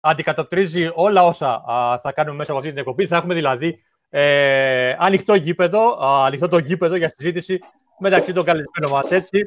αντικατοπτρίζει 0.00 0.90
όλα 0.94 1.24
όσα 1.24 1.62
θα 2.02 2.12
κάνουμε 2.12 2.36
μέσα 2.36 2.50
από 2.50 2.58
αυτή 2.58 2.70
την 2.70 2.78
εκπομπή. 2.78 3.06
Θα 3.06 3.16
έχουμε 3.16 3.34
δηλαδή 3.34 3.82
ε, 4.08 4.94
ανοιχτό 4.98 5.34
γήπεδο, 5.34 5.98
ανοιχτό 6.00 6.48
το 6.48 6.58
γήπεδο 6.58 6.96
για 6.96 7.08
συζήτηση 7.16 7.60
μεταξύ 7.98 8.32
των 8.32 8.44
καλεσμένων 8.44 8.90
μας. 8.90 9.10
Έτσι, 9.10 9.40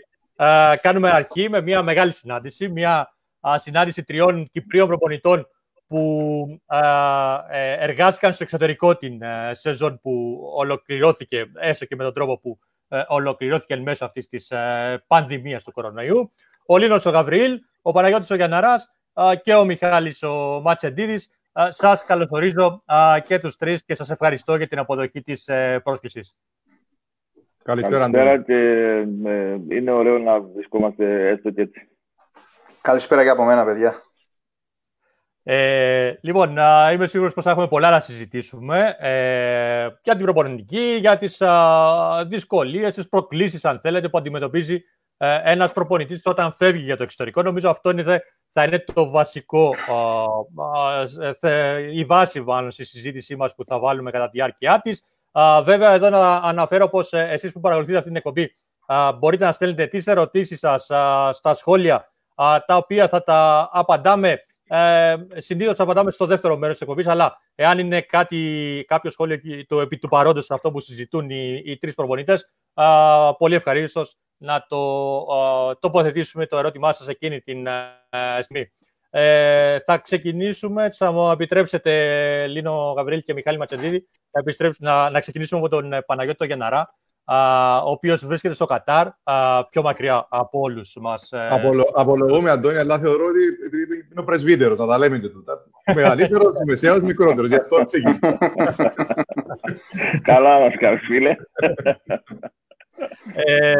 κάνουμε 0.81 1.09
αρχή 1.09 1.49
με 1.49 1.61
μια 1.61 1.81
μεγάλη 1.81 2.11
συνάντηση, 2.11 2.69
μια 2.69 3.13
συνάντηση 3.55 4.03
τριών 4.03 4.49
Κυπρίων 4.51 4.87
προπονητών 4.87 5.47
που 5.93 6.61
ε, 7.49 7.73
εργάστηκαν 7.73 8.33
στο 8.33 8.43
εξωτερικό 8.43 8.97
την 8.97 9.21
ε, 9.21 9.51
σεζόν 9.53 9.99
που 10.01 10.39
ολοκληρώθηκε, 10.55 11.51
έστω 11.55 11.85
και 11.85 11.95
με 11.95 12.03
τον 12.03 12.13
τρόπο 12.13 12.39
που 12.39 12.59
ε, 12.87 13.03
ολοκληρώθηκε 13.07 13.75
μέσα 13.75 14.05
αυτής 14.05 14.27
της 14.27 14.51
πανδημίας 15.07 15.63
του 15.63 15.71
κορονοϊού. 15.71 16.31
Ο 16.65 16.77
Λίνος 16.77 17.05
ο 17.05 17.09
Γαβριήλ, 17.09 17.59
ο 17.81 17.91
Παναγιώτης 17.91 18.29
ο 18.29 18.35
Γιανναράς 18.35 18.92
και 19.43 19.53
ο 19.53 19.65
Μιχάλης 19.65 20.23
ο 20.23 20.61
Ματσεντίδης. 20.63 21.29
Σας 21.67 22.05
καλωσορίζω 22.05 22.83
και 23.27 23.39
τους 23.39 23.55
τρεις 23.55 23.83
και 23.83 23.95
σας 23.95 24.09
ευχαριστώ 24.09 24.55
για 24.55 24.67
την 24.67 24.79
αποδοχή 24.79 25.21
της 25.21 25.49
πρόσκλησης. 25.83 26.35
Καλησπέρα, 27.63 27.99
Καλησπέρα 27.99 28.41
και 28.41 28.53
είναι 29.75 29.91
ωραίο 29.91 30.17
να 30.17 30.41
βρισκόμαστε 30.41 31.27
έστω 31.27 31.51
και 31.51 31.61
έτσι. 31.61 31.87
Καλησπέρα 32.81 33.23
και 33.23 33.29
από 33.29 33.43
μένα, 33.43 33.65
παιδιά. 33.65 33.95
Ε, 35.43 36.13
λοιπόν, 36.21 36.57
είμαι 36.93 37.07
σίγουρος 37.07 37.33
πως 37.33 37.43
θα 37.43 37.51
έχουμε 37.51 37.67
πολλά 37.67 37.89
να 37.89 37.99
συζητήσουμε 37.99 38.95
ε, 38.99 39.87
για 40.03 40.15
την 40.15 40.23
προπονητική, 40.23 40.97
για 40.99 41.17
τις 41.17 41.41
α, 41.41 42.25
δυσκολίες, 42.27 42.93
τις 42.93 43.09
προκλήσεις, 43.09 43.65
αν 43.65 43.79
θέλετε, 43.79 44.09
που 44.09 44.17
αντιμετωπίζει 44.17 44.83
ε, 45.23 45.41
ένας 45.43 45.71
προπονητής 45.71 46.21
όταν 46.25 46.53
φεύγει 46.57 46.83
για 46.83 46.97
το 46.97 47.03
εξωτερικό. 47.03 47.41
Νομίζω 47.41 47.69
αυτό 47.69 47.89
είναι, 47.89 48.21
θα 48.51 48.63
είναι 48.63 48.83
το 48.93 49.09
βασικό, 49.09 49.73
η 51.91 52.05
βάση 52.05 52.41
μάλλον 52.41 52.71
στη 52.71 52.83
συζήτησή 52.83 53.35
μας 53.35 53.55
που 53.55 53.65
θα 53.65 53.79
βάλουμε 53.79 54.11
κατά 54.11 54.25
τη 54.25 54.31
διάρκεια 54.31 54.81
της. 54.83 55.03
βέβαια, 55.63 55.91
εδώ 55.91 56.09
να 56.09 56.35
αναφέρω 56.35 56.87
πως 56.89 57.13
ε, 57.13 57.27
εσείς 57.29 57.51
που 57.51 57.59
παρακολουθείτε 57.59 57.97
αυτή 57.97 58.09
την 58.09 58.17
εκπομπή 58.17 58.51
μπορείτε 59.19 59.45
να 59.45 59.51
στέλνετε 59.51 59.87
τις 59.87 60.07
ερωτήσεις 60.07 60.59
σας 60.59 60.83
στα 61.31 61.53
σχόλια 61.53 62.11
τα 62.65 62.75
οποία 62.75 63.07
θα 63.07 63.23
τα 63.23 63.69
απαντάμε 63.71 64.39
ε, 64.67 65.15
Συνήθως 65.35 65.79
απαντάμε 65.79 66.11
στο 66.11 66.25
δεύτερο 66.25 66.57
μέρος 66.57 66.77
της 66.77 66.81
εκπομπής, 66.81 67.07
αλλά 67.07 67.37
εάν 67.55 67.79
είναι 67.79 68.01
κάτι, 68.01 68.83
κάποιο 68.87 69.09
σχόλιο 69.09 69.39
το 69.67 69.81
επί 69.81 69.97
του 69.97 70.07
παρόντος 70.07 70.51
αυτό 70.51 70.71
που 70.71 70.79
συζητούν 70.79 71.29
οι, 71.29 71.61
οι 71.65 71.77
τρεις 71.77 71.93
προπονητές, 71.93 72.49
πολύ 73.37 73.55
ευχαρίστως 73.55 74.17
να 74.37 74.65
το 74.67 74.77
α, 75.17 75.77
τοποθετήσουμε 75.79 76.45
το 76.47 76.57
ερώτημά 76.57 76.93
σας 76.93 77.07
εκείνη 77.07 77.41
την 77.41 77.67
στιγμή. 78.41 78.71
Ε, 79.15 79.79
θα 79.79 79.97
ξεκινήσουμε, 79.97 80.91
θα 80.91 81.11
μου 81.11 81.31
επιτρέψετε, 81.31 82.47
Λίνο 82.47 82.93
Γαβρίλ 82.97 83.21
και 83.21 83.33
Μιχάλη 83.33 83.57
Ματσεντίδη, 83.57 84.07
να, 84.77 85.09
να 85.09 85.19
ξεκινήσουμε 85.19 85.61
με 85.61 85.69
τον 85.69 85.91
Παναγιώτο 86.05 86.45
Γεναρά, 86.45 86.95
ο 87.85 87.89
οποίος 87.89 88.25
βρίσκεται 88.25 88.53
στο 88.53 88.65
Κατάρ, 88.65 89.07
πιο 89.69 89.81
μακριά 89.81 90.27
από 90.29 90.59
όλους 90.59 90.97
μας. 91.01 91.31
Ε. 91.31 91.47
Απολο, 91.51 91.89
απολογούμε, 91.93 92.49
Αντώνη, 92.49 92.77
αλλά 92.77 92.99
θεωρώ 92.99 93.25
ότι 93.25 93.39
είναι 94.11 94.21
ο 94.21 94.23
πρεσβύτερος, 94.23 94.79
να 94.79 94.87
τα 94.87 94.97
λέμε 94.97 95.19
και 95.19 95.29
τούτα. 95.29 95.65
Μεγαλύτερος, 95.95 96.53
μεσαίος, 96.67 97.01
μικρότερος, 97.01 97.49
γι' 97.49 97.55
αυτό 97.55 97.83
ξεκινήσει. 97.85 98.19
Καλά 100.21 100.59
μας 100.59 100.73
κάνεις, 100.77 101.01
φίλε. 101.05 101.35
ε, 103.35 103.73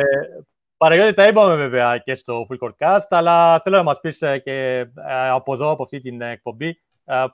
Παραγιώτη, 0.77 1.13
τα 1.13 1.27
είπαμε 1.27 1.55
βέβαια 1.55 1.97
και 1.97 2.15
στο 2.15 2.47
Full 2.49 2.67
Court 2.67 2.75
Cast, 2.77 3.07
αλλά 3.09 3.59
θέλω 3.59 3.75
να 3.75 3.83
μας 3.83 3.99
πεις 3.99 4.21
ε, 4.21 4.37
και 4.37 4.85
ε, 5.09 5.29
από 5.29 5.53
εδώ, 5.53 5.69
από 5.69 5.83
αυτή 5.83 6.01
την 6.01 6.21
εκπομπή, 6.21 6.81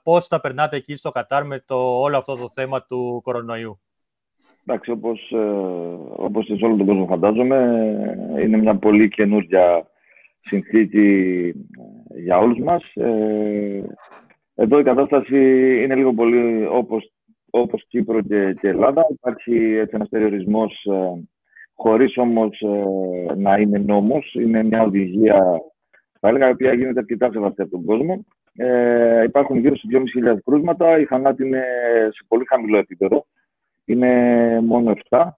πώς 0.03 0.27
θα 0.27 0.39
περνάτε 0.39 0.75
εκεί 0.75 0.95
στο 0.95 1.11
Κατάρ 1.11 1.45
με 1.45 1.63
το, 1.65 2.01
όλο 2.01 2.17
αυτό 2.17 2.35
το 2.35 2.49
θέμα 2.53 2.83
του 2.83 3.21
κορονοϊού; 3.23 3.79
Εντάξει, 4.69 4.91
όπως, 4.91 5.31
ε, 5.31 5.37
όπως 6.15 6.45
σε 6.45 6.65
όλο 6.65 6.75
τον 6.75 6.85
κόσμο 6.85 7.05
φαντάζομαι, 7.05 7.57
είναι 8.41 8.57
μια 8.57 8.75
πολύ 8.75 9.09
καινούργια 9.09 9.87
συνθήκη 10.39 10.99
ε, 12.15 12.19
για 12.19 12.37
όλους 12.37 12.59
μας. 12.59 12.83
Ε, 12.93 13.83
εδώ 14.55 14.79
η 14.79 14.83
κατάσταση 14.83 15.37
είναι 15.83 15.95
λίγο 15.95 16.13
πολύ 16.13 16.65
όπως, 16.65 17.13
όπως 17.49 17.85
Κύπρο 17.87 18.21
και, 18.21 18.53
και 18.61 18.67
Ελλάδα. 18.67 19.05
Υπάρχει 19.09 19.75
έτσι 19.75 19.95
ένας 19.95 20.09
περιορισμός 20.09 20.87
χωρίς 21.79 22.17
όμως 22.17 22.63
να 23.35 23.57
είναι 23.57 23.77
νόμος. 23.77 24.33
Είναι 24.33 24.63
μια 24.63 24.81
οδηγία, 24.81 25.61
θα 26.19 26.27
έλεγα, 26.27 26.47
η 26.47 26.51
οποία 26.51 26.73
γίνεται 26.73 26.99
αρκετά 26.99 27.29
σεβαστή 27.31 27.61
από 27.61 27.71
τον 27.71 27.85
κόσμο. 27.85 28.25
Ε, 28.55 29.23
υπάρχουν 29.23 29.57
γύρω 29.57 29.75
στους 29.75 29.89
2.500 30.25 30.37
κρούσματα. 30.45 30.99
Η 30.99 31.05
θανάτη 31.05 31.45
είναι 31.45 31.63
σε 32.13 32.25
πολύ 32.27 32.45
χαμηλό 32.45 32.77
επίπεδο 32.77 33.25
είναι 33.89 34.61
μόνο 34.61 34.93
7. 35.09 35.29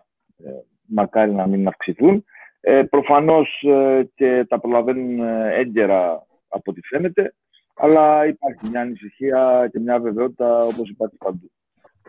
Ε, 0.44 0.50
μακάρι 0.88 1.32
να 1.32 1.48
μην 1.48 1.68
αυξηθούν. 1.68 2.26
Ε, 2.62 2.84
προφανώς 2.90 3.62
ε, 3.62 4.10
και 4.16 4.46
τα 4.50 4.60
προλαβαίνουν 4.60 5.20
ε, 5.20 5.56
έγκαιρα 5.56 6.26
από 6.48 6.72
ό,τι 6.72 6.82
φαίνεται, 6.82 7.34
αλλά 7.76 8.26
υπάρχει 8.28 8.70
μια 8.70 8.82
ανησυχία 8.82 9.70
και 9.72 9.80
μια 9.80 10.00
βεβαιότητα 10.00 10.58
όπως 10.58 10.90
υπάρχει 10.90 11.18
παντού. 11.18 11.52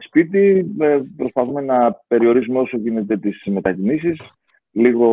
Σπίτι 0.06 0.74
προσπαθούμε 1.16 1.60
να 1.60 1.92
περιορίσουμε 2.06 2.58
όσο 2.58 2.76
γίνεται 2.76 3.16
τις 3.16 3.42
μετακινήσεις, 3.44 4.20
λίγο 4.70 5.08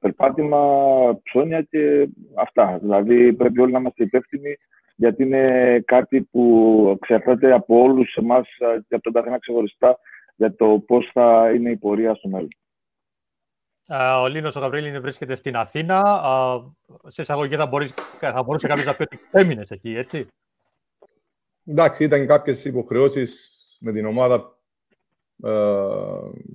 περπάτημα, 0.00 0.60
ψώνια 1.22 1.62
και 1.62 2.08
αυτά. 2.34 2.78
Δηλαδή 2.82 3.32
πρέπει 3.32 3.60
όλοι 3.60 3.72
να 3.72 3.78
είμαστε 3.78 4.04
υπεύθυνοι 4.04 4.56
γιατί 4.96 5.22
είναι 5.22 5.82
κάτι 5.86 6.22
που 6.22 6.98
εξαρτάται 7.00 7.52
από 7.52 7.82
όλους 7.82 8.14
εμάς 8.14 8.48
και 8.88 8.94
από 8.94 9.02
τον 9.02 9.12
καθένα 9.12 9.38
ξεχωριστά 9.38 9.98
για 10.36 10.54
το 10.54 10.82
πώς 10.86 11.10
θα 11.12 11.52
είναι 11.54 11.70
η 11.70 11.76
πορεία 11.76 12.14
στο 12.14 12.28
μέλλον. 12.28 12.48
Ο 14.22 14.26
Λίνος 14.26 14.56
ο 14.56 14.60
Γαβρίλης 14.60 14.98
βρίσκεται 14.98 15.34
στην 15.34 15.56
Αθήνα. 15.56 16.20
Σε 17.06 17.22
εισαγωγή 17.22 17.56
θα, 17.56 17.66
μπορείς, 17.66 17.94
θα 18.20 18.42
μπορούσε 18.42 18.66
κάποιος 18.66 18.86
να 18.86 18.94
πει 18.94 19.02
ότι 19.02 19.18
έμεινες 19.30 19.70
εκεί, 19.70 19.96
έτσι; 19.96 20.26
Εντάξει, 21.66 22.04
ήταν 22.04 22.26
κάποιες 22.26 22.64
υποχρεώσεις 22.64 23.55
με 23.80 23.92
την 23.92 24.06
ομάδα, 24.06 24.58
ε, 25.42 25.50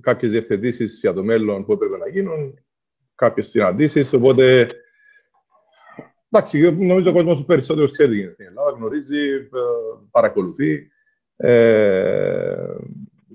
κάποιες 0.00 0.30
διευθετήσεις 0.30 1.00
για 1.00 1.12
το 1.12 1.24
μέλλον 1.24 1.64
που 1.64 1.72
έπρεπε 1.72 1.96
να 1.96 2.08
γίνουν, 2.08 2.58
κάποιες 3.14 3.48
συναντήσεις, 3.48 4.12
οπότε 4.12 4.66
Εντάξει, 6.34 6.72
νομίζω 6.72 7.10
ο 7.10 7.12
κόσμος 7.12 7.44
περισσότερος 7.44 7.90
ξέρει 7.90 8.08
τι 8.08 8.14
γίνεται 8.14 8.32
στην 8.32 8.46
Ελλάδα, 8.46 8.70
γνωρίζει, 8.70 9.28
ε, 9.34 9.60
παρακολουθεί. 10.10 10.90
Ε, 11.36 12.56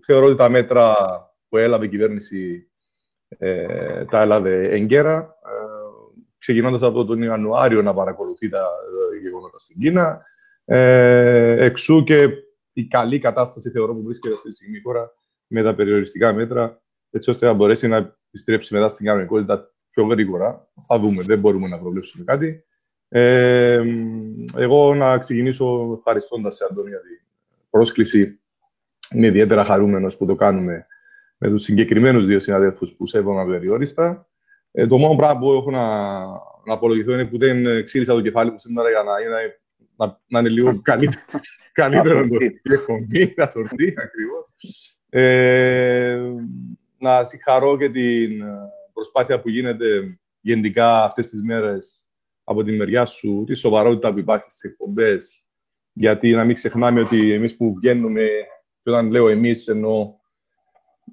θεωρώ 0.02 0.26
ότι 0.26 0.36
τα 0.36 0.50
μέτρα 0.50 0.96
που 1.50 1.58
έλαβε 1.58 1.86
η 1.86 1.90
κυβέρνηση 1.90 2.70
ε, 3.28 4.06
τα 4.06 4.22
έλαβε 4.22 4.70
εγκαίρα. 4.70 5.36
Ε, 5.46 5.58
ξεκινώντας 6.38 6.82
από 6.82 7.06
τον 7.06 7.22
Ιανουάριο 7.22 7.82
να 7.82 7.94
παρακολουθεί 7.94 8.50
τα 8.50 8.68
γεγονότα 9.22 9.60
στην 9.60 9.80
Κίνα. 9.80 10.22
Ε, 10.66 11.66
εξού 11.66 12.04
και 12.04 12.30
η 12.80 12.88
καλή 12.88 13.20
κατάσταση 13.20 13.70
θεωρώ 13.70 13.94
που 13.94 14.04
βρίσκεται 14.04 14.34
αυτή 14.34 14.48
τη 14.50 14.56
στιγμή 14.56 14.82
χώρα 14.82 15.12
με 15.48 15.64
τα 15.64 15.76
περιοριστικά 15.76 16.34
μέτρα, 16.34 16.82
έτσι 17.12 17.30
ώστε 17.30 17.46
να 17.46 17.54
μπορέσει 17.54 17.88
να 17.88 18.16
επιστρέψει 18.28 18.74
μετά 18.74 18.88
στην 18.90 19.06
κανονικότητα 19.06 19.74
πιο 19.90 20.04
γρήγορα. 20.04 20.68
Θα 20.82 21.00
δούμε, 21.00 21.24
δεν 21.24 21.40
μπορούμε 21.40 21.68
να 21.68 21.80
προβλέψουμε 21.80 22.24
κάτι. 22.24 22.64
Ε, 23.10 23.84
εγώ 24.56 24.96
να 24.96 25.18
ξεκινήσω 25.18 25.94
ευχαριστώντας 25.98 26.56
σε 26.56 26.66
Αντώνια 26.70 27.02
την 27.02 27.20
πρόσκληση 27.70 28.40
Είμαι 29.12 29.28
ιδιαίτερα 29.28 29.66
χαρούμενος 29.66 30.18
που 30.18 30.26
το 30.26 30.36
κάνουμε 30.36 30.88
με 31.38 31.50
τους 31.50 31.64
συγκεκριμένους 31.64 32.26
δύο 32.26 32.40
συναδέλφους 32.40 32.94
που 32.94 33.08
σέβομαι 33.08 33.42
απεριόριστα. 33.42 34.28
Ε, 34.72 34.88
το 34.88 34.98
μόνο 34.98 35.16
πράγμα 35.16 35.40
που 35.40 35.52
έχω 35.52 35.72
να, 35.72 36.26
να 36.66 36.74
απολογηθώ 36.74 37.14
είναι 37.14 37.26
που 37.26 37.38
δεν 37.38 37.84
ξύρισα 37.84 38.14
το 38.14 38.22
κεφάλι 38.22 38.52
μου 38.52 38.60
σήμερα 38.60 38.90
για 38.90 39.04
να, 39.04 39.12
είναι, 39.20 39.60
να, 39.98 40.20
να 40.28 40.40
είναι 40.40 40.50
λίγο 40.50 40.82
καλύτερο, 40.82 41.26
καλύτερο 41.72 42.28
το 42.28 42.74
εκπομπή, 42.74 43.34
να 43.38 43.50
σορτεί 43.50 43.94
ακριβώς. 43.98 44.54
Ε, 45.10 46.22
να 46.98 47.24
συγχαρώ 47.24 47.78
και 47.78 47.90
την 47.90 48.44
προσπάθεια 48.94 49.42
που 49.42 49.50
γίνεται 49.50 50.20
γενικά 50.40 51.04
αυτές 51.04 51.28
τις 51.28 51.44
μέρες 51.44 52.08
από 52.44 52.64
τη 52.64 52.72
μεριά 52.72 53.06
σου, 53.06 53.44
τη 53.48 53.56
σοβαρότητα 53.56 54.14
που 54.14 54.20
υπάρχει 54.20 54.50
στις 54.50 54.72
εκπομπές, 54.72 55.52
γιατί 55.94 56.32
να 56.32 56.46
μην 56.46 56.56
ξεχνάμε 56.56 57.00
ότι 57.00 57.32
εμείς 57.32 57.58
που 57.58 57.74
βγαίνουμε 57.76 58.28
και 58.84 58.90
όταν 58.90 59.12
λέω 59.12 59.28
εμείς, 59.28 59.68
εννοώ 59.68 60.16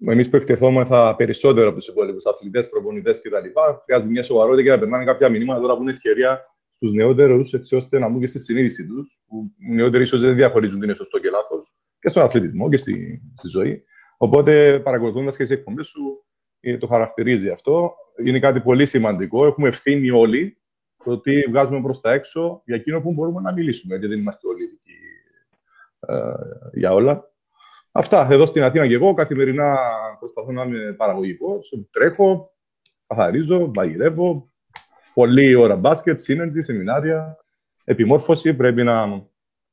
εμείς 0.07 0.31
που 0.31 0.37
εκτεθόμεθα 0.37 1.17
περισσότερο 1.17 1.69
από 1.69 1.79
τους 1.79 1.89
υπόλοιπους 1.89 2.27
αθλητές, 2.27 2.69
προπονητές 2.69 3.21
κτλ. 3.21 3.47
Χρειάζεται 3.85 4.11
μια 4.11 4.23
σοβαρότητα 4.23 4.63
και 4.63 4.71
να 4.71 4.79
περνάνε 4.79 5.05
κάποια 5.05 5.29
μηνύματα 5.29 5.61
τώρα 5.61 5.77
που 5.77 5.83
είναι 5.83 5.91
ευκαιρία 5.91 6.54
στους 6.75 6.93
νεότερους, 6.93 7.53
έτσι 7.53 7.77
ώστε 7.77 7.99
να 7.99 8.09
μπουν 8.09 8.21
και 8.21 8.27
στη 8.27 8.39
συνείδηση 8.39 8.87
τους. 8.87 9.23
Που 9.27 9.53
οι 9.59 9.75
νεότεροι 9.75 10.03
ίσως 10.03 10.21
δεν 10.21 10.35
διαχωρίζουν 10.35 10.79
τι 10.79 10.85
είναι 10.85 10.95
σωστό 10.95 11.19
και 11.19 11.31
λάθο 11.31 11.57
και 12.01 12.09
στον 12.09 12.23
αθλητισμό 12.23 12.69
και 12.69 12.77
στη, 12.77 13.23
στη 13.37 13.49
ζωή. 13.49 13.85
Οπότε, 14.17 14.81
παρακολουθώντας 14.81 15.37
και 15.37 15.43
τις 15.43 15.53
εκπομπές 15.53 15.87
σου, 15.87 16.25
ε, 16.61 16.79
το 16.79 16.87
χαρακτηρίζει 16.87 17.49
αυτό. 17.49 17.95
Είναι 18.25 18.39
κάτι 18.39 18.61
πολύ 18.61 18.87
σημαντικό. 18.87 19.47
Έχουμε 19.47 19.69
ευθύνη 19.69 20.11
όλοι 20.11 20.59
το 21.05 21.21
τι 21.21 21.41
βγάζουμε 21.41 21.81
προς 21.83 22.01
τα 22.01 22.13
έξω 22.13 22.63
για 22.65 22.77
εκείνο 22.77 23.01
που 23.01 23.13
μπορούμε 23.13 23.41
να 23.41 23.53
μιλήσουμε, 23.53 23.95
γιατί 23.95 24.15
δεν 24.15 24.21
είμαστε 24.21 24.49
όλοι 24.49 24.63
ειδικοί 24.65 24.93
για 26.73 26.93
όλα. 26.93 27.33
Αυτά. 27.93 28.29
Εδώ 28.31 28.47
στην 28.47 28.63
Αθήνα 28.63 28.87
και 28.87 28.95
εγώ 28.95 29.15
καθημερινά 29.15 29.77
προσπαθώ 30.19 30.53
να 30.53 30.63
είμαι 30.63 30.93
παραγωγικός. 30.93 31.87
Τρέχω, 31.91 32.53
καθαρίζω, 33.07 33.71
μαγειρεύω. 33.75 34.53
Πολλή 35.15 35.55
ώρα 35.55 35.77
μπάσκετ, 35.77 36.21
σύνεργη, 36.21 36.63
σεμινάρια, 36.63 37.37
επιμόρφωση. 37.85 38.55
Πρέπει 38.55 38.83
να 38.83 39.23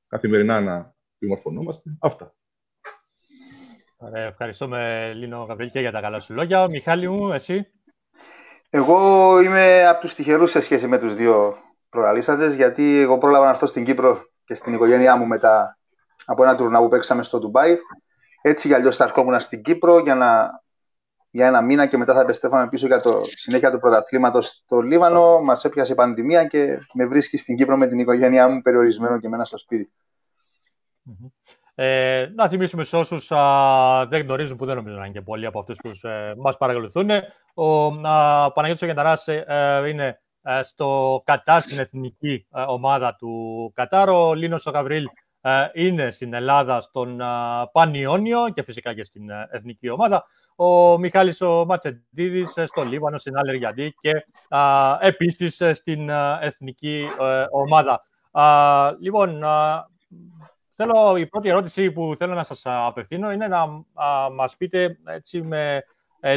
καθημερινά 0.07 0.61
να 0.61 0.93
επιμορφωνόμαστε. 1.15 1.89
Αυτά. 1.99 2.33
Ωραία, 3.97 4.25
ευχαριστούμε 4.25 5.11
Λίνο 5.15 5.43
Γαβρίλ 5.43 5.69
και 5.69 5.79
για 5.79 5.91
τα 5.91 6.01
καλά 6.01 6.19
σου 6.19 6.33
λόγια. 6.33 6.67
Μιχάλη 6.67 7.09
μου, 7.09 7.33
εσύ; 7.33 7.71
Εγώ 8.69 9.39
είμαι 9.41 9.87
από 9.87 10.01
τους 10.01 10.13
τυχερούς 10.13 10.51
σε 10.51 10.61
σχέση 10.61 10.87
με 10.87 10.97
τους 10.97 11.15
δύο 11.15 11.55
προαλήσαντες, 11.89 12.55
γιατί 12.55 12.99
εγώ 12.99 13.17
πρόλαβα 13.17 13.43
να 13.43 13.49
έρθω 13.49 13.65
στην 13.65 13.85
Κύπρο 13.85 14.21
και 14.43 14.55
στην 14.55 14.73
οικογένειά 14.73 15.15
μου 15.17 15.27
μετά 15.27 15.77
από 16.25 16.43
ένα 16.43 16.55
τουρνά 16.55 16.79
που 16.79 16.87
παίξαμε 16.87 17.23
στο 17.23 17.39
Ντουμπάι. 17.39 17.77
Έτσι 18.41 18.67
για 18.67 18.77
αλλιώς 18.77 18.95
θα 18.95 19.03
ερχόμουν 19.03 19.39
στην 19.39 19.61
Κύπρο 19.61 19.99
για, 19.99 20.15
να, 20.15 20.60
για 21.31 21.47
ένα 21.47 21.61
μήνα 21.61 21.85
και 21.85 21.97
μετά 21.97 22.13
θα 22.13 22.21
επιστρέφαμε 22.21 22.69
πίσω 22.69 22.87
για 22.87 22.99
το 22.99 23.21
συνέχεια 23.25 23.71
του 23.71 23.79
πρωταθλήματος 23.79 24.47
στο 24.47 24.81
Λίβανο. 24.81 25.41
Μας 25.41 25.65
έπιασε 25.65 25.91
η 25.91 25.95
πανδημία 25.95 26.45
και 26.45 26.79
με 26.93 27.05
βρίσκει 27.05 27.37
στην 27.37 27.55
Κύπρο 27.55 27.77
με 27.77 27.87
την 27.87 27.99
οικογένειά 27.99 28.49
μου 28.49 28.61
περιορισμένο 28.61 29.19
και 29.19 29.29
μένα 29.29 29.45
στο 29.45 29.57
σπιτι 29.57 29.91
Ε, 31.75 32.27
να 32.35 32.47
θυμίσουμε 32.47 32.83
σε 32.83 32.97
όσους 32.97 33.27
δεν 34.09 34.21
γνωρίζουν, 34.21 34.57
που 34.57 34.65
δεν 34.65 34.75
νομίζω 34.75 34.95
να 34.95 35.05
είναι 35.05 35.13
και 35.13 35.21
πολλοί 35.21 35.45
από 35.45 35.59
αυτούς 35.59 35.77
που 35.77 36.07
ε, 36.07 36.33
μας 36.37 36.57
παρακολουθούν. 36.57 37.09
Ο 37.53 37.85
α, 37.85 38.51
ΠαναγιώτηςΟγενταράς 38.51 39.27
ε, 39.27 39.45
ε, 39.47 39.89
είναι 39.89 40.21
ε, 40.41 40.61
στο 40.61 41.21
Κατάρ, 41.25 41.61
στην 41.61 41.79
εθνική 41.79 42.47
ομάδα 42.67 43.15
του 43.15 43.71
Κατάρ. 43.75 44.09
Ο 44.09 44.33
Λίνος 44.33 44.65
ο 44.65 44.71
Γαβρίλ 44.71 45.05
ε, 45.41 45.69
είναι 45.73 46.11
στην 46.11 46.33
Ελλάδα 46.33 46.81
στον 46.81 47.21
ε, 47.21 47.25
Πανιόνιο 47.71 48.49
και 48.53 48.63
φυσικά 48.63 48.93
και 48.93 49.03
στην 49.03 49.29
ε, 49.29 49.47
εθνική 49.51 49.89
ομάδα. 49.89 50.25
Ο 50.63 50.97
Μιχάλης 50.97 51.41
ο 51.41 51.65
Ματσεντίδης 51.65 52.49
στο 52.65 52.81
Λίβανο, 52.81 53.17
στην 53.17 53.37
Αλεργιαντή 53.37 53.93
και 53.99 54.25
επίσης 54.99 55.61
στην 55.73 56.09
εθνική 56.41 57.07
ομάδα. 57.51 58.03
Λοιπόν, 58.99 59.43
θέλω, 60.69 61.17
η 61.17 61.27
πρώτη 61.27 61.49
ερώτηση 61.49 61.91
που 61.91 62.13
θέλω 62.17 62.33
να 62.33 62.43
σας 62.43 62.61
απευθύνω 62.65 63.31
είναι 63.31 63.47
να 63.47 63.67
μας 64.31 64.55
πείτε 64.57 64.97
έτσι 65.05 65.41
με 65.41 65.83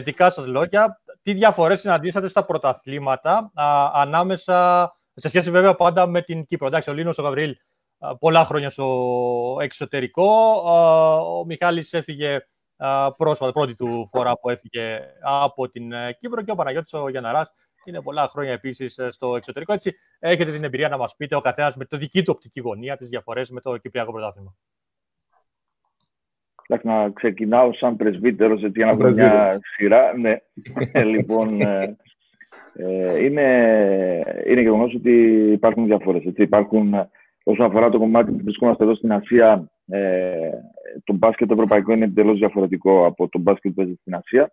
δικά 0.02 0.30
σας 0.30 0.46
λόγια 0.46 1.00
τι 1.22 1.32
διαφορές 1.32 1.80
συναντήσατε 1.80 2.28
στα 2.28 2.44
πρωταθλήματα 2.44 3.50
ανάμεσα, 3.92 4.90
σε 5.14 5.28
σχέση 5.28 5.50
βέβαια 5.50 5.74
πάντα 5.74 6.06
με 6.06 6.20
την 6.20 6.46
Κύπρο. 6.46 6.66
Εντάξει, 6.66 6.90
ο 6.90 6.92
Λίνος 6.92 7.18
ο 7.18 7.22
Γαβρίλ 7.22 7.56
πολλά 8.18 8.44
χρόνια 8.44 8.70
στο 8.70 9.58
εξωτερικό. 9.60 10.26
Ο 11.40 11.44
Μιχάλης 11.44 11.92
έφυγε 11.92 12.46
πρόσφατα, 13.16 13.52
πρώτη 13.52 13.74
του 13.74 14.08
φορά 14.10 14.38
που 14.38 14.50
έφυγε 14.50 15.00
από 15.22 15.68
την 15.68 15.92
ε, 15.92 16.16
Κύπρο 16.20 16.42
και 16.42 16.50
ο 16.50 16.54
Παναγιώτης 16.54 16.92
ο 16.92 17.08
Γιαναράς 17.08 17.54
είναι 17.84 18.02
πολλά 18.02 18.28
χρόνια 18.28 18.52
επίσης 18.52 18.98
ε, 18.98 19.10
στο 19.10 19.36
εξωτερικό. 19.36 19.72
Έτσι, 19.72 19.94
έχετε 20.18 20.52
την 20.52 20.64
εμπειρία 20.64 20.88
να 20.88 20.96
μας 20.96 21.16
πείτε 21.16 21.36
ο 21.36 21.40
καθένας 21.40 21.76
με 21.76 21.84
το 21.84 21.96
δική 21.96 22.22
του 22.22 22.32
οπτική 22.36 22.60
γωνία 22.60 22.96
τις 22.96 23.08
διαφορές 23.08 23.50
με 23.50 23.60
το 23.60 23.76
Κυπριακό 23.76 24.12
Πρωτάθλημα. 24.12 24.54
Να 26.82 27.10
ξεκινάω 27.10 27.72
σαν 27.72 27.96
πρεσβύτερος 27.96 28.62
έτσι, 28.62 28.78
για 28.78 28.86
να 28.86 28.94
βρω 28.94 29.10
μια 29.10 29.60
σειρά. 29.62 30.18
Ναι. 30.18 30.36
Ε, 30.92 31.04
λοιπόν, 31.04 31.60
είναι, 33.20 33.46
είναι 34.46 34.60
γεγονός 34.60 34.94
ότι 34.94 35.12
υπάρχουν 35.52 35.84
διαφορές. 35.86 36.24
Έτσι. 36.24 36.42
Υπάρχουν 36.42 36.94
Όσον 37.44 37.66
αφορά 37.66 37.88
το 37.88 37.98
κομμάτι 37.98 38.30
που 38.30 38.40
βρισκόμαστε 38.44 38.84
εδώ 38.84 38.94
στην 38.94 39.12
Ασία, 39.12 39.70
ε, 39.86 40.50
το 41.04 41.12
μπάσκετ 41.12 41.48
το 41.48 41.54
ευρωπαϊκό 41.54 41.92
είναι 41.92 42.04
εντελώς 42.04 42.38
διαφορετικό 42.38 43.06
από 43.06 43.28
το 43.28 43.38
μπάσκετ 43.38 43.70
που 43.70 43.76
παίζει 43.76 43.98
στην 44.00 44.14
Ασία. 44.14 44.52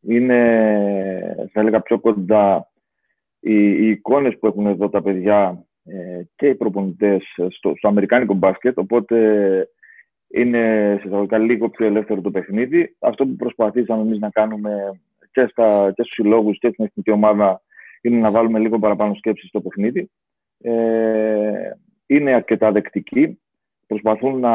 Είναι, 0.00 1.48
θα 1.52 1.60
έλεγα, 1.60 1.80
πιο 1.80 2.00
κοντά 2.00 2.70
οι, 3.40 3.54
οι 3.54 3.88
εικόνες 3.88 4.38
που 4.38 4.46
έχουν 4.46 4.66
εδώ 4.66 4.88
τα 4.88 5.02
παιδιά 5.02 5.64
ε, 5.84 6.22
και 6.36 6.46
οι 6.46 6.54
προπονητές 6.54 7.22
στο, 7.48 7.72
στο 7.76 7.88
αμερικάνικο 7.88 8.34
μπάσκετ, 8.34 8.78
οπότε 8.78 9.18
είναι 10.28 10.94
σε 11.00 11.08
εισαγωγικά 11.08 11.38
λίγο 11.38 11.68
πιο 11.68 11.86
ελεύθερο 11.86 12.20
το 12.20 12.30
παιχνίδι. 12.30 12.96
Αυτό 12.98 13.26
που 13.26 13.36
προσπαθήσαμε 13.36 14.02
εμείς 14.02 14.18
να 14.18 14.30
κάνουμε 14.30 15.00
και, 15.30 15.46
στα, 15.50 15.92
και 15.94 16.02
στους 16.02 16.14
συλλόγους 16.14 16.58
και 16.58 16.68
στην 16.68 16.84
εθνική 16.84 17.10
ομάδα 17.10 17.62
είναι 18.00 18.18
να 18.18 18.30
βάλουμε 18.30 18.58
λίγο 18.58 18.78
παραπάνω 18.78 19.14
σκέψη 19.14 19.46
στο 19.46 19.60
παιχνίδι. 19.60 20.10
Ε, 20.60 21.70
είναι 22.06 22.32
αρκετά 22.32 22.72
δεκτικοί, 22.72 23.40
προσπαθούν 23.88 24.40
να, 24.40 24.54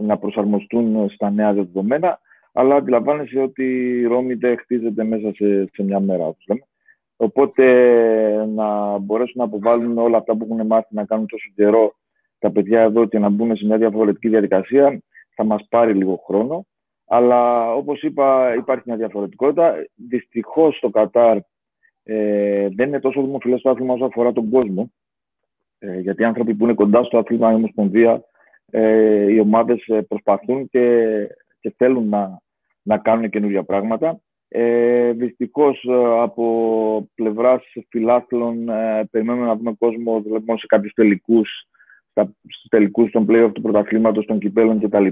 να 0.00 0.18
προσαρμοστούν 0.18 1.10
στα 1.10 1.30
νέα 1.30 1.52
δεδομένα, 1.52 2.20
αλλά 2.52 2.74
αντιλαμβάνεσαι 2.74 3.40
ότι 3.40 3.64
η 4.00 4.04
Ρώμη 4.04 4.34
δεν 4.34 4.58
χτίζεται 4.58 5.04
μέσα 5.04 5.32
σε, 5.34 5.68
σε 5.72 5.82
μια 5.82 6.00
μέρα, 6.00 6.26
όπως 6.26 6.44
λέμε. 6.48 6.62
Οπότε 7.16 7.64
να 8.46 8.98
μπορέσουν 8.98 9.34
να 9.36 9.44
αποβάλουν 9.44 9.98
όλα 9.98 10.16
αυτά 10.18 10.36
που 10.36 10.48
έχουν 10.50 10.66
μάθει 10.66 10.94
να 10.94 11.04
κάνουν 11.04 11.26
τόσο 11.26 11.50
καιρό 11.54 11.94
τα 12.38 12.50
παιδιά 12.50 12.80
εδώ 12.80 13.04
και 13.04 13.18
να 13.18 13.28
μπουν 13.28 13.56
σε 13.56 13.66
μια 13.66 13.78
διαφορετική 13.78 14.28
διαδικασία 14.28 15.02
θα 15.34 15.44
μας 15.44 15.66
πάρει 15.68 15.94
λίγο 15.94 16.22
χρόνο. 16.26 16.66
Αλλά 17.06 17.72
όπως 17.74 18.02
είπα 18.02 18.54
υπάρχει 18.54 18.82
μια 18.86 18.96
διαφορετικότητα. 18.96 19.74
Δυστυχώς 19.94 20.76
στο 20.76 20.90
Κατάρ 20.90 21.38
ε, 22.02 22.68
δεν 22.68 22.88
είναι 22.88 23.00
τόσο 23.00 23.22
δημοφιλές 23.22 23.60
το 23.60 23.70
άθλημα 23.70 23.94
όσο 23.94 24.04
αφορά 24.04 24.32
τον 24.32 24.50
κόσμο. 24.50 24.92
Ε, 25.78 25.98
γιατί 25.98 26.22
οι 26.22 26.24
άνθρωποι 26.24 26.54
που 26.54 26.64
είναι 26.64 26.74
κοντά 26.74 27.02
στο 27.02 27.18
άθλημα, 27.18 27.50
η 27.50 27.54
Ομοσπονδία, 27.54 28.24
ε, 28.70 29.32
οι 29.32 29.38
ομάδες 29.38 29.86
ε, 29.86 30.00
προσπαθούν 30.00 30.68
και, 30.68 31.06
και 31.60 31.74
θέλουν 31.76 32.08
να, 32.08 32.40
να 32.82 32.98
κάνουν 32.98 33.30
καινούργια 33.30 33.62
πράγματα. 33.62 34.20
Ε, 34.48 35.12
Δυστυχώς 35.12 35.86
από 36.18 37.08
πλευράς 37.14 37.62
φιλάθλων 37.88 38.68
ε, 38.68 39.08
περιμένουμε 39.10 39.46
να 39.46 39.56
δούμε 39.56 39.74
κόσμο 39.78 40.20
βλέπουμε 40.20 40.58
σε 40.58 40.66
κάποιους 40.66 40.92
τελικούς, 40.92 41.50
στους 42.48 42.68
τελικούς 42.68 43.10
των 43.10 43.26
playoff 43.28 43.50
του 43.54 43.60
πρωταθλήματος, 43.60 44.26
των 44.26 44.38
κυπέλων 44.38 44.80
κτλ. 44.80 45.06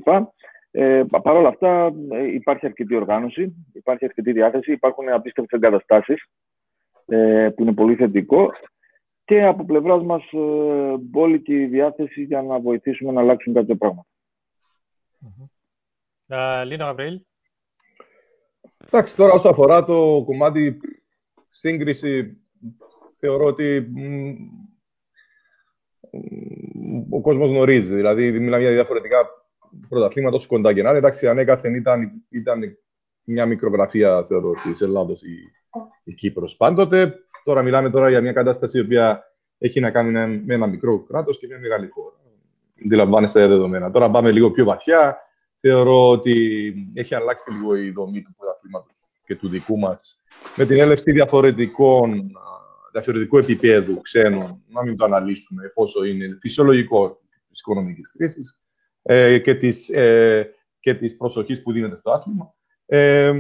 Ε, 0.70 1.03
Παρ' 1.23 1.37
όλα 1.37 1.49
αυτά 1.49 1.93
υπάρχει 2.32 2.67
αρκετή 2.67 2.94
οργάνωση, 2.94 3.67
υπάρχει 3.73 4.05
αρκετή 4.05 4.32
διάθεση, 4.32 4.73
υπάρχουν 4.73 5.08
απίστευτες 5.08 5.58
εγκαταστάσεις 5.58 6.26
ε, 7.06 7.49
που 7.56 7.62
είναι 7.62 7.73
πολύ 7.73 7.94
θετικό 7.94 8.50
και 9.26 9.44
από 9.44 9.64
πλευράς 9.64 10.02
μας 10.02 10.23
ε, 10.32 10.96
μπόλικη 11.00 11.67
διάθεση 11.67 12.23
για 12.23 12.43
να 12.43 12.61
βοηθήσουμε 12.61 13.12
να 13.12 13.20
αλλάξουν 13.20 13.55
κάποια 13.55 13.76
πράγματα. 13.76 14.08
Uh, 16.29 16.62
Λίνα 16.67 16.84
Γαβρίλ. 16.84 17.20
Εντάξει, 18.86 19.17
τώρα 19.17 19.32
όσο 19.32 19.48
αφορά 19.48 19.84
το 19.84 20.22
κομμάτι 20.27 20.81
σύγκριση, 21.46 22.41
θεωρώ 23.19 23.44
ότι 23.44 23.89
ο 27.10 27.20
κόσμος 27.20 27.50
γνωρίζει. 27.50 27.94
Δηλαδή, 27.94 28.31
μιλάμε 28.31 28.62
για 28.62 28.72
διαφορετικά 28.72 29.29
πρωταθλήματα 29.89 30.36
όσο 30.36 30.48
κοντά 30.48 30.74
και 30.74 30.82
να 30.82 30.89
είναι. 30.89 30.98
Εντάξει, 30.98 31.29
ανέκαθεν 31.29 31.74
ήταν, 31.74 32.27
ήταν 32.29 32.79
μια 33.24 33.46
μικρογραφία, 33.46 34.24
θεωρώ, 34.24 34.53
της 34.53 34.81
Ελλάδος 34.81 35.22
η, 35.22 35.36
η 36.05 36.15
Κύπρος. 36.15 36.56
Πάντοτε 36.56 37.25
Τώρα 37.46 37.62
μιλάμε 37.62 37.91
τώρα 37.91 38.08
για 38.08 38.20
μια 38.20 38.32
κατάσταση 38.32 38.79
η 38.79 38.81
οποία 38.81 39.32
έχει 39.58 39.81
να 39.81 39.91
κάνει 39.91 40.10
με 40.44 40.55
ένα 40.55 40.67
μικρό 40.67 41.05
κράτος 41.05 41.38
και 41.38 41.46
μια 41.46 41.58
μεγάλη 41.58 41.88
χώρα. 41.88 42.17
Αντιλαμβάνεστε 42.84 43.41
τα 43.41 43.48
δεδομένα. 43.48 43.91
Τώρα 43.91 44.10
πάμε 44.10 44.31
λίγο 44.32 44.50
πιο 44.50 44.65
βαθιά. 44.65 45.17
Θεωρώ 45.60 46.10
ότι 46.10 46.74
έχει 46.94 47.15
αλλάξει 47.15 47.50
λίγο 47.53 47.76
η 47.76 47.91
δομή 47.91 48.22
του 48.22 48.34
πρωταθλήματος 48.36 48.96
και 49.24 49.36
του 49.36 49.48
δικού 49.48 49.79
μας 49.79 50.22
με 50.56 50.67
την 50.67 50.81
έλευση 50.81 51.12
διαφορετικών, 51.12 52.31
διαφορετικού 52.93 53.38
επίπεδου 53.38 54.00
ξένων. 54.00 54.62
Να 54.69 54.82
μην 54.82 54.96
το 54.96 55.05
αναλύσουμε 55.05 55.72
πόσο 55.74 56.05
είναι 56.05 56.38
φυσιολογικό 56.41 57.20
της 57.48 57.60
οικονομικής 57.60 58.10
κρίσης 58.10 58.60
ε, 59.03 59.38
και 59.38 59.55
της 59.55 59.88
ε, 59.88 60.50
και 60.81 60.94
της 60.94 61.17
προσοχής 61.17 61.62
που 61.62 61.72
δίνεται 61.72 61.96
στο 61.96 62.10
άθλημα. 62.10 62.55
Ε, 62.86 63.32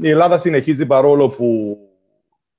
η 0.00 0.08
Ελλάδα 0.08 0.38
συνεχίζει 0.38 0.86
παρόλο 0.86 1.28
που 1.28 1.78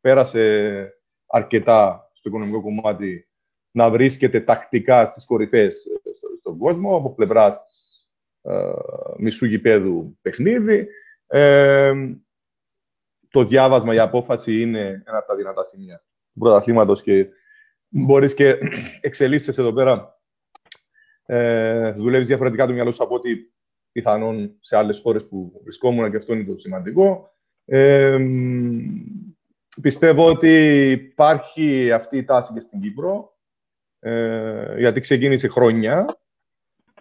πέρασε 0.01 0.93
αρκετά 1.27 2.09
στο 2.13 2.29
οικονομικό 2.29 2.61
κομμάτι 2.61 3.27
να 3.71 3.89
βρίσκεται 3.89 4.41
τακτικά 4.41 5.05
στις 5.05 5.25
κορυφές 5.25 5.85
ε, 5.85 6.09
στον 6.39 6.57
κόσμο 6.57 6.95
από 6.95 7.13
πλευράς 7.13 7.63
ε, 8.41 8.71
μισού 9.17 9.45
γηπέδου 9.45 10.17
παιχνίδι. 10.21 10.87
Ε, 11.27 11.93
το 13.29 13.43
διάβασμα, 13.43 13.93
η 13.93 13.99
απόφαση 13.99 14.61
είναι 14.61 15.03
ένα 15.05 15.17
από 15.17 15.27
τα 15.27 15.35
δυνατά 15.35 15.63
σημεία 15.63 16.03
του 16.33 16.39
πρωταθλήματος 16.39 17.01
και 17.01 17.27
μπορείς 17.87 18.33
και 18.33 18.57
εξελίσσεσαι 19.01 19.61
εδώ 19.61 19.73
πέρα. 19.73 20.21
Ε, 21.25 21.91
δουλεύεις 21.91 22.27
διαφορετικά 22.27 22.67
το 22.67 22.73
μυαλό 22.73 22.91
σου 22.91 23.03
από 23.03 23.15
ό,τι 23.15 23.29
πιθανόν 23.91 24.57
σε 24.59 24.77
άλλες 24.77 24.99
χώρες 24.99 25.27
που 25.27 25.61
βρισκόμουν 25.63 26.11
και 26.11 26.17
αυτό 26.17 26.33
είναι 26.33 26.43
το 26.43 26.59
σημαντικό. 26.59 27.33
Ε, 27.65 28.17
Πιστεύω 29.81 30.25
ότι 30.25 30.91
υπάρχει 30.91 31.91
αυτή 31.91 32.17
η 32.17 32.23
τάση 32.23 32.53
και 32.53 32.59
στην 32.59 32.81
Κύπρο, 32.81 33.37
ε, 33.99 34.79
γιατί 34.79 34.99
ξεκίνησε 34.99 35.47
χρόνια. 35.47 36.05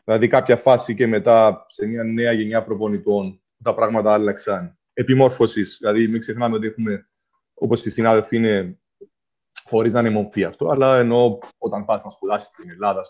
Δηλαδή, 0.04 0.28
κάποια 0.28 0.56
φάση 0.56 0.94
και 0.94 1.06
μετά 1.06 1.66
σε 1.68 1.86
μια 1.86 2.04
νέα 2.04 2.32
γενιά 2.32 2.64
προπονητών 2.64 3.42
τα 3.62 3.74
πράγματα 3.74 4.12
άλλαξαν. 4.12 4.78
Επιμόρφωσης. 4.92 5.76
Δηλαδή, 5.80 6.08
μην 6.08 6.20
ξεχνάμε 6.20 6.56
ότι 6.56 6.66
έχουμε, 6.66 7.08
όπως 7.54 7.84
οι 7.84 7.90
συνάδελφοι 7.90 8.36
είναι, 8.36 8.78
χωρίς 9.64 9.92
να 9.92 10.00
είναι 10.00 10.10
μορφή 10.10 10.44
αυτό, 10.44 10.68
αλλά 10.68 10.98
ενώ 10.98 11.38
όταν 11.58 11.84
πας 11.84 12.04
να 12.04 12.10
σπουδάσεις 12.10 12.48
στην 12.48 12.70
Ελλάδα, 12.70 13.00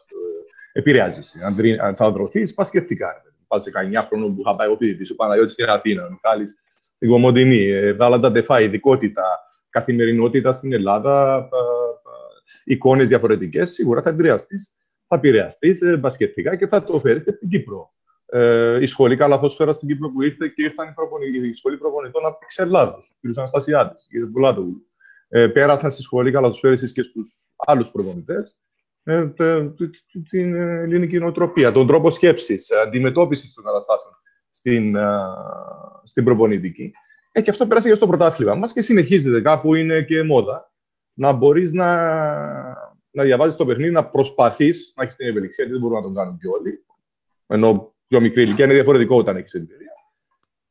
επηρεάζεις. 0.73 1.37
Αν 1.81 1.97
θα 1.97 2.11
δροθεί, 2.11 2.55
πας 2.55 2.67
σκεφτικά. 2.67 3.23
Πας 3.47 3.65
19 3.65 4.07
χρόνων 4.07 4.35
που 4.35 4.41
είχα 4.41 4.57
πάει 4.57 4.69
ο 4.69 4.77
φοιτητή, 4.77 5.13
ο 5.13 5.15
Παναγιώτης 5.15 5.53
στην 5.53 5.69
Αθήνα, 5.69 6.07
ο 6.07 6.11
Μιχάλη 6.11 6.47
στην 6.47 7.09
Κομοντινή, 7.09 7.67
ε, 7.67 7.95
τα 7.97 8.33
τεφά, 8.33 8.61
ειδικότητα, 8.61 9.48
καθημερινότητα 9.71 10.53
στην 10.53 10.73
Ελλάδα, 10.73 11.49
εικόνες 12.65 13.09
διαφορετικές, 13.09 13.73
σίγουρα 13.73 14.03
θα 14.03 14.11
επηρεαστείς. 14.11 14.77
Θα 15.07 15.17
επηρεαστείς 15.17 15.83
ε, 15.83 15.97
μπασκετικά 15.97 16.57
και 16.57 16.67
θα 16.67 16.85
το 16.85 17.01
φέρεις 17.01 17.25
και 17.25 17.33
στην 17.33 17.49
Κύπρο. 17.49 17.93
Ε, 18.27 18.83
η 18.83 18.87
σχολή 18.87 19.17
καλαθόσφαιρα 19.17 19.73
στην 19.73 19.89
Κύπρο 19.89 20.11
που 20.11 20.23
ήρθε 20.23 20.49
και 20.49 20.63
ήρθαν 20.63 20.95
οι 21.43 21.49
η 21.49 21.53
σχολή 21.53 21.77
προπονητών 21.77 22.27
από 22.27 22.39
τη 22.39 22.63
Ελλάδο, 22.63 22.97
ο 22.97 23.31
κ. 23.31 23.39
Αναστασιάτη, 23.39 24.19
ο 24.23 24.27
κ. 24.27 24.31
Μπουλάτογλου. 24.31 24.87
Ε, 25.29 25.47
πέρασαν 25.47 25.91
στη 25.91 26.03
σχολή 26.03 26.31
καλαθοσφαίριση 26.31 26.93
και 26.93 27.03
στους 27.03 27.29
άλλους 27.57 27.91
προπονητές 27.91 28.59
ε, 29.03 29.33
την 30.31 30.55
ελληνική 30.55 31.19
νοοτροπία, 31.19 31.73
τον 31.73 31.87
τρόπο 31.87 32.11
σκέψης, 32.11 32.71
αντιμετώπισης 32.71 33.55
των 33.55 33.65
καταστάσεων 33.65 34.15
στην, 34.51 34.97
στην 36.05 36.25
προπονητική. 36.25 36.91
Ε, 37.39 37.43
και 37.43 37.51
αυτό 37.51 37.67
πέρασε 37.67 37.89
και 37.89 37.95
στο 37.95 38.07
πρωτάθλημα 38.07 38.55
μας 38.55 38.73
και 38.73 38.83
συνεχίζεται 38.83 39.41
κάπου 39.41 39.75
είναι 39.75 40.03
και 40.03 40.23
μόδα. 40.23 40.73
Να 41.13 41.33
μπορείς 41.33 41.73
να, 41.73 41.87
να 43.11 43.23
διαβάζεις 43.23 43.57
το 43.57 43.67
παιχνίδι, 43.67 43.91
να 43.91 44.05
προσπαθείς 44.07 44.93
να 44.97 45.03
έχεις 45.03 45.17
την 45.17 45.29
ευελιξία, 45.29 45.65
γιατί 45.65 45.81
δεν 45.81 45.89
μπορούμε 45.89 46.01
να 46.01 46.07
τον 46.07 46.15
κάνουμε 46.15 46.37
πιο 46.41 46.51
όλοι. 46.51 46.85
Ενώ 47.47 47.95
πιο 48.07 48.21
μικρή 48.21 48.43
ηλικία 48.43 48.65
είναι 48.65 48.75
διαφορετικό 48.75 49.17
όταν 49.17 49.37
έχεις 49.37 49.55
εμπειρία. 49.55 49.93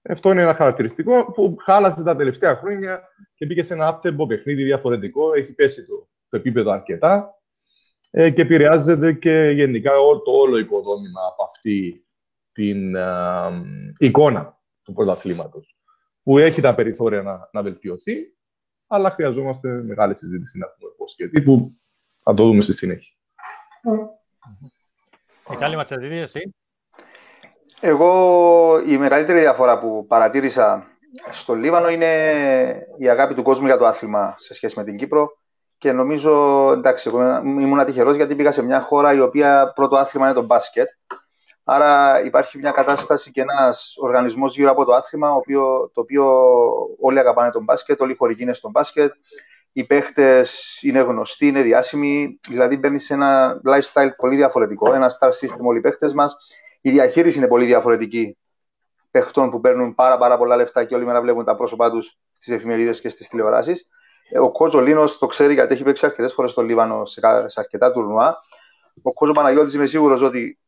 Αυτό 0.10 0.32
είναι 0.32 0.42
ένα 0.42 0.54
χαρακτηριστικό 0.54 1.32
που 1.32 1.56
χάλασε 1.60 2.04
τα 2.04 2.16
τελευταία 2.16 2.56
χρόνια 2.56 3.02
και 3.36 3.46
μπήκε 3.46 3.64
σε 3.64 3.74
ένα 3.74 3.88
άπτεμπο 3.88 4.26
παιχνίδι 4.28 4.64
διαφορετικό. 4.64 5.34
Έχει 5.34 5.54
πέσει 5.54 5.86
το, 5.86 6.08
το 6.30 6.38
επίπεδο 6.38 6.72
αρκετά 6.72 7.40
ε, 8.12 8.30
και 8.30 8.42
επηρεάζεται 8.42 9.14
και 9.14 9.52
γενικά 9.56 9.92
το 10.26 10.32
όλο 10.32 10.58
οικοδόμημα 10.58 11.22
από 11.32 11.44
αυτή 11.44 12.06
την 12.52 12.96
ε, 12.96 13.04
εικόνα 13.98 14.60
του 14.84 14.94
πρωταθλήματος 14.94 15.78
που 16.28 16.38
έχει 16.38 16.62
τα 16.62 16.76
περιθώρια 16.76 17.22
να, 17.22 17.50
να 17.52 17.62
βελτιωθεί, 17.62 18.16
αλλά 18.88 19.10
χρειαζόμαστε 19.10 19.70
μεγάλη 19.70 20.18
συζήτηση 20.18 20.58
να 20.58 20.68
πούμε 20.68 20.92
πώς 20.98 21.16
και 21.16 21.28
τι, 21.28 21.42
που 21.42 21.72
θα 22.24 22.34
το 22.34 22.44
δούμε 22.44 22.62
στη 22.62 22.74
συνέχεια. 22.74 23.16
Μιχάλη 25.50 25.76
Ματσαδίδη, 25.76 26.18
εσύ; 26.18 26.56
Εγώ 27.80 28.80
η 28.88 28.98
μεγαλύτερη 28.98 29.40
διαφορά 29.40 29.80
που 29.80 30.06
παρατήρησα 30.08 30.88
στο 31.32 31.54
Λίβανο 31.54 31.90
είναι 31.90 32.08
η 32.98 33.10
αγάπη 33.10 33.34
του 33.34 33.44
κόσμου 33.44 33.66
για 33.66 33.78
το 33.78 33.86
άθλημα 33.86 34.36
σε 34.38 34.54
σχέση 34.54 34.78
με 34.78 34.84
την 34.84 34.98
Κύπρο. 34.98 35.30
Και 35.78 35.92
νομίζω, 35.92 36.72
εντάξει, 36.72 37.10
εγώ 37.10 37.38
ήμουν 37.38 37.86
τυχερός 37.86 38.16
γιατί 38.16 38.36
πήγα 38.36 38.52
σε 38.52 38.62
μια 38.64 38.82
χώρα 38.82 39.14
η 39.14 39.20
οποία 39.20 39.72
πρώτο 39.76 39.96
άθλημα 39.96 40.26
είναι 40.26 40.36
το 40.36 40.46
μπάσκετ. 40.46 40.88
Άρα 41.70 42.24
υπάρχει 42.24 42.58
μια 42.58 42.72
κατάσταση 42.72 43.32
και 43.32 43.42
ένας 43.42 43.94
οργανισμός 43.98 44.56
γύρω 44.56 44.72
από 44.72 44.86
το 44.86 44.94
άθλημα, 44.94 45.34
οποίο, 45.34 45.92
το 45.94 46.02
οποίο 46.02 46.26
όλοι 47.00 47.20
αγαπάνε 47.20 47.52
τον 47.52 47.64
μπάσκετ, 47.64 48.02
όλοι 48.02 48.12
οι 48.12 48.16
χορηγοί 48.16 48.44
είναι 48.44 48.54
στον 48.54 48.72
μπάσκετ. 48.72 49.14
Οι 49.72 49.84
παίχτες 49.84 50.80
είναι 50.82 51.00
γνωστοί, 51.00 51.48
είναι 51.48 51.62
διάσημοι. 51.62 52.40
Δηλαδή 52.48 52.78
μπαίνει 52.78 53.00
σε 53.00 53.14
ένα 53.14 53.62
lifestyle 53.66 54.10
πολύ 54.18 54.36
διαφορετικό, 54.36 54.94
ένα 54.94 55.12
star 55.20 55.28
system 55.28 55.66
όλοι 55.66 55.78
οι 55.78 55.82
παίχτες 55.82 56.14
μας. 56.14 56.36
Η 56.82 56.92
διαχείριση 56.92 57.38
είναι 57.38 57.48
πολύ 57.48 57.66
διαφορετική 57.66 58.38
παιχτών 59.12 59.50
που 59.50 59.60
παίρνουν 59.60 59.96
πάρα, 59.96 60.18
πάρα 60.18 60.38
πολλά 60.38 60.56
λεφτά 60.56 60.84
και 60.84 60.96
όλη 60.96 61.06
μέρα 61.06 61.22
βλέπουν 61.22 61.46
τα 61.46 61.56
πρόσωπά 61.56 61.92
τους 61.92 62.18
στις 62.34 62.54
εφημερίδες 62.54 63.02
και 63.02 63.10
στις 63.10 63.28
τηλεοράσεις. 63.28 63.88
Ε, 64.30 64.40
ο 64.40 64.52
Κόζο 64.52 64.82
Λίνος 64.82 65.18
το 65.18 65.26
ξέρει 65.26 65.54
γιατί 65.54 65.74
έχει 65.74 65.84
παίξει 65.84 66.06
αρκετές 66.06 66.34
φορές 66.34 66.52
στο 66.52 66.62
Λίβανο 66.62 67.06
σε, 67.06 67.22
σε 67.48 67.60
αρκετά 67.60 67.92
τουρνουά. 67.92 68.38
Ο 69.02 69.14
Κόζο 69.14 69.32
Παναγιώτης 69.32 69.74
είμαι 69.74 69.86
σίγουρος 69.86 70.22
ότι 70.22 70.60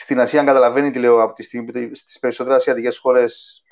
στην 0.00 0.20
Ασία, 0.20 0.40
αν 0.40 0.46
καταλαβαίνει 0.46 0.90
τι 0.90 0.98
λέω 0.98 1.22
από 1.22 1.34
τη 1.34 1.42
στιγμή 1.42 1.72
που 1.72 1.94
στις 1.94 2.18
περισσότερες 2.18 2.58
ασιατικές 2.58 2.98
χώρες 2.98 3.62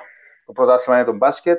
το 0.47 0.52
πρωτάθλημα 0.52 0.99
είναι 0.99 1.09
το 1.11 1.16
μπάσκετ. 1.16 1.59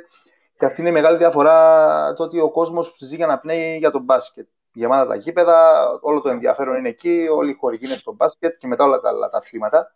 Και 0.57 0.65
αυτή 0.65 0.81
είναι 0.81 0.89
η 0.89 0.93
μεγάλη 0.93 1.17
διαφορά 1.17 2.13
το 2.13 2.23
ότι 2.23 2.39
ο 2.39 2.51
κόσμος 2.51 2.95
ζει 2.99 3.15
για 3.15 3.27
να 3.27 3.37
πνέει 3.37 3.77
για 3.77 3.91
τον 3.91 4.03
μπάσκετ. 4.03 4.47
Γεμάτα 4.73 5.07
τα 5.07 5.15
γήπεδα, 5.15 5.87
όλο 6.01 6.21
το 6.21 6.29
ενδιαφέρον 6.29 6.75
είναι 6.75 6.89
εκεί, 6.89 7.27
όλοι 7.31 7.49
οι 7.49 7.57
χορηγοί 7.59 7.85
είναι 7.85 7.95
στο 7.95 8.13
μπάσκετ 8.13 8.57
και 8.57 8.67
μετά 8.67 8.83
όλα 8.83 8.99
τα 8.99 9.09
άλλα 9.09 9.29
τα 9.29 9.37
αθλήματα. 9.37 9.95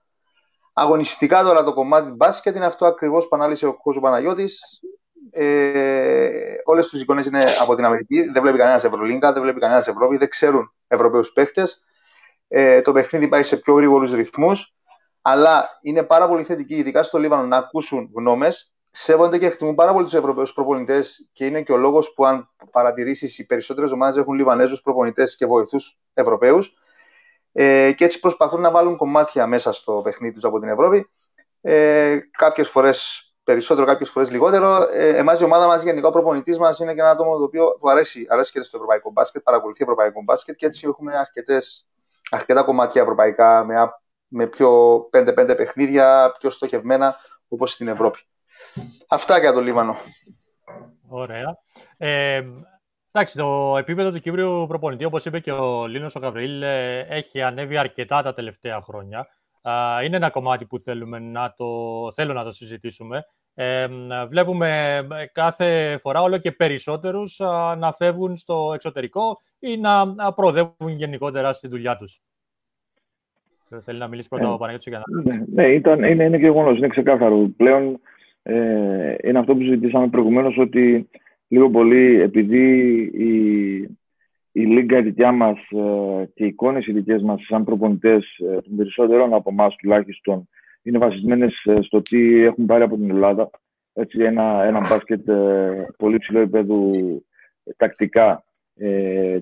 Αγωνιστικά 0.74 1.44
τώρα 1.44 1.64
το 1.64 1.74
κομμάτι 1.74 2.08
του 2.08 2.16
μπάσκετ 2.16 2.56
είναι 2.56 2.66
αυτό 2.66 2.86
ακριβώς 2.86 3.28
που 3.28 3.36
ανάλυσε 3.36 3.66
ο 3.68 3.78
Κόζο 3.78 4.00
Παναγιώτης. 4.00 4.62
Ε, 5.32 6.54
Όλες 6.64 6.90
τι 6.90 7.00
εικόνες 7.00 7.26
είναι 7.26 7.46
από 7.62 7.76
την 7.76 7.86
Αμερική. 7.86 8.22
Δεν 8.22 8.42
βλέπει 8.42 8.58
κανένας 8.58 8.84
Ευρωλίγκα, 8.84 9.34
δεν 9.34 9.42
βλέπει 9.42 9.60
κανένας 9.60 9.88
Ευρώπη, 9.88 10.18
δεν 10.18 10.30
ξέρουν 10.30 10.74
Ευρωπαίους 10.88 11.32
παίχτες. 11.32 11.84
Ε, 12.54 12.82
το 12.82 12.92
παιχνίδι 12.92 13.28
πάει 13.28 13.44
σε 13.44 13.58
πιο 13.58 13.74
γρήγορους 13.74 14.14
ρυθμούς. 14.14 14.76
Αλλά 15.22 15.70
είναι 15.82 16.04
πάρα 16.04 16.28
πολύ 16.28 16.44
θετική, 16.44 16.76
ειδικά 16.76 17.04
στο 17.04 17.18
Λίβανο, 17.18 17.46
να 17.46 17.58
ακούσουν 17.58 18.10
γνώμες. 18.16 18.74
Σέβονται 18.92 19.38
και 19.38 19.46
εκτιμούν 19.46 19.76
πάρα 19.76 19.94
πολύ 19.94 20.06
τους 20.06 20.14
Ευρωπαίους 20.14 20.54
προπονητές 20.54 21.30
και 21.34 21.46
είναι 21.46 21.62
και 21.62 21.72
ο 21.72 21.78
λόγος 21.78 22.14
που, 22.14 22.26
αν 22.26 22.50
παρατηρήσεις, 22.72 23.38
οι 23.38 23.46
περισσότερες 23.46 23.92
ομάδες 23.92 24.18
έχουν 24.18 24.34
Λιβανέζους 24.34 24.82
προπονητές 24.82 25.36
και 25.36 25.46
βοηθούς 25.46 26.00
Ευρωπαίους. 26.14 26.74
Ε, 27.52 27.92
και 27.92 28.06
έτσι 28.06 28.20
προσπαθούν 28.20 28.62
να 28.62 28.72
βάλουν 28.72 28.98
κομμάτια 28.98 29.48
μέσα 29.48 29.74
στο 29.74 30.02
παιχνίδι 30.04 30.34
τους 30.34 30.44
από 30.44 30.60
την 30.60 30.70
Ευρώπη. 30.70 31.10
Ε, 31.62 32.18
κάποιες 32.32 32.70
φορές 32.70 33.26
περισσότερο, 33.44 33.86
κάποιες 33.86 34.10
φορές 34.10 34.32
λιγότερο. 34.32 34.88
Ε, 34.92 35.18
Εμάς 35.18 35.40
η 35.40 35.44
ομάδα 35.44 35.68
μας, 35.68 35.84
γενικά 35.84 36.08
ο 36.08 36.12
προπονητής 36.12 36.58
μας 36.58 36.80
είναι 36.80 36.94
και 36.94 37.00
ένα 37.00 37.10
άτομο 37.10 37.38
το 37.38 37.44
οποίο 37.44 37.78
του 37.80 37.90
αρέσει, 37.90 38.26
αρέσει 38.30 38.52
και 38.52 38.64
στο 38.64 38.78
ευρωπαϊκό 38.78 39.12
μπάσκετ, 39.12 39.42
παρακολουθεί 39.44 39.84
ευρωπαϊκό 39.84 40.22
μπάσκετ 40.24 40.56
και 40.56 40.66
έτσι 40.66 40.88
έχουμε 40.88 41.18
αρκετές, 41.18 41.88
αρκετά 42.32 42.64
κομμάτια 42.64 43.02
ευρωπαϊκά 43.02 43.66
με, 43.66 43.76
με 44.28 44.48
πιο 44.48 44.98
5-5 44.98 45.54
παιχνίδια, 45.58 46.36
πιο 46.40 46.50
στοχευμένα 46.50 47.16
όπως 47.48 47.72
στην 47.72 47.88
Ευρώπη. 47.88 48.20
Αυτά 49.08 49.40
για 49.40 49.54
το 49.54 49.62
Λίβανο. 49.62 49.96
Ωραία. 51.10 51.58
Ε, 51.98 52.44
εντάξει, 53.12 53.38
το 53.38 53.78
επίπεδο 53.78 54.12
του 54.12 54.20
Κύπριου 54.20 54.66
προπονητή, 54.68 55.06
όπως 55.06 55.26
είπε 55.26 55.40
και 55.40 55.52
ο 55.52 55.88
Λίνος 55.88 56.16
ο 56.16 56.20
Γαβρίλ, 56.20 56.62
ε, 56.62 57.00
έχει 57.00 57.42
ανέβει 57.42 57.78
αρκετά 57.78 58.22
τα 58.22 58.34
τελευταία 58.34 58.82
χρόνια 58.82 59.28
είναι 60.04 60.16
ένα 60.16 60.30
κομμάτι 60.30 60.66
που 60.66 60.80
θέλουμε 60.80 61.20
να 61.20 61.54
το, 61.58 61.66
θέλω 62.14 62.34
να 62.34 62.44
το 62.44 62.52
συζητήσουμε. 62.52 63.26
Ε, 63.54 63.88
βλέπουμε 64.30 65.02
κάθε 65.34 65.98
φορά 66.02 66.22
όλο 66.22 66.38
και 66.38 66.52
περισσότερους 66.52 67.40
να 67.78 67.94
φεύγουν 67.94 68.36
στο 68.36 68.72
εξωτερικό 68.74 69.38
ή 69.60 69.78
να 69.78 70.34
προοδεύουν 70.34 70.90
γενικότερα 70.90 71.54
στη 71.54 71.68
δουλειά 71.68 71.98
τους. 71.98 72.22
Θέλει 73.84 74.00
να 74.00 74.08
μιλήσει 74.08 74.28
πρώτα 74.28 74.48
ε, 74.48 74.52
ο 74.52 74.58
Παναγιώτης 74.58 74.88
για 74.88 75.04
να... 75.06 75.22
Ναι, 75.34 75.44
ναι 75.54 75.68
ήταν, 75.68 76.04
είναι, 76.04 76.24
είναι 76.24 76.38
γεγονός, 76.38 76.78
είναι 76.78 76.88
ξεκάθαρο. 76.88 77.50
Πλέον 77.58 78.00
ε, 78.44 79.16
είναι 79.24 79.40
αυτό 79.40 79.56
που 79.56 79.62
συζητήσαμε 79.62 80.08
προηγουμένως 80.08 80.58
ότι 80.58 81.10
λίγο 81.48 81.70
πολύ 81.70 82.22
επειδή 82.22 82.92
η, 83.14 83.34
η 84.52 84.66
λίγκα 84.66 84.98
η 84.98 85.02
δικιά 85.02 85.32
μας 85.32 85.58
ε, 85.58 86.26
και 86.34 86.44
οι 86.44 86.48
εικόνες 86.48 86.88
οι 86.88 86.92
δικές 86.92 87.22
μας, 87.22 87.46
σαν 87.46 87.64
προπονητές 87.64 88.38
ε, 88.38 88.62
των 88.62 88.76
περισσότερων 88.76 89.34
από 89.34 89.50
εμάς 89.52 89.76
τουλάχιστον, 89.76 90.50
είναι 90.84 90.98
βασισμένες 90.98 91.64
ε, 91.64 91.82
στο 91.82 92.02
τι 92.02 92.44
έχουν 92.44 92.66
πάρει 92.66 92.84
από 92.84 92.96
την 92.96 93.10
Ελλάδα. 93.10 93.50
Έτσι, 93.94 94.24
ένα, 94.24 94.64
ένα 94.64 94.80
μπάσκετ 94.80 95.30
πολύ 95.98 96.18
ψηλό 96.18 96.40
επίπεδου 96.40 96.92
τακτικά 97.78 98.44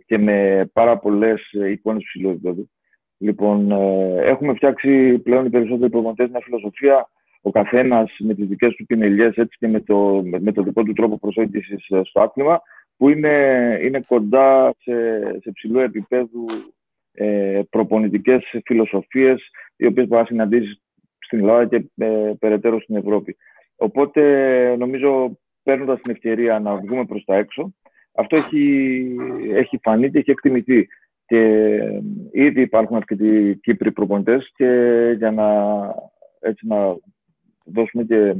και 0.06 0.18
με 0.18 0.70
πάρα 0.74 0.98
πολλές 0.98 1.52
εικόνες 1.52 2.04
ψηλού 2.04 2.30
επίπεδου. 2.30 2.70
Λοιπόν, 3.18 3.72
έχουμε 4.22 4.54
φτιάξει 4.54 5.20
πλέον 5.20 5.46
οι 5.46 5.50
περισσότεροι 5.50 5.90
προπονητές 5.90 6.30
μια 6.30 6.42
φιλοσοφία, 6.44 7.10
ο 7.42 7.52
καθένας 7.52 8.16
με 8.20 8.34
τις 8.34 8.48
δικές 8.48 8.76
του 8.76 8.86
πινελιέ 8.86 9.32
και 9.60 9.68
με 9.68 9.82
το, 9.82 10.24
με 10.40 10.52
το 10.52 10.64
δικό 10.64 10.84
του 10.84 10.94
τρόπο 10.94 11.18
προσέγγισης 11.18 11.86
στο 12.04 12.22
άθλημα 12.22 12.62
που 12.98 13.10
είναι, 13.10 13.78
είναι 13.82 14.02
κοντά 14.08 14.76
σε, 14.78 14.94
σε 15.42 15.52
ψηλό 15.52 15.80
επίπεδο 15.80 16.46
ε, 17.12 17.62
προπονητικές 17.70 18.44
φιλοσοφίες 18.66 19.50
οι 19.76 19.86
οποίες 19.86 20.08
μπορείς 20.08 20.22
να 20.22 20.26
συναντήσεις 20.26 20.82
στην 21.30 21.40
Ελλάδα 21.40 21.66
και 21.66 21.90
ε, 21.96 22.34
περαιτέρω 22.40 22.82
στην 22.82 22.96
Ευρώπη. 22.96 23.38
Οπότε 23.76 24.22
νομίζω 24.78 25.40
παίρνοντας 25.64 26.02
την 26.02 26.12
ευκαιρία 26.12 26.60
να 26.60 26.76
βγούμε 26.76 27.06
προς 27.06 27.24
τα 27.26 27.36
έξω 27.36 27.74
αυτό 28.20 28.38
έχει, 28.38 29.16
έχει 29.54 29.80
φανεί 29.82 30.12
και 30.12 30.18
έχει 30.18 30.32
εκτιμηθεί. 30.32 30.88
Και 31.26 31.38
ε, 31.38 32.02
ήδη 32.32 32.62
υπάρχουν 32.62 32.96
αρκετοί 32.96 33.60
Κύπροι 33.62 33.92
προπονητές 33.92 34.52
και 34.56 34.66
για 35.18 35.32
να, 35.32 35.48
έτσι, 36.40 36.68
να 36.68 36.96
δώσουμε 37.64 38.04
και 38.04 38.36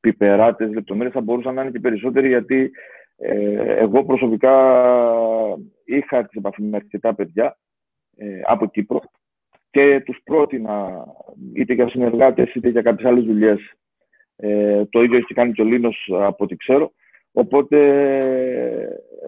πιπεράτες 0.00 0.72
λεπτομέρειες 0.72 1.14
θα 1.14 1.20
μπορούσαν 1.20 1.54
να 1.54 1.62
είναι 1.62 1.70
και 1.70 1.80
περισσότεροι 1.80 2.28
γιατί 2.28 2.70
ε, 3.16 3.76
εγώ 3.76 4.04
προσωπικά 4.04 4.54
είχα 5.84 6.24
τις 6.24 6.36
επαφή 6.36 6.62
με 6.62 6.76
αρκετά 6.76 7.14
παιδιά 7.14 7.58
ε, 8.16 8.40
από 8.44 8.66
Κύπρο 8.66 9.02
και 9.78 9.84
και 9.84 10.00
τους 10.00 10.20
πρότεινα 10.24 11.04
είτε 11.54 11.74
για 11.74 11.88
συνεργάτες 11.88 12.54
είτε 12.54 12.68
για 12.68 12.82
κάποιες 12.82 13.10
άλλες 13.10 13.24
δουλειές. 13.24 13.72
Ε, 14.36 14.84
το 14.84 15.02
ίδιο 15.02 15.16
έχει 15.16 15.34
κάνει 15.34 15.52
και 15.52 15.62
ο 15.62 15.64
Λίνος 15.64 16.10
από 16.12 16.44
ό,τι 16.44 16.56
ξέρω. 16.56 16.92
Οπότε 17.32 17.78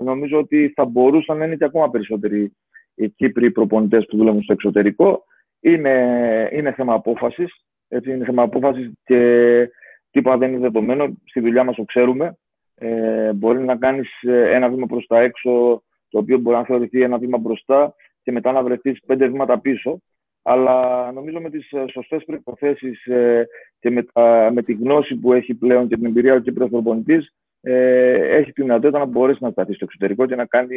νομίζω 0.05 0.39
ότι 0.39 0.73
θα 0.75 0.85
μπορούσαν 0.85 1.39
να 1.39 1.45
είναι 1.45 1.57
και 1.57 1.65
ακόμα 1.65 1.91
περισσότεροι 1.91 2.53
οι 2.95 3.09
Κύπροι 3.09 3.51
προπονητές 3.51 4.07
που 4.07 4.17
δουλεύουν 4.17 4.43
στο 4.43 4.53
εξωτερικό. 4.53 5.25
Είναι, 5.61 6.49
είναι 6.53 6.73
θέμα 6.73 6.95
απόφασης. 6.95 7.65
Έτσι, 7.89 8.13
είναι 8.13 8.25
θέμα 8.25 8.43
απόφασης 8.43 8.93
και 9.05 9.71
τίποτα 10.11 10.37
δεν 10.37 10.51
είναι 10.51 10.61
δεδομένο. 10.61 11.17
Στη 11.25 11.41
δουλειά 11.41 11.65
μας 11.65 11.77
το 11.77 11.85
ξέρουμε. 11.85 12.37
Ε, 12.75 13.33
μπορεί 13.33 13.59
να 13.59 13.77
κάνεις 13.77 14.09
ένα 14.53 14.69
βήμα 14.69 14.87
προς 14.87 15.07
τα 15.07 15.21
έξω, 15.21 15.83
το 16.09 16.19
οποίο 16.19 16.39
μπορεί 16.39 16.57
να 16.57 16.65
θεωρηθεί 16.65 17.03
ένα 17.03 17.19
βήμα 17.19 17.39
μπροστά 17.39 17.95
και 18.23 18.33
μετά 18.33 18.53
να 18.53 18.63
βρεθείς 18.63 19.01
πέντε 19.07 19.29
βήματα 19.29 19.61
πίσω 19.61 20.01
αλλά 20.43 21.13
νομίζω 21.13 21.41
με 21.41 21.51
τις 21.51 21.73
ε, 21.73 21.85
σωστές 21.93 22.25
προϋποθέσεις 22.25 23.05
ε, 23.05 23.49
και 23.81 23.91
με, 23.91 24.05
με 24.53 24.63
τη 24.63 24.73
γνώση 24.73 25.15
που 25.15 25.33
έχει 25.33 25.55
πλέον 25.55 25.89
και 25.89 25.97
την 25.97 26.07
εμπειρία 26.07 26.35
ο 26.35 26.39
Κύπρος 26.39 26.71
προπονητής, 26.71 27.35
ε, 27.61 28.37
έχει 28.37 28.53
τη 28.53 28.63
δυνατότητα 28.63 28.99
να 28.99 29.05
μπορέσει 29.05 29.43
να 29.43 29.51
σταθεί 29.51 29.75
στο 29.75 29.85
εξωτερικό 29.85 30.27
και 30.27 30.37
να 30.37 30.45
κάνει, 30.45 30.77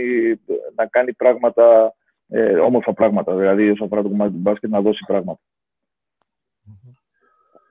να 0.75 0.85
κάνει 0.85 1.13
πράγματα, 1.13 1.95
ε, 2.27 2.59
όμορφα 2.59 2.93
πράγματα, 2.93 3.35
δηλαδή 3.35 3.69
όσον 3.69 3.85
αφορά 3.85 4.01
το 4.01 4.09
κομμάτι 4.09 4.31
του 4.31 4.39
μπάσκετ, 4.39 4.69
να 4.69 4.81
δώσει 4.81 5.03
πράγματα. 5.07 5.39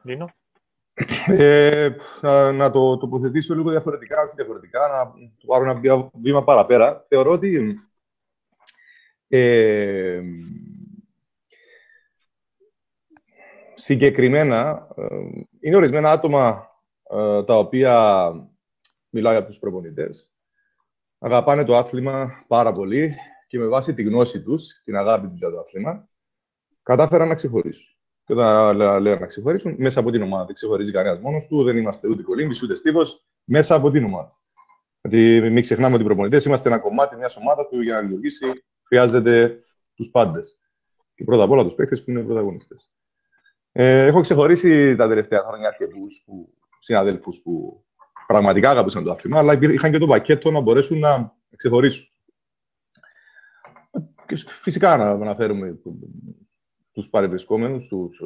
Λίνο. 0.02 0.30
Ε, 1.26 1.88
να, 2.20 2.52
να 2.52 2.70
το 2.70 2.96
τοποθετήσω 2.96 3.54
λίγο 3.54 3.70
διαφορετικά, 3.70 4.22
όχι 4.22 4.32
διαφορετικά, 4.34 4.80
να 4.80 5.12
το 5.12 5.46
πάρω 5.46 5.70
ένα 5.70 6.10
βήμα 6.22 6.44
παραπέρα. 6.44 7.04
Θεωρώ 7.08 7.30
ότι 7.30 7.80
ε, 9.28 10.22
συγκεκριμένα 13.82 14.88
ε, 14.96 15.04
είναι 15.60 15.76
ορισμένα 15.76 16.10
άτομα 16.10 16.70
ε, 17.10 17.44
τα 17.44 17.58
οποία 17.58 18.30
μιλάω 19.08 19.32
για 19.32 19.44
τους 19.44 19.58
προπονητές. 19.58 20.32
Αγαπάνε 21.18 21.64
το 21.64 21.76
άθλημα 21.76 22.44
πάρα 22.48 22.72
πολύ 22.72 23.14
και 23.48 23.58
με 23.58 23.66
βάση 23.66 23.94
τη 23.94 24.02
γνώση 24.02 24.42
τους, 24.42 24.82
την 24.84 24.96
αγάπη 24.96 25.28
τους 25.28 25.38
για 25.38 25.50
το 25.50 25.58
άθλημα, 25.58 26.08
κατάφεραν 26.82 27.28
να 27.28 27.34
ξεχωρίσουν. 27.34 27.96
Και 28.24 28.32
όταν 28.32 28.76
λέω 28.76 29.18
να 29.18 29.26
ξεχωρίσουν, 29.26 29.74
μέσα 29.78 30.00
από 30.00 30.10
την 30.10 30.22
ομάδα. 30.22 30.44
Δεν 30.44 30.54
ξεχωρίζει 30.54 30.92
κανένας 30.92 31.18
μόνος 31.20 31.46
του, 31.46 31.62
δεν 31.62 31.76
είμαστε 31.76 32.08
ούτε 32.08 32.22
κολύμπης 32.22 32.62
ούτε 32.62 32.74
στίβος, 32.74 33.26
μέσα 33.44 33.74
από 33.74 33.90
την 33.90 34.04
ομάδα. 34.04 34.40
Γιατί 35.02 35.50
μην 35.50 35.62
ξεχνάμε 35.62 35.94
ότι 35.94 36.02
οι 36.02 36.06
προπονητές 36.06 36.44
είμαστε 36.44 36.68
ένα 36.68 36.78
κομμάτι 36.78 37.16
μιας 37.16 37.36
ομάδας 37.36 37.68
που 37.68 37.82
για 37.82 37.94
να 37.94 38.00
λειτουργήσει 38.00 38.52
χρειάζεται 38.82 39.62
τους 39.94 40.10
πάντες. 40.10 40.60
Και 41.14 41.24
πρώτα 41.24 41.42
απ' 41.42 41.50
όλα 41.50 41.64
τους 41.64 41.74
παίκτες 41.74 42.04
που 42.04 42.10
είναι 42.10 42.22
πρωταγωνιστές. 42.22 42.92
Ε, 43.72 44.06
έχω 44.06 44.20
ξεχωρίσει 44.20 44.96
τα 44.96 45.08
τελευταία 45.08 45.40
χρόνια 45.40 45.68
αρκετού 45.68 46.06
συναδέλφους 46.78 47.40
που 47.40 47.84
πραγματικά 48.26 48.70
αγαπούσαν 48.70 49.04
το 49.04 49.10
άθλημα, 49.10 49.38
αλλά 49.38 49.58
είχαν 49.60 49.90
και 49.92 49.98
το 49.98 50.06
πακέτο 50.06 50.50
να 50.50 50.60
μπορέσουν 50.60 50.98
να 50.98 51.36
ξεχωρίσουν. 51.56 52.06
Και 54.26 54.36
φυσικά 54.36 54.96
να 54.96 55.10
αναφέρουμε 55.10 55.78
τους 56.92 57.08
παρευρισκόμενους, 57.08 57.86
τους, 57.86 58.20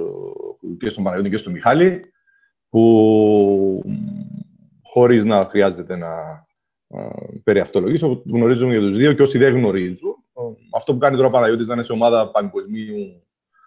και 0.78 0.88
στον 0.88 1.04
Παναγιώτη 1.04 1.30
και 1.30 1.36
στον 1.36 1.52
Μιχάλη, 1.52 2.12
που 2.68 3.82
χωρίς 4.82 5.24
να 5.24 5.44
χρειάζεται 5.44 5.96
να 5.96 6.44
περιαυτολογήσω, 7.44 8.22
γνωρίζουμε 8.26 8.72
για 8.72 8.80
τους 8.80 8.96
δύο 8.96 9.12
και 9.12 9.22
όσοι 9.22 9.38
δεν 9.38 9.54
γνωρίζουν. 9.54 10.14
Αυτό 10.72 10.92
που 10.92 10.98
κάνει 10.98 11.16
τώρα 11.16 11.28
ο 11.28 11.30
Παναγιώτης 11.30 11.66
να 11.66 11.74
είναι 11.74 11.82
σε 11.82 11.92
ομάδα 11.92 12.30
παγκοσμίου 12.30 13.25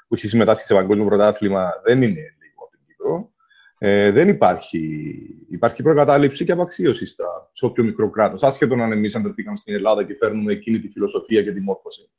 που 0.09 0.15
έχει 0.15 0.27
συμμετάσχει 0.27 0.65
σε 0.65 0.73
παγκόσμιο 0.73 1.05
πρωτάθλημα 1.05 1.71
δεν 1.83 2.01
είναι 2.01 2.35
λίγο 2.41 2.63
από 2.63 2.69
την 2.71 2.79
Κύπρο. 2.87 3.31
Ε, 3.77 4.11
δεν 4.11 4.27
υπάρχει. 4.27 5.13
Υπάρχει 5.49 5.83
προκατάληψη 5.83 6.45
και 6.45 6.51
απαξίωση 6.51 7.05
στα, 7.05 7.49
σε 7.51 7.65
όποιο 7.65 7.83
μικρό 7.83 8.09
κράτο. 8.09 8.47
Άσχετο 8.47 8.73
αν 8.73 8.91
εμείς 8.91 9.15
αντρεθήκαμε 9.15 9.57
στην 9.57 9.73
Ελλάδα 9.73 10.03
και 10.03 10.15
φέρνουμε 10.15 10.51
εκείνη 10.51 10.79
τη 10.79 10.89
φιλοσοφία 10.89 11.43
και 11.43 11.51
τη 11.51 11.59
μόρφωση. 11.59 12.09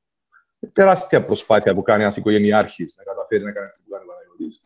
Τεράστια 0.72 1.24
προσπάθεια 1.24 1.74
που 1.74 1.82
κάνει 1.82 2.02
ένας 2.02 2.16
οικογενειάρχης 2.16 2.96
να 2.98 3.04
καταφέρει 3.04 3.44
να 3.44 3.52
κάνει 3.52 3.66
αυτό 3.66 3.82
που 3.84 3.90
κάνει 3.90 4.04
ο 4.04 4.06
Παναγιώτης. 4.06 4.62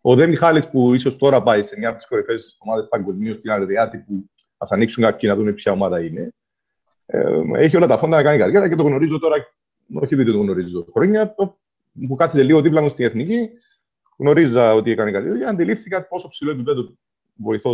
Ο 0.00 0.14
Δε 0.14 0.26
Μιχάλης 0.26 0.70
που 0.70 0.94
ίσως 0.94 1.16
τώρα 1.16 1.42
πάει 1.42 1.62
σε 1.62 1.78
μια 1.78 1.88
από 1.88 1.98
τις 1.98 2.06
κορυφαίες 2.06 2.56
ομάδες 2.58 2.88
παγκοσμίως 2.88 3.36
στην 3.36 3.50
Αλδιάτη 3.50 3.98
που 3.98 4.30
ας 4.56 4.72
ανοίξουν 4.72 5.02
κάποιοι 5.02 5.30
να 5.32 5.36
δουν 5.36 5.54
ποια 5.54 5.72
ομάδα 5.72 6.00
είναι. 6.00 6.34
Ε, 7.06 7.40
έχει 7.54 7.76
όλα 7.76 7.86
τα 7.86 7.98
φόντα 7.98 8.16
να 8.16 8.22
κάνει 8.22 8.38
καριέρα 8.38 8.68
και 8.68 8.74
το 8.74 8.82
γνωρίζω 8.82 9.18
τώρα, 9.18 9.36
όχι 9.94 10.14
επειδή 10.14 10.32
το 10.32 10.38
γνωρίζω 10.38 10.86
χρόνια, 10.92 11.34
που 12.06 12.14
κάθεται 12.14 12.42
λίγο 12.42 12.60
δίπλα 12.60 12.80
μου 12.80 12.88
στην 12.88 13.04
εθνική, 13.06 13.48
γνωρίζα 14.18 14.74
ότι 14.74 14.90
έκανε 14.90 15.10
καλή 15.10 15.28
δουλειά, 15.28 15.48
αντιλήφθηκα 15.48 16.06
πόσο 16.06 16.28
ψηλό 16.28 16.50
επίπεδο 16.50 16.96
βοηθό 17.34 17.72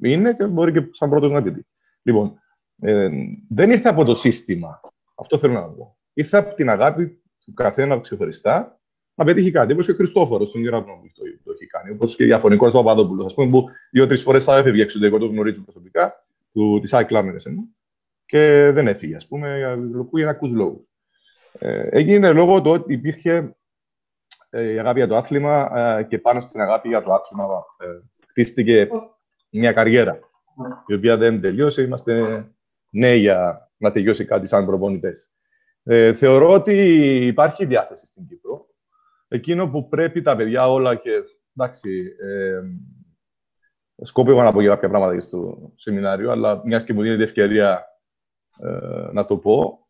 ε, 0.00 0.08
είναι 0.08 0.34
και 0.34 0.46
μπορεί 0.46 0.72
και 0.72 0.88
σαν 0.92 1.10
πρώτο 1.10 1.28
να 1.28 1.42
πει. 1.42 1.66
Λοιπόν, 2.02 2.38
ε, 2.80 3.08
δεν 3.48 3.70
ήρθε 3.70 3.88
από 3.88 4.04
το 4.04 4.14
σύστημα. 4.14 4.80
Αυτό 5.14 5.38
θέλω 5.38 5.52
να 5.52 5.62
πω. 5.62 5.98
Ήρθε 6.12 6.36
από 6.36 6.54
την 6.54 6.68
αγάπη 6.68 7.22
του 7.44 7.52
καθένα 7.52 8.00
ξεχωριστά 8.00 8.80
να 9.14 9.24
πετύχει 9.24 9.50
κάτι. 9.50 9.72
Όπω 9.72 9.82
και 9.82 9.90
ο 9.90 9.94
Χριστόφορο 9.94 10.44
στον 10.44 10.62
Ιρανό 10.62 10.84
που 10.84 11.10
το, 11.14 11.22
το 11.44 11.52
έχει 11.52 11.66
κάνει. 11.66 11.90
Όπω 11.90 12.06
και 12.06 12.24
διαφωνικό 12.24 12.66
του 12.66 12.72
Παπαδόπουλο. 12.72 13.24
Α 13.24 13.34
πούμε, 13.34 13.50
που 13.50 13.64
δύο-τρει 13.90 14.16
φορέ 14.16 14.40
θα 14.40 14.56
έφευγε 14.56 14.82
εξωτερικό, 14.82 15.18
το 15.18 15.26
γνωρίζω 15.26 15.62
προσωπικά, 15.62 16.26
τη 16.52 16.96
Άι 16.96 17.04
Κλάμερε 17.04 17.36
και 18.26 18.70
δεν 18.72 18.86
έφυγε, 18.86 19.16
α 19.16 19.20
πούμε, 19.28 19.78
για 20.12 20.28
ακού 20.28 20.54
λόγου. 20.54 20.85
Ε, 21.58 21.88
έγινε 21.90 22.32
λόγω 22.32 22.62
του 22.62 22.70
ότι 22.70 22.92
υπήρχε 22.92 23.56
ε, 24.50 24.72
η 24.72 24.78
αγάπη 24.78 24.98
για 24.98 25.08
το 25.08 25.16
άθλημα 25.16 25.78
ε, 25.78 26.02
και 26.02 26.18
πάνω 26.18 26.40
στην 26.40 26.60
αγάπη 26.60 26.88
για 26.88 27.02
το 27.02 27.12
άθλημα 27.12 27.46
χτίστηκε 28.28 28.88
μια 29.50 29.72
καριέρα 29.72 30.18
η 30.86 30.94
οποία 30.94 31.16
δεν 31.16 31.40
τελείωσε. 31.40 31.82
Είμαστε 31.82 32.44
νέοι 32.90 33.18
για 33.18 33.70
να 33.76 33.92
τελειώσει 33.92 34.24
κάτι 34.24 34.46
σαν 34.46 34.66
προπονητές. 34.66 35.30
Ε, 35.82 36.14
θεωρώ 36.14 36.52
ότι 36.52 36.74
υπάρχει 37.26 37.64
διάθεση 37.64 38.06
στην 38.06 38.26
Κύπρο. 38.26 38.66
Εκείνο 39.28 39.70
που 39.70 39.88
πρέπει 39.88 40.22
τα 40.22 40.36
παιδιά 40.36 40.70
όλα 40.70 40.94
και 40.94 41.10
εντάξει, 41.56 42.16
ε, 42.20 42.60
σκόπευα 44.02 44.44
να 44.44 44.52
πω 44.52 44.60
για 44.60 44.70
κάποια 44.70 44.88
πράγματα 44.88 45.20
στο 45.20 45.72
σεμινάριο, 45.74 46.30
αλλά 46.30 46.62
μιας 46.64 46.84
και 46.84 46.92
μου 46.92 47.02
δίνεται 47.02 47.22
ευκαιρία 47.22 47.84
ε, 48.58 49.12
να 49.12 49.24
το 49.24 49.36
πω, 49.36 49.86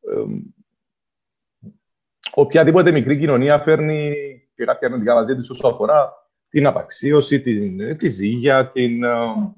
οποιαδήποτε 2.34 2.90
μικρή 2.90 3.18
κοινωνία 3.18 3.58
φέρνει 3.58 4.14
και 4.54 4.64
κάποια 4.64 4.88
αρνητικά 4.88 5.14
μαζί 5.14 5.36
της 5.36 5.50
όσο 5.50 5.68
αφορά 5.68 6.12
την 6.48 6.66
απαξίωση, 6.66 7.40
την, 7.40 7.98
τη 7.98 8.08
ζήγια, 8.08 8.70
την 8.70 9.00
uh, 9.04 9.52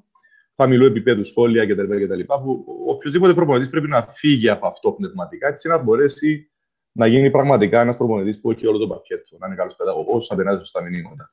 χαμηλού 0.57 0.85
επίπεδου 0.85 1.25
σχόλια 1.25 1.67
κτλ. 1.67 2.23
Που 2.43 2.65
οποιοδήποτε 2.87 3.35
προπονητής 3.35 3.69
πρέπει 3.69 3.89
να 3.89 4.03
φύγει 4.03 4.49
από 4.49 4.67
αυτό 4.67 4.93
πνευματικά, 4.93 5.49
έτσι 5.49 5.69
να 5.69 5.83
μπορέσει 5.83 6.51
να 6.93 7.07
γίνει 7.07 7.31
πραγματικά 7.31 7.81
ένας 7.81 7.97
προπονητής 7.97 8.41
που 8.41 8.51
έχει 8.51 8.67
όλο 8.67 8.79
το 8.79 8.87
πακέτο. 8.87 9.37
Να 9.39 9.47
είναι 9.47 9.57
καλός 9.57 9.77
παιδαγωγός, 9.77 10.29
να 10.31 10.37
περνάει 10.37 10.65
στα 10.65 10.83
μηνύματα. 10.83 11.31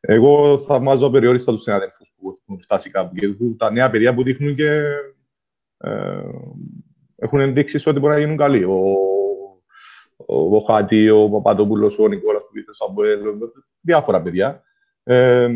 Εγώ 0.00 0.58
θαυμάζω 0.58 1.10
περιόριστα 1.10 1.52
τους 1.52 1.62
συναδέλφους 1.62 2.14
που 2.16 2.40
έχουν 2.42 2.60
φτάσει 2.60 2.90
κάπου 2.90 3.14
και 3.14 3.34
τα 3.56 3.70
νέα 3.70 3.90
παιδιά 3.90 4.14
που 4.14 4.22
δείχνουν 4.22 4.54
και 4.54 4.82
ε, 5.78 6.22
έχουν 7.16 7.40
ενδείξει 7.40 7.88
ότι 7.88 7.98
μπορεί 7.98 8.14
να 8.14 8.20
γίνουν 8.20 8.36
καλοί. 8.36 8.64
Ο 8.64 8.94
ο 10.26 10.58
Χάτι, 10.58 11.10
ο 11.10 11.28
Παπαδόπουλος, 11.28 11.98
ο 11.98 12.08
Νικόλας 12.08 12.42
που 12.42 12.58
ήρθε 12.58 12.74
Σαμπουέλ, 12.74 13.20
διάφορα 13.80 14.22
παιδιά. 14.22 14.62
Ε, 15.02 15.48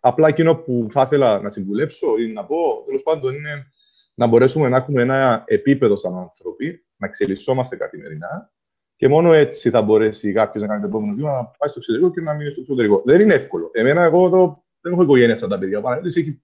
απλά 0.00 0.28
εκείνο 0.28 0.56
που 0.56 0.86
θα 0.90 1.02
ήθελα 1.02 1.40
να 1.40 1.50
συμβουλέψω 1.50 2.06
ή 2.18 2.32
να 2.32 2.44
πω, 2.44 2.82
τέλος 2.86 3.02
πάντων, 3.02 3.34
είναι 3.34 3.70
να 4.14 4.26
μπορέσουμε 4.26 4.68
να 4.68 4.76
έχουμε 4.76 5.02
ένα 5.02 5.44
επίπεδο 5.46 5.96
σαν 5.96 6.16
άνθρωποι, 6.16 6.84
να 6.96 7.06
εξελισσόμαστε 7.06 7.76
καθημερινά 7.76 8.52
και 8.96 9.08
μόνο 9.08 9.32
έτσι 9.32 9.70
θα 9.70 9.82
μπορέσει 9.82 10.32
κάποιος 10.32 10.62
να 10.62 10.68
κάνει 10.68 10.80
το 10.80 10.86
επόμενο 10.86 11.14
βήμα, 11.14 11.30
να 11.30 11.44
πάει 11.44 11.68
στο 11.68 11.78
εξωτερικό 11.78 12.10
και 12.10 12.20
να 12.20 12.34
μείνει 12.34 12.50
στο 12.50 12.60
εξωτερικό. 12.60 13.02
Δεν 13.04 13.20
είναι 13.20 13.34
εύκολο. 13.34 13.70
Εμένα, 13.72 14.02
εγώ 14.02 14.26
εδώ 14.26 14.64
δεν 14.80 14.92
έχω 14.92 15.02
οικογένεια 15.02 15.34
σαν 15.34 15.48
τα 15.48 15.58
παιδιά. 15.58 15.78
Ο 15.78 15.82
Παναγιώτης 15.82 16.16
έχει 16.16 16.42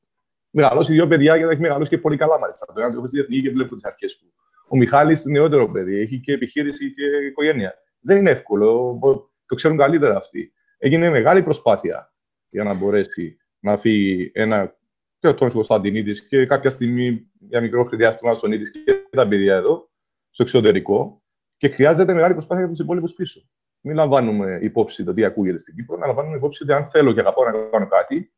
μεγαλώσει 0.50 0.92
δύο 0.92 1.06
παιδιά 1.06 1.38
και 1.38 1.44
έχει 1.44 1.60
μεγαλώσει 1.60 1.90
και 1.90 1.98
πολύ 1.98 2.16
καλά 2.16 2.38
μάλιστα. 2.38 2.66
Το 2.66 2.80
ένα 2.80 2.90
το 2.90 2.96
έχω 2.96 3.06
στη 3.06 3.16
διεθνή 3.16 3.40
και 3.40 3.50
βλέπω 3.50 3.74
τις 3.74 3.84
αρχές 3.84 4.18
του. 4.18 4.32
Ο 4.72 4.76
Μιχάλης 4.76 5.24
είναι 5.24 5.38
νεότερο 5.38 5.70
παιδί, 5.70 6.00
έχει 6.00 6.20
και 6.20 6.32
επιχείρηση 6.32 6.94
και 6.94 7.04
οικογένεια. 7.26 7.74
Δεν 8.00 8.16
είναι 8.16 8.30
εύκολο, 8.30 8.98
το 9.46 9.54
ξέρουν 9.54 9.76
καλύτερα 9.76 10.16
αυτοί. 10.16 10.52
Έγινε 10.78 11.10
μεγάλη 11.10 11.42
προσπάθεια 11.42 12.14
για 12.48 12.64
να 12.64 12.74
μπορέσει 12.74 13.36
να 13.60 13.78
φύγει 13.78 14.30
ένα 14.34 14.78
και 15.18 15.28
ο 15.28 15.34
Τόνι 15.34 15.52
Κωνσταντινίδης 15.52 16.26
και 16.26 16.46
κάποια 16.46 16.70
στιγμή 16.70 17.30
για 17.38 17.60
μικρό 17.60 17.88
διάστημα 17.92 18.36
ο 18.42 18.46
Νίδη 18.46 18.70
και 18.70 19.06
τα 19.10 19.28
παιδιά 19.28 19.56
εδώ, 19.56 19.90
στο 20.30 20.42
εξωτερικό. 20.42 21.22
Και 21.56 21.68
χρειάζεται 21.68 22.12
μεγάλη 22.12 22.32
προσπάθεια 22.32 22.64
για 22.64 22.72
τους 22.72 22.82
υπόλοιπους 22.84 23.12
πίσω. 23.12 23.48
Μην 23.80 23.94
λαμβάνουμε 23.94 24.58
υπόψη 24.62 25.04
το 25.04 25.14
τι 25.14 25.24
ακούγεται 25.24 25.58
στην 25.58 25.74
Κύπρο, 25.74 25.96
να 25.96 26.06
λαμβάνουμε 26.06 26.36
υπόψη 26.36 26.62
ότι 26.62 26.72
αν 26.72 26.88
θέλω 26.88 27.12
και 27.12 27.20
αγαπάω 27.20 27.44
να 27.44 27.50
κάνω 27.50 27.86
κάτι, 27.86 28.32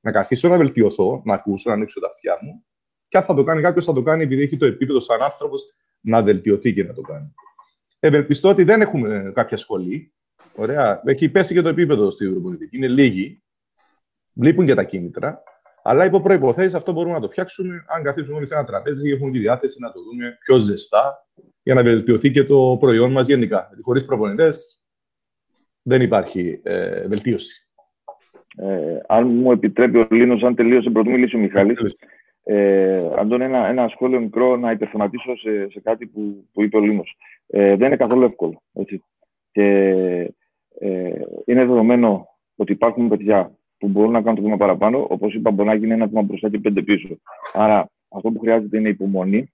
να 0.00 0.12
καθίσω 0.12 0.48
να 0.48 0.56
βελτιωθώ, 0.56 1.22
να 1.24 1.34
ακούσω, 1.34 1.70
να 1.70 1.76
ανοίξω 1.76 2.00
τα 2.00 2.06
αυτιά 2.06 2.38
μου 2.42 2.64
και 3.08 3.16
αν 3.16 3.22
θα 3.22 3.34
το 3.34 3.44
κάνει 3.44 3.62
κάποιος, 3.62 3.84
θα 3.84 3.92
το 3.92 4.02
κάνει 4.02 4.22
επειδή 4.22 4.42
έχει 4.42 4.56
το 4.56 4.66
επίπεδο 4.66 5.00
σαν 5.00 5.22
άνθρωπος 5.22 5.74
να 6.00 6.22
βελτιωθεί 6.22 6.72
και 6.72 6.84
να 6.84 6.92
το 6.92 7.00
κάνει. 7.00 7.34
ευελπιστώ 7.98 8.48
ότι 8.48 8.64
δεν 8.64 8.80
έχουμε 8.80 9.32
κάποια 9.34 9.56
σχολή. 9.56 10.12
Ωραία. 10.54 11.02
Έχει 11.04 11.28
πέσει 11.28 11.54
και 11.54 11.62
το 11.62 11.68
επίπεδο 11.68 12.10
στη 12.10 12.26
Ευρωπολιτική. 12.26 12.76
Είναι 12.76 12.88
λίγοι. 12.88 13.42
Λείπουν 14.34 14.66
και 14.66 14.74
τα 14.74 14.82
κίνητρα. 14.82 15.42
Αλλά 15.82 16.04
υπό 16.04 16.20
προποθέσει 16.20 16.76
αυτό 16.76 16.92
μπορούμε 16.92 17.14
να 17.14 17.20
το 17.20 17.28
φτιάξουμε 17.28 17.84
αν 17.86 18.02
καθίσουμε 18.02 18.36
όλοι 18.36 18.46
σε 18.46 18.54
ένα 18.54 18.64
τραπέζι 18.64 19.08
και 19.08 19.14
έχουν 19.14 19.32
τη 19.32 19.38
διάθεση 19.38 19.76
να 19.80 19.92
το 19.92 20.00
δούμε 20.02 20.38
πιο 20.40 20.58
ζεστά 20.58 21.26
για 21.62 21.74
να 21.74 21.82
βελτιωθεί 21.82 22.30
και 22.30 22.44
το 22.44 22.76
προϊόν 22.80 23.12
μας 23.12 23.26
γενικά. 23.26 23.70
Χωρίς 23.82 24.04
προπονητές 24.04 24.82
δεν 25.82 26.02
υπάρχει 26.02 26.60
ε, 26.62 27.06
βελτίωση. 27.06 27.68
Ε, 28.56 28.98
αν 29.08 29.26
μου 29.26 29.52
επιτρέπει 29.52 29.98
ο 29.98 30.06
Λίνος, 30.10 30.42
αν 30.42 30.54
τελείωσε 30.54 30.90
πρωτού 30.90 31.10
μιλήσει 31.10 31.36
ο 31.36 31.38
Μιχάλης, 31.38 31.78
ε, 32.50 33.10
Αντώνη, 33.16 33.44
ένα, 33.44 33.66
ένα 33.66 33.88
σχόλιο 33.88 34.20
μικρό 34.20 34.56
να 34.56 34.70
υπερθεματίσω 34.70 35.36
σε, 35.36 35.70
σε 35.70 35.80
κάτι 35.80 36.06
που, 36.06 36.48
που 36.52 36.62
είπε 36.62 36.76
ο 36.76 36.80
Λίνος. 36.80 37.16
Ε, 37.46 37.76
δεν 37.76 37.86
είναι 37.86 37.96
καθόλου 37.96 38.24
εύκολο. 38.24 38.62
Έτσι. 38.72 39.04
Και 39.52 39.64
ε, 40.78 41.10
είναι 41.44 41.64
δεδομένο 41.64 42.28
ότι 42.56 42.72
υπάρχουν 42.72 43.08
παιδιά 43.08 43.52
που 43.78 43.88
μπορούν 43.88 44.10
να 44.10 44.20
κάνουν 44.20 44.36
το 44.36 44.42
βήμα 44.42 44.56
παραπάνω. 44.56 45.06
Όπως 45.10 45.34
είπα, 45.34 45.50
μπορεί 45.50 45.68
να 45.68 45.74
γίνει 45.74 45.92
ένα 45.92 46.06
βήμα 46.06 46.22
μπροστά 46.22 46.50
και 46.50 46.58
πέντε 46.58 46.82
πίσω. 46.82 47.18
Άρα, 47.52 47.90
αυτό 48.08 48.30
που 48.30 48.38
χρειάζεται 48.38 48.78
είναι 48.78 48.88
υπομονή. 48.88 49.52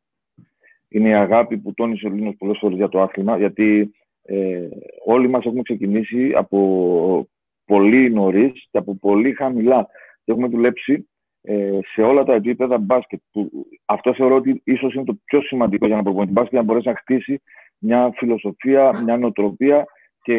Είναι 0.88 1.08
η 1.08 1.14
αγάπη 1.14 1.56
που 1.56 1.74
τόνισε 1.74 2.06
ο 2.06 2.10
Λίνο 2.10 2.34
πολλές 2.38 2.58
φορές 2.60 2.76
για 2.76 2.88
το 2.88 3.00
άθλημα. 3.00 3.36
Γιατί 3.36 3.94
ε, 4.22 4.68
όλοι 5.04 5.28
μας 5.28 5.44
έχουμε 5.44 5.62
ξεκινήσει 5.62 6.32
από 6.34 7.28
πολύ 7.64 8.10
νωρίς 8.10 8.68
και 8.70 8.78
από 8.78 8.94
πολύ 8.94 9.32
χαμηλά. 9.32 9.88
Και 10.24 10.32
έχουμε 10.32 10.48
δουλέψει 10.48 11.08
ε, 11.46 11.78
σε 11.92 12.02
όλα 12.02 12.24
τα 12.24 12.34
επίπεδα 12.34 12.78
μπάσκετ. 12.78 13.20
Που 13.32 13.66
αυτό 13.84 14.14
θεωρώ 14.14 14.34
ότι 14.34 14.60
ίσως 14.64 14.94
είναι 14.94 15.04
το 15.04 15.18
πιο 15.24 15.42
σημαντικό 15.42 15.86
για 15.86 15.96
να 15.96 16.02
προπονητή 16.02 16.32
μπάσκετ, 16.32 16.52
για 16.52 16.60
να 16.60 16.66
μπορέσει 16.66 16.88
να 16.88 16.96
χτίσει 16.96 17.42
μια 17.78 18.10
φιλοσοφία, 18.16 19.02
μια 19.04 19.16
νοοτροπία 19.16 19.84
και 20.22 20.36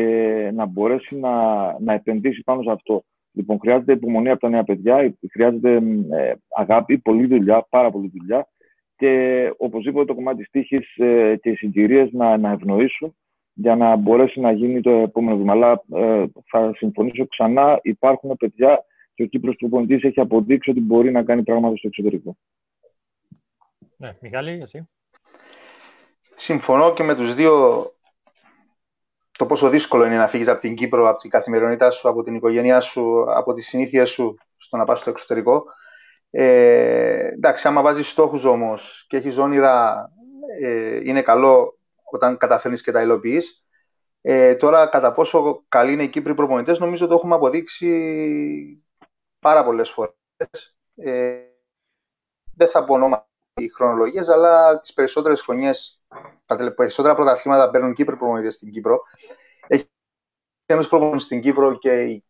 να 0.53 0.65
μπορέσει 0.65 1.15
να, 1.15 1.31
να 1.79 1.93
επενδύσει 1.93 2.43
πάνω 2.43 2.61
σε 2.61 2.71
αυτό. 2.71 3.03
Λοιπόν, 3.31 3.59
χρειάζεται 3.59 3.91
υπομονή 3.93 4.29
από 4.29 4.39
τα 4.39 4.49
νέα 4.49 4.63
παιδιά, 4.63 5.15
χρειάζεται 5.31 5.75
ε, 6.11 6.33
αγάπη, 6.57 6.97
πολλή 6.97 7.25
δουλειά, 7.25 7.67
πάρα 7.69 7.91
πολλή 7.91 8.11
δουλειά 8.17 8.47
και 8.95 9.53
οπωσδήποτε 9.57 10.05
το 10.05 10.15
κομμάτι 10.15 10.37
της 10.37 10.49
τύχης 10.49 10.97
ε, 10.97 11.35
και 11.41 11.49
οι 11.49 11.55
συγκυρίες 11.55 12.11
να, 12.11 12.37
να 12.37 12.51
ευνοήσουν 12.51 13.15
για 13.53 13.75
να 13.75 13.95
μπορέσει 13.95 14.39
να 14.39 14.51
γίνει 14.51 14.81
το 14.81 14.89
επόμενο 14.89 15.37
βήμα. 15.37 15.51
Αλλά 15.51 15.83
ε, 15.95 16.23
θα 16.45 16.73
συμφωνήσω 16.75 17.27
ξανά, 17.27 17.79
υπάρχουν 17.81 18.35
παιδιά 18.37 18.85
και 19.15 19.23
ο 19.23 19.25
Κύπρος 19.25 19.56
προπονητής 19.56 20.04
έχει 20.04 20.19
αποδείξει 20.19 20.69
ότι 20.69 20.80
μπορεί 20.80 21.12
να 21.12 21.23
κάνει 21.23 21.43
πράγματα 21.43 21.78
στο 21.78 21.88
εξωτερικό. 21.88 22.38
Ναι, 23.97 24.17
Μιχάλη, 24.21 24.60
εσύ. 24.62 24.89
Συμφωνώ 26.36 26.93
και 26.93 27.04
με 27.04 27.15
τους 27.15 27.36
δύο 27.36 27.89
το 29.38 29.45
πόσο 29.45 29.69
δύσκολο 29.69 30.06
είναι 30.06 30.17
να 30.17 30.28
φύγεις 30.28 30.47
από 30.47 30.60
την 30.60 30.75
Κύπρο, 30.75 31.10
από 31.10 31.19
την 31.19 31.30
καθημερινότητά 31.30 31.91
σου, 31.91 32.10
από 32.10 32.23
την 32.23 32.36
οικογένειά 32.36 32.80
σου, 32.80 33.25
από 33.34 33.54
τη 33.54 33.62
συνήθεια 33.62 34.06
σου 34.06 34.38
στο 34.58 34.78
να 34.78 34.84
πας 34.84 34.99
στο 34.99 35.10
εξωτερικό. 35.10 35.63
Ε, 36.30 37.28
εντάξει, 37.28 37.67
άμα 37.67 37.82
βάζεις 37.82 38.10
στόχους 38.10 38.43
όμως 38.43 39.06
και 39.08 39.17
έχεις 39.17 39.38
όνειρα, 39.38 40.06
ε, 40.62 40.99
είναι 41.04 41.21
καλό 41.21 41.78
όταν 42.12 42.38
καταφέρνεις 42.38 42.82
και 42.82 42.91
τα 42.91 43.01
υλοποιείς. 43.01 43.65
Ε, 44.21 44.56
τώρα, 44.56 44.88
κατά 44.88 45.12
πόσο 45.12 45.63
καλοί 45.67 45.91
είναι 45.93 46.04
οι 46.04 46.10
Κύπροι 46.10 46.34
προπονητές, 46.34 46.80
νομίζω 46.80 47.08
το 47.08 47.13
έχουμε 47.13 47.36
αποδείξει 47.36 48.85
πάρα 49.45 49.63
πολλές 49.63 49.89
φορές. 49.89 50.75
Ε, 50.95 51.38
δεν 52.55 52.67
θα 52.67 52.84
πω 52.86 52.93
ονόματα 52.93 53.27
οι 53.53 53.67
χρονολογίες, 53.67 54.29
αλλά 54.29 54.79
τις 54.79 54.93
περισσότερες 54.93 55.41
χρονιές, 55.41 56.01
τα 56.45 56.73
περισσότερα 56.73 57.15
πρωταθλήματα 57.15 57.69
παίρνουν 57.69 57.93
Κύπροι 57.93 58.15
προπονητές 58.15 58.53
στην 58.53 58.71
Κύπρο. 58.71 59.01
Έχει 59.67 59.86
ένας 60.65 60.88
προπονητές 60.88 61.23
στην 61.23 61.41
Κύπρο 61.41 61.77
και 61.77 62.23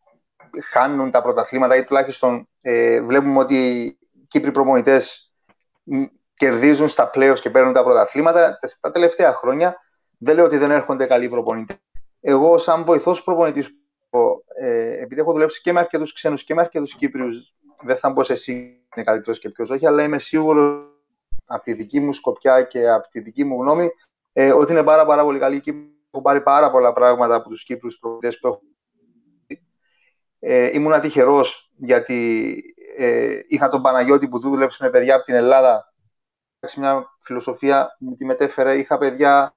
χάνουν 0.70 1.10
τα 1.10 1.22
πρωταθλήματα 1.22 1.76
ή 1.76 1.84
τουλάχιστον 1.84 2.48
ε, 2.60 3.02
βλέπουμε 3.02 3.38
ότι 3.38 3.54
οι 3.54 3.98
Κύπροι 4.28 4.52
προπονητές 4.52 5.32
κερδίζουν 6.34 6.88
στα 6.88 7.10
πλέον 7.10 7.34
και 7.34 7.50
παίρνουν 7.50 7.72
τα 7.72 7.82
πρωταθλήματα. 7.82 8.58
Τα 8.80 8.90
τελευταία 8.90 9.32
χρόνια 9.32 9.76
δεν 10.18 10.34
λέω 10.34 10.44
ότι 10.44 10.56
δεν 10.56 10.70
έρχονται 10.70 11.06
καλοί 11.06 11.28
προπονητές. 11.28 11.76
Εγώ, 12.20 12.58
σαν 12.58 12.84
βοηθός 12.84 13.22
προπονητής, 13.22 13.85
ε, 14.60 15.02
επειδή 15.02 15.20
έχω 15.20 15.32
δουλέψει 15.32 15.60
και 15.60 15.72
με 15.72 15.80
αρκετούς 15.80 16.12
ξένους 16.12 16.44
και 16.44 16.54
με 16.54 16.60
αρκετούς 16.60 16.94
Κύπριους, 16.94 17.54
δεν 17.84 17.96
θα 17.96 18.10
μπω 18.10 18.22
σε 18.22 18.32
εσύ 18.32 18.52
είναι 18.96 19.04
καλύτερος 19.04 19.38
και 19.38 19.50
ποιος 19.50 19.70
όχι, 19.70 19.86
αλλά 19.86 20.02
είμαι 20.02 20.18
σίγουρος 20.18 20.90
από 21.46 21.62
τη 21.62 21.72
δική 21.72 22.00
μου 22.00 22.12
σκοπιά 22.12 22.62
και 22.62 22.88
από 22.88 23.08
τη 23.08 23.20
δική 23.20 23.44
μου 23.44 23.60
γνώμη 23.62 23.88
ε, 24.32 24.52
ότι 24.52 24.72
είναι 24.72 24.82
πάρα, 24.82 25.06
πάρα 25.06 25.22
πολύ 25.22 25.38
καλή. 25.38 25.62
Έχω 26.10 26.22
πάρει 26.22 26.40
πάρα 26.40 26.70
πολλά 26.70 26.92
πράγματα 26.92 27.34
από 27.34 27.48
τους 27.48 27.64
Κύπριου 27.64 27.92
προπονητέ 28.00 28.38
που 28.40 28.46
έχω. 28.46 28.60
Ε, 30.38 30.70
ήμουν 30.72 31.00
τυχερό 31.00 31.44
γιατί 31.76 32.60
ε, 32.96 33.40
είχα 33.46 33.68
τον 33.68 33.82
Παναγιώτη 33.82 34.28
που 34.28 34.40
δούλεψε 34.40 34.84
με 34.84 34.90
παιδιά 34.90 35.14
από 35.14 35.24
την 35.24 35.34
Ελλάδα. 35.34 35.94
Μια 36.76 37.06
φιλοσοφία 37.20 37.96
μου 37.98 38.14
τη 38.14 38.24
μετέφερε. 38.24 38.78
Είχα 38.78 38.98
παιδιά 38.98 39.56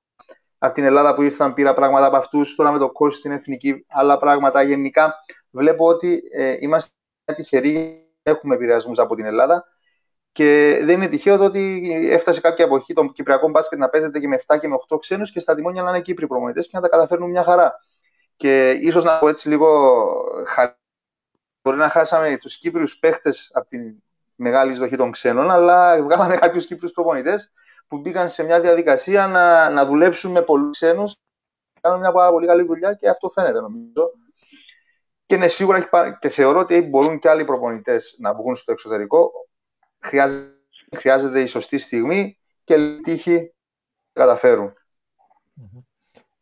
από 0.60 0.74
την 0.74 0.84
Ελλάδα 0.84 1.15
που 1.15 1.22
ήρθαν, 1.22 1.54
πήρα 1.54 1.74
πράγματα 1.74 2.06
από 2.06 2.15
αυτούς. 2.15 2.56
Τώρα 2.56 2.72
με 2.72 2.78
το 2.78 2.91
κόσμο 2.91 3.17
στην 3.17 3.32
εθνική, 3.32 3.86
άλλα 3.89 4.17
πράγματα. 4.17 4.62
Γενικά 4.62 5.15
βλέπω 5.50 5.86
ότι 5.86 6.22
ε, 6.32 6.56
είμαστε 6.60 6.91
τυχεροί, 7.36 8.08
έχουμε 8.24 8.56
επηρεασμούς 8.56 9.00
από 9.00 9.15
την 9.15 9.26
Ελλάδα. 9.26 9.65
Και 10.32 10.80
δεν 10.84 10.95
είναι 10.95 11.08
τυχαίο 11.08 11.38
το 11.38 11.43
ότι 11.43 11.89
έφτασε 12.12 12.41
κάποια 12.41 12.65
εποχή 12.65 12.93
το 12.93 13.06
Κυπριακό 13.06 13.50
μπάσκετ 13.50 13.80
να 13.80 13.89
παίζεται 13.89 14.19
και 14.19 14.28
με 14.28 14.39
7 14.48 14.60
και 14.60 14.67
με 14.67 14.76
8 14.89 15.00
ξένους 15.00 15.32
και 15.32 15.39
στα 15.39 15.56
τιμόνια 15.56 15.84
να 15.84 15.89
είναι 15.89 16.02
Κύπροι 16.02 16.28
προμονητέ 16.28 16.62
και 16.62 16.69
να 16.72 16.82
τα 16.82 16.89
καταφέρνουν 16.89 17.30
μια 17.30 17.43
χαρά. 17.43 17.80
Και 18.36 18.69
ίσως 18.69 19.04
να 19.04 19.19
πω 19.19 19.28
έτσι 19.28 19.48
λίγο 19.48 20.04
χαρά. 20.48 20.80
Μπορεί 21.62 21.78
να 21.78 21.89
χάσαμε 21.89 22.38
τους 22.38 22.58
Κύπριους 22.58 23.00
παίχτες 23.00 23.50
από 23.54 23.67
την 23.67 24.04
μεγάλη 24.36 24.72
εισδοχή 24.72 24.95
των 24.95 25.12
ξένων, 25.12 25.52
αλλά 25.52 26.04
βγάλαμε 26.04 26.36
κάποιους 26.36 26.65
Κύπριους 26.65 26.91
προπονητές 26.91 27.52
που 27.89 27.97
μπήκαν 27.97 28.30
σε 28.30 28.43
μια 28.43 28.62
διαδικασία 28.62 29.28
να, 29.28 29.69
να 29.69 29.86
δουλέψουν 29.86 30.32
με 30.32 30.41
πολλούς 30.41 30.71
ξένους. 30.71 31.15
Κάνουν 31.82 31.99
μια 31.99 32.12
πάρα 32.12 32.32
πολύ 32.32 32.45
καλή 32.45 32.63
δουλειά 32.63 32.93
και 32.93 33.10
αυτό 33.10 33.30
φαίνεται 33.30 33.62
νομίζω. 33.62 34.12
Και 35.25 35.36
είναι 35.36 35.47
σίγουρα 35.47 35.89
και 36.19 36.30
θεωρώ 36.30 36.60
ότι 36.60 36.82
μπορούν 36.82 37.19
και 37.19 37.30
άλλοι 37.30 37.43
προπονητές 37.43 38.15
να 38.19 38.34
βγουν 38.34 38.56
στο 38.56 38.71
εξωτερικό. 38.71 39.32
Χρειάζεται, 39.99 40.58
χρειάζεται 40.95 41.41
η 41.41 41.45
σωστή 41.45 41.78
στιγμή 41.78 42.38
και 42.63 42.99
τύχη 43.02 43.54
καταφέρουν. 44.13 44.73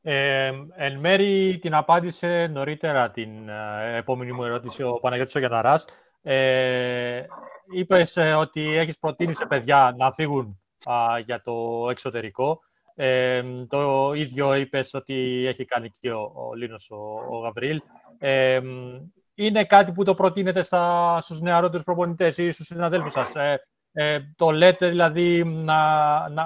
Ε, 0.01 0.51
εν 0.75 0.99
μέρη 0.99 1.57
την 1.61 1.73
απάντησε 1.73 2.47
νωρίτερα 2.47 3.11
την 3.11 3.49
ε, 3.49 3.97
επόμενη 3.97 4.31
μου 4.31 4.43
ερώτηση 4.43 4.83
ο 4.83 4.99
Παναγιώτης 4.99 5.35
ο 5.35 5.39
Γιαναράς. 5.39 5.85
Ε, 6.21 7.23
είπες 7.73 8.17
ε, 8.17 8.33
ότι 8.33 8.75
έχεις 8.75 8.99
προτείνει 8.99 9.33
σε 9.33 9.45
παιδιά 9.45 9.93
να 9.97 10.11
φύγουν 10.11 10.61
για 11.25 11.41
το 11.41 11.87
εξωτερικό. 11.89 12.59
Ε, 12.99 13.43
το 13.67 14.13
ίδιο 14.13 14.53
είπες 14.53 14.93
ότι 14.93 15.45
έχει 15.47 15.65
κάνει 15.65 15.93
και 15.99 16.11
ο, 16.11 16.31
ο 16.35 16.53
Λίνος, 16.53 16.89
ο, 16.89 16.95
ο 17.29 17.37
Γαβρίλ. 17.37 17.81
Ε, 18.17 18.59
είναι 19.35 19.65
κάτι 19.65 19.91
που 19.91 20.03
το 20.03 20.13
προτείνετε 20.13 20.63
στα, 20.63 21.17
στους 21.21 21.39
νεαρότερους 21.41 21.85
προπονητές 21.85 22.37
ή 22.37 22.51
στους 22.51 22.65
συναδέλφους 22.65 23.11
σας; 23.11 23.35
Ε, 23.35 23.61
ε, 23.91 24.19
το 24.35 24.51
λέτε 24.51 24.89
δηλαδή 24.89 25.43
να, 25.43 26.29
να 26.29 26.45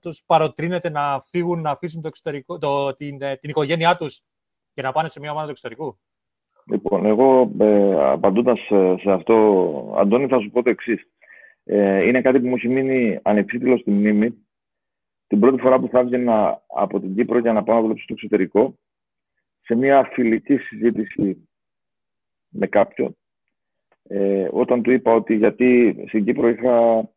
τους 0.00 0.22
παροτρύνετε 0.26 0.90
να 0.90 1.20
φύγουν, 1.30 1.60
να 1.60 1.70
αφήσουν 1.70 2.02
το 2.02 2.08
εξωτερικό, 2.08 2.58
το, 2.58 2.94
την, 2.96 3.22
ε, 3.22 3.36
την 3.36 3.50
οικογένειά 3.50 3.96
τους 3.96 4.20
και 4.74 4.82
να 4.82 4.92
πάνε 4.92 5.08
σε 5.08 5.20
μια 5.20 5.30
ομάδα 5.30 5.44
του 5.44 5.50
εξωτερικού; 5.50 5.98
Λοιπόν, 6.64 7.06
εγώ 7.06 7.50
ε, 7.58 8.10
απαντώντας 8.10 8.58
σε 9.02 9.10
αυτό, 9.10 9.34
Αντώνη, 9.96 10.26
θα 10.26 10.40
σου 10.40 10.50
πω 10.50 10.62
το 10.62 10.70
εξής. 10.70 11.08
Ε, 11.72 12.06
είναι 12.06 12.20
κάτι 12.20 12.40
που 12.40 12.48
μου 12.48 12.54
έχει 12.54 12.68
μείνει 12.68 13.18
ανεξίτηλο 13.22 13.78
στη 13.78 13.90
μνήμη. 13.90 14.46
Την 15.26 15.40
πρώτη 15.40 15.60
φορά 15.60 15.78
που 15.78 15.88
θα 15.88 15.98
έβγαινα 15.98 16.62
από 16.66 17.00
την 17.00 17.14
Κύπρο 17.14 17.38
για 17.38 17.52
να 17.52 17.62
πάω 17.62 17.74
να 17.74 17.82
δουλέψω 17.82 18.02
στο 18.02 18.12
εξωτερικό, 18.12 18.78
σε 19.60 19.74
μια 19.74 20.10
φιλική 20.12 20.56
συζήτηση 20.56 21.48
με 22.48 22.66
κάποιον, 22.66 23.16
ε, 24.08 24.48
όταν 24.50 24.82
του 24.82 24.90
είπα 24.90 25.12
ότι 25.12 25.34
γιατί 25.34 25.96
στην 26.08 26.24
Κύπρο 26.24 26.48
είχα, 26.48 27.08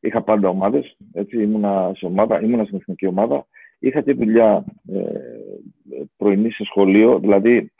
είχα 0.00 0.22
πάντα 0.22 0.48
ομάδες, 0.48 0.96
έτσι, 1.12 1.42
ήμουνα, 1.42 1.92
σε 1.96 2.06
ομάδα, 2.06 2.42
ήμουνα 2.42 2.64
στην 2.64 2.76
εθνική 2.76 3.06
ομάδα, 3.06 3.46
είχα 3.78 4.02
και 4.02 4.12
δουλειά 4.12 4.64
ε, 4.92 5.20
πρωινή 6.16 6.50
σε 6.50 6.64
σχολείο, 6.64 7.18
δηλαδή 7.18 7.72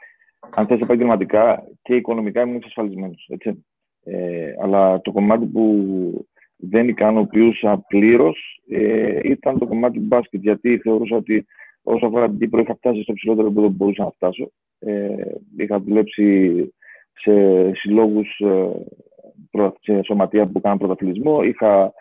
αν 0.55 0.67
θες 0.67 0.79
επαγγελματικά 0.79 1.67
και 1.81 1.95
οικονομικά 1.95 2.41
ήμουν 2.41 2.55
εξασφαλισμένος. 2.55 3.27
Έτσι. 3.29 3.65
Ε, 4.09 4.53
αλλά 4.61 5.01
το 5.01 5.11
κομμάτι 5.11 5.45
που 5.45 6.25
δεν 6.55 6.87
ικανοποιούσα 6.87 7.83
πλήρως 7.87 8.61
ε, 8.69 9.19
ήταν 9.23 9.57
το 9.57 9.67
κομμάτι 9.67 9.99
του 9.99 10.05
μπάσκετ. 10.05 10.41
Γιατί 10.41 10.77
θεωρούσα 10.77 11.15
ότι 11.15 11.45
όσο 11.83 12.05
αφορά 12.05 12.27
την 12.29 12.39
Κύπρο 12.39 12.61
είχα 12.61 12.75
φτάσει 12.75 13.01
στο 13.01 13.13
ψηλότερο 13.13 13.47
επίπεδο 13.47 13.67
που 13.67 13.75
μπορούσα 13.77 14.03
να 14.03 14.09
φτάσω. 14.09 14.51
Ε, 14.79 15.15
είχα 15.57 15.79
δουλέψει 15.79 16.73
σε 17.13 17.31
συλλόγους, 17.73 18.39
ε, 18.39 19.69
σε 19.81 20.03
σωματεία 20.03 20.47
που 20.47 20.61
κάναν 20.61 20.77
πρωταθλητισμό. 20.77 21.43
Είχα 21.43 21.93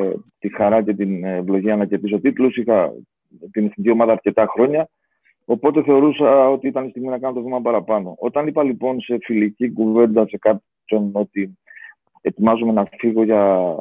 ε, 0.00 0.12
τη 0.38 0.54
χαρά 0.54 0.82
και 0.82 0.94
την 0.94 1.24
ευλογία 1.24 1.76
να 1.76 1.84
κερδίσω 1.86 2.20
τίτλους. 2.20 2.56
Είχα 2.56 2.92
την 3.50 3.66
εθνική 3.66 3.90
ομάδα 3.90 4.12
αρκετά 4.12 4.46
χρόνια. 4.46 4.88
Οπότε 5.44 5.82
θεωρούσα 5.82 6.50
ότι 6.50 6.66
ήταν 6.66 6.86
η 6.86 6.88
στιγμή 6.88 7.08
να 7.08 7.18
κάνω 7.18 7.34
το 7.34 7.42
βήμα 7.42 7.60
παραπάνω. 7.60 8.14
Όταν 8.18 8.46
είπα 8.46 8.62
λοιπόν 8.62 9.00
σε 9.00 9.18
φιλική 9.22 9.72
κουβέντα 9.72 10.26
σε 10.28 10.38
κάποιον 10.84 11.10
ότι 11.12 11.58
ετοιμάζομαι 12.20 12.72
να 12.72 12.88
φύγω 12.98 13.22
για 13.22 13.74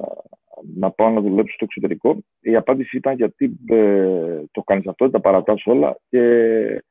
να 0.75 0.91
πάω 0.91 1.09
να 1.09 1.21
δουλέψω 1.21 1.53
στο 1.53 1.65
εξωτερικό, 1.65 2.17
η 2.41 2.55
απάντηση 2.55 2.97
ήταν 2.97 3.15
γιατί 3.15 3.59
ε, 3.67 4.41
το 4.51 4.61
κάνεις 4.61 4.87
αυτό, 4.87 5.09
τα 5.09 5.19
παρατάς 5.19 5.65
όλα 5.65 5.97
και 6.09 6.83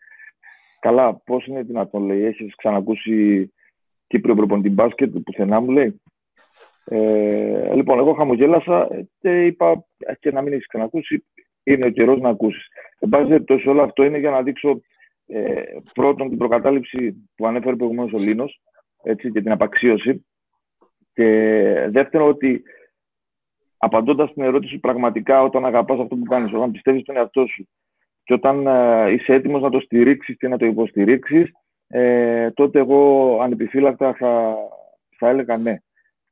καλά, 0.80 1.14
πώς 1.14 1.46
είναι 1.46 1.62
δυνατόν, 1.62 2.04
λέει, 2.04 2.24
έχεις 2.24 2.56
ξανακούσει 2.56 3.52
Κύπριο 4.06 4.34
προπονητή 4.34 4.70
μπάσκετ, 4.70 5.18
πουθενά 5.18 5.60
μου 5.60 5.70
λέει. 5.70 6.00
Ε, 6.84 7.74
λοιπόν, 7.74 7.98
εγώ 7.98 8.12
χαμογέλασα 8.12 8.88
και 9.20 9.44
είπα 9.46 9.84
και 10.20 10.32
να 10.32 10.42
μην 10.42 10.52
έχεις 10.52 10.66
ξανακούσει, 10.66 11.24
είναι 11.62 11.86
ο 11.86 11.90
καιρός 11.90 12.20
να 12.20 12.28
ακούσεις. 12.28 12.66
Εν 12.98 13.08
πάση 13.08 13.28
περιπτώσει, 13.28 13.68
όλο 13.68 13.82
αυτό 13.82 14.04
είναι 14.04 14.18
για 14.18 14.30
να 14.30 14.42
δείξω 14.42 14.80
ε, 15.26 15.62
πρώτον 15.94 16.28
την 16.28 16.38
προκατάληψη 16.38 17.28
που 17.34 17.46
ανέφερε 17.46 17.76
προηγουμένως 17.76 18.12
ο 18.12 18.18
Λίνος 18.18 18.60
και 19.02 19.40
την 19.40 19.52
απαξίωση. 19.52 20.26
Και 21.12 21.28
δεύτερον, 21.90 22.28
ότι 22.28 22.62
απαντώντας 23.76 24.32
την 24.32 24.42
ερώτηση 24.42 24.78
πραγματικά 24.78 25.42
όταν 25.42 25.66
αγαπάς 25.66 25.98
αυτό 25.98 26.16
που 26.16 26.24
κάνεις, 26.24 26.52
όταν 26.52 26.70
πιστεύεις 26.70 27.02
στον 27.02 27.16
εαυτό 27.16 27.46
σου 27.46 27.68
και 28.24 28.34
όταν 28.34 28.66
ε, 28.66 29.10
είσαι 29.10 29.34
έτοιμος 29.34 29.62
να 29.62 29.70
το 29.70 29.80
στηρίξεις 29.80 30.36
και 30.36 30.48
να 30.48 30.58
το 30.58 30.66
υποστηρίξεις, 30.66 31.50
ε, 31.86 32.50
τότε 32.50 32.78
εγώ 32.78 33.38
ανεπιφύλακτα 33.42 34.14
θα, 34.14 34.56
θα 35.18 35.28
έλεγα 35.28 35.56
ναι. 35.56 35.76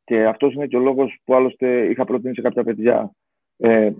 Και 0.04 0.24
αυτός 0.24 0.54
είναι 0.54 0.66
και 0.66 0.76
ο 0.76 0.80
λόγος 0.80 1.18
που 1.24 1.34
άλλωστε 1.34 1.84
είχα 1.84 2.04
προτείνει 2.04 2.34
σε 2.34 2.40
κάποια 2.40 2.64
παιδιά. 2.64 3.10
Ε, 3.56 3.90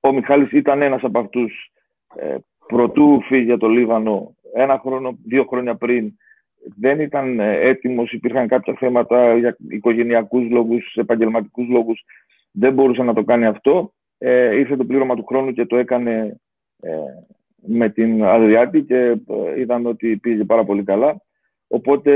ο 0.00 0.12
Μιχάλης 0.12 0.52
ήταν 0.52 0.82
ένας 0.82 1.02
από 1.02 1.18
αυτούς 1.18 1.72
ε, 2.16 2.36
πρωτού 2.66 3.20
φύγει 3.22 3.44
για 3.44 3.58
το 3.58 3.68
Λίβανο 3.68 4.34
ένα 4.54 4.78
χρόνο, 4.78 5.18
δύο 5.24 5.44
χρόνια 5.44 5.74
πριν 5.74 6.12
δεν 6.76 7.00
ήταν 7.00 7.40
ε, 7.40 7.60
έτοιμος, 7.60 8.12
υπήρχαν 8.12 8.48
κάποια 8.48 8.74
θέματα 8.78 9.36
για 9.36 9.56
οικογενειακούς 9.68 10.50
λόγους, 10.50 10.94
επαγγελματικούς 10.96 11.68
λόγους, 11.68 12.04
δεν 12.50 12.72
μπορούσε 12.72 13.02
να 13.02 13.14
το 13.14 13.24
κάνει 13.24 13.46
αυτό. 13.46 13.92
Ε, 14.18 14.56
ήρθε 14.56 14.76
το 14.76 14.84
πλήρωμα 14.84 15.14
του 15.14 15.24
χρόνου 15.24 15.52
και 15.52 15.66
το 15.66 15.76
έκανε 15.76 16.40
ε, 16.82 16.90
με 17.56 17.88
την 17.88 18.24
Αδριάτη 18.24 18.82
και 18.82 18.96
ε, 18.96 19.60
είδαμε 19.60 19.88
ότι 19.88 20.16
πήγε 20.16 20.44
πάρα 20.44 20.64
πολύ 20.64 20.82
καλά. 20.82 21.22
Οπότε 21.68 22.12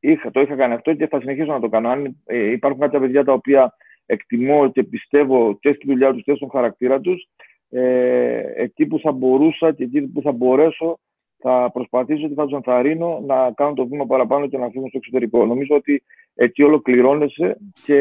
είχα, 0.00 0.30
το 0.30 0.40
είχα 0.40 0.56
κάνει 0.56 0.74
αυτό 0.74 0.94
και 0.94 1.06
θα 1.06 1.20
συνεχίσω 1.20 1.52
να 1.52 1.60
το 1.60 1.68
κάνω. 1.68 1.88
Αν 1.88 2.16
ε, 2.24 2.50
υπάρχουν 2.50 2.80
κάποια 2.80 3.00
παιδιά 3.00 3.24
τα 3.24 3.32
οποία 3.32 3.74
εκτιμώ 4.06 4.70
και 4.70 4.82
πιστεύω 4.82 5.58
και 5.60 5.72
στη 5.72 5.86
δουλειά 5.86 6.12
τους 6.12 6.22
και 6.22 6.34
στον 6.34 6.50
χαρακτήρα 6.50 7.00
τους, 7.00 7.28
ε, 7.70 8.42
εκεί 8.56 8.86
που 8.86 8.98
θα 8.98 9.12
μπορούσα 9.12 9.72
και 9.72 9.84
εκεί 9.84 10.02
που 10.02 10.22
θα 10.22 10.32
μπορέσω 10.32 10.98
θα 11.46 11.70
προσπαθήσω 11.72 12.28
και 12.28 12.34
θα 12.34 12.46
του 12.46 12.54
ενθαρρύνω 12.54 13.22
να 13.26 13.52
κάνουν 13.52 13.74
το 13.74 13.86
βήμα 13.86 14.06
παραπάνω 14.06 14.46
και 14.46 14.58
να 14.58 14.68
φύγουν 14.68 14.88
στο 14.88 14.98
εξωτερικό. 14.98 15.46
Νομίζω 15.46 15.74
ότι 15.76 16.02
εκεί 16.34 16.62
ολοκληρώνεσαι 16.62 17.56
και 17.84 17.98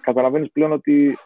καταλαβαίνεις 0.00 0.50
πλέον 0.52 0.72
ότι 0.72 1.18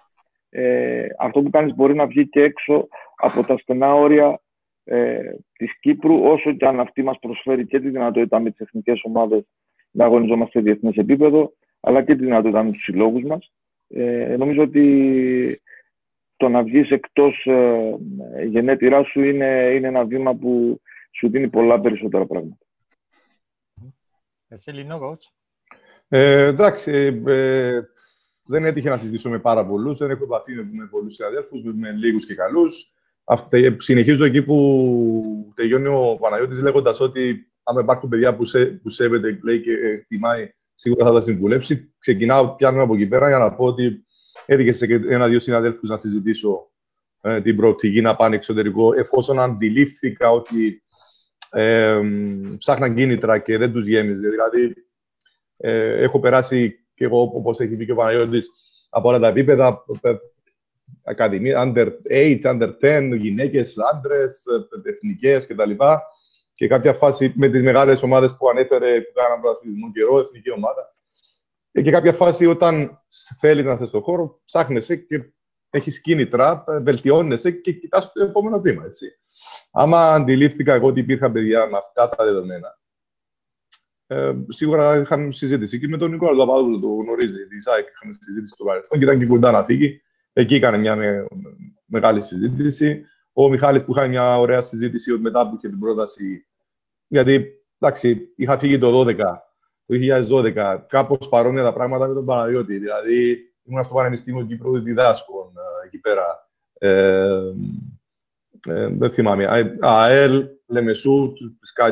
ε, 0.50 1.06
αυτό 1.18 1.42
που 1.42 1.50
κάνεις 1.50 1.74
μπορεί 1.74 1.94
να 1.94 2.06
βγει 2.06 2.28
και 2.28 2.42
έξω 2.42 2.88
από 3.16 3.46
τα 3.46 3.58
στενά 3.58 3.94
όρια 3.94 4.40
ε, 4.84 5.20
της 5.56 5.78
Κύπρου, 5.80 6.22
όσο 6.22 6.52
και 6.52 6.66
αν 6.66 6.80
αυτή 6.80 7.02
μας 7.02 7.18
προσφέρει 7.18 7.66
και 7.66 7.80
τη 7.80 7.88
δυνατότητα 7.88 8.40
με 8.40 8.50
τις 8.50 8.60
εθνικές 8.60 9.00
ομάδες 9.02 9.46
να 9.90 10.04
αγωνιζόμαστε 10.04 10.58
σε 10.58 10.64
διεθνές 10.64 10.96
επίπεδο, 10.96 11.52
αλλά 11.80 12.02
και 12.02 12.14
τη 12.14 12.24
δυνατότητα 12.24 12.62
με 12.62 12.70
τους 12.70 12.82
συλλόγους 12.82 13.22
μας. 13.22 13.52
Ε, 13.88 14.36
νομίζω 14.38 14.62
ότι 14.62 15.60
το 16.36 16.48
να 16.48 16.62
βγεις 16.62 16.90
εκτός 16.90 17.46
ε, 17.46 17.96
γενέτειράς 18.44 19.08
σου 19.08 19.22
είναι, 19.22 19.72
είναι 19.74 19.88
ένα 19.88 20.04
βήμα 20.04 20.34
που 20.34 20.80
σου 21.10 21.30
δίνει 21.30 21.48
πολλά 21.48 21.80
περισσότερα 21.80 22.26
πράγματα. 22.26 22.66
Εσύ, 24.48 24.70
Λινό, 24.70 25.18
ε, 26.12 26.46
εντάξει, 26.46 27.22
ε, 27.26 27.80
δεν 28.44 28.64
έτυχε 28.64 28.88
να 28.88 28.96
συζητήσω 28.96 29.30
με 29.30 29.38
πάρα 29.38 29.66
πολλούς. 29.66 29.98
Δεν 29.98 30.10
έχω 30.10 30.24
επαφή 30.24 30.54
με, 30.54 30.68
με 30.72 30.86
πολλούς 30.86 31.14
συναδέλφους, 31.14 31.62
με, 31.62 31.72
με 31.72 31.90
λίγους 31.90 32.26
και 32.26 32.34
καλούς. 32.34 32.92
Συνεχίζω 33.76 34.24
εκεί 34.24 34.42
που 34.42 35.52
τελειώνει 35.54 35.86
ο 35.86 36.16
Παναγιώτης 36.20 36.60
λέγοντας 36.60 37.00
ότι 37.00 37.50
αν 37.62 37.78
υπάρχουν 37.78 38.08
παιδιά 38.08 38.36
που, 38.36 38.44
σε, 38.44 38.66
που 38.66 38.90
σέβεται, 38.90 39.38
λέει 39.42 39.60
και 39.60 39.72
εκτιμάει, 39.72 40.52
σίγουρα 40.74 41.06
θα 41.06 41.12
τα 41.12 41.20
συμβουλέψει. 41.20 41.94
Ξεκινάω, 41.98 42.54
πιάνω 42.54 42.82
από 42.82 42.94
εκεί 42.94 43.06
πέρα 43.06 43.28
για 43.28 43.38
να 43.38 43.54
πω 43.54 43.64
ότι 43.64 44.04
έτυχε 44.46 44.72
σε 44.72 44.84
ένα-δύο 45.08 45.40
συναδέλφους 45.40 45.88
να 45.88 45.98
συζητήσω 45.98 46.70
ε, 47.20 47.40
την 47.40 47.56
προοπτική 47.56 48.00
να 48.00 48.16
πάνε 48.16 48.36
εξωτερικό, 48.36 48.94
εφόσον 48.94 49.40
αντιλήφθηκα 49.40 50.30
ότι 50.30 50.82
ε, 51.50 52.00
ψάχναν 52.58 52.94
κίνητρα 52.94 53.38
και 53.38 53.58
δεν 53.58 53.72
τους 53.72 53.86
γέμιζε. 53.86 54.28
Δηλαδή, 54.28 54.74
ε, 55.56 56.02
έχω 56.02 56.20
περάσει 56.20 56.84
και 56.94 57.04
εγώ, 57.04 57.20
όπως 57.20 57.60
έχει 57.60 57.76
πει 57.76 57.84
και 57.84 57.92
ο 57.92 57.94
Παναγιώτης, 57.94 58.50
από 58.90 59.08
όλα 59.08 59.18
τα 59.18 59.28
επίπεδα, 59.28 59.84
ε, 60.00 60.14
Ακαδημία, 61.04 61.72
under 61.74 61.88
8, 62.10 62.40
under 62.42 62.70
10, 62.80 63.16
γυναίκες, 63.16 63.76
άντρες, 63.92 64.42
ε, 64.84 64.90
εθνικές 64.90 65.46
κτλ. 65.46 65.70
Και 66.52 66.68
κάποια 66.68 66.94
φάση 66.94 67.32
με 67.36 67.48
τις 67.48 67.62
μεγάλες 67.62 68.02
ομάδες 68.02 68.36
που 68.36 68.48
ανέφερε, 68.48 69.00
που 69.00 69.12
κάναν 69.14 69.40
πρωταθλητισμό 69.40 69.92
καιρό, 69.92 70.18
εθνική 70.18 70.50
ομάδα. 70.50 70.94
Και 71.72 71.90
κάποια 71.90 72.12
φάση 72.12 72.46
όταν 72.46 73.02
θέλεις 73.40 73.64
να 73.64 73.72
είσαι 73.72 73.86
στον 73.86 74.02
χώρο, 74.02 74.40
ψάχνεσαι 74.44 74.96
και 74.96 75.32
έχεις 75.70 76.00
κίνητρα, 76.00 76.64
βελτιώνεσαι 76.82 77.50
και 77.50 77.72
κοιτάς 77.72 78.12
το 78.12 78.24
επόμενο 78.24 78.60
βήμα. 78.60 78.84
Έτσι. 78.84 79.06
Άμα 79.70 80.14
αντιλήφθηκα 80.14 80.74
εγώ 80.74 80.86
ότι 80.86 81.00
υπήρχαν 81.00 81.32
παιδιά 81.32 81.66
με 81.66 81.76
αυτά 81.76 82.08
τα 82.08 82.24
δεδομένα, 82.24 82.80
ε, 84.12 84.32
σίγουρα 84.48 84.96
είχαμε 84.96 85.32
συζήτηση. 85.32 85.78
Και 85.78 85.88
με 85.88 85.96
τον 85.96 86.10
Νικόλα 86.10 86.46
Παπαδόπουλο, 86.46 86.78
το 86.78 86.88
γνωρίζει, 86.88 87.46
τη 87.46 87.60
ΣΑΕΚ, 87.60 87.88
είχαμε 87.88 88.12
συζήτηση 88.12 88.52
στο 88.54 88.64
παρελθόν 88.64 88.98
και 88.98 89.04
ήταν 89.04 89.18
και 89.18 89.26
κοντά 89.26 89.50
να 89.50 89.64
φύγει. 89.64 90.02
Εκεί 90.32 90.54
έκανε 90.54 90.78
μια 90.78 90.96
με, 90.96 91.26
μεγάλη 91.84 92.22
συζήτηση. 92.22 93.04
Ο 93.32 93.48
Μιχάλης 93.48 93.84
που 93.84 93.94
είχε 93.96 94.08
μια 94.08 94.38
ωραία 94.38 94.60
συζήτηση 94.60 95.18
μετά 95.18 95.48
που 95.48 95.54
είχε 95.56 95.68
την 95.68 95.78
πρόταση. 95.78 96.46
Γιατί, 97.06 97.46
εντάξει, 97.78 98.32
είχα 98.36 98.58
φύγει 98.58 98.78
το 98.78 99.04
2012, 99.04 99.16
το 99.86 99.94
2012, 99.94 100.84
κάπως 100.88 101.28
παρόμοια 101.28 101.62
τα 101.62 101.72
πράγματα 101.72 102.08
με 102.08 102.14
τον 102.14 102.24
Παναγιώτη. 102.24 102.78
Δηλαδή, 102.78 103.49
ήμουν 103.70 103.84
στο 103.84 103.94
Πανεπιστήμιο 103.94 104.44
Κύπρου 104.44 104.80
διδάσκων 104.80 105.52
ε, 105.56 105.86
εκεί 105.86 105.98
πέρα. 105.98 106.48
Ε, 106.78 107.52
ε, 108.68 108.86
δεν 108.86 109.10
θυμάμαι. 109.10 109.76
ΑΕΛ, 109.80 110.48
Λεμεσού, 110.66 111.32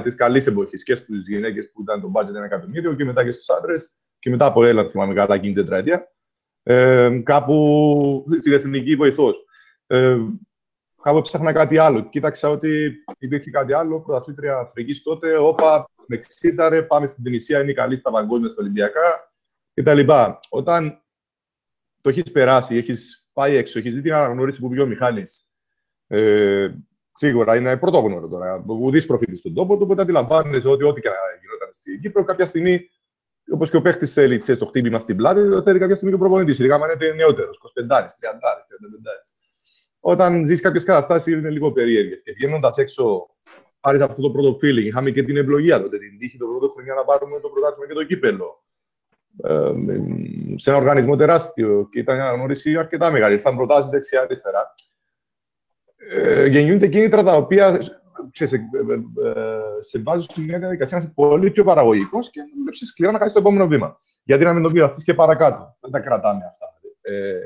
της 0.03 0.15
καλής 0.15 0.47
εποχής 0.47 0.83
και 0.83 0.95
στις 0.95 1.29
γυναίκες 1.29 1.71
που 1.73 1.83
ήταν 1.83 2.01
το 2.01 2.11
budget 2.15 2.29
ένα 2.29 2.45
εκατομμύριο 2.45 2.95
και 2.95 3.05
μετά 3.05 3.25
και 3.25 3.31
στους 3.31 3.49
άντρες. 3.49 3.97
Και 4.19 4.31
μετά 4.31 4.47
από 4.47 4.65
ΕΛ, 4.65 4.87
θυμάμαι 4.91 5.15
καλά, 5.15 5.35
εκείνη 5.35 5.53
την 5.53 5.63
τετραετία. 5.63 6.13
Ε, 6.63 7.21
κάπου 7.25 8.25
στην 8.39 8.53
εθνική 8.53 8.97
βοηθός. 8.97 9.45
Ε, 9.87 10.19
κάπου 11.03 11.19
έψαχνα 11.19 11.53
κάτι 11.53 11.79
άλλο. 11.79 12.09
Κοίταξα 12.09 12.51
ότι 12.51 12.95
υπήρχε 13.19 13.51
κάτι 13.51 13.73
άλλο. 13.73 14.01
Πρωταθλήτρια 14.01 14.59
Αφρικής 14.59 15.03
τότε. 15.03 15.37
Όπα, 15.37 15.91
με 16.07 16.17
ξύταρε, 16.17 16.83
πάμε 16.83 17.07
στην 17.07 17.25
Τινησία, 17.25 17.61
είναι 17.61 17.71
η 17.71 17.75
καλή 17.75 17.97
στα 17.97 18.11
παγκόσμια, 18.11 18.49
στα 18.49 18.63
Ολυμπιακά 18.63 19.33
κτλ. 19.75 20.01
Όταν 20.49 21.03
το 22.09 22.15
έχεις 22.19 22.33
περάσει, 22.33 22.77
έχεις 22.77 23.31
πάει 23.33 23.57
έξω, 23.57 23.79
έχεις 23.79 23.95
δει 23.95 24.01
την 24.01 24.13
αναγνώριση 24.13 24.61
που 24.61 24.69
βγει 24.69 24.81
ο 24.81 24.87
Μιχάλης 24.87 25.51
ε, 26.07 26.71
σίγουρα 27.13 27.57
είναι 27.57 27.77
πρωτόγνωρο 27.77 28.29
τώρα. 28.29 28.65
Ουδής 28.67 29.07
προφήτης 29.07 29.39
στον 29.39 29.55
τόπο 29.55 29.77
του, 29.77 29.81
οπότε 29.85 30.03
αντιλαμβάνεσαι 30.03 30.69
ότι 30.69 30.85
ό,τι 30.85 31.01
και 31.01 31.09
να 31.09 31.15
γινόταν 31.41 31.69
στην 31.73 32.01
Κύπρο, 32.01 32.25
κάποια 32.25 32.47
στιγμή, 32.47 32.91
όπως 33.53 33.71
και 33.71 33.77
ο 33.77 33.83
παίχτης 33.83 34.13
θέλει 34.13 34.39
ξέρεις, 34.39 34.61
το 34.61 34.67
χτύπημα 34.67 34.99
στην 34.99 35.17
πλάτη, 35.17 35.49
το 35.49 35.63
θέλει 35.63 35.79
κάποια 35.79 35.95
στιγμή 35.97 36.15
και 36.15 36.23
ο 36.23 36.27
προπονητής. 36.27 36.59
Ειδικά 36.59 36.75
αν 36.75 36.83
είναι 37.01 37.13
νεότερος, 37.13 37.59
25, 37.59 38.15
30, 38.21 38.67
35. 38.69 39.35
Όταν 40.01 40.47
ζεις 40.47 40.61
κάποιες 40.61 40.85
καταστάσεις 40.85 41.33
είναι 41.33 41.51
λίγο 41.51 41.73
περίεργες. 41.73 42.21
Και 42.25 42.33
βγαίνοντας 42.33 42.77
έξω, 42.77 43.27
πάρεις 43.81 44.01
αυτό 44.01 44.23
το 44.23 44.31
πρώτο 44.31 44.59
feeling. 44.63 44.85
Είχαμε 44.85 45.11
και 45.11 45.23
την 45.23 45.37
ευλογία 45.37 45.83
τότε, 45.83 45.99
την 45.99 46.19
τύχη 46.19 46.39
το 46.39 46.47
πρώτο 46.47 46.69
χρονιά 46.69 46.95
να 46.95 47.05
πάρουμε 47.05 47.41
το 47.41 47.49
πρωτάθλημα 47.49 47.87
και 47.87 47.95
το 47.95 48.05
κύπελο. 48.05 48.65
Ε, 49.43 49.73
σε 50.57 50.71
ένα 50.71 50.79
οργανισμό 50.79 51.17
τεράστιο 51.17 51.89
και 51.91 51.99
ήταν 51.99 52.17
μια 52.17 52.25
αναγνώριση 52.25 52.77
αρκετά 52.77 53.11
μεγάλη. 53.11 53.35
Ήρθαν 53.35 53.57
προτάσεις 53.57 53.91
δεξιά-αριστερά 53.91 54.75
ε, 56.11 56.47
γεννιούνται 56.47 56.87
κίνητρα 56.87 57.23
τα 57.23 57.37
οποία 57.37 57.81
σε, 58.33 58.47
σε, 58.47 58.61
σε 59.81 60.03
βάζουν 60.03 60.23
σε 60.23 60.41
μια 60.41 60.59
διαδικασία 60.59 60.99
να 60.99 61.03
είσαι 61.03 61.13
πολύ 61.15 61.51
πιο 61.51 61.65
παραγωγικός 61.65 62.31
και 62.31 62.41
να 62.41 62.47
δουλέψεις 62.57 62.89
σκληρά 62.89 63.13
να 63.13 63.19
κάνεις 63.19 63.33
το 63.33 63.39
επόμενο 63.41 63.67
βήμα. 63.67 64.01
Γιατί 64.25 64.45
να 64.45 64.53
μην 64.53 64.63
το 64.63 64.71
πειραστείς 64.71 65.05
και 65.05 65.15
παρακάτω. 65.15 65.77
Δεν 65.81 65.91
τα 65.91 66.01
κρατάμε 66.01 66.45
αυτά. 66.45 66.67
Ε, 67.01 67.41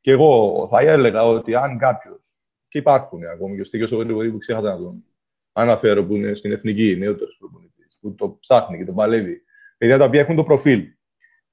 και 0.00 0.10
εγώ 0.10 0.66
θα 0.70 0.80
έλεγα 0.80 1.24
ότι 1.24 1.54
αν 1.54 1.78
κάποιος. 1.78 2.46
και 2.68 2.78
υπάρχουν 2.78 3.24
ακόμη 3.24 3.54
και 3.54 3.60
ο 3.60 3.64
Στίγιο 3.64 3.98
Ογρήγορη 3.98 4.30
που 4.30 4.38
ξέχασα 4.38 4.70
να 4.70 4.76
τον 4.76 5.04
αναφέρω, 5.52 6.04
που 6.04 6.14
είναι 6.14 6.34
στην 6.34 6.52
εθνική, 6.52 6.96
νεότερο 6.98 7.30
προπονητής, 7.38 7.98
που 8.00 8.14
το 8.14 8.36
ψάχνει 8.40 8.76
και 8.76 8.84
το 8.84 8.92
παλεύει. 8.92 9.42
Παιδιά 9.78 9.98
τα 9.98 10.04
οποία 10.04 10.20
έχουν 10.20 10.36
το 10.36 10.44
προφίλ, 10.44 10.86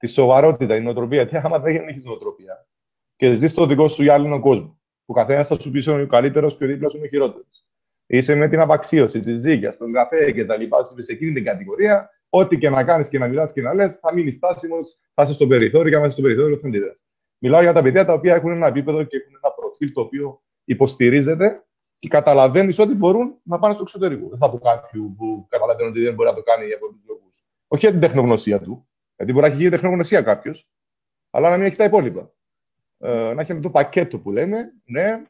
τη 0.02 0.08
σοβαρότητα, 0.08 0.76
η 0.76 0.82
νοοτροπία. 0.82 1.26
Τι 1.26 1.38
άμα 1.38 1.60
δεν 1.60 1.88
έχει 1.88 2.02
νοοτροπία 2.04 2.68
και 3.16 3.36
ζεις 3.36 3.54
το 3.54 3.66
δικό 3.66 3.88
σου 3.88 4.04
γυάλινο 4.04 4.40
κόσμο 4.40 4.80
Ο 5.06 5.14
καθένας 5.14 5.48
θα 5.48 5.60
σου 5.60 5.72
πει 5.72 5.90
ο 5.90 6.08
καλύτερος 6.08 6.58
και 6.58 6.64
ο 6.64 6.68
δίπλα 6.68 6.90
σου 6.90 6.98
είναι 6.98 7.06
ο 7.06 7.10
χειρότερος. 7.10 7.66
Είσαι 8.06 8.36
με 8.36 8.48
την 8.48 8.60
απαξίωση 8.60 9.20
της 9.20 9.40
ζύγιας, 9.40 9.78
τον 9.78 9.92
καφέ 9.92 10.32
και 10.32 10.46
τα 10.46 10.58
λοιπά, 10.58 10.84
σε 10.84 11.12
εκείνη 11.12 11.34
την 11.34 11.44
κατηγορία. 11.44 12.10
Ό,τι 12.30 12.58
και 12.58 12.70
να 12.70 12.84
κάνεις 12.84 13.08
και 13.08 13.20
να 13.20 13.28
μιλάς 13.28 13.52
και 13.54 13.62
να 13.62 13.74
λες, 13.74 13.96
θα 13.96 14.14
μείνεις 14.14 14.36
στάσιμος, 14.36 15.00
θα 15.14 15.24
είσαι 15.24 15.34
στο 15.34 15.48
περιθώριο 15.48 15.90
και 15.90 15.96
αν 15.96 16.02
είσαι 16.02 16.12
στο 16.12 16.22
περιθώριο 16.22 16.58
θα 16.58 16.70
Μιλάω 17.38 17.62
για 17.62 17.74
τα 17.74 17.82
παιδιά 17.82 18.06
τα 18.06 18.14
οποία 18.14 18.36
έχουν 18.36 18.52
ένα 18.52 18.68
επίπεδο 18.68 19.04
και 19.04 19.18
έχουν 19.18 19.40
ένα 19.44 19.54
προφίλ 19.54 19.92
το 19.92 20.02
οποίο 20.02 20.42
υποστηρίζεται 20.64 21.64
και 22.00 22.08
καταλαβαίνεις 22.08 22.80
ότι 22.80 22.94
μπορούν 22.96 23.36
να 23.44 23.60
πάνε 23.60 23.74
στο 23.74 23.84
εξωτερικό. 23.84 24.30
Δεν 24.30 24.38
θα 24.38 24.50
πω 24.50 24.60
κάποιου 24.60 25.16
που 25.18 25.46
καταλαβαίνει 25.50 25.90
ότι 25.90 26.02
δεν 26.02 26.14
μπορεί 26.14 26.30
να 26.30 26.36
το 26.36 26.42
κάνει 26.42 26.66
για 26.66 26.80
πολλού 26.80 26.96
λόγους. 27.08 27.38
Όχι 27.68 27.86
για 27.86 27.92
την 27.92 28.00
τεχνογνωσία 28.00 28.62
του, 28.62 28.88
γιατί 29.21 29.31
μπορεί 29.31 29.45
να 29.45 29.47
έχει 29.47 29.57
γίνει 29.57 29.69
τεχνογνωσία 29.69 30.21
κάποιος, 30.21 30.69
αλλά 31.29 31.49
να 31.49 31.57
μην 31.57 31.65
έχει 31.65 31.75
τα 31.75 31.84
υπόλοιπα. 31.84 32.31
Ε, 32.97 33.34
να 33.34 33.41
έχει 33.41 33.60
το 33.60 33.69
πακέτο 33.69 34.19
που 34.19 34.31
λέμε, 34.31 34.73
ναι, 34.86 35.23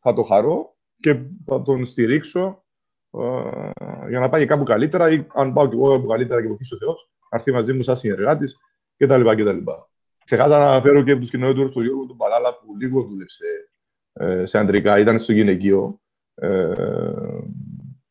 θα 0.00 0.14
το 0.14 0.22
χαρώ 0.22 0.76
και 1.00 1.22
θα 1.44 1.62
τον 1.62 1.86
στηρίξω 1.86 2.64
ε, 3.10 3.70
για 4.08 4.18
να 4.18 4.28
πάει 4.28 4.46
κάπου 4.46 4.62
καλύτερα 4.62 5.10
ή 5.10 5.26
αν 5.34 5.52
πάω 5.52 5.68
και 5.68 5.74
εγώ 5.74 5.90
κάπου 5.90 6.06
καλύτερα 6.06 6.40
και 6.40 6.48
βοηθήσει 6.48 6.74
ο 6.74 6.78
Θεός, 6.78 7.10
να 7.30 7.38
έρθει 7.38 7.52
μαζί 7.52 7.72
μου 7.72 7.82
σαν 7.82 7.96
συνεργάτης 7.96 8.56
κτλ. 8.96 9.30
κτλ. 9.30 9.70
Ξεχάσα 10.24 10.58
να 10.58 10.70
αναφέρω 10.70 11.02
και 11.02 11.16
τους 11.16 11.30
κοινότητες 11.30 11.70
του 11.70 11.82
Γιώργου 11.82 12.06
του 12.06 12.16
Παλάλα 12.16 12.58
που 12.58 12.76
λίγο 12.76 13.02
δούλεψε 13.02 13.46
ε, 14.12 14.46
σε 14.46 14.58
αντρικά, 14.58 14.98
ήταν 14.98 15.18
στο 15.18 15.32
γυναικείο. 15.32 16.00
Ε, 16.34 16.74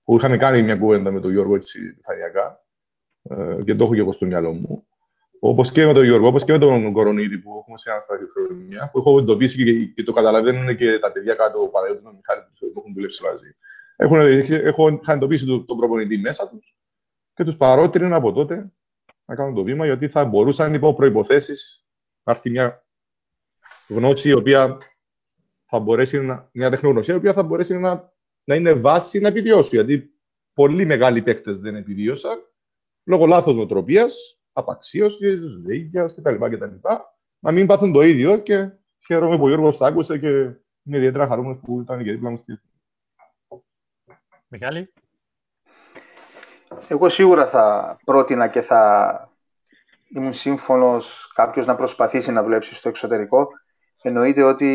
που 0.04 0.16
είχαμε 0.16 0.38
κάνει 0.38 0.62
μια 0.62 0.76
κουβέντα 0.76 1.12
με 1.12 1.20
τον 1.20 1.32
Γιώργο 1.32 1.56
έτσι 1.56 1.80
επιφανειακά 1.86 2.66
ε, 3.22 3.64
και 3.64 3.76
το 3.76 3.84
έχω 3.84 3.94
και 3.94 4.00
εγώ 4.00 4.12
στο 4.12 4.26
μυαλό 4.26 4.54
μου. 4.54 4.88
Όπως 5.40 5.72
και 5.72 5.86
με 5.86 5.94
τον 5.94 6.04
Γιώργο, 6.04 6.28
όπως 6.28 6.44
και 6.44 6.52
με 6.52 6.58
τον 6.58 6.94
Κορονίδη 6.94 7.38
που 7.38 7.60
έχουμε 7.62 7.78
σε 7.78 7.90
ένα 7.90 8.02
χρόνια, 8.34 8.90
που 8.92 9.00
έχω 9.00 9.20
εντοπίσει 9.20 9.64
και, 9.64 9.86
και 9.86 10.04
το 10.04 10.14
καταλαβαίνουν 10.14 10.78
και 10.78 11.00
τα 11.00 11.12
παιδιά 11.12 11.34
κάτω, 11.36 11.62
ο 11.62 11.68
Παναγιώτη 11.68 12.04
με 12.04 12.12
Μιχάλη 12.16 12.42
που 12.74 12.80
έχουν 12.80 12.94
δουλέψει 12.94 13.24
μαζί. 13.24 13.56
Έχουν, 13.96 14.20
έχω 14.50 15.00
εντοπίσει 15.08 15.46
τον, 15.46 15.66
τον 15.66 15.78
προπονητή 15.78 16.18
μέσα 16.18 16.50
τους 16.50 16.76
και 17.34 17.44
τους 17.44 17.58
παρότριναν 17.58 18.14
από 18.14 18.32
τότε 18.32 18.72
να 19.26 19.36
κάνουν 19.36 19.56
το 19.56 19.64
βήμα, 19.64 19.86
γιατί 19.86 20.08
θα 20.08 20.26
μπορούσαν 20.26 20.74
υπό 20.74 20.94
προποθέσει 20.94 21.54
να 22.24 22.32
έρθει 22.32 22.50
μια 22.50 22.86
γνώση 23.88 24.30
η 24.30 24.34
οποία 24.34 24.78
θα 25.66 25.80
μπορέσει 25.80 26.20
να, 26.20 26.50
μια 26.52 26.70
τεχνογνωσία 26.70 27.14
η 27.14 27.18
οποία 27.18 27.34
θα 27.34 27.44
μπορέσει 27.44 27.78
να, 27.78 28.14
να 28.44 28.56
είναι 28.56 28.74
βάση 28.74 29.20
να 29.20 29.28
επιβιώσει. 29.28 29.76
Γιατί 29.76 30.14
πολλοί 30.54 30.86
μεγάλοι 30.86 31.22
παίκτες 31.22 31.60
δεν 31.60 31.76
επιβίωσαν 31.76 32.40
λόγω 33.04 33.26
λάθος 33.26 33.56
νοοτροπίας, 33.56 34.39
απαξίωσης, 34.60 35.40
δίκαια 35.66 36.06
κτλ, 36.06 36.46
κτλ. 36.46 36.88
Να 37.40 37.52
μην 37.52 37.68
πάθουν 37.68 37.92
το 37.92 38.02
ίδιο 38.02 38.38
και 38.38 38.70
χαίρομαι 39.06 39.38
που 39.38 39.44
ο 39.44 39.48
Γιώργος 39.48 39.78
τα 39.78 39.88
άκουσε 39.88 40.18
και 40.18 40.28
είμαι 40.84 40.98
ιδιαίτερα 40.98 41.28
χαρούμενος 41.28 41.60
που 41.64 41.82
ήταν 41.82 42.04
και 42.04 42.12
δίπλα 42.12 42.30
μου 42.30 42.38
στη 42.38 42.62
Μιχάλη; 44.48 44.94
Εγώ 46.88 47.10
σίγουρα 47.10 47.48
θα 47.48 47.98
πρότεινα 48.06 48.48
και 48.48 48.62
θα 48.62 49.34
ήμουν 50.16 50.34
σύμφωνος 50.34 51.32
κάποιος 51.36 51.66
να 51.66 51.76
προσπαθήσει 51.76 52.32
να 52.32 52.44
δουλέψει 52.44 52.74
στο 52.74 52.90
εξωτερικό. 52.90 53.48
Εννοείται 54.02 54.44
ότι 54.44 54.66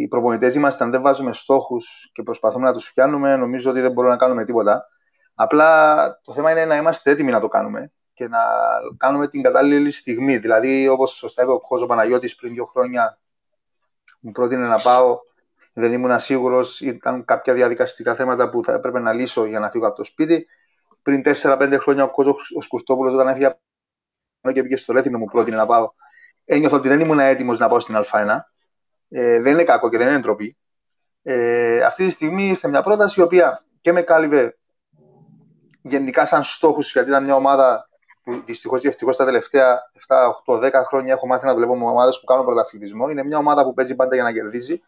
οι 0.00 0.08
προπονητές 0.08 0.54
είμαστε, 0.54 0.84
αν 0.84 0.90
δεν 0.90 1.02
βάζουμε 1.02 1.32
στόχους 1.32 2.10
και 2.12 2.22
προσπαθούμε 2.22 2.64
να 2.64 2.72
τους 2.72 2.92
πιάνουμε, 2.92 3.36
νομίζω 3.36 3.70
ότι 3.70 3.80
δεν 3.80 3.92
μπορούμε 3.92 4.12
να 4.12 4.18
κάνουμε 4.18 4.44
τίποτα. 4.44 4.86
Απλά 5.34 6.04
το 6.22 6.32
θέμα 6.32 6.50
είναι 6.50 6.64
να 6.64 6.76
είμαστε 6.76 7.10
έτοιμοι 7.10 7.30
να 7.30 7.40
το 7.40 7.48
κάνουμε 7.48 7.92
και 8.14 8.28
να 8.28 8.40
κάνουμε 8.96 9.28
την 9.28 9.42
κατάλληλη 9.42 9.90
στιγμή. 9.90 10.36
Δηλαδή, 10.36 10.88
όπως 10.88 11.10
σωστά 11.10 11.42
είπε 11.42 11.52
ο 11.52 11.60
Κόζο 11.60 11.86
Παναγιώτης 11.86 12.34
πριν 12.34 12.52
δύο 12.52 12.64
χρόνια, 12.64 13.18
μου 14.20 14.32
πρότεινε 14.32 14.66
να 14.66 14.78
πάω, 14.78 15.18
δεν 15.72 15.92
ήμουν 15.92 16.20
σίγουρος, 16.20 16.80
ήταν 16.80 17.24
κάποια 17.24 17.54
διαδικαστικά 17.54 18.14
θέματα 18.14 18.48
που 18.48 18.64
θα 18.64 18.72
έπρεπε 18.72 18.98
να 18.98 19.12
λύσω 19.12 19.44
για 19.44 19.58
να 19.58 19.70
φύγω 19.70 19.86
από 19.86 19.96
το 19.96 20.04
σπίτι. 20.04 20.46
Πριν 21.02 21.22
4-5 21.24 21.76
χρόνια 21.80 22.04
ο 22.04 22.10
Κόζο 22.10 22.36
ο 22.56 22.60
Σκουρτόπουλος, 22.60 23.12
όταν 23.12 23.28
έφυγε 23.28 23.58
και 24.52 24.62
πήγε 24.62 24.76
στο 24.76 24.92
Ρέθινο, 24.92 25.18
μου 25.18 25.24
πρότεινε 25.24 25.56
να 25.56 25.66
πάω. 25.66 25.92
Ένιωθα 26.44 26.76
ότι 26.76 26.88
δεν 26.88 27.00
ήμουν 27.00 27.18
έτοιμος 27.18 27.58
να 27.58 27.68
πάω 27.68 27.80
στην 27.80 27.96
Α1. 27.96 28.38
Ε, 29.08 29.40
δεν 29.40 29.52
είναι 29.52 29.64
κακό 29.64 29.88
και 29.88 29.98
δεν 29.98 30.08
είναι 30.08 30.18
ντροπή. 30.18 30.56
Ε, 31.22 31.82
αυτή 31.82 32.04
τη 32.04 32.10
στιγμή 32.10 32.48
ήρθε 32.48 32.68
μια 32.68 32.82
πρόταση 32.82 33.20
η 33.20 33.22
οποία 33.22 33.64
και 33.80 33.92
με 33.92 34.02
κάλυβε 34.02 34.58
γενικά 35.82 36.26
σαν 36.26 36.42
στόχους, 36.42 36.92
γιατί 36.92 37.08
ήταν 37.08 37.24
μια 37.24 37.34
ομάδα 37.34 37.88
που 38.24 38.42
δυστυχώς 38.44 38.84
ή 38.84 38.88
ευτυχώς 38.88 39.16
τα 39.16 39.24
τελευταία 39.24 39.90
7, 40.06 40.16
8, 40.46 40.58
10 40.58 40.70
χρόνια 40.86 41.12
έχω 41.12 41.26
μάθει 41.26 41.46
να 41.46 41.54
δουλεύω 41.54 41.76
με 41.76 41.84
ομάδες 41.84 42.20
που 42.20 42.24
κάνουν 42.24 42.44
πρωταθλητισμό. 42.44 43.08
Είναι 43.08 43.24
μια 43.24 43.38
ομάδα 43.38 43.64
που 43.64 43.74
παίζει 43.74 43.94
πάντα 43.94 44.14
για 44.14 44.24
να 44.24 44.32
κερδίζει. 44.32 44.82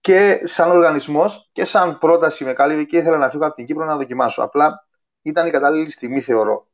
Και 0.00 0.40
σαν 0.44 0.70
οργανισμός 0.70 1.50
και 1.52 1.64
σαν 1.64 1.98
πρόταση 1.98 2.44
με 2.44 2.52
κάλυβε 2.52 2.82
και 2.82 2.96
ήθελα 2.96 3.16
να 3.16 3.30
φύγω 3.30 3.46
από 3.46 3.54
την 3.54 3.66
Κύπρο 3.66 3.84
να 3.84 3.96
δοκιμάσω. 3.96 4.42
Απλά 4.42 4.86
ήταν 5.22 5.46
η 5.46 5.50
κατάλληλη 5.50 5.90
στιγμή, 5.90 6.20
θεωρώ, 6.20 6.66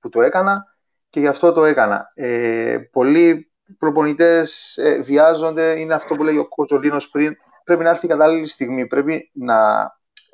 που 0.00 0.08
το 0.08 0.22
έκανα 0.22 0.64
και 1.10 1.20
γι' 1.20 1.26
αυτό 1.26 1.52
το 1.52 1.64
έκανα. 1.64 2.06
Ε, 2.14 2.78
πολλοί 2.92 3.52
προπονητές 3.78 4.76
ε, 4.76 5.00
βιάζονται, 5.00 5.80
είναι 5.80 5.94
αυτό 5.94 6.14
που 6.14 6.24
λέει 6.24 6.36
ο 6.36 6.48
Κοτσολίνο 6.48 7.00
πριν. 7.10 7.36
Πρέπει 7.64 7.82
να 7.82 7.90
έρθει 7.90 8.06
η 8.06 8.08
κατάλληλη 8.08 8.46
στιγμή. 8.46 8.86
Πρέπει 8.86 9.30
να, 9.32 9.82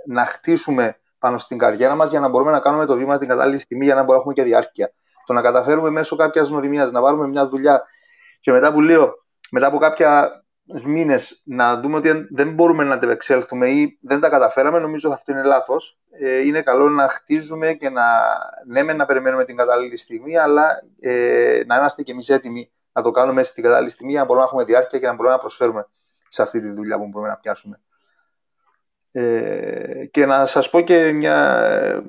να 0.07 0.25
χτίσουμε 0.25 1.01
πάνω 1.19 1.39
στην 1.39 1.59
καριέρα 1.59 1.95
μας 1.95 2.11
για 2.11 2.21
να 2.21 2.29
μπορούμε 2.29 2.51
να 2.51 2.61
κάνουμε 2.61 2.87
το 2.87 2.97
βήμα 2.97 3.19
την 3.19 3.29
κατάλληλη 3.29 3.59
στιγμή 3.59 3.85
για 3.85 3.95
να 3.95 4.01
μπορούμε 4.03 4.17
να 4.17 4.21
έχουμε 4.21 4.35
και 4.35 4.43
διάρκεια. 4.43 4.93
Το 5.27 5.33
να 5.33 5.43
καταφέρουμε 5.43 5.91
μέσω 5.91 6.17
κάποιας 6.17 6.49
γνωριμίας 6.49 6.91
να 6.91 7.01
πάρουμε 7.01 7.27
μια 7.27 7.49
δουλειά 7.49 7.83
και 8.41 8.51
μετά 8.51 8.73
που 8.73 8.81
λέω, 8.81 9.13
μετά 9.51 9.67
από 9.67 9.79
κάποια 9.79 10.43
μήνες 10.85 11.43
να 11.45 11.81
δούμε 11.81 11.97
ότι 11.97 12.27
δεν 12.31 12.55
μπορούμε 12.55 12.85
να 12.85 12.95
αντεπεξέλθουμε 12.95 13.69
ή 13.69 13.99
δεν 14.01 14.21
τα 14.21 14.29
καταφέραμε, 14.29 14.79
νομίζω 14.79 15.09
ότι 15.09 15.17
αυτό 15.19 15.33
είναι 15.33 15.43
λάθος. 15.43 15.99
Ε, 16.11 16.41
είναι 16.41 16.63
καλό 16.63 16.89
να 16.89 17.09
χτίζουμε 17.09 17.73
και 17.73 17.91
να, 17.91 18.05
ναι, 18.67 18.93
να 18.93 19.07
περιμένουμε 19.07 19.45
την 19.45 19.57
κατάλληλη 19.57 19.97
στιγμή, 19.97 20.39
αλλά 20.39 20.79
ε, 21.01 21.63
να 21.67 21.77
είμαστε 21.77 22.03
και 22.03 22.13
εμείς 22.13 22.29
έτοιμοι 22.29 22.71
να 22.93 23.03
το 23.03 23.11
κάνουμε 23.11 23.43
στην 23.43 23.63
κατάλληλη 23.63 23.91
στιγμή 23.91 24.11
για 24.11 24.21
να 24.21 24.27
μπορούμε 24.27 24.45
να 24.45 24.51
έχουμε 24.51 24.73
διάρκεια 24.73 24.99
και 24.99 25.07
να 25.07 25.15
μπορούμε 25.15 25.35
να 25.35 25.41
προσφέρουμε 25.41 25.87
σε 26.29 26.43
αυτή 26.43 26.61
τη 26.61 26.71
δουλειά 26.71 26.99
που 26.99 27.07
μπορούμε 27.07 27.31
να 27.31 27.37
πιάσουμε. 27.37 27.81
Ε, 29.19 30.07
και 30.11 30.27
να 30.27 30.47
σας 30.47 30.71
πω 30.71 30.81
και 30.81 31.13
μια... 31.13 32.05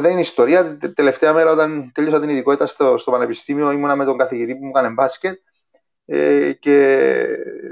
δεν 0.00 0.10
είναι 0.10 0.20
ιστορία. 0.20 0.76
Τελευταία 0.94 1.32
μέρα 1.32 1.50
όταν 1.50 1.90
τελείωσα 1.94 2.20
την 2.20 2.28
ειδικότητα 2.28 2.66
στο, 2.66 2.96
στο 2.96 3.10
πανεπιστήμιο 3.10 3.70
ήμουνα 3.70 3.96
με 3.96 4.04
τον 4.04 4.18
καθηγητή 4.18 4.56
που 4.56 4.64
μου 4.64 4.70
έκανε 4.70 4.88
μπάσκετ 4.88 5.38
ε, 6.04 6.52
και 6.52 7.16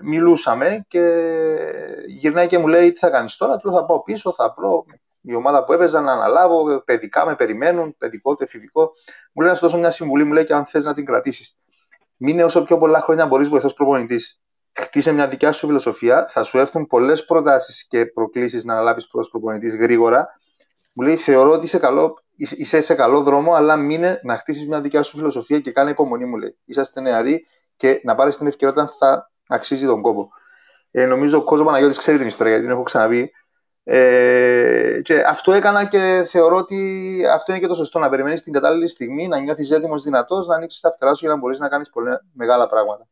μιλούσαμε 0.02 0.84
και 0.88 1.24
γυρνάει 2.06 2.46
και 2.46 2.58
μου 2.58 2.66
λέει 2.66 2.92
τι 2.92 2.98
θα 2.98 3.10
κάνεις 3.10 3.36
τώρα. 3.36 3.56
Του 3.56 3.72
θα 3.72 3.84
πάω 3.84 4.02
πίσω, 4.02 4.32
θα 4.32 4.54
βρω 4.58 4.84
η 5.20 5.34
ομάδα 5.34 5.64
που 5.64 5.72
έπαιζα 5.72 6.00
να 6.00 6.12
αναλάβω, 6.12 6.82
παιδικά 6.84 7.26
με 7.26 7.34
περιμένουν, 7.34 7.96
παιδικό, 7.98 8.34
τεφηβικό. 8.34 8.92
Μου 9.32 9.42
λέει 9.42 9.50
να 9.50 9.56
σου 9.56 9.64
δώσω 9.64 9.78
μια 9.78 9.90
συμβουλή, 9.90 10.24
μου 10.24 10.32
λέει 10.32 10.44
και 10.44 10.54
αν 10.54 10.64
θες 10.64 10.84
να 10.84 10.94
την 10.94 11.04
κρατήσεις. 11.04 11.56
Μείνε 12.16 12.44
όσο 12.44 12.62
πιο 12.62 12.78
πολλά 12.78 13.00
χρόνια 13.00 13.26
μπορείς 13.26 13.48
βοηθό 13.48 13.74
προπονητής. 13.74 14.40
Χτίσε 14.72 15.12
μια 15.12 15.28
δικιά 15.28 15.52
σου 15.52 15.66
φιλοσοφία, 15.66 16.26
θα 16.28 16.42
σου 16.42 16.58
έρθουν 16.58 16.86
πολλές 16.86 17.24
προτάσεις 17.24 17.86
και 17.88 18.06
προκλήσεις 18.06 18.64
να 18.64 18.72
αναλάβει 18.72 19.08
προ 19.08 19.28
προπονητής 19.30 19.76
γρήγορα. 19.76 20.28
Μου 20.92 21.04
λέει: 21.04 21.16
Θεωρώ 21.16 21.50
ότι 21.50 21.64
είσαι, 21.64 21.78
καλό, 21.78 22.18
είσαι 22.34 22.80
σε 22.80 22.94
καλό 22.94 23.22
δρόμο, 23.22 23.52
αλλά 23.54 23.76
μείνε 23.76 24.20
να 24.22 24.36
χτίσεις 24.36 24.66
μια 24.66 24.80
δικιά 24.80 25.02
σου 25.02 25.16
φιλοσοφία 25.16 25.58
και 25.58 25.72
κάνε 25.72 25.90
υπομονή, 25.90 26.24
μου 26.24 26.36
λέει. 26.36 26.58
Είσαστε 26.64 27.00
νεαροί 27.00 27.46
και 27.76 28.00
να 28.04 28.14
πάρεις 28.14 28.36
την 28.36 28.46
ευκαιρία 28.46 28.74
όταν 28.74 28.94
θα 28.98 29.30
αξίζει 29.48 29.86
τον 29.86 30.02
κόπο. 30.02 30.28
Ε, 30.90 31.06
νομίζω 31.06 31.38
ο 31.38 31.42
κόσμος 31.42 31.66
Παναγιώτης 31.66 31.98
ξέρει 31.98 32.18
την 32.18 32.26
ιστορία, 32.26 32.52
γιατί 32.52 32.66
την 32.66 32.74
έχω 32.74 32.84
ξαναπεί. 32.84 33.32
Ε, 33.84 35.00
και 35.02 35.22
αυτό 35.26 35.52
έκανα 35.52 35.84
και 35.84 36.24
θεωρώ 36.28 36.56
ότι 36.56 36.78
αυτό 37.32 37.52
είναι 37.52 37.60
και 37.60 37.66
το 37.66 37.74
σωστό. 37.74 37.98
Να 37.98 38.08
περιμένεις 38.08 38.42
την 38.42 38.52
κατάλληλη 38.52 38.88
στιγμή, 38.88 39.28
να 39.28 39.38
νιώθεις 39.38 39.70
έτοιμος, 39.70 40.02
δυνατός, 40.02 40.46
να 40.46 40.54
ανοίξεις 40.54 40.80
τα 40.80 40.92
φτερά 40.92 41.14
σου 41.14 41.24
για 41.24 41.34
να 41.34 41.40
μπορείς 41.40 41.58
να 41.58 41.68
κάνεις 41.68 41.90
πολλά 41.90 42.24
μεγάλα 42.32 42.68
πράγματα. 42.68 43.06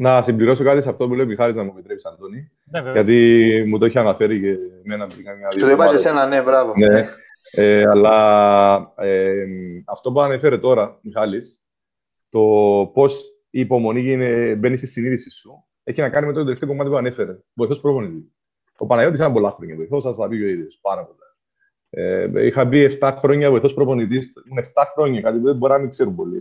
Να 0.00 0.22
συμπληρώσω 0.22 0.64
κάτι 0.64 0.82
σε 0.82 0.88
αυτό 0.88 1.08
που 1.08 1.14
λέει 1.14 1.24
ο 1.24 1.28
Μιχάλης 1.28 1.56
να 1.56 1.62
μου 1.62 1.72
επιτρέψεις, 1.72 2.10
Αντώνη. 2.10 2.50
Ναι, 2.64 2.92
γιατί 2.92 3.64
μου 3.66 3.78
το 3.78 3.84
έχει 3.84 3.98
αναφέρει 3.98 4.40
και 4.40 4.56
εμένα 4.84 5.06
πριν 5.06 5.22
μια 5.38 5.50
Σου 5.50 5.58
το 5.58 5.70
είπα 5.70 5.88
και 5.88 5.94
εσένα, 5.94 6.26
ναι, 6.26 6.42
μπράβο. 6.42 6.72
Ναι. 6.76 7.08
Ε, 7.50 7.82
αλλά 7.88 8.92
ε, 8.96 9.44
αυτό 9.84 10.12
που 10.12 10.20
ανέφερε 10.20 10.58
τώρα, 10.58 10.98
Μιχάλης, 11.02 11.64
το 12.28 12.40
πώς 12.94 13.22
η 13.50 13.60
υπομονή 13.60 14.16
μπαίνει 14.56 14.76
στη 14.76 14.86
συνείδηση 14.86 15.30
σου, 15.30 15.64
έχει 15.84 16.00
να 16.00 16.10
κάνει 16.10 16.26
με 16.26 16.32
το 16.32 16.42
τελευταίο 16.42 16.68
κομμάτι 16.68 16.90
που 16.90 16.96
ανέφερε. 16.96 17.38
Βοηθός 17.52 17.80
προπονητής. 17.80 18.32
Ο 18.76 18.86
Παναγιώτης 18.86 19.18
ήταν 19.18 19.32
πολλά 19.32 19.50
χρόνια 19.50 19.76
βοηθός, 19.76 20.02
σας 20.02 20.16
τα 20.16 20.28
πει 20.28 20.42
ο 20.42 20.48
ίδιος. 20.48 20.78
Πάρα 20.82 21.04
πολλά. 21.04 21.36
Ε, 21.90 22.46
είχα 22.46 22.64
μπει 22.64 22.98
7 23.00 23.14
χρόνια 23.18 23.50
βοηθός 23.50 23.74
προπονητής. 23.74 24.32
Ήμουν 24.50 24.64
7 24.74 24.84
χρόνια, 24.94 25.20
κάτι 25.20 25.38
που 25.38 25.44
δεν 25.44 25.56
μπορεί 25.56 25.72
να 25.72 25.78
μην 25.78 25.90
ξέρουν 25.90 26.14
πολλοί. 26.14 26.40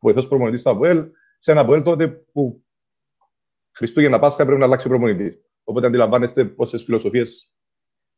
Βοηθός 0.00 0.28
προπονητής 0.28 0.60
στο 0.60 0.70
ΑΒΕΛ, 0.70 1.04
σε 1.38 1.50
ένα 1.50 1.60
ΑΒΕΛ 1.60 1.82
τότε 1.82 2.08
που 2.08 2.62
Χριστούγεννα 3.78 4.18
Πάσχα 4.18 4.44
πρέπει 4.44 4.60
να 4.60 4.66
αλλάξει 4.66 4.86
ο 4.86 4.90
προπονητής. 4.90 5.40
Οπότε 5.64 5.86
αντιλαμβάνεστε 5.86 6.44
πόσες 6.44 6.84
φιλοσοφίες 6.84 7.52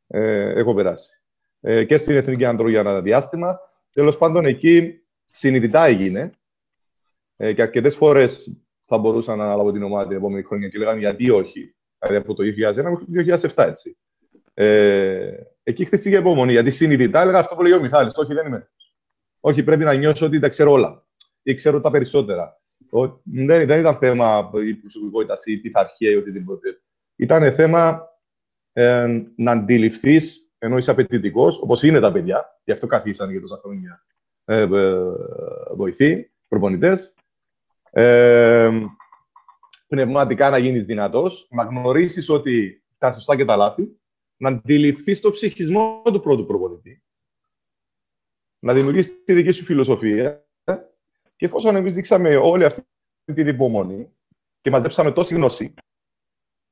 ε, 0.06 0.52
έχω 0.58 0.74
περάσει. 0.74 1.22
Ε, 1.61 1.84
και 1.84 1.96
στην 1.96 2.16
Εθνική 2.16 2.44
Άντρο 2.44 2.68
για 2.68 2.80
ένα 2.80 3.00
διάστημα. 3.00 3.58
Τέλος 3.92 4.18
πάντων, 4.18 4.44
εκεί 4.44 5.02
συνειδητά 5.24 5.84
έγινε 5.84 6.30
ε, 7.36 7.52
και 7.52 7.62
αρκετές 7.62 7.96
φορές 7.96 8.61
θα 8.84 8.98
μπορούσα 8.98 9.36
να 9.36 9.44
αναλάβω 9.44 9.72
την 9.72 9.82
ομάδα 9.82 10.08
την 10.08 10.16
επόμενη 10.16 10.42
χρονιά 10.42 10.68
και 10.68 10.78
λέγανε 10.78 10.98
γιατί 10.98 11.30
όχι; 11.30 11.74
Δηλαδή 11.98 12.18
από 12.18 12.34
το 12.34 12.42
2001 12.42 12.74
μέχρι 12.74 13.34
το 13.34 13.48
2007, 13.54 13.66
έτσι. 13.68 13.96
Ε, 14.54 15.32
εκεί 15.62 15.84
χτίστηκε 15.84 16.16
υπομονή, 16.16 16.52
γιατί 16.52 16.70
συνειδητά 16.70 17.20
έλεγα 17.20 17.38
αυτό 17.38 17.54
που 17.54 17.62
λέει 17.62 17.72
ο 17.72 17.80
Μιχάλης. 17.80 18.12
Όχι, 18.16 18.34
δεν 18.34 18.46
είμαι. 18.46 18.70
Όχι, 19.40 19.62
πρέπει 19.62 19.84
να 19.84 19.94
νιώσω 19.94 20.26
ότι 20.26 20.38
τα 20.38 20.48
ξέρω 20.48 20.72
όλα 20.72 21.06
ή 21.42 21.54
ξέρω 21.54 21.80
τα 21.80 21.90
περισσότερα. 21.90 22.61
Δεν, 23.22 23.66
δεν 23.66 23.80
ήταν 23.80 23.96
θέμα 23.96 24.50
η 24.66 24.74
προσωπικότητα 24.74 25.34
ή 25.44 25.56
πειθαρχία 25.56 26.10
ή 26.10 26.16
οτιδήποτε. 26.16 26.80
Ήταν 27.16 27.52
θέμα 27.52 28.08
ε, 28.72 29.22
να 29.36 29.52
αντιληφθείς 29.52 30.50
ενώ 30.62 30.76
είσαι 30.76 30.90
απαιτητικός, 30.90 31.60
όπως 31.60 31.82
είναι 31.82 32.00
τα 32.00 32.12
παιδιά, 32.12 32.60
γι' 32.64 32.72
αυτό 32.72 32.86
καθίσαν 32.86 33.30
για 33.30 33.40
τόσα 33.40 33.56
χρόνια 33.62 34.04
ε, 34.44 34.60
ε, 34.60 34.68
βοηθοί, 35.74 36.30
προπονητές. 36.48 37.14
Ε, 37.90 38.70
πνευματικά 39.86 40.50
να 40.50 40.58
γίνεις 40.58 40.84
δυνατός, 40.84 41.48
να 41.50 41.62
γνωρίσεις 41.62 42.28
ότι 42.28 42.84
τα 42.98 43.12
σωστά 43.12 43.36
και 43.36 43.44
τα 43.44 43.56
λάθη, 43.56 44.00
να 44.36 44.48
αντιληφθείς 44.48 45.20
το 45.20 45.30
ψυχισμό 45.30 46.02
του 46.04 46.20
πρώτου 46.20 46.46
προπονητή, 46.46 47.02
να 48.58 48.72
δημιουργήσει 48.72 49.22
τη 49.24 49.32
δική 49.32 49.50
σου 49.50 49.64
φιλοσοφία 49.64 50.48
και 51.41 51.47
εφόσον 51.47 51.76
εμείς 51.76 51.95
δείξαμε 51.95 52.36
όλη 52.36 52.64
αυτή 52.64 52.82
την 53.34 53.47
υπομονή 53.47 54.09
και 54.61 54.70
μαζέψαμε 54.70 55.12
τόση 55.12 55.34
γνώση, 55.34 55.74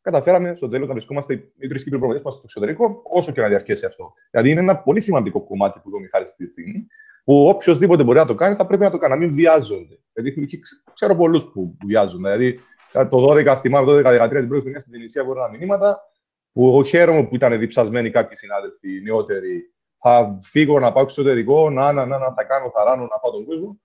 καταφέραμε 0.01 0.55
στο 0.57 0.69
τέλος 0.69 0.89
να 0.89 0.93
βρισκόμαστε 0.93 1.35
οι 1.59 1.69
τρεις 1.69 1.83
Κύπροι 1.83 1.99
προπονητέ 1.99 2.25
μας 2.25 2.35
στο 2.35 2.43
εξωτερικό, 2.45 3.03
όσο 3.05 3.33
και 3.33 3.41
να 3.41 3.49
διαρκέσει 3.49 3.87
αυτό. 3.87 4.13
Δηλαδή 4.31 4.51
είναι 4.51 4.61
ένα 4.61 4.79
πολύ 4.79 5.01
σημαντικό 5.01 5.43
κομμάτι 5.43 5.81
που 5.81 5.89
είπε 5.89 5.97
ο 5.97 6.01
Μιχάλης 6.01 6.31
αυτή 6.31 6.45
τη 6.45 6.51
στιγμή, 6.51 6.87
που 7.25 7.49
οποιοδήποτε 7.49 8.05
μπορεί 8.05 8.19
να 8.19 8.27
το 8.27 8.35
κάνει, 8.35 8.55
θα 8.55 8.67
πρέπει 8.67 8.83
να 8.83 8.91
το 8.91 8.99
κάνει, 8.99 9.15
να 9.15 9.21
μην 9.21 9.35
βιάζονται. 9.35 9.99
Δηλαδή, 10.13 10.51
ξέρω 10.93 11.17
πολλούς 11.17 11.51
που 11.53 11.77
βιάζονται. 11.87 12.37
Δηλαδή, 12.37 12.61
το 12.93 13.31
12, 13.31 13.57
θυμάμαι, 13.57 13.87
το 13.87 13.97
12-13 13.97 14.29
την 14.29 14.49
πρώτη 14.49 14.63
χρονιά 14.63 14.81
στην 14.81 14.93
Τινησία, 14.93 15.25
μπορεί 15.25 15.39
να 15.39 15.49
μηνύματα 15.49 16.01
που 16.53 16.83
χαίρομαι 16.85 17.27
που 17.27 17.35
ήταν 17.35 17.59
διψασμένοι 17.59 18.11
κάποιοι 18.11 18.37
συνάδελφοι 18.37 19.01
νεότεροι. 19.03 19.73
Θα 19.97 20.39
φύγω 20.41 20.81
να 20.81 20.93
πάω 20.93 21.03
εξωτερικό, 21.03 21.71
να, 21.71 21.93
να, 21.93 22.07
να, 22.07 22.19
να 22.19 22.35
τα 22.35 22.45
κάνω, 22.45 22.71
θα 22.75 22.85
ράνω, 22.85 23.03
να 23.03 23.19
πάω 23.19 23.33
τον 23.33 23.45
κόσμο. 23.45 23.81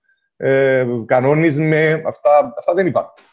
Ε, 0.46 0.86
κανόνισμε, 1.06 2.02
αυτά, 2.06 2.54
αυτά 2.58 2.74
δεν 2.74 2.86
υπάρχουν 2.86 3.24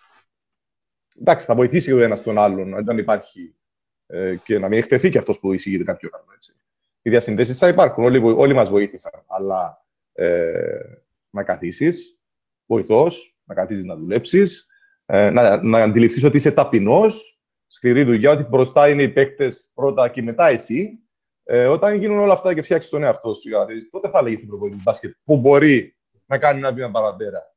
εντάξει, 1.22 1.46
θα 1.46 1.56
βοηθήσει 1.56 1.92
ο 1.92 2.00
ένας 2.00 2.24
τον 2.24 2.38
άλλον, 2.38 2.76
αν 2.76 2.86
δεν 2.86 2.98
υπάρχει 2.98 3.56
ε, 4.08 4.36
και 4.36 4.60
να 4.60 4.68
μην 4.68 4.78
εκτεθεί 4.78 5.10
και 5.10 5.18
αυτός 5.18 5.40
που 5.40 5.54
εισηγείται 5.54 5.84
κάποιο 5.84 6.10
άλλο. 6.14 6.26
Έτσι. 6.36 6.54
Οι 7.02 7.10
διασυνδέσεις 7.10 7.58
θα 7.58 7.68
υπάρχουν, 7.68 8.04
όλοι, 8.04 8.18
όλοι 8.18 8.54
μας 8.54 8.70
βοήθησαν. 8.70 9.24
Αλλά 9.28 9.86
ε, 10.14 10.80
να 11.30 11.44
καθίσεις, 11.44 12.20
βοηθός, 12.66 13.36
να 13.44 13.54
καθίσει 13.54 13.86
να 13.86 13.96
δουλέψεις, 13.96 14.68
ε, 15.06 15.30
να, 15.30 15.64
να 15.64 15.84
αντιληφθείς 15.84 16.24
ότι 16.24 16.38
είσαι 16.38 16.52
ταπεινός, 16.52 17.40
σκληρή 17.68 18.04
δουλειά, 18.04 18.32
ότι 18.32 18.44
μπροστά 18.44 18.90
είναι 18.90 19.04
οι 19.04 19.10
παίκτες 19.10 19.72
πρώτα 19.74 20.10
και 20.10 20.22
μετά 20.22 20.48
εσύ. 20.48 21.00
Ε, 21.44 21.66
όταν 21.66 21.96
γίνουν 21.96 22.20
όλα 22.20 22.34
αυτά 22.34 22.54
και 22.54 22.62
φτιάξεις 22.62 22.90
τον 22.90 23.04
εαυτό 23.04 23.34
σου, 23.34 23.50
τότε 23.92 24.10
θα 24.10 24.22
λέγεις 24.22 24.38
στην 24.38 24.50
προπονητή 24.50 24.82
μπάσκετ 24.84 25.16
που 25.24 25.38
μπορεί 25.38 25.96
να 26.32 26.38
κάνει 26.38 26.60
ένα 26.60 26.74
βήμα 26.74 26.92
παραπέρα. 26.92 27.56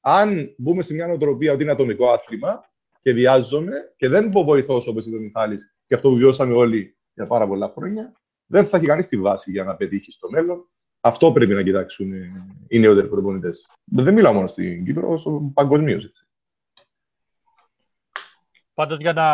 Αν 0.00 0.54
μπούμε 0.56 0.82
σε 0.82 0.94
μια 0.94 1.06
νοοτροπία 1.06 1.52
ότι 1.52 1.62
είναι 1.62 1.72
ατομικό 1.72 2.10
άθλημα, 2.10 2.70
και 3.00 3.12
βιάζομαι 3.12 3.72
και 3.96 4.08
δεν 4.08 4.30
πω 4.30 4.44
βοηθός 4.44 4.86
όπως 4.86 5.06
είπε 5.06 5.16
ο 5.16 5.20
Μιχάλης 5.20 5.74
και 5.86 5.94
αυτό 5.94 6.08
που 6.08 6.16
βιώσαμε 6.16 6.54
όλοι 6.54 6.96
για 7.14 7.26
πάρα 7.26 7.46
πολλά 7.46 7.72
χρόνια, 7.76 8.12
δεν 8.46 8.66
θα 8.66 8.76
έχει 8.76 8.86
κανείς 8.86 9.06
τη 9.06 9.16
βάση 9.16 9.50
για 9.50 9.64
να 9.64 9.76
πετύχει 9.76 10.12
στο 10.12 10.30
μέλλον. 10.30 10.68
Αυτό 11.00 11.32
πρέπει 11.32 11.54
να 11.54 11.62
κοιτάξουν 11.62 12.12
οι 12.68 12.78
νεότεροι 12.78 13.08
προπονητές. 13.08 13.70
Δεν 13.84 14.14
μιλάω 14.14 14.32
μόνο 14.32 14.46
στην 14.46 14.84
Κύπρο, 14.84 15.12
όσο 15.12 15.50
παγκοσμίως. 15.54 16.25
Πάντως 18.76 18.98
για 18.98 19.12
να 19.12 19.26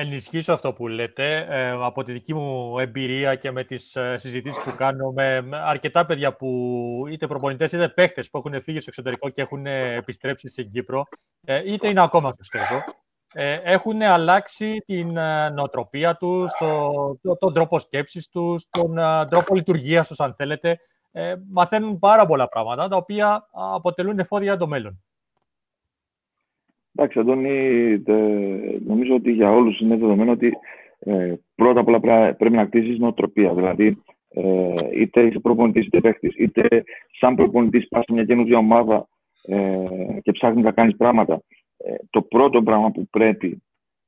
ενισχύσω 0.00 0.52
αυτό 0.52 0.72
που 0.72 0.88
λέτε, 0.88 1.46
ε, 1.48 1.70
από 1.70 2.04
τη 2.04 2.12
δική 2.12 2.34
μου 2.34 2.78
εμπειρία 2.78 3.34
και 3.34 3.50
με 3.50 3.64
τις 3.64 3.96
ε, 3.96 4.16
συζητήσεις 4.18 4.64
που 4.64 4.74
κάνω 4.76 5.10
με 5.10 5.48
αρκετά 5.52 6.06
παιδιά 6.06 6.36
που 6.36 7.04
είτε 7.10 7.26
προπονητές 7.26 7.72
είτε 7.72 7.88
παίχτες 7.88 8.30
που 8.30 8.38
έχουν 8.38 8.62
φύγει 8.62 8.80
στο 8.80 8.88
εξωτερικό 8.88 9.28
και 9.28 9.42
έχουν 9.42 9.66
επιστρέψει 9.66 10.48
στην 10.48 10.70
Κύπρο, 10.70 11.04
ε, 11.44 11.72
είτε 11.72 11.88
είναι 11.88 12.02
ακόμα 12.02 12.30
στο 12.30 12.38
εξωτερικό, 12.38 12.84
ε, 13.32 13.58
έχουν 13.62 14.02
αλλάξει 14.02 14.82
την 14.86 15.16
ε, 15.16 15.50
νοοτροπία 15.50 16.16
τους, 16.16 16.52
το, 17.22 17.36
τον 17.38 17.52
τρόπο 17.52 17.78
σκέψης 17.78 18.28
τους, 18.28 18.66
τον 18.70 18.98
ε, 18.98 19.26
τρόπο 19.26 19.54
λειτουργίας 19.54 20.08
τους, 20.08 20.20
αν 20.20 20.34
θέλετε. 20.34 20.78
Ε, 21.12 21.34
μαθαίνουν 21.50 21.98
πάρα 21.98 22.26
πολλά 22.26 22.48
πράγματα, 22.48 22.88
τα 22.88 22.96
οποία 22.96 23.48
αποτελούν 23.52 24.18
εφόδια 24.18 24.46
για 24.46 24.56
το 24.56 24.66
μέλλον. 24.66 25.02
Εντάξει, 26.94 27.18
Αντώνη, 27.18 28.02
νομίζω 28.86 29.14
ότι 29.14 29.32
για 29.32 29.50
όλους 29.50 29.80
είναι 29.80 29.96
δεδομένο 29.96 30.32
ότι 30.32 30.52
ε, 30.98 31.34
πρώτα 31.54 31.80
απ' 31.80 31.88
όλα 31.88 32.00
πρέπει 32.34 32.56
να 32.56 32.64
κτίσεις 32.64 32.98
νοοτροπία. 32.98 33.54
Δηλαδή, 33.54 34.02
ε, 34.28 34.74
είτε 35.00 35.22
είσαι 35.22 35.38
προπονητής 35.38 35.86
είτε 35.86 36.00
παίχτης, 36.00 36.34
είτε 36.36 36.84
σαν 37.20 37.34
προπονητής 37.34 37.88
πας 37.88 38.04
σε 38.04 38.12
μια 38.12 38.24
καινούργια 38.24 38.58
ομάδα 38.58 39.08
ε, 39.46 39.86
και 40.22 40.32
ψάχνεις 40.32 40.64
να 40.64 40.72
κάνεις 40.72 40.96
πράγματα 40.96 41.42
ε, 41.76 41.94
το 42.10 42.22
πρώτο 42.22 42.62
πράγμα 42.62 42.90
που 42.90 43.08
πρέπει 43.10 43.62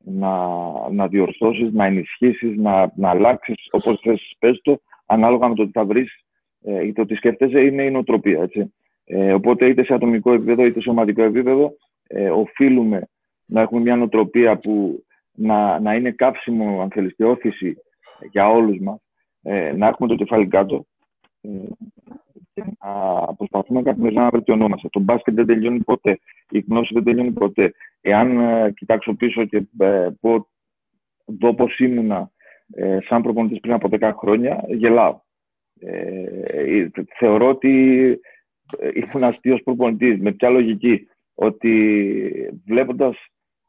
να, 0.05 0.49
να 0.91 1.09
διορθώσεις, 1.09 1.73
να 1.73 1.85
ενισχύσεις, 1.85 2.57
να, 2.57 2.93
να 2.97 3.09
αλλάξεις 3.11 3.69
όπως 3.71 4.01
θες 4.03 4.37
πες 4.39 4.61
το, 4.63 4.81
ανάλογα 5.07 5.49
με 5.49 5.55
το 5.55 5.65
τι 5.65 5.71
θα 5.71 5.85
βρεις 5.85 6.25
ε, 6.63 6.87
είτε 6.87 7.01
ότι 7.01 7.15
σκέφτεσαι, 7.15 7.61
είναι 7.61 7.83
η 7.83 7.91
νοοτροπία. 7.91 8.43
Έτσι. 8.43 8.75
Ε, 9.05 9.33
οπότε 9.33 9.67
είτε 9.69 9.85
σε 9.85 9.95
ατομικό 9.95 10.33
επίπεδο 10.33 10.65
είτε 10.65 10.81
σε 10.81 10.91
ομαδικό 10.91 11.23
επίπεδο 11.23 11.77
ε, 12.07 12.31
οφείλουμε 12.31 13.09
να 13.47 13.61
έχουμε 13.61 13.81
μια 13.81 13.97
νοοτροπία 13.97 14.59
που 14.59 15.05
να, 15.33 15.81
να 15.81 15.95
είναι 15.95 16.11
κάψιμο, 16.11 16.81
αν 16.83 16.91
θέλεις, 16.91 17.15
και 17.15 17.25
όθηση 17.25 17.77
για 18.31 18.49
όλους 18.49 18.79
μας, 18.81 18.99
ε, 19.43 19.73
να 19.73 19.87
έχουμε 19.87 20.09
το 20.09 20.15
κεφάλι 20.15 20.47
κάτω, 20.47 20.87
ε, 21.41 21.49
να 22.55 23.35
προσπαθούμε 23.35 23.83
καθημερινά 23.83 24.23
να 24.23 24.31
βελτιωνόμαστε. 24.31 24.89
Το 24.89 25.01
μπάσκετ 25.01 25.35
δεν 25.35 25.47
τελειώνει 25.47 25.81
ποτέ. 25.81 26.19
Η 26.51 26.65
γνώση 26.69 26.95
δεν 26.95 27.05
τελειώνει 27.05 27.33
ποτέ. 27.33 27.73
Εάν 28.01 28.39
ε, 28.39 28.73
κοιτάξω 28.77 29.15
πίσω 29.15 29.45
και 29.45 29.67
ε, 29.79 30.09
πω, 30.21 30.49
δω 31.25 31.55
πώ 31.55 31.69
ήμουνα 31.79 32.31
ε, 32.75 32.99
σαν 33.09 33.23
προπονητής 33.23 33.61
πριν 33.61 33.73
από 33.73 33.89
10 33.91 34.13
χρόνια, 34.17 34.65
γελάω. 34.69 35.21
Ε, 35.81 36.87
θεωρώ 37.19 37.49
ότι 37.49 37.71
ήμουν 38.95 39.25
αστείος 39.25 39.63
προπονητής. 39.63 40.21
Με 40.21 40.33
ποια 40.33 40.49
λογική. 40.49 41.09
Ότι 41.35 42.53
βλέποντας 42.67 43.17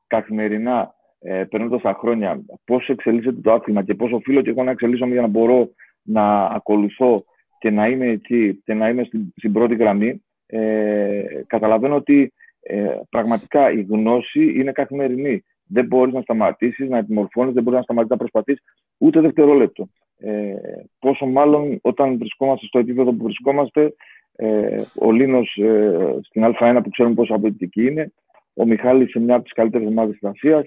καθημερινά, 0.08 0.94
ε, 1.20 1.44
περνώντας 1.44 1.82
τα 1.82 1.94
χρόνια, 2.00 2.42
πώς 2.66 2.90
εξελίσσεται 2.90 3.42
το 3.42 3.54
άθλημα 3.54 3.84
και 3.84 3.94
πώ 3.94 4.10
οφείλω 4.12 4.42
και 4.42 4.50
εγώ 4.50 4.64
να 4.64 4.72
εξελίσσομαι 4.72 5.12
για 5.12 5.22
να 5.22 5.28
μπορώ 5.28 5.70
να 6.02 6.46
ακολουθώ 6.46 7.24
και 7.60 7.70
να 7.70 7.88
είμαι 7.88 8.08
εκεί 8.08 8.62
και 8.66 8.74
να 8.74 8.90
είμαι 8.90 9.04
στην, 9.04 9.34
στην 9.36 9.54
πρώτη 9.54 9.76
γραμμή, 9.76 10.24
ε, 10.46 11.24
καταλαβαίνω 11.48 11.96
ότι 11.96 12.34
ε, 12.60 13.00
πραγματικά 13.10 13.72
η 13.72 13.82
γνώση 13.82 14.60
είναι 14.60 14.72
καθημερινή. 14.72 15.44
Δεν 15.68 15.86
μπορείς 15.86 16.14
να 16.14 16.22
σταματήσεις, 16.22 16.90
να 16.90 16.98
επιμορφώνεις, 16.98 17.54
δεν 17.54 17.64
μπορείς 17.64 17.78
να 17.78 17.84
σταματήσεις 17.84 18.12
να 18.12 18.18
προσπαθείς 18.18 18.60
ούτε 18.98 19.20
δευτερόλεπτο. 19.20 19.88
Ε, 20.18 20.56
πόσο 21.00 21.26
μάλλον 21.26 21.80
όταν 21.82 22.18
βρισκόμαστε 22.18 22.66
στο 22.66 22.80
επίπεδο 22.80 23.14
που 23.14 23.24
βρισκόμαστε, 23.24 23.96
ε, 24.36 24.82
ο 24.96 25.12
Λίνος 25.12 25.56
ε, 25.56 26.18
στην 26.22 26.44
Α1 26.46 26.80
που 26.84 26.90
ξέρουμε 26.90 27.16
πόσο 27.16 27.34
απαιτητική 27.34 27.86
είναι, 27.86 28.14
ο 28.54 28.66
Μιχάλης 28.66 29.10
σε 29.10 29.20
μια 29.20 29.36
από 29.36 29.44
τις 29.44 29.54
καλύτερες 29.54 29.88
ομάδες 29.88 30.18
της 30.18 30.30
Ασία, 30.30 30.66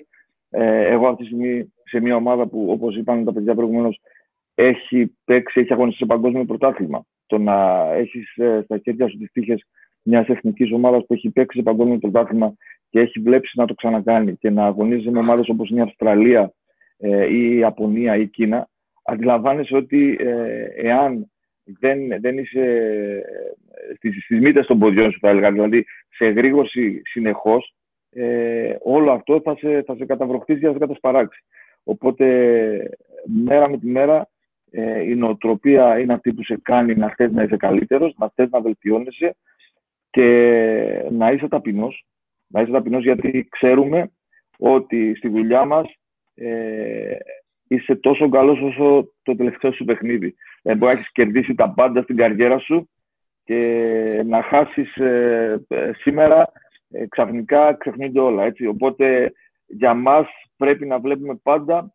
ε, 0.50 0.86
εγώ 0.86 1.06
αυτή 1.06 1.22
τη 1.22 1.28
στιγμή 1.28 1.72
σε 1.84 2.00
μια 2.00 2.16
ομάδα 2.16 2.46
που, 2.46 2.66
όπως 2.70 2.96
είπαν 2.96 3.24
τα 3.24 3.32
παιδιά 3.32 3.54
προηγουμένως, 3.54 4.00
έχει 4.54 5.16
παίξει, 5.24 5.60
έχει 5.60 5.72
αγωνιστεί 5.72 5.98
σε 5.98 6.06
παγκόσμιο 6.06 6.44
πρωτάθλημα. 6.44 7.04
Το 7.26 7.38
να 7.38 7.88
έχεις 7.94 8.36
ε, 8.36 8.60
στα 8.64 8.78
χέρια 8.78 9.08
σου 9.08 9.18
τις 9.18 9.32
τύχες 9.32 9.64
μιας 10.02 10.28
εθνικής 10.28 10.72
ομάδας 10.72 11.06
που 11.06 11.14
έχει 11.14 11.30
παίξει 11.30 11.58
σε 11.58 11.64
παγκόσμιο 11.64 11.98
πρωτάθλημα 11.98 12.54
και 12.90 13.00
έχει 13.00 13.20
βλέψει 13.20 13.58
να 13.58 13.66
το 13.66 13.74
ξανακάνει 13.74 14.36
και 14.36 14.50
να 14.50 14.66
αγωνίζει 14.66 15.10
με 15.10 15.18
ομάδες 15.18 15.48
όπως 15.48 15.70
είναι 15.70 15.80
η 15.80 15.82
Αυστραλία 15.82 16.52
ε, 16.98 17.26
ή 17.26 17.50
η 17.50 17.56
Ιαπωνία 17.56 18.16
ή 18.16 18.20
η 18.20 18.26
Κίνα, 18.26 18.68
αντιλαμβάνεσαι 19.04 19.76
ότι 19.76 20.16
ε, 20.20 20.64
εάν 20.74 21.30
δεν, 21.80 22.20
δεν 22.20 22.38
είσαι 22.38 22.62
ε, 23.90 23.94
στις, 23.96 24.24
στις 24.24 24.40
μύτες 24.40 24.66
των 24.66 24.78
ποδιών 24.78 25.12
σου, 25.12 25.18
θα 25.20 25.28
έλεγα, 25.28 25.52
δηλαδή 25.52 25.84
σε 26.08 26.24
εγρήγορση 26.24 27.02
συνεχώς, 27.04 27.74
ε, 28.10 28.76
όλο 28.80 29.12
αυτό 29.12 29.40
θα 29.40 29.56
σε, 29.56 29.82
θα 29.82 29.94
σε 29.94 30.04
καταβροχτήσει 30.04 30.60
και 30.60 30.66
θα 30.66 30.72
σε 30.72 30.78
κατασπαράξει. 30.78 31.44
Οπότε, 31.82 32.26
μέρα 33.24 33.70
με 33.70 33.78
τη 33.78 33.86
μέρα, 33.86 34.28
ε, 34.70 35.02
η 35.02 35.14
νοοτροπία 35.14 35.98
είναι 35.98 36.12
αυτή 36.12 36.32
που 36.32 36.44
σε 36.44 36.58
κάνει 36.62 36.94
να 36.94 37.14
θες 37.16 37.32
να 37.32 37.42
είσαι 37.42 37.56
καλύτερος, 37.56 38.14
να 38.18 38.30
θες 38.34 38.50
να 38.50 38.60
βελτιώνεσαι 38.60 39.36
και 40.10 41.08
να 41.10 41.30
είσαι 41.30 41.48
ταπεινός. 41.48 42.06
Να 42.46 42.60
είσαι 42.60 42.70
ταπεινός 42.70 43.02
γιατί 43.02 43.48
ξέρουμε 43.50 44.10
ότι 44.58 45.14
στη 45.14 45.28
δουλειά 45.28 45.64
μας 45.64 45.86
ε, 46.34 47.16
είσαι 47.68 47.94
τόσο 47.94 48.28
καλός 48.28 48.60
όσο 48.60 49.12
το 49.22 49.36
τελευταίο 49.36 49.72
σου 49.72 49.84
παιχνίδι. 49.84 50.34
Ε, 50.62 50.74
μπορεί 50.74 50.92
να 50.92 50.98
έχεις 50.98 51.12
κερδίσει 51.12 51.54
τα 51.54 51.70
πάντα 51.70 52.02
στην 52.02 52.16
καριέρα 52.16 52.58
σου 52.58 52.88
και 53.44 54.22
να 54.26 54.42
χάσεις 54.42 54.96
ε, 54.96 55.60
σήμερα 55.98 56.52
ε, 56.90 57.06
ξαφνικά 57.06 57.72
ξεχνούνται 57.72 58.20
όλα. 58.20 58.44
Έτσι. 58.44 58.66
Οπότε 58.66 59.32
για 59.66 59.94
μας 59.94 60.26
πρέπει 60.56 60.86
να 60.86 60.98
βλέπουμε 60.98 61.34
πάντα 61.42 61.92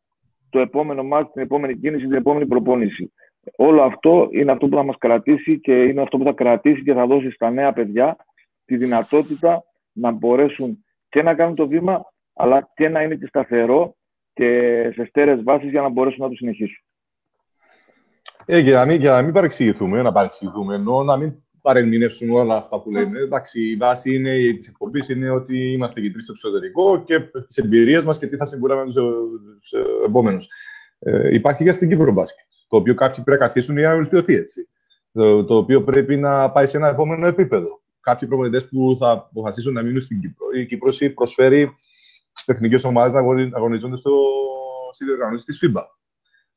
το 0.49 0.59
επόμενο 0.59 1.03
μάτι, 1.03 1.31
την 1.31 1.41
επόμενη 1.41 1.77
κίνηση, 1.77 2.05
την 2.05 2.13
επόμενη 2.13 2.45
προπόνηση. 2.45 3.13
Όλο 3.55 3.81
αυτό 3.81 4.29
είναι 4.31 4.51
αυτό 4.51 4.67
που 4.67 4.75
θα 4.75 4.83
μας 4.83 4.97
κρατήσει 4.97 5.59
και 5.59 5.83
είναι 5.83 6.01
αυτό 6.01 6.17
που 6.17 6.23
θα 6.23 6.31
κρατήσει 6.31 6.83
και 6.83 6.93
θα 6.93 7.05
δώσει 7.05 7.31
στα 7.31 7.49
νέα 7.49 7.73
παιδιά 7.73 8.15
τη 8.65 8.77
δυνατότητα 8.77 9.63
να 9.91 10.11
μπορέσουν 10.11 10.85
και 11.09 11.21
να 11.21 11.33
κάνουν 11.33 11.55
το 11.55 11.67
βήμα, 11.67 12.01
αλλά 12.33 12.71
και 12.75 12.89
να 12.89 13.01
είναι 13.01 13.15
και 13.15 13.27
σταθερό 13.27 13.95
και 14.33 14.89
σε 14.93 15.05
στέρεες 15.05 15.43
βάσεις 15.43 15.69
για 15.69 15.81
να 15.81 15.89
μπορέσουν 15.89 16.23
να 16.23 16.29
το 16.29 16.35
συνεχίσουν. 16.35 16.83
Ε, 18.45 18.59
για 18.59 18.77
να 18.77 18.85
μην, 18.85 18.99
για 18.99 19.11
να 19.11 19.21
μην 19.21 19.33
παρεξηγηθούμε, 19.33 20.01
να 20.01 20.11
παρεξηγηθούμε, 20.11 20.75
ενώ 20.75 21.03
να 21.03 21.17
μην 21.17 21.33
παρεμηνεύσουμε 21.61 22.33
όλα 22.33 22.55
αυτά 22.55 22.81
που 22.81 22.91
λέμε. 22.91 23.19
Εντάξει, 23.19 23.69
η 23.69 23.75
βάση 23.75 24.21
της 24.57 24.67
εκπομπής 24.67 25.09
είναι 25.09 25.29
ότι 25.29 25.71
είμαστε 25.71 26.01
κεντροί 26.01 26.21
στο 26.21 26.31
εξωτερικό 26.31 27.03
και 27.03 27.19
τις 27.47 27.57
εμπειρίες 27.57 28.03
μας 28.03 28.19
και 28.19 28.27
τι 28.27 28.35
θα 28.35 28.45
συμβούλαμε 28.45 28.85
τους 28.85 29.73
επόμενους. 30.05 30.47
Ε, 30.99 31.33
υπάρχει 31.33 31.63
και 31.63 31.71
στην 31.71 31.89
Κύπρο 31.89 32.11
μπάσκετ, 32.11 32.45
το 32.67 32.77
οποίο 32.77 32.93
κάποιοι 32.93 33.23
πρέπει 33.23 33.41
να 33.41 33.47
καθίσουν 33.47 33.77
για 33.77 33.89
να 33.89 33.95
βελτιωθεί 33.95 34.35
έτσι. 34.35 34.67
Το, 35.11 35.45
το 35.45 35.57
οποίο 35.57 35.83
πρέπει 35.83 36.17
να 36.17 36.51
πάει 36.51 36.67
σε 36.67 36.77
ένα 36.77 36.87
επόμενο 36.87 37.27
επίπεδο. 37.27 37.81
Κάποιοι 37.99 38.27
προπονητές 38.27 38.67
που 38.67 38.95
θα 38.99 39.11
αποφασίσουν 39.11 39.73
να 39.73 39.81
μείνουν 39.81 40.01
στην 40.01 40.19
Κύπρο. 40.19 40.45
Η 40.59 40.65
Κύπρος 40.65 41.01
προσφέρει 41.13 41.75
τι 42.33 42.43
εθνικές 42.45 42.83
ομάδες 42.83 43.13
να 43.13 43.19
αγωνίζονται 43.57 43.97
στο 43.97 44.11
διοργανώσει 45.05 45.45
της 45.45 45.63
FIBA. 45.63 45.83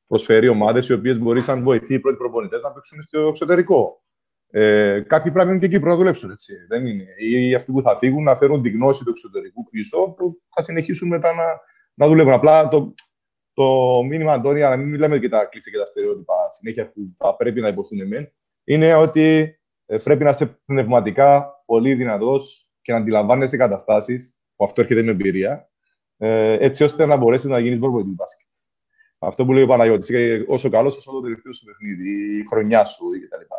Προσφέρει 0.07 0.49
ομάδες 0.49 0.89
οι 0.89 0.93
οποίες 0.93 1.18
μπορεί, 1.18 1.41
σαν 1.41 1.62
βοηθοί 1.62 1.95
οι 1.95 2.01
πρώτοι 2.01 2.16
προπονητές, 2.16 2.62
να 2.62 2.72
παίξουν 2.72 3.03
στο 3.03 3.20
εξωτερικό. 3.20 4.03
Ε, 4.51 5.01
κάποιοι 5.07 5.33
πρέπει 5.33 5.39
να 5.39 5.45
μείνουν 5.45 5.61
και 5.61 5.77
εκεί 5.77 5.85
να 5.85 5.97
δουλέψουν. 5.97 6.31
Έτσι. 6.31 6.53
Δεν 6.68 6.87
είναι. 6.87 7.05
Ή 7.18 7.55
αυτοί 7.55 7.72
που 7.72 7.83
θα 7.83 7.99
φύγουν 7.99 8.22
να 8.22 8.37
φέρουν 8.37 8.62
τη 8.62 8.70
γνώση 8.70 9.05
του 9.05 9.11
εξωτερικού 9.11 9.68
πίσω, 9.70 10.14
που 10.16 10.39
θα 10.55 10.62
συνεχίσουν 10.62 11.09
μετά 11.09 11.35
να, 11.35 11.45
να 11.95 12.07
δουλεύουν. 12.09 12.33
Απλά 12.33 12.68
το, 12.68 12.95
το 13.53 14.03
μήνυμα, 14.03 14.33
Αντώνια, 14.33 14.68
να 14.68 14.77
μην 14.77 14.89
μιλάμε 14.89 15.18
και 15.18 15.29
τα 15.29 15.45
κλείσει 15.45 15.70
και 15.70 15.79
τα 15.79 15.85
στερεότυπα 15.85 16.35
συνέχεια 16.51 16.93
που 16.93 17.12
θα 17.16 17.37
πρέπει 17.37 17.61
να 17.61 17.68
υποθούν 17.68 18.01
εμένα, 18.01 18.29
είναι 18.64 18.95
ότι 18.95 19.57
ε, 19.87 19.99
πρέπει 19.99 20.24
να 20.24 20.31
είσαι 20.31 20.47
πνευματικά 20.64 21.62
πολύ 21.66 21.95
δυνατός 21.95 22.70
και 22.83 22.93
να 22.93 22.99
αντιλαμβάνεσαι 22.99 23.57
καταστάσεις, 23.57 24.36
που 24.57 24.64
αυτό 24.64 24.80
έρχεται 24.80 25.02
με 25.02 25.11
εμπειρία, 25.11 25.70
ε, 26.16 26.52
έτσι 26.52 26.84
ώστε 26.84 27.07
να 27.07 27.16
μπορέσει 27.16 27.48
να 27.48 27.59
γίνεις 27.59 27.78
προπονητή 27.78 28.11
μπάσκετ. 28.11 28.46
Αυτό 29.18 29.44
που 29.44 29.52
λέει 29.52 29.62
ο 29.62 29.66
Παναγιώτης, 29.66 30.11
όσο 30.46 30.68
καλός, 30.68 30.96
όσο 30.96 31.12
το 31.12 31.20
τελευταίο 31.20 31.52
σου 31.52 31.64
παιχνίδι, 31.64 32.38
η 32.38 32.46
χρονιά 32.46 32.84
σου 32.84 33.04
κτλ 33.04 33.54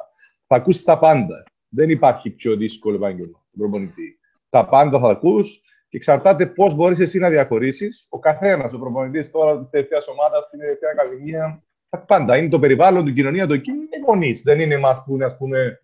θα 0.48 0.56
ακούσεις 0.56 0.84
τα 0.84 1.00
πάντα. 1.00 1.44
Δεν 1.70 1.90
υπάρχει 1.90 2.30
πιο 2.30 2.56
δύσκολο 2.56 2.96
επάγγελμα 2.96 3.46
του 3.52 3.58
προπονητή. 3.58 4.20
Τα 4.50 4.68
πάντα 4.70 5.00
θα 5.00 5.10
ακούς 5.10 5.62
και 5.90 5.98
εξαρτάται 5.98 6.46
πώς 6.46 6.76
μπορείς 6.76 7.00
εσύ 7.00 7.20
να 7.20 7.30
διαχωρίσεις. 7.30 8.06
Ο 8.10 8.20
καθένας, 8.20 8.74
ο 8.74 8.80
προπονητής 8.80 9.32
τώρα 9.32 9.60
της 9.60 9.70
τελευταίας 9.70 10.08
ομάδας 10.08 10.44
στην 10.44 10.60
τελευταίας 10.60 10.92
ακαδημίας, 10.92 11.60
τα 11.90 12.00
πάντα. 12.00 12.38
Είναι 12.38 12.50
το 12.50 12.60
περιβάλλον, 12.60 13.06
την 13.06 13.14
κοινωνία, 13.14 13.48
το 13.48 13.54
εκείνο 13.54 13.78
είναι 13.78 14.06
γονείς. 14.08 14.42
Δεν 14.42 14.60
είναι 14.60 14.74
εμάς 14.74 15.04
που 15.06 15.14
είναι, 15.14 15.26
ας 15.26 15.38
πούμε, 15.38 15.82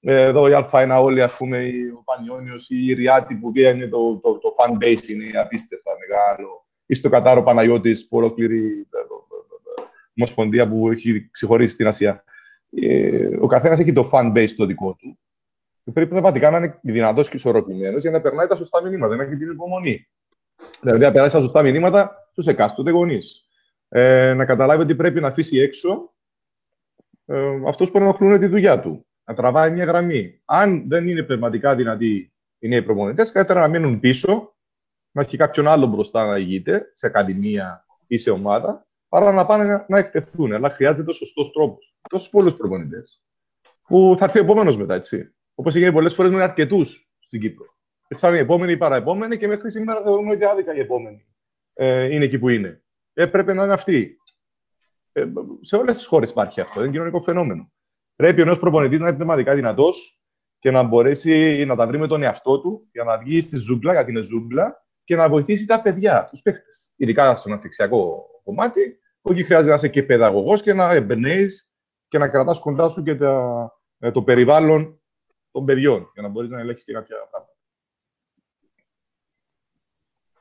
εδώ 0.00 0.48
η 0.48 0.52
Α1 0.72 0.98
όλοι, 1.02 1.22
ας 1.22 1.36
πούμε, 1.36 1.70
ο 1.98 2.02
Πανιόνιος 2.02 2.70
ή 2.70 2.84
η 2.86 2.92
Ριάτη 2.92 3.34
που 3.34 3.52
είναι 3.54 3.88
το, 3.88 4.16
το, 4.16 4.38
το 4.38 4.54
fan 4.58 4.84
base 4.84 5.08
είναι 5.08 5.38
απίστευτα 5.38 5.90
μεγάλο. 6.08 6.66
Ή 6.86 6.94
στο 6.94 7.08
Κατάρο 7.08 7.42
Παναγιώτης 7.42 8.08
που 8.08 8.16
ολόκληρη 8.16 8.56
ε, 8.56 8.98
ε, 8.98 9.00
ε, 9.00 9.82
ομοσπονδία 10.16 10.68
που 10.68 10.90
έχει 10.90 11.28
ξεχωρίσει 11.30 11.74
στην 11.74 11.86
Ασία 11.86 12.24
ε, 12.70 13.36
ο 13.40 13.46
καθένας 13.46 13.78
έχει 13.78 13.92
το 13.92 14.10
fan 14.12 14.32
base 14.32 14.50
το 14.56 14.66
δικό 14.66 14.94
του. 14.94 15.18
Και 15.84 15.92
πρέπει 15.92 16.10
πραγματικά 16.10 16.50
να 16.50 16.58
είναι 16.58 16.78
δυνατός 16.82 17.28
και 17.28 17.36
ισορροπημένος 17.36 18.00
για 18.00 18.10
να 18.10 18.20
περνάει 18.20 18.46
τα 18.46 18.56
σωστά 18.56 18.82
μηνύματα, 18.82 19.16
να 19.16 19.22
έχει 19.22 19.36
την 19.36 19.50
υπομονή. 19.50 20.08
Δηλαδή, 20.80 21.00
να 21.00 21.12
περάσει 21.12 21.34
τα 21.34 21.40
σωστά 21.40 21.62
μηνύματα 21.62 22.28
στους 22.30 22.46
εκάστοτε 22.46 22.90
γονείς. 22.90 23.48
Ε, 23.88 24.34
να 24.34 24.44
καταλάβει 24.44 24.82
ότι 24.82 24.94
πρέπει 24.94 25.20
να 25.20 25.28
αφήσει 25.28 25.58
έξω 25.58 26.14
ε, 27.24 27.60
αυτούς 27.66 27.90
που 27.90 27.98
ενοχλούν 27.98 28.38
τη 28.38 28.46
δουλειά 28.46 28.80
του. 28.80 29.06
Να 29.28 29.34
τραβάει 29.34 29.70
μια 29.70 29.84
γραμμή. 29.84 30.40
Αν 30.44 30.88
δεν 30.88 31.08
είναι 31.08 31.22
πνευματικά 31.22 31.74
δυνατοί 31.74 32.32
οι 32.58 32.68
νέοι 32.68 32.82
προπονητές, 32.82 33.32
καλύτερα 33.32 33.60
να 33.60 33.68
μείνουν 33.68 34.00
πίσω, 34.00 34.56
να 35.10 35.22
έχει 35.22 35.36
κάποιον 35.36 35.68
άλλο 35.68 35.86
μπροστά 35.86 36.26
να 36.26 36.38
ηγείται, 36.38 36.92
σε 36.94 37.06
ακαδημία 37.06 37.86
ή 38.06 38.16
σε 38.16 38.30
ομάδα, 38.30 38.86
παρά 39.08 39.32
να 39.32 39.46
πάνε 39.46 39.84
να 39.88 39.98
εκτεθούν. 39.98 40.52
Αλλά 40.52 40.70
χρειάζεται 40.70 41.10
ο 41.10 41.12
σωστός 41.12 41.52
τρόπος. 41.52 41.98
Τόσους 42.08 42.28
πολλούς 42.28 42.56
προπονητές. 42.56 43.22
Που 43.82 44.14
θα 44.18 44.24
έρθει 44.24 44.38
ο 44.38 44.42
επόμενος 44.42 44.76
μετά, 44.76 44.94
έτσι. 44.94 45.34
Όπως 45.54 45.74
έγινε 45.74 45.92
πολλές 45.92 46.14
φορές 46.14 46.30
με 46.30 46.42
αρκετούς 46.42 47.10
στην 47.18 47.40
Κύπρο. 47.40 47.66
Ήρθαν 48.08 48.34
οι 48.34 48.38
επόμενοι, 48.38 48.72
οι 48.72 48.76
παραεπόμενοι 48.76 49.36
και 49.36 49.46
μέχρι 49.46 49.70
σήμερα 49.70 50.02
θεωρούμε 50.02 50.32
ότι 50.32 50.44
άδικα 50.44 50.74
οι 50.74 50.80
επόμενοι 50.80 51.26
ε, 51.72 52.14
είναι 52.14 52.24
εκεί 52.24 52.38
που 52.38 52.48
είναι. 52.48 52.82
Ε, 53.12 53.26
πρέπει 53.26 53.52
να 53.52 53.64
είναι 53.64 53.72
αυτοί. 53.72 54.16
Ε, 55.12 55.24
σε 55.60 55.76
όλες 55.76 55.96
τις 55.96 56.06
χώρες 56.06 56.30
υπάρχει 56.30 56.60
αυτό. 56.60 56.80
Είναι 56.80 56.90
κοινωνικό 56.90 57.20
φαινόμενο. 57.20 57.72
Πρέπει 58.18 58.42
ο 58.42 58.44
νέος 58.44 58.58
προπονητής 58.58 59.00
να 59.00 59.06
είναι 59.06 59.16
πνευματικά 59.16 59.54
δυνατός 59.54 60.22
και 60.58 60.70
να 60.70 60.82
μπορέσει 60.82 61.64
να 61.66 61.76
τα 61.76 61.86
βρει 61.86 61.98
με 61.98 62.06
τον 62.06 62.22
εαυτό 62.22 62.60
του 62.60 62.88
για 62.92 63.04
να 63.04 63.18
βγει 63.18 63.40
στη 63.40 63.56
ζούγκλα, 63.56 63.92
γιατί 63.92 64.10
είναι 64.10 64.20
ζούγκλα, 64.20 64.86
και 65.04 65.16
να 65.16 65.28
βοηθήσει 65.28 65.66
τα 65.66 65.82
παιδιά, 65.82 66.28
τους 66.30 66.42
παίχτε. 66.42 66.70
Ειδικά 66.96 67.36
στον 67.36 67.52
αναπτυξιακό 67.52 68.26
κομμάτι, 68.44 68.98
που 69.20 69.32
εκεί 69.32 69.42
χρειάζεται 69.44 69.68
να 69.70 69.74
είσαι 69.74 69.88
και 69.88 70.02
παιδαγωγός 70.02 70.62
και 70.62 70.72
να 70.72 70.92
εμπνέεις 70.92 71.74
και 72.08 72.18
να 72.18 72.28
κρατάς 72.28 72.60
κοντά 72.60 72.88
σου 72.88 73.02
και 73.02 73.14
τα, 73.14 73.72
ε, 73.98 74.10
το 74.10 74.22
περιβάλλον 74.22 75.00
των 75.50 75.64
παιδιών, 75.64 76.10
για 76.12 76.22
να 76.22 76.28
μπορείς 76.28 76.50
να 76.50 76.60
ελέγξεις 76.60 76.86
και 76.86 76.92
κάποια 76.92 77.16
πράγματα. 77.30 77.56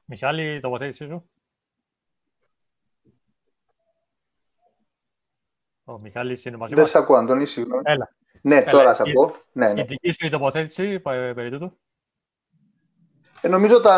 Μιχάλη, 0.05 0.59
τοποθέτησή 0.59 1.05
σου. 1.05 1.29
Ο 5.89 5.99
Μιχάλης 5.99 6.45
είναι 6.45 6.57
μαζί 6.57 6.73
Δεν 6.73 6.85
σε 6.85 6.97
ακούω, 6.97 7.15
Αντώνη, 7.15 7.45
συγγνώμη. 7.45 7.81
Έλα. 7.85 8.09
Ναι, 8.41 8.55
Έλα. 8.55 8.71
τώρα 8.71 8.93
σε 8.93 9.03
ακούω. 9.07 9.35
Ναι, 9.51 9.73
ναι. 9.73 9.81
Η 9.81 9.83
δική 9.83 10.11
σου 10.11 10.25
η 10.25 10.29
τοποθέτηση 10.29 11.01
ε, 11.05 11.31
περί 11.33 11.49
τούτου. 11.49 11.77
Ε, 13.41 13.47
νομίζω 13.47 13.81
τα 13.81 13.97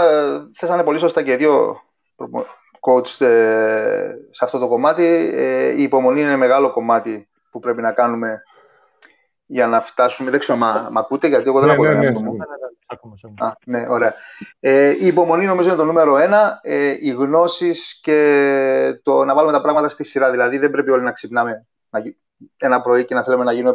θέσανε 0.54 0.84
πολύ 0.84 1.00
σωστά 1.00 1.24
και 1.24 1.36
δύο 1.36 1.82
coach 2.80 3.26
ε, 3.26 4.12
σε 4.30 4.44
αυτό 4.44 4.60
το 4.60 4.68
κομμάτι. 4.68 5.04
Ε, 5.34 5.70
η 5.70 5.82
υπομονή 5.82 6.22
είναι 6.22 6.36
μεγάλο 6.36 6.72
κομμάτι 6.72 7.30
που 7.52 7.60
πρέπει 7.60 7.82
να 7.82 7.92
κάνουμε 7.92 8.42
για 9.46 9.68
να 9.68 9.82
φτάσουμε. 9.82 10.32
Δεν 10.32 10.40
ξέρω, 10.40 10.58
μα, 10.58 10.90
μα 10.92 11.00
ακούτε, 11.00 11.28
γιατί 11.28 11.48
εγώ 11.50 11.60
δεν 11.60 11.68
Ναι, 11.68 11.74
ακούω. 11.74 11.86
ναι, 11.86 11.92
τον 11.92 12.00
ναι, 12.00 12.06
εαυτό 12.06 12.24
μου. 12.24 12.32
Ναι, 12.32 12.38
ναι, 12.38 12.44
ναι, 12.46 12.68
ακούμε, 12.86 13.18
σε 13.18 13.28
ακούμε. 13.28 13.50
Α, 13.50 13.58
ναι, 13.66 13.86
ωραία. 13.90 14.14
Ε, 14.60 14.90
η 14.90 15.06
υπομονή 15.06 15.46
νομίζω 15.46 15.68
είναι 15.68 15.78
το 15.78 15.86
νούμερο 15.86 16.18
ένα. 16.18 16.60
Ε, 16.62 16.96
οι 17.00 17.10
γνώσεις 17.10 18.00
και 18.02 19.00
το 19.04 19.26
να 19.26 19.34
βάλουμε 19.36 19.54
τα 19.54 19.62
πράγματα 19.62 19.90
στη 19.90 20.04
σειρά. 20.04 20.32
Δηλαδή, 20.32 20.58
δεν 20.58 20.72
πρέπει 20.72 20.92
όλοι 20.92 21.04
να 21.04 21.12
ξυπνάμε 21.12 21.66
να, 21.90 22.00
γι- 22.00 22.18
ένα 22.58 22.82
πρωί 22.82 23.06
και 23.06 23.14
να 23.14 23.24
θέλουμε 23.24 23.44
να 23.44 23.52
γίνουμε 23.52 23.74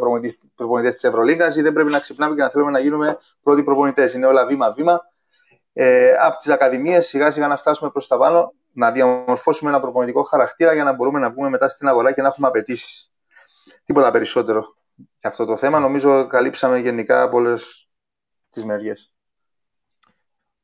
προπονητές 0.55 0.93
της 0.93 1.03
Ευρωλίγα 1.03 1.47
ή 1.55 1.61
δεν 1.61 1.73
πρέπει 1.73 1.91
να 1.91 1.99
ξυπνάμε 1.99 2.35
και 2.35 2.41
να 2.41 2.49
θέλουμε 2.49 2.71
να 2.71 2.79
γίνουμε 2.79 3.17
πρώτοι 3.43 3.63
προπονητές. 3.63 4.13
Είναι 4.13 4.25
όλα 4.25 4.45
βήμα-βήμα. 4.45 5.01
Ε, 5.73 6.11
από 6.11 6.37
τις 6.37 6.51
ακαδημίες 6.51 7.07
σιγά 7.07 7.31
σιγά 7.31 7.47
να 7.47 7.57
φτάσουμε 7.57 7.89
προς 7.89 8.07
τα 8.07 8.17
πάνω, 8.17 8.53
να 8.71 8.91
διαμορφώσουμε 8.91 9.69
ένα 9.69 9.79
προπονητικό 9.79 10.23
χαρακτήρα 10.23 10.73
για 10.73 10.83
να 10.83 10.93
μπορούμε 10.93 11.19
να 11.19 11.31
βγούμε 11.31 11.49
μετά 11.49 11.67
στην 11.67 11.87
αγορά 11.87 12.11
και 12.11 12.21
να 12.21 12.27
έχουμε 12.27 12.47
απαιτήσεις. 12.47 13.11
Τίποτα 13.83 14.11
περισσότερο 14.11 14.75
για 14.95 15.29
αυτό 15.29 15.45
το 15.45 15.57
θέμα. 15.57 15.79
Νομίζω 15.79 16.27
καλύψαμε 16.27 16.77
γενικά 16.79 17.21
από 17.21 17.37
όλες 17.37 17.89
τις 18.49 18.65
μεριές. 18.65 19.14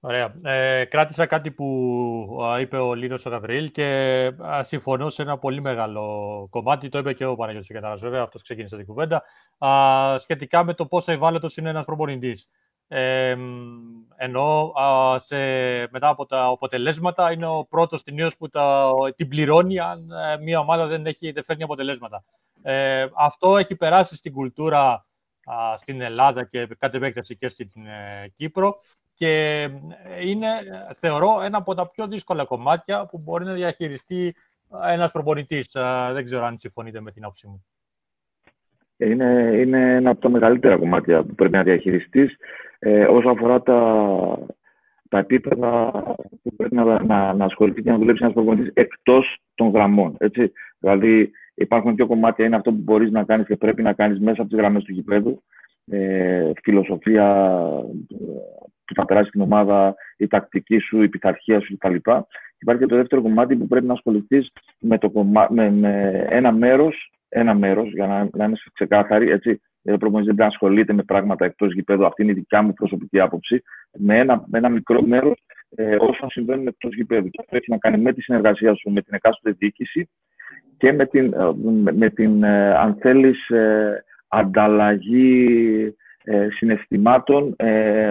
Ωραία. 0.03 0.33
Ε, 0.43 0.85
κράτησα 0.85 1.25
κάτι 1.25 1.51
που 1.51 2.39
α, 2.43 2.59
είπε 2.59 2.77
ο 2.77 2.93
Λίνος 2.93 3.25
ο 3.25 3.29
Γαβριήλ 3.29 3.71
και 3.71 3.85
α, 4.45 4.63
συμφωνώ 4.63 5.09
σε 5.09 5.21
ένα 5.21 5.37
πολύ 5.37 5.61
μεγάλο 5.61 6.47
κομμάτι. 6.49 6.89
Το 6.89 6.97
είπε 6.97 7.13
και 7.13 7.25
ο 7.25 7.35
Παναγιώτης 7.35 7.69
ο 7.69 7.73
Κετάρας, 7.73 8.01
βέβαια, 8.01 8.21
αυτός 8.21 8.41
ξεκίνησε 8.41 8.77
την 8.77 8.85
κουβέντα. 8.85 9.23
Α, 9.57 10.17
σχετικά 10.17 10.63
με 10.63 10.73
το 10.73 10.85
πόσο 10.85 11.11
ευάλωτος 11.11 11.57
είναι 11.57 11.69
ένας 11.69 11.85
προπονητής. 11.85 12.49
Ε, 12.87 13.35
ενώ 14.15 14.73
α, 14.75 15.19
σε, 15.19 15.35
μετά 15.91 16.07
από 16.07 16.25
τα 16.25 16.43
αποτελέσματα 16.43 17.31
είναι 17.31 17.47
ο 17.47 17.65
πρώτος 17.69 18.03
ταινίος 18.03 18.37
που 18.37 18.49
τα, 18.49 18.91
την 19.15 19.27
πληρώνει 19.27 19.79
αν 19.79 20.11
ε, 20.11 20.37
μια 20.37 20.59
ομάδα 20.59 20.87
δεν, 20.87 21.05
έχει, 21.05 21.31
δεν 21.31 21.43
φέρνει 21.43 21.63
αποτελέσματα. 21.63 22.23
Ε, 22.61 23.05
αυτό 23.15 23.57
έχει 23.57 23.75
περάσει 23.75 24.15
στην 24.15 24.33
κουλτούρα 24.33 25.05
α, 25.43 25.75
στην 25.75 26.01
Ελλάδα 26.01 26.43
και 26.45 26.67
κατ' 26.79 26.93
επέκταση 26.93 27.37
και 27.37 27.47
στην 27.47 27.69
ε, 27.85 28.27
Κύπρο 28.35 28.79
και 29.21 29.69
είναι, 30.23 30.47
θεωρώ, 30.95 31.41
ένα 31.41 31.57
από 31.57 31.73
τα 31.73 31.89
πιο 31.89 32.07
δύσκολα 32.07 32.45
κομμάτια 32.45 33.05
που 33.05 33.17
μπορεί 33.17 33.45
να 33.45 33.53
διαχειριστεί 33.53 34.35
ένας 34.87 35.11
προπονητής. 35.11 35.75
Α, 35.75 36.13
Δεν 36.13 36.25
ξέρω 36.25 36.45
αν 36.45 36.57
συμφωνείτε 36.57 37.01
με 37.01 37.11
την 37.11 37.23
άποψή 37.23 37.47
μου. 37.47 37.65
Είναι, 38.97 39.51
είναι 39.55 39.95
ένα 39.95 40.09
από 40.09 40.21
τα 40.21 40.29
μεγαλύτερα 40.29 40.77
κομμάτια 40.77 41.23
που 41.23 41.35
πρέπει 41.35 41.55
να 41.55 41.63
διαχειριστείς 41.63 42.35
ε, 42.79 43.03
όσο 43.03 43.29
αφορά 43.29 43.61
τα, 43.61 43.79
τα 45.09 45.17
επίπεδα 45.17 45.91
που 46.43 46.55
πρέπει 46.55 46.75
να, 46.75 47.03
να, 47.03 47.33
να 47.33 47.45
ασχοληθεί 47.45 47.81
και 47.81 47.91
να 47.91 47.97
δουλέψει 47.97 48.23
ένας 48.23 48.35
προπονητής 48.35 48.71
εκτός 48.73 49.37
των 49.55 49.69
γραμμών. 49.69 50.15
Έτσι. 50.17 50.51
Δηλαδή 50.79 51.31
υπάρχουν 51.53 51.95
δύο 51.95 52.07
κομμάτια. 52.07 52.45
Είναι 52.45 52.55
αυτό 52.55 52.71
που 52.71 52.81
μπορείς 52.83 53.11
να 53.11 53.23
κάνεις 53.23 53.45
και 53.45 53.55
πρέπει 53.55 53.81
να 53.81 53.93
κάνεις 53.93 54.19
μέσα 54.19 54.41
από 54.41 54.49
τις 54.49 54.59
γραμμές 54.59 54.83
του 54.83 54.93
γηπέδου. 54.93 55.43
Ε, 55.85 56.51
φιλοσοφία 56.63 57.57
ε, 58.09 58.61
που 58.93 59.01
θα 59.01 59.05
περάσει 59.05 59.29
την 59.29 59.41
ομάδα, 59.41 59.95
η 60.17 60.27
τακτική 60.27 60.79
σου, 60.79 61.01
η 61.01 61.09
πειθαρχία 61.09 61.59
σου 61.59 61.77
κτλ. 61.77 61.95
υπάρχει 62.59 62.81
και 62.81 62.89
το 62.89 62.95
δεύτερο 62.95 63.21
κομμάτι 63.21 63.55
που 63.55 63.67
πρέπει 63.67 63.85
να 63.85 63.93
ασχοληθείς 63.93 64.51
με, 64.79 64.97
με, 65.49 65.71
με 65.71 66.25
ένα 66.29 66.51
μέρος, 66.51 67.11
ένα 67.29 67.53
μέρος, 67.53 67.91
για 67.91 68.07
να, 68.07 68.29
να 68.33 68.45
είμαστε 68.45 68.69
ξεκάθαροι, 68.73 69.29
έτσι, 69.29 69.61
γιατί 69.81 69.97
ο 69.97 69.97
προπονητής 69.97 70.25
δεν 70.25 70.35
πρέπει 70.35 70.39
να 70.39 70.45
ασχολείται 70.45 70.93
με 70.93 71.03
πράγματα 71.03 71.45
εκτός 71.45 71.73
γηπέδου. 71.73 72.05
Αυτή 72.05 72.21
είναι 72.21 72.31
η 72.31 72.35
δικιά 72.35 72.61
μου 72.61 72.73
προσωπική 72.73 73.19
άποψη. 73.19 73.63
Με 73.97 74.19
ένα, 74.19 74.43
με 74.47 74.57
ένα 74.57 74.69
μικρό 74.69 75.01
μέρος 75.01 75.43
ε, 75.75 75.95
όσων 75.99 76.29
συμβαίνουν 76.29 76.67
εκτός 76.67 76.95
γηπέδου. 76.95 77.29
Και 77.29 77.39
αυτό 77.41 77.55
έχει 77.55 77.71
να 77.71 77.77
κάνει 77.77 77.97
με 77.97 78.13
τη 78.13 78.21
συνεργασία 78.21 78.75
σου 78.75 78.89
με 78.89 79.01
την 79.01 79.13
εκάστοτε 79.13 79.55
διοίκηση 79.59 80.09
και 80.77 80.93
με 80.93 81.05
την, 81.05 81.33
ε, 81.33 81.51
με 81.93 82.09
την 82.09 82.43
ε, 82.43 82.75
αν 82.75 82.97
θέλεις, 82.99 83.49
ε, 86.23 86.33
ανταλλαγή 86.33 86.55
συναισθημάτων 86.55 87.55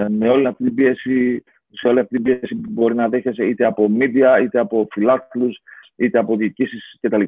με 0.08 0.28
όλη 0.28 0.46
αυτή 0.46 0.64
την 0.64 0.74
πίεση 0.74 1.44
σε 1.72 1.88
όλη 1.88 1.98
αυτή 1.98 2.14
την 2.14 2.22
πίεση 2.22 2.54
που 2.54 2.70
μπορεί 2.70 2.94
να 2.94 3.08
δέχεσαι 3.08 3.44
είτε 3.44 3.64
από 3.64 3.90
media, 3.98 4.42
είτε 4.42 4.58
από 4.58 4.88
φιλάθλους, 4.90 5.62
είτε 5.96 6.18
από 6.18 6.36
διοικήσεις 6.36 6.98
κτλ. 7.00 7.22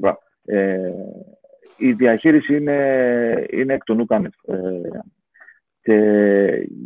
Ε, 0.44 0.90
η 1.76 1.92
διαχείριση 1.92 2.56
είναι, 2.56 3.46
είναι 3.50 3.74
εκ 3.74 3.84
των 3.84 4.00
ούκανευ. 4.00 4.32
Ε, 4.46 5.00
και 5.82 5.96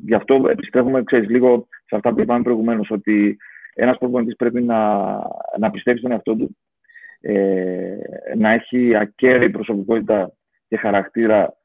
γι' 0.05 0.15
αυτό 0.15 0.45
επιστρέφουμε, 0.49 1.03
ξέρεις, 1.03 1.29
λίγο 1.29 1.69
σε 1.87 1.97
αυτά 1.97 2.15
που 2.15 2.21
είπαμε 2.21 2.43
προηγουμένως, 2.43 2.91
ότι 2.91 3.37
ένας 3.75 3.99
προπονητής 3.99 4.37
πρέπει 4.37 4.63
να, 4.63 5.07
να 5.59 5.71
πιστεύει 5.71 5.99
στον 5.99 6.11
εαυτό 6.11 6.37
του, 6.37 6.57
ε, 7.21 7.97
να 8.37 8.51
έχει 8.51 8.97
ακέραιη 8.97 9.51
προσωπικότητα 9.51 10.33
και 10.69 10.77
χαρακτήρα 10.77 11.56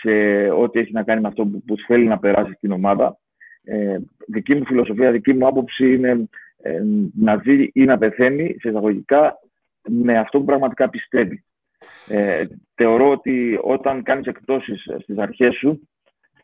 σε 0.00 0.10
ό,τι 0.50 0.78
έχει 0.78 0.92
να 0.92 1.02
κάνει 1.02 1.20
με 1.20 1.28
αυτό 1.28 1.46
που, 1.46 1.74
θέλει 1.86 2.04
να 2.04 2.18
περάσει 2.18 2.52
στην 2.52 2.72
ομάδα. 2.72 3.18
Ε, 3.64 3.98
δική 4.26 4.54
μου 4.54 4.66
φιλοσοφία, 4.66 5.10
δική 5.10 5.32
μου 5.32 5.46
άποψη 5.46 5.94
είναι 5.94 6.28
ε, 6.62 6.82
να 7.18 7.40
ζει 7.44 7.68
ή 7.72 7.84
να 7.84 7.98
πεθαίνει 7.98 8.56
σε 8.60 8.68
εισαγωγικά 8.68 9.38
με 9.88 10.18
αυτό 10.18 10.38
που 10.38 10.44
πραγματικά 10.44 10.88
πιστεύει. 10.88 11.44
Ε, 12.08 12.44
θεωρώ 12.74 13.10
ότι 13.10 13.58
όταν 13.62 14.02
κάνεις 14.02 14.26
εκτόσεις 14.26 14.82
στις 15.02 15.18
αρχές 15.18 15.54
σου, 15.54 15.88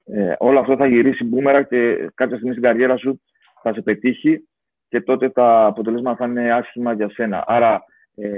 ε, 0.05 0.33
όλο 0.39 0.59
αυτό 0.59 0.77
θα 0.77 0.87
γυρίσει 0.87 1.25
μπούμερα 1.25 1.63
και 1.63 2.11
κάποια 2.15 2.37
στιγμή 2.37 2.53
στην 2.53 2.63
καριέρα 2.63 2.97
σου 2.97 3.21
θα 3.63 3.73
σε 3.73 3.83
πετύχει 3.83 4.49
και 4.89 5.01
τότε 5.01 5.29
τα 5.29 5.67
αποτελέσματα 5.67 6.17
θα 6.17 6.27
είναι 6.27 6.53
άσχημα 6.53 6.93
για 6.93 7.11
σένα. 7.11 7.45
Άρα 7.47 7.85
ε, 8.15 8.29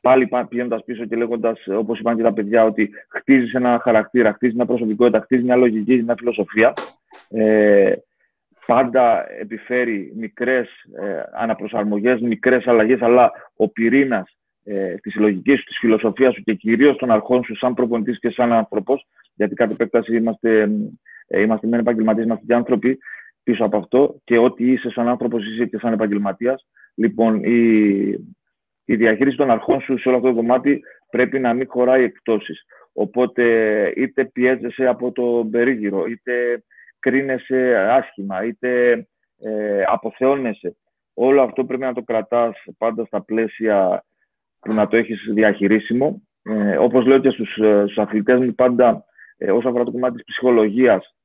πάλι 0.00 0.28
πηγαίνοντας 0.48 0.84
πίσω 0.84 1.04
και 1.04 1.16
λέγοντας, 1.16 1.66
όπως 1.66 1.98
είπαν 1.98 2.16
και 2.16 2.22
τα 2.22 2.32
παιδιά, 2.32 2.64
ότι 2.64 2.90
χτίζεις 3.08 3.54
ένα 3.54 3.80
χαρακτήρα, 3.82 4.32
χτίζεις 4.32 4.54
μια 4.54 4.64
προσωπικότητα, 4.64 5.20
χτίζεις 5.20 5.44
μια 5.44 5.56
λογική, 5.56 6.02
μια 6.02 6.14
φιλοσοφία. 6.18 6.72
Ε, 7.28 7.92
πάντα 8.66 9.30
επιφέρει 9.40 10.12
μικρές 10.16 10.68
ε, 11.00 11.22
αναπροσαρμογές, 11.32 12.20
μικρές 12.20 12.66
αλλαγές, 12.66 13.02
αλλά 13.02 13.32
ο 13.56 13.68
πυρήνας 13.68 14.36
ε, 14.64 14.94
της 14.94 15.14
λογικής 15.14 15.58
σου, 15.58 15.64
της 15.64 15.78
φιλοσοφίας 15.78 16.34
σου 16.34 16.42
και 16.42 16.54
κυρίως 16.54 16.96
των 16.96 17.10
αρχών 17.10 17.44
σου, 17.44 17.56
σαν 17.56 17.74
προπονητής 17.74 18.18
και 18.18 18.30
σαν 18.30 18.52
άνθρωπος, 18.52 19.06
γιατί 19.34 19.54
κατ' 19.54 19.70
επέκταση 19.70 20.16
είμαστε, 20.16 20.70
ε, 21.26 21.40
είμαστε 21.40 21.66
μεν 21.66 21.80
επαγγελματίες, 21.80 22.24
είμαστε 22.24 22.44
και 22.46 22.54
άνθρωποι 22.54 22.98
πίσω 23.42 23.64
από 23.64 23.76
αυτό 23.76 24.20
και 24.24 24.38
ό,τι 24.38 24.72
είσαι 24.72 24.90
σαν 24.90 25.08
άνθρωπος, 25.08 25.46
είσαι 25.46 25.64
και 25.64 25.78
σαν 25.78 25.92
επαγγελματίας. 25.92 26.66
Λοιπόν, 26.94 27.44
η, 27.44 28.34
η 28.90 28.96
διαχείριση 28.96 29.36
των 29.36 29.50
αρχών 29.50 29.80
σου 29.80 29.98
σε 29.98 30.08
όλο 30.08 30.16
αυτό 30.16 30.28
το 30.28 30.34
κομμάτι 30.34 30.82
πρέπει 31.10 31.38
να 31.38 31.54
μην 31.54 31.66
χωράει 31.68 32.02
εκτόσει. 32.02 32.52
Οπότε 32.92 33.44
είτε 33.96 34.24
πιέζεσαι 34.24 34.86
από 34.86 35.12
το 35.12 35.48
περίγυρο, 35.50 36.06
είτε 36.06 36.64
κρίνεσαι 36.98 37.76
άσχημα, 37.76 38.44
είτε 38.44 38.92
ε, 39.40 39.82
αποθεώνεσαι. 39.86 40.76
Όλο 41.14 41.42
αυτό 41.42 41.64
πρέπει 41.64 41.82
να 41.82 41.92
το 41.92 42.02
κρατάς 42.02 42.64
πάντα 42.78 43.04
στα 43.04 43.22
πλαίσια 43.22 44.04
που 44.60 44.74
να 44.74 44.88
το 44.88 44.96
έχεις 44.96 45.30
διαχειρίσιμο. 45.34 46.22
Ε, 46.42 46.76
όπως 46.76 47.06
λέω 47.06 47.18
και 47.18 47.30
στους, 47.30 47.56
ε, 47.56 47.82
στους 47.84 47.98
αθλητές 47.98 48.40
μου 48.40 48.54
πάντα, 48.54 49.04
ε, 49.36 49.50
όσο 49.50 49.68
αφορά 49.68 49.84
το 49.84 49.90
κομμάτι 49.90 50.14
της 50.14 50.24
ψυχολογίας, 50.24 51.16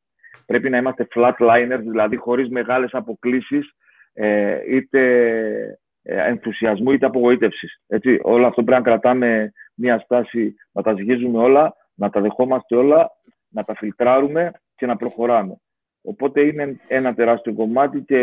πρέπει 0.45 0.69
να 0.69 0.77
είμαστε 0.77 1.07
flatliners, 1.15 1.81
δηλαδή 1.81 2.15
χωρίς 2.15 2.49
μεγάλες 2.49 2.93
αποκλήσεις, 2.93 3.71
ε, 4.13 4.57
είτε 4.75 5.01
ε, 5.29 5.79
ενθουσιασμού 6.05 6.91
είτε 6.91 7.05
απογοήτευσης. 7.05 7.81
Όλο 8.21 8.47
αυτό 8.47 8.63
πρέπει 8.63 8.81
να 8.81 8.89
κρατάμε 8.89 9.51
μια 9.73 9.99
στάση, 9.99 10.55
να 10.71 10.81
τα 10.81 10.93
ζυγίζουμε 10.93 11.37
όλα, 11.37 11.75
να 11.93 12.09
τα 12.09 12.21
δεχόμαστε 12.21 12.75
όλα, 12.75 13.11
να 13.49 13.63
τα 13.63 13.75
φιλτράρουμε 13.75 14.51
και 14.75 14.85
να 14.85 14.95
προχωράμε. 14.95 15.55
Οπότε 16.01 16.41
είναι 16.41 16.79
ένα 16.87 17.13
τεράστιο 17.13 17.53
κομμάτι 17.53 18.01
και 18.01 18.17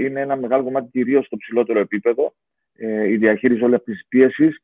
είναι 0.00 0.20
ένα 0.20 0.36
μεγάλο 0.36 0.64
κομμάτι 0.64 0.88
κυρίως 0.90 1.26
στο 1.26 1.36
ψηλότερο 1.36 1.78
επίπεδο 1.78 2.32
ε, 2.76 3.08
η 3.08 3.16
διαχείριση 3.16 3.64
όλης 3.64 3.76
αυτής 3.76 3.94
της 3.94 4.06
πίεσης 4.08 4.62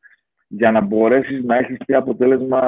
για 0.48 0.70
να 0.70 0.80
μπορέσεις 0.80 1.44
να 1.44 1.56
έχεις 1.56 1.76
τι 1.86 1.94
αποτέλεσμα 1.94 2.60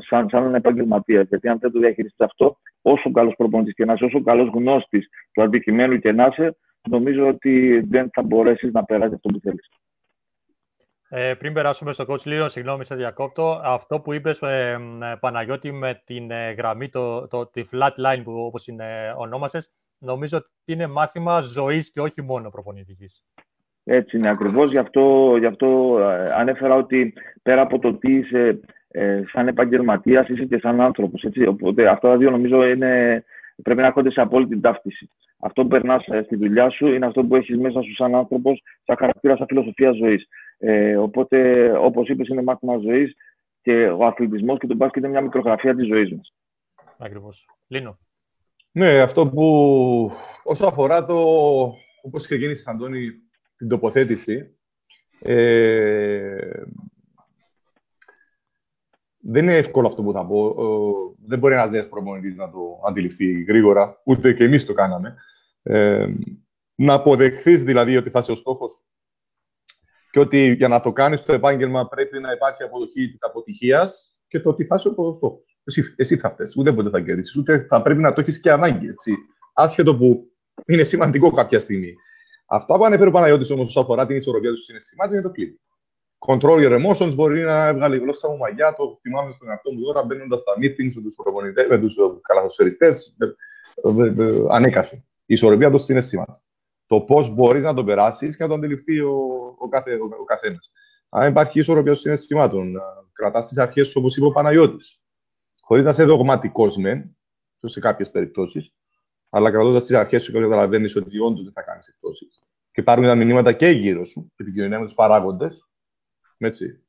σαν, 0.00 0.28
σαν 0.28 0.44
ένα 0.44 0.56
επαγγελματία. 0.56 1.22
Γιατί 1.22 1.48
αν 1.48 1.58
δεν 1.58 1.72
το 1.72 1.78
διαχειριστείς 1.78 2.26
αυτό, 2.26 2.58
όσο 2.82 3.10
καλός 3.10 3.34
προπονητής 3.36 3.74
και 3.74 3.84
να 3.84 3.92
είσαι, 3.92 4.04
όσο 4.04 4.22
καλός 4.22 4.48
γνώστης 4.54 5.08
του 5.32 5.42
αντικειμένου 5.42 5.98
και 5.98 6.12
να 6.12 6.28
είσαι, 6.30 6.56
νομίζω 6.88 7.28
ότι 7.28 7.84
δεν 7.88 8.10
θα 8.12 8.22
μπορέσεις 8.22 8.72
να 8.72 8.84
περάσεις 8.84 9.14
αυτό 9.14 9.28
που 9.28 9.40
θέλεις. 9.40 9.68
Ε, 11.08 11.34
πριν 11.34 11.52
περάσουμε 11.52 11.92
στο 11.92 12.04
coach 12.08 12.22
Λίο, 12.24 12.48
συγγνώμη 12.48 12.84
σε 12.84 12.94
διακόπτω, 12.94 13.60
αυτό 13.64 14.00
που 14.00 14.12
είπες 14.12 14.42
ε, 14.42 14.78
Παναγιώτη 15.20 15.72
με 15.72 16.02
την 16.04 16.30
ε, 16.30 16.50
γραμμή, 16.50 16.88
το, 16.88 17.26
το, 17.26 17.46
τη 17.46 17.62
flat 17.72 17.90
line 17.90 18.20
που 18.24 18.32
όπως 18.32 18.66
είναι 18.66 19.14
ονόμασες, 19.16 19.70
νομίζω 19.98 20.36
ότι 20.36 20.48
είναι 20.64 20.86
μάθημα 20.86 21.40
ζωής 21.40 21.90
και 21.90 22.00
όχι 22.00 22.22
μόνο 22.22 22.50
προπονητικής. 22.50 23.24
Έτσι 23.84 24.16
είναι 24.16 24.28
ακριβώς, 24.28 24.70
γι' 24.70 24.78
αυτό, 24.78 25.36
γι 25.38 25.46
αυτό 25.46 25.98
ε, 26.00 26.32
ανέφερα 26.32 26.74
ότι 26.74 27.12
πέρα 27.42 27.60
από 27.60 27.78
το 27.78 27.94
τι 27.94 28.12
είσαι 28.12 28.60
ε, 28.88 29.22
σαν 29.32 29.48
επαγγελματίας, 29.48 30.28
είσαι 30.28 30.44
και 30.44 30.58
σαν 30.58 30.80
άνθρωπος. 30.80 31.22
Έτσι. 31.22 31.46
Οπότε 31.46 31.88
αυτά 31.88 32.08
τα 32.08 32.16
δύο 32.16 32.30
νομίζω 32.30 32.66
είναι, 32.66 33.24
πρέπει 33.62 33.80
να 33.80 33.86
έρχονται 33.86 34.10
σε 34.10 34.20
απόλυτη 34.20 34.60
ταύτιση 34.60 35.10
αυτό 35.38 35.62
που 35.62 35.68
περνάς 35.68 36.06
ε, 36.06 36.22
στη 36.22 36.36
δουλειά 36.36 36.70
σου 36.70 36.86
είναι 36.86 37.06
αυτό 37.06 37.24
που 37.24 37.36
έχεις 37.36 37.56
μέσα 37.56 37.82
σου 37.82 37.94
σαν 37.94 38.14
άνθρωπος, 38.14 38.62
σαν 38.84 38.96
χαρακτήρα, 38.96 39.36
σαν 39.36 39.46
φιλοσοφία 39.46 39.92
ζωής. 39.92 40.28
Ε, 40.58 40.96
οπότε, 40.96 41.70
όπως 41.72 42.08
είπες, 42.08 42.28
είναι 42.28 42.42
μάθημα 42.42 42.78
ζωής 42.78 43.16
και 43.62 43.86
ο 43.88 44.04
αθλητισμός 44.04 44.58
και 44.58 44.66
το 44.66 44.74
μπάσκετ 44.74 45.02
είναι 45.02 45.12
μια 45.12 45.20
μικρογραφία 45.20 45.74
της 45.74 45.86
ζωής 45.86 46.12
μας. 46.12 46.34
Ακριβώς. 46.98 47.48
Λίνο. 47.66 47.98
Ναι, 48.72 49.00
αυτό 49.00 49.28
που 49.28 50.12
όσο 50.42 50.66
αφορά 50.66 51.04
το 51.04 51.14
όπως 52.02 52.24
είχε 52.24 52.34
γίνει 52.34 52.54
Αντώνη 52.64 53.10
την 53.56 53.68
τοποθέτηση 53.68 54.56
ε, 55.20 56.62
δεν 59.28 59.42
είναι 59.42 59.56
εύκολο 59.56 59.86
αυτό 59.86 60.02
που 60.02 60.12
θα 60.12 60.26
πω. 60.26 60.54
Δεν 61.26 61.38
μπορεί 61.38 61.54
ένας 61.54 61.70
νέο 61.70 61.88
προπονητής 61.88 62.36
να 62.36 62.50
το 62.50 62.80
αντιληφθεί 62.88 63.42
γρήγορα, 63.42 64.00
ούτε 64.04 64.32
και 64.32 64.44
εμείς 64.44 64.64
το 64.64 64.72
κάναμε. 64.72 65.16
Ε, 65.62 66.06
να 66.74 66.94
αποδεχθείς 66.94 67.62
δηλαδή 67.62 67.96
ότι 67.96 68.10
θα 68.10 68.18
είσαι 68.18 68.30
ο 68.30 68.34
στόχος 68.34 68.82
και 70.10 70.20
ότι 70.20 70.52
για 70.52 70.68
να 70.68 70.80
το 70.80 70.92
κάνεις 70.92 71.22
το 71.22 71.32
επάγγελμα 71.32 71.88
πρέπει 71.88 72.20
να 72.20 72.32
υπάρχει 72.32 72.62
αποδοχή 72.62 73.08
της 73.08 73.22
αποτυχίας 73.22 74.18
και 74.28 74.40
το 74.40 74.48
ότι 74.48 74.64
θα 74.64 74.76
είσαι 74.78 74.88
ο 74.96 75.12
στόχος. 75.12 75.58
Εσύ, 75.64 75.82
εσύ 75.96 76.16
θα 76.16 76.30
φταίει. 76.30 76.46
Ούτε 76.56 76.72
ποτέ 76.72 76.90
θα 76.90 77.00
κερδίσεις, 77.00 77.36
ούτε 77.36 77.66
θα 77.68 77.82
πρέπει 77.82 78.00
να 78.00 78.12
το 78.12 78.20
έχεις 78.20 78.40
και 78.40 78.50
ανάγκη. 78.50 78.88
Έτσι. 78.88 79.12
Άσχετο 79.52 79.96
που 79.96 80.32
είναι 80.66 80.82
σημαντικό 80.82 81.30
κάποια 81.30 81.58
στιγμή. 81.58 81.92
Αυτά 82.46 82.76
που 82.76 82.84
ανέφερε 82.84 83.08
ο 83.08 83.12
Παναγιώτης 83.12 83.50
όμως 83.50 83.68
όσον 83.68 83.82
αφορά 83.82 84.06
την 84.06 84.16
ισορροπία 84.16 84.50
τους 84.50 84.64
συναισθημάτων 84.64 85.12
είναι 85.12 85.22
το 85.22 85.30
κλειδί. 85.30 85.60
Control 86.18 86.58
your 86.58 86.80
emotions 86.80 87.14
μπορεί 87.14 87.42
να 87.42 87.74
βγάλει 87.74 87.98
γλώσσα 87.98 88.30
μου 88.30 88.36
μαγιά. 88.36 88.72
Το 88.72 88.98
θυμάμαι 89.02 89.32
στον 89.32 89.48
εαυτό 89.48 89.72
μου 89.72 89.82
τώρα 89.82 90.04
μπαίνοντας 90.04 90.40
στα 90.40 90.52
meetings 90.52 90.92
με 90.94 91.02
τους 91.02 91.14
προπονητές, 91.14 91.66
με 91.68 91.78
τους 91.78 91.96
καλαθοσφαιριστές. 92.22 93.16
Ανέκαθεν. 94.50 94.98
Η 94.98 95.34
ισορροπία 95.34 95.70
των 95.70 95.78
συναισθημάτων. 95.78 96.40
Το 96.86 97.00
πώς 97.00 97.34
μπορείς 97.34 97.62
να 97.62 97.74
το 97.74 97.84
περάσεις 97.84 98.36
και 98.36 98.42
να 98.42 98.48
το 98.48 98.54
αντιληφθεί 98.54 99.00
ο, 99.00 99.14
ο, 99.58 99.68
κάθε, 99.68 99.94
ο, 99.94 100.04
ο 100.20 100.24
καθένας. 100.24 100.72
Αν 101.08 101.30
υπάρχει 101.30 101.58
ισορροπία 101.58 101.92
των 101.92 102.00
συναισθημάτων, 102.00 102.76
κρατάς 103.12 103.48
τις 103.48 103.58
αρχές 103.58 103.96
όπως 103.96 104.16
είπε 104.16 104.26
ο 104.26 104.30
Παναγιώτης. 104.30 105.00
Χωρίς 105.60 105.84
να 105.84 105.90
είσαι 105.90 106.04
δογματικός 106.04 106.76
μεν, 106.76 107.16
σε 107.60 107.80
κάποιες 107.80 108.10
περιπτώσεις, 108.10 108.74
αλλά 109.30 109.50
κρατώντας 109.50 109.84
τις 109.84 109.96
αρχές 109.96 110.22
σου 110.22 110.32
και 110.32 110.40
καταλαβαίνεις 110.40 110.96
ότι 110.96 111.18
όντως 111.18 111.44
δεν 111.44 111.52
θα 111.52 111.62
κάνεις 111.62 111.88
εκτόσεις. 111.88 112.42
Και 112.72 112.80
υπάρχουν 112.80 113.04
τα 113.04 113.14
μηνύματα 113.14 113.52
και 113.52 113.68
γύρω 113.68 114.04
σου, 114.04 114.32
επικοινωνία 114.36 114.78
με 114.78 114.84
τους 114.84 114.94
παράγοντες, 114.94 115.65
έτσι, 116.38 116.80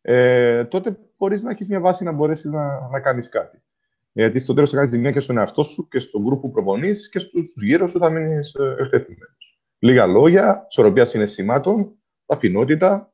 ε, 0.00 0.64
τότε 0.64 0.98
μπορείς 1.16 1.42
να 1.42 1.50
έχεις 1.50 1.66
μια 1.68 1.80
βάση 1.80 2.04
να 2.04 2.12
μπορέσεις 2.12 2.50
να, 2.50 2.88
να 2.88 3.00
κάνεις 3.00 3.28
κάτι. 3.28 3.62
Γιατί 4.12 4.38
στο 4.38 4.54
τέλος 4.54 4.70
θα 4.70 4.76
κάνεις 4.76 4.90
ζημιά 4.90 5.10
και 5.10 5.20
στον 5.20 5.38
εαυτό 5.38 5.62
σου 5.62 5.88
και 5.88 5.98
στον 5.98 6.22
γκρουπ 6.22 6.40
που 6.40 6.50
προπονείς 6.50 7.08
και 7.08 7.18
στους 7.18 7.52
γύρω 7.62 7.86
σου 7.86 7.98
θα 7.98 8.10
μείνεις 8.10 8.54
ε, 8.54 8.74
εκτεθειμένος. 8.78 9.60
Λίγα 9.78 10.06
λόγια, 10.06 10.66
ισορροπία 10.70 11.04
συναισθημάτων, 11.04 11.98
ταπεινότητα 12.26 13.12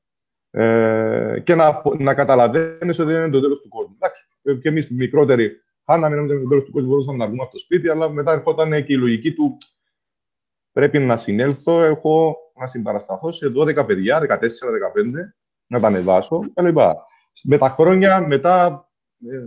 ε, 0.51 1.41
και 1.45 1.55
να, 1.55 1.82
να 1.99 2.14
καταλαβαίνεις 2.14 2.99
ότι 2.99 3.12
δεν 3.12 3.22
είναι 3.22 3.30
το 3.30 3.41
τέλος 3.41 3.61
του 3.61 3.68
κόσμου. 3.68 3.97
Εντάξει, 4.01 4.26
ε, 4.43 4.55
και 4.55 4.68
εμείς 4.68 4.91
μικρότεροι, 4.91 5.53
αν 5.85 6.01
να 6.01 6.09
μην 6.09 6.18
είναι 6.18 6.43
το 6.43 6.49
τέλος 6.49 6.64
του 6.64 6.72
κόσμου, 6.72 6.89
μπορούσαμε 6.89 7.16
να 7.16 7.26
βγούμε 7.26 7.43
από 7.43 7.53
το 7.53 7.59
σπίτι, 7.59 7.89
αλλά 7.89 8.09
μετά 8.09 8.32
ερχόταν 8.32 8.85
και 8.85 8.93
η 8.93 8.97
λογική 8.97 9.32
του 9.32 9.57
πρέπει 10.72 10.99
να 10.99 11.16
συνέλθω. 11.16 11.82
Έχω 11.82 12.37
να 12.55 12.66
συμπαρασταθώ 12.66 13.32
σε 13.32 13.53
12 13.57 13.87
παιδιά, 13.87 14.20
14-15, 14.20 14.39
να 15.67 15.81
τα 15.81 15.87
ανεβάσω 15.87 16.41
κλπ. 16.55 16.79
Με 17.45 17.59
τα 17.59 17.69
χρόνια 17.69 18.27
μετά, 18.27 18.89
ε, 19.31 19.37
ε, 19.37 19.43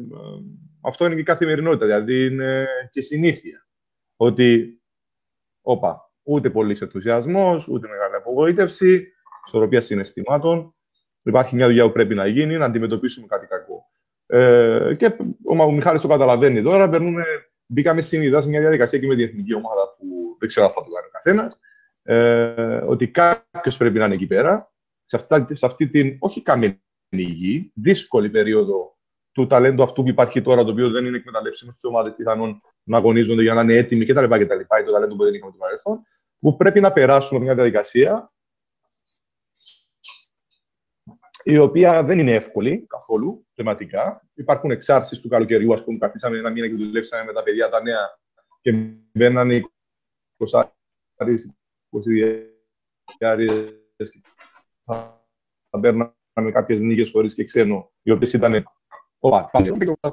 αυτό 0.81 1.05
είναι 1.05 1.15
και 1.15 1.23
καθημερινότητα, 1.23 1.85
δηλαδή 1.85 2.25
είναι 2.25 2.67
και 2.91 3.01
συνήθεια. 3.01 3.67
Ότι, 4.15 4.81
όπα, 5.61 6.11
ούτε 6.23 6.49
πολύς 6.49 6.81
ενθουσιασμός, 6.81 7.67
ούτε 7.67 7.87
μεγάλη 7.87 8.15
απογοήτευση, 8.15 9.07
ισορροπία 9.45 9.81
συναισθημάτων. 9.81 10.75
Υπάρχει 11.23 11.55
μια 11.55 11.67
δουλειά 11.67 11.85
που 11.85 11.91
πρέπει 11.91 12.15
να 12.15 12.27
γίνει, 12.27 12.57
να 12.57 12.65
αντιμετωπίσουμε 12.65 13.27
κάτι 13.27 13.47
κακό. 13.47 13.85
Ε, 14.25 14.95
και 14.97 15.05
ο, 15.43 15.63
ο 15.63 15.71
Μιχάλης 15.71 16.01
το 16.01 16.07
καταλαβαίνει 16.07 16.63
τώρα. 16.63 16.89
Περνούμε, 16.89 17.23
μπήκαμε 17.65 18.01
συνειδητά 18.01 18.41
σε 18.41 18.49
μια 18.49 18.59
διαδικασία 18.59 18.99
και 18.99 19.07
με 19.07 19.15
την 19.15 19.25
εθνική 19.25 19.53
ομάδα 19.53 19.95
που 19.97 20.35
δεν 20.39 20.47
ξέρω 20.47 20.65
αν 20.65 20.71
θα 20.71 20.83
το 20.83 20.89
κάνει 20.89 21.07
ο 21.07 21.11
καθένας. 21.11 21.59
Ε, 22.03 22.83
ότι 22.85 23.07
κάποιος 23.07 23.77
πρέπει 23.77 23.97
να 23.97 24.05
είναι 24.05 24.13
εκεί 24.13 24.27
πέρα, 24.27 24.71
σε, 25.07 25.15
αυτά, 25.15 25.47
σε 25.51 25.65
αυτή 25.65 25.89
την 25.89 26.17
όχι 26.19 26.41
καμένη 26.41 26.81
γη, 27.09 27.71
δύσκολη 27.75 28.29
περίοδο 28.29 28.97
του 29.31 29.47
ταλέντου 29.47 29.83
αυτού 29.83 30.03
που 30.03 30.09
υπάρχει 30.09 30.41
τώρα, 30.41 30.63
το 30.63 30.71
οποίο 30.71 30.89
δεν 30.89 31.05
είναι 31.05 31.17
εκμεταλλεύσιμο 31.17 31.71
στις 31.71 31.83
ομάδες 31.83 32.15
πιθανόν 32.15 32.61
να 32.83 32.97
αγωνίζονται 32.97 33.41
για 33.41 33.53
να 33.53 33.61
είναι 33.61 33.73
έτοιμοι 33.73 34.05
κτλ. 34.05 34.23
κτλ. 34.23 34.59
το 34.85 34.91
ταλέντο 34.91 35.15
που 35.15 35.23
δεν 35.23 35.33
είχαμε 35.33 35.51
το 35.51 35.57
παρελθόν, 35.57 36.01
που 36.39 36.55
πρέπει 36.55 36.79
να 36.79 36.91
περάσουν 36.91 37.41
μια 37.41 37.55
διαδικασία 37.55 38.31
η 41.43 41.57
οποία 41.57 42.03
δεν 42.03 42.19
είναι 42.19 42.33
εύκολη 42.33 42.85
καθόλου 42.87 43.47
θεματικά. 43.53 44.27
Υπάρχουν 44.33 44.71
εξάρτησει 44.71 45.21
του 45.21 45.29
καλοκαιριού, 45.29 45.73
ας 45.73 45.83
πούμε, 45.83 45.97
καθίσαμε 45.97 46.37
ένα 46.37 46.49
μήνα 46.49 46.67
και 46.67 46.75
δουλέψαμε 46.75 47.23
με 47.23 47.33
τα 47.33 47.43
παιδιά 47.43 47.69
τα 47.69 47.81
νέα 47.81 48.19
και 48.61 48.71
μπαίνανε 49.11 49.61
20 50.37 50.63
20 51.97 52.07
θα 54.87 55.77
μπαίνανε 55.79 56.51
κάποιες 56.51 56.79
νίκες 56.79 57.11
χωρίς 57.11 57.33
και 57.33 57.43
ξένο, 57.43 57.91
οι 58.01 58.11
οποίες 58.11 58.33
ήταν 58.33 58.65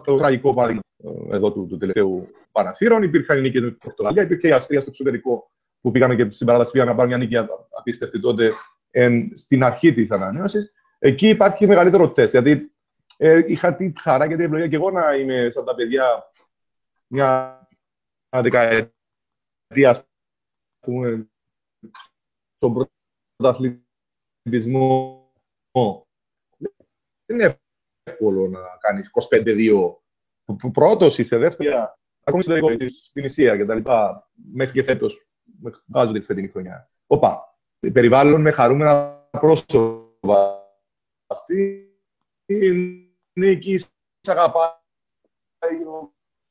το 0.05 0.17
τραγικό 0.17 0.55
παράδειγμα 0.55 0.83
ε, 1.31 1.37
εδώ 1.37 1.53
του, 1.53 1.67
του 1.67 1.77
τελευταίου 1.77 2.29
παραθύρων. 2.53 3.03
Υπήρχαν 3.03 3.41
νίκες 3.41 3.63
με 3.63 3.69
την 3.69 3.79
Πορτογαλία, 3.79 4.23
υπήρχε 4.23 4.49
η 4.49 4.53
Αυστρία 4.53 4.81
στο 4.81 4.91
εξωτερικό 4.91 5.51
που 5.81 5.91
πήγαμε 5.91 6.15
και 6.15 6.31
στην 6.31 6.47
παράταση 6.47 6.73
πήγαμε 6.73 6.91
να 6.91 6.97
πάρουμε 6.97 7.17
μια 7.17 7.25
νίκη 7.25 7.51
απίστευτη 7.79 8.21
τότε 8.21 8.51
εν, 8.91 9.37
στην 9.37 9.63
αρχή 9.63 9.95
της 9.95 10.11
ανανέωσης. 10.11 10.73
Εκεί 10.99 11.29
υπάρχει 11.29 11.67
μεγαλύτερο 11.67 12.13
τεστ. 12.13 12.31
Γιατί 12.33 12.73
ε, 13.17 13.43
είχα 13.47 13.75
τη 13.75 13.93
χαρά 14.01 14.29
και 14.29 14.35
την 14.35 14.45
ευλογία 14.45 14.69
και 14.69 14.77
εγώ 14.77 14.91
να 14.91 15.15
είμαι 15.15 15.51
σαν 15.51 15.65
τα 15.65 15.75
παιδιά 15.75 16.33
μια 17.07 17.59
δεκαετία, 18.31 18.91
ας 19.91 20.07
πούμε, 20.81 21.29
στον 22.57 22.91
πρωταθλητισμό. 24.45 25.19
Δεν 27.27 27.37
είναι 27.37 27.59
εύκολο 28.03 28.49
να 28.49 28.61
κάνεις 28.81 29.11
25-2 29.31 29.97
πρώτος 30.73 31.19
είσαι 31.19 31.37
δεύτερη, 31.37 31.71
ακόμη 32.25 32.43
στο 32.43 32.53
τελικό 32.53 32.89
στην 32.89 33.25
Ισία 33.25 33.57
και 33.57 33.65
τα 33.65 33.75
λοιπά, 33.75 34.31
μέχρι 34.53 34.73
και 34.73 34.83
φέτος, 34.85 35.27
βγάζονται 35.87 36.19
τη 36.19 36.25
φετινή 36.25 36.49
χρονιά. 36.49 36.91
Οπα, 37.07 37.59
περιβάλλον 37.93 38.41
με 38.41 38.51
χαρούμενα 38.51 39.29
πρόσωπα. 39.31 40.63
Αυτή 41.27 41.89
είναι 42.47 43.47
εκεί, 43.47 43.79
σε 43.79 44.31
αγαπάει 44.31 45.85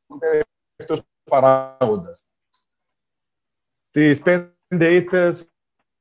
ο 0.08 0.18
τελευταίος 0.20 1.02
παράγοντας. 1.24 2.26
Στις 3.82 4.22
πέντε 4.22 4.94
ήττες 4.96 5.52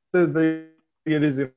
δεν 0.09 0.65
γυρίζει 1.03 1.41
να 1.41 1.45
σε 1.45 1.55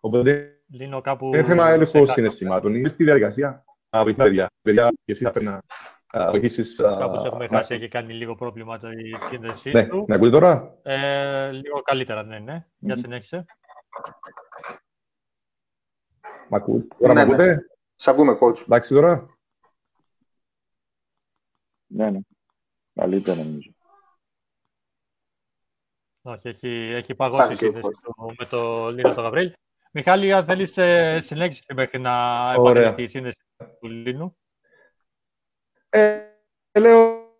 Οπότε 0.00 0.62
Λύνω 0.66 1.00
κάπου... 1.00 1.26
είναι 1.26 1.44
θέμα 1.44 1.68
έλεγχος 1.68 2.10
συναισθημάτων. 2.12 2.74
Είμαι 2.74 2.88
στη 2.88 3.04
διαδικασία 3.04 3.64
να 3.90 4.02
βοηθά 4.02 4.24
παιδιά. 4.24 4.50
Παιδιά, 4.62 4.88
και 5.04 5.12
εσύ 5.12 5.24
θα 5.24 5.30
πρέπει 5.30 5.46
να 5.46 5.60
βοηθήσεις. 6.30 6.76
Κάπως 6.76 7.24
έχουμε 7.24 7.46
χάσει, 7.46 7.74
έχει 7.74 7.88
κάνει 7.88 8.12
λίγο 8.12 8.34
πρόβλημα 8.34 8.78
το 8.78 8.90
η 8.90 9.14
σύνδεσή 9.28 9.70
ναι, 9.70 9.86
του. 9.86 10.04
Με 10.08 10.14
ακούτε 10.14 10.30
τώρα; 10.30 10.78
Ε, 10.82 11.50
λίγο 11.50 11.80
καλύτερα, 11.82 12.22
ναι, 12.22 12.38
ναι. 12.38 12.66
Για 12.78 12.96
συνέχισε. 12.96 13.44
Μ' 16.48 16.54
ακούτε. 16.54 16.96
Τώρα 16.98 17.14
Ναι, 17.14 17.24
μ' 17.24 17.28
ναι. 17.28 17.34
ακούτε; 17.34 17.66
Σ' 17.96 18.08
ακούμε, 18.08 18.38
coach. 18.40 18.62
Εντάξει 18.62 18.94
τώρα. 18.94 19.26
Ναι, 21.86 22.10
ναι. 22.10 22.18
Καλύτερα 22.94 23.42
νομίζω. 23.42 23.73
Όχι, 26.26 26.48
έχει, 26.48 26.68
έχει 26.68 27.14
παγώσει 27.14 27.40
η 27.42 27.46
Χάθηκε 27.46 27.66
ο 27.66 27.70
σύνδεση 27.72 28.00
του 28.02 28.34
με 28.38 28.44
το 28.46 28.88
Λίνο 28.90 29.14
τον 29.14 29.24
Γαβρίλ. 29.24 29.52
Μιχάλη, 29.92 30.32
αν 30.32 30.42
θέλεις 30.44 30.70
συνέχιση 31.26 31.74
μέχρι 31.74 32.00
να 32.00 32.12
Ωραία. 32.54 32.80
επανέλθει 32.82 33.02
η 33.02 33.06
σύνδεση 33.06 33.36
του 33.80 33.88
Λίνου. 33.88 34.36
Ε, 35.88 36.20
λέω, 36.80 37.32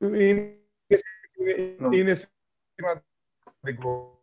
είναι, 0.00 0.58
είναι 1.92 2.14
σημαντικό. 2.74 4.16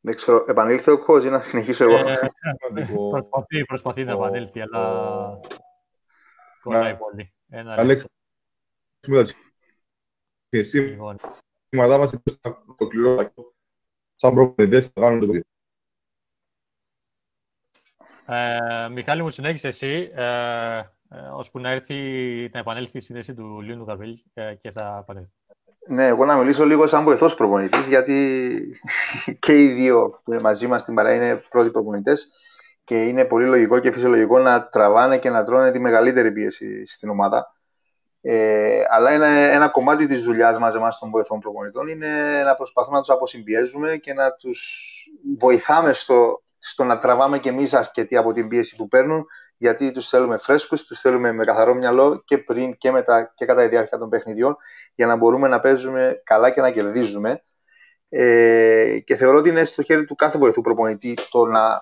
Δεν 0.00 0.16
ξέρω, 0.16 0.44
επανήλθε 0.48 0.90
ο 0.90 1.04
coach 1.08 1.24
ή 1.24 1.28
να 1.28 1.40
συνεχίσω 1.40 1.84
εγώ. 1.84 2.08
Ε, 2.08 2.18
σημαντικό. 2.58 3.10
προσπαθεί, 3.10 3.64
προσπαθεί 3.64 4.04
να 4.04 4.14
Ο- 4.14 4.16
επανέλθει, 4.16 4.60
αλλά 4.60 5.10
ο- 5.30 5.40
κολλάει 6.62 6.92
Να- 6.92 6.98
πολύ. 6.98 7.34
Ένα 7.48 7.74
Να 7.74 7.84
λεπτό, 7.84 8.08
λέξουμε 10.56 10.82
τα 10.82 10.90
σύνθηματα 10.90 11.18
λοιπόν. 11.70 12.00
μας 12.00 12.12
εκτός 12.12 12.38
από 12.40 12.74
το 12.76 12.86
κληρό 12.86 13.32
σαν 14.14 14.34
προπονητές 14.34 14.86
θα 14.86 15.00
κάνουν 15.00 15.20
το 15.20 15.26
παιδί. 15.26 15.44
Ε, 18.26 18.88
Μιχάλη 18.88 19.22
μου, 19.22 19.30
συνέχισε 19.30 19.68
εσύ, 19.68 20.10
ε, 20.14 20.78
ε, 21.10 21.18
ώσπου 21.32 21.58
να, 21.58 21.70
έρθει, 21.70 21.94
να 22.52 22.58
επανέλθει 22.58 22.98
η 22.98 23.00
σύνδεση 23.00 23.34
του 23.34 23.60
Λίνου 23.60 23.84
Γαβρίλ 23.84 24.18
ε, 24.34 24.54
και 24.54 24.70
θα 24.70 24.98
επανέλθει. 25.02 25.30
Ναι, 25.88 26.06
εγώ 26.06 26.24
να 26.24 26.36
μιλήσω 26.36 26.64
λίγο 26.64 26.86
σαν 26.86 27.04
βοηθός 27.04 27.34
προπονητής, 27.34 27.88
γιατί 27.88 28.60
και 29.38 29.62
οι 29.62 29.66
δύο 29.66 30.20
που 30.24 30.32
είναι 30.32 30.42
μαζί 30.42 30.66
μας 30.66 30.80
στην 30.80 30.94
παρά 30.94 31.14
είναι 31.14 31.36
πρώτοι 31.36 31.70
προπονητές 31.70 32.32
και 32.84 33.04
είναι 33.04 33.24
πολύ 33.24 33.46
λογικό 33.46 33.78
και 33.78 33.92
φυσιολογικό 33.92 34.38
να 34.38 34.68
τραβάνε 34.68 35.18
και 35.18 35.30
να 35.30 35.44
τρώνε 35.44 35.70
τη 35.70 35.80
μεγαλύτερη 35.80 36.32
πίεση 36.32 36.86
στην 36.86 37.10
ομάδα. 37.10 37.55
Ε, 38.28 38.84
αλλά 38.88 39.12
είναι 39.12 39.52
ένα 39.52 39.68
κομμάτι 39.68 40.06
της 40.06 40.22
δουλειάς 40.22 40.58
μας 40.58 40.74
εμάς 40.74 40.98
των 40.98 41.10
βοηθών 41.10 41.40
προπονητών 41.40 41.88
είναι 41.88 42.42
να 42.44 42.54
προσπαθούμε 42.54 42.96
να 42.96 43.02
τους 43.02 43.14
αποσυμπιέζουμε 43.14 43.96
και 43.96 44.12
να 44.12 44.32
τους 44.32 44.90
βοηθάμε 45.38 45.92
στο, 45.92 46.42
στο 46.56 46.84
να 46.84 46.98
τραβάμε 46.98 47.38
και 47.38 47.48
εμείς 47.48 47.74
αρκετή 47.74 48.16
από 48.16 48.32
την 48.32 48.48
πίεση 48.48 48.76
που 48.76 48.88
παίρνουν 48.88 49.26
γιατί 49.56 49.92
τους 49.92 50.08
θέλουμε 50.08 50.38
φρέσκους, 50.38 50.84
τους 50.84 51.00
θέλουμε 51.00 51.32
με 51.32 51.44
καθαρό 51.44 51.74
μυαλό 51.74 52.22
και 52.24 52.38
πριν 52.38 52.76
και 52.76 52.90
μετά 52.90 53.32
και 53.34 53.44
κατά 53.44 53.62
τη 53.62 53.68
διάρκεια 53.68 53.98
των 53.98 54.08
παιχνιδιών 54.08 54.56
για 54.94 55.06
να 55.06 55.16
μπορούμε 55.16 55.48
να 55.48 55.60
παίζουμε 55.60 56.20
καλά 56.24 56.50
και 56.50 56.60
να 56.60 56.70
κερδίζουμε. 56.70 57.42
Ε, 58.08 58.98
και 59.04 59.16
θεωρώ 59.16 59.38
ότι 59.38 59.48
είναι 59.48 59.64
στο 59.64 59.82
χέρι 59.82 60.04
του 60.04 60.14
κάθε 60.14 60.38
βοηθού 60.38 60.60
προπονητή 60.60 61.14
το 61.30 61.46
να 61.46 61.80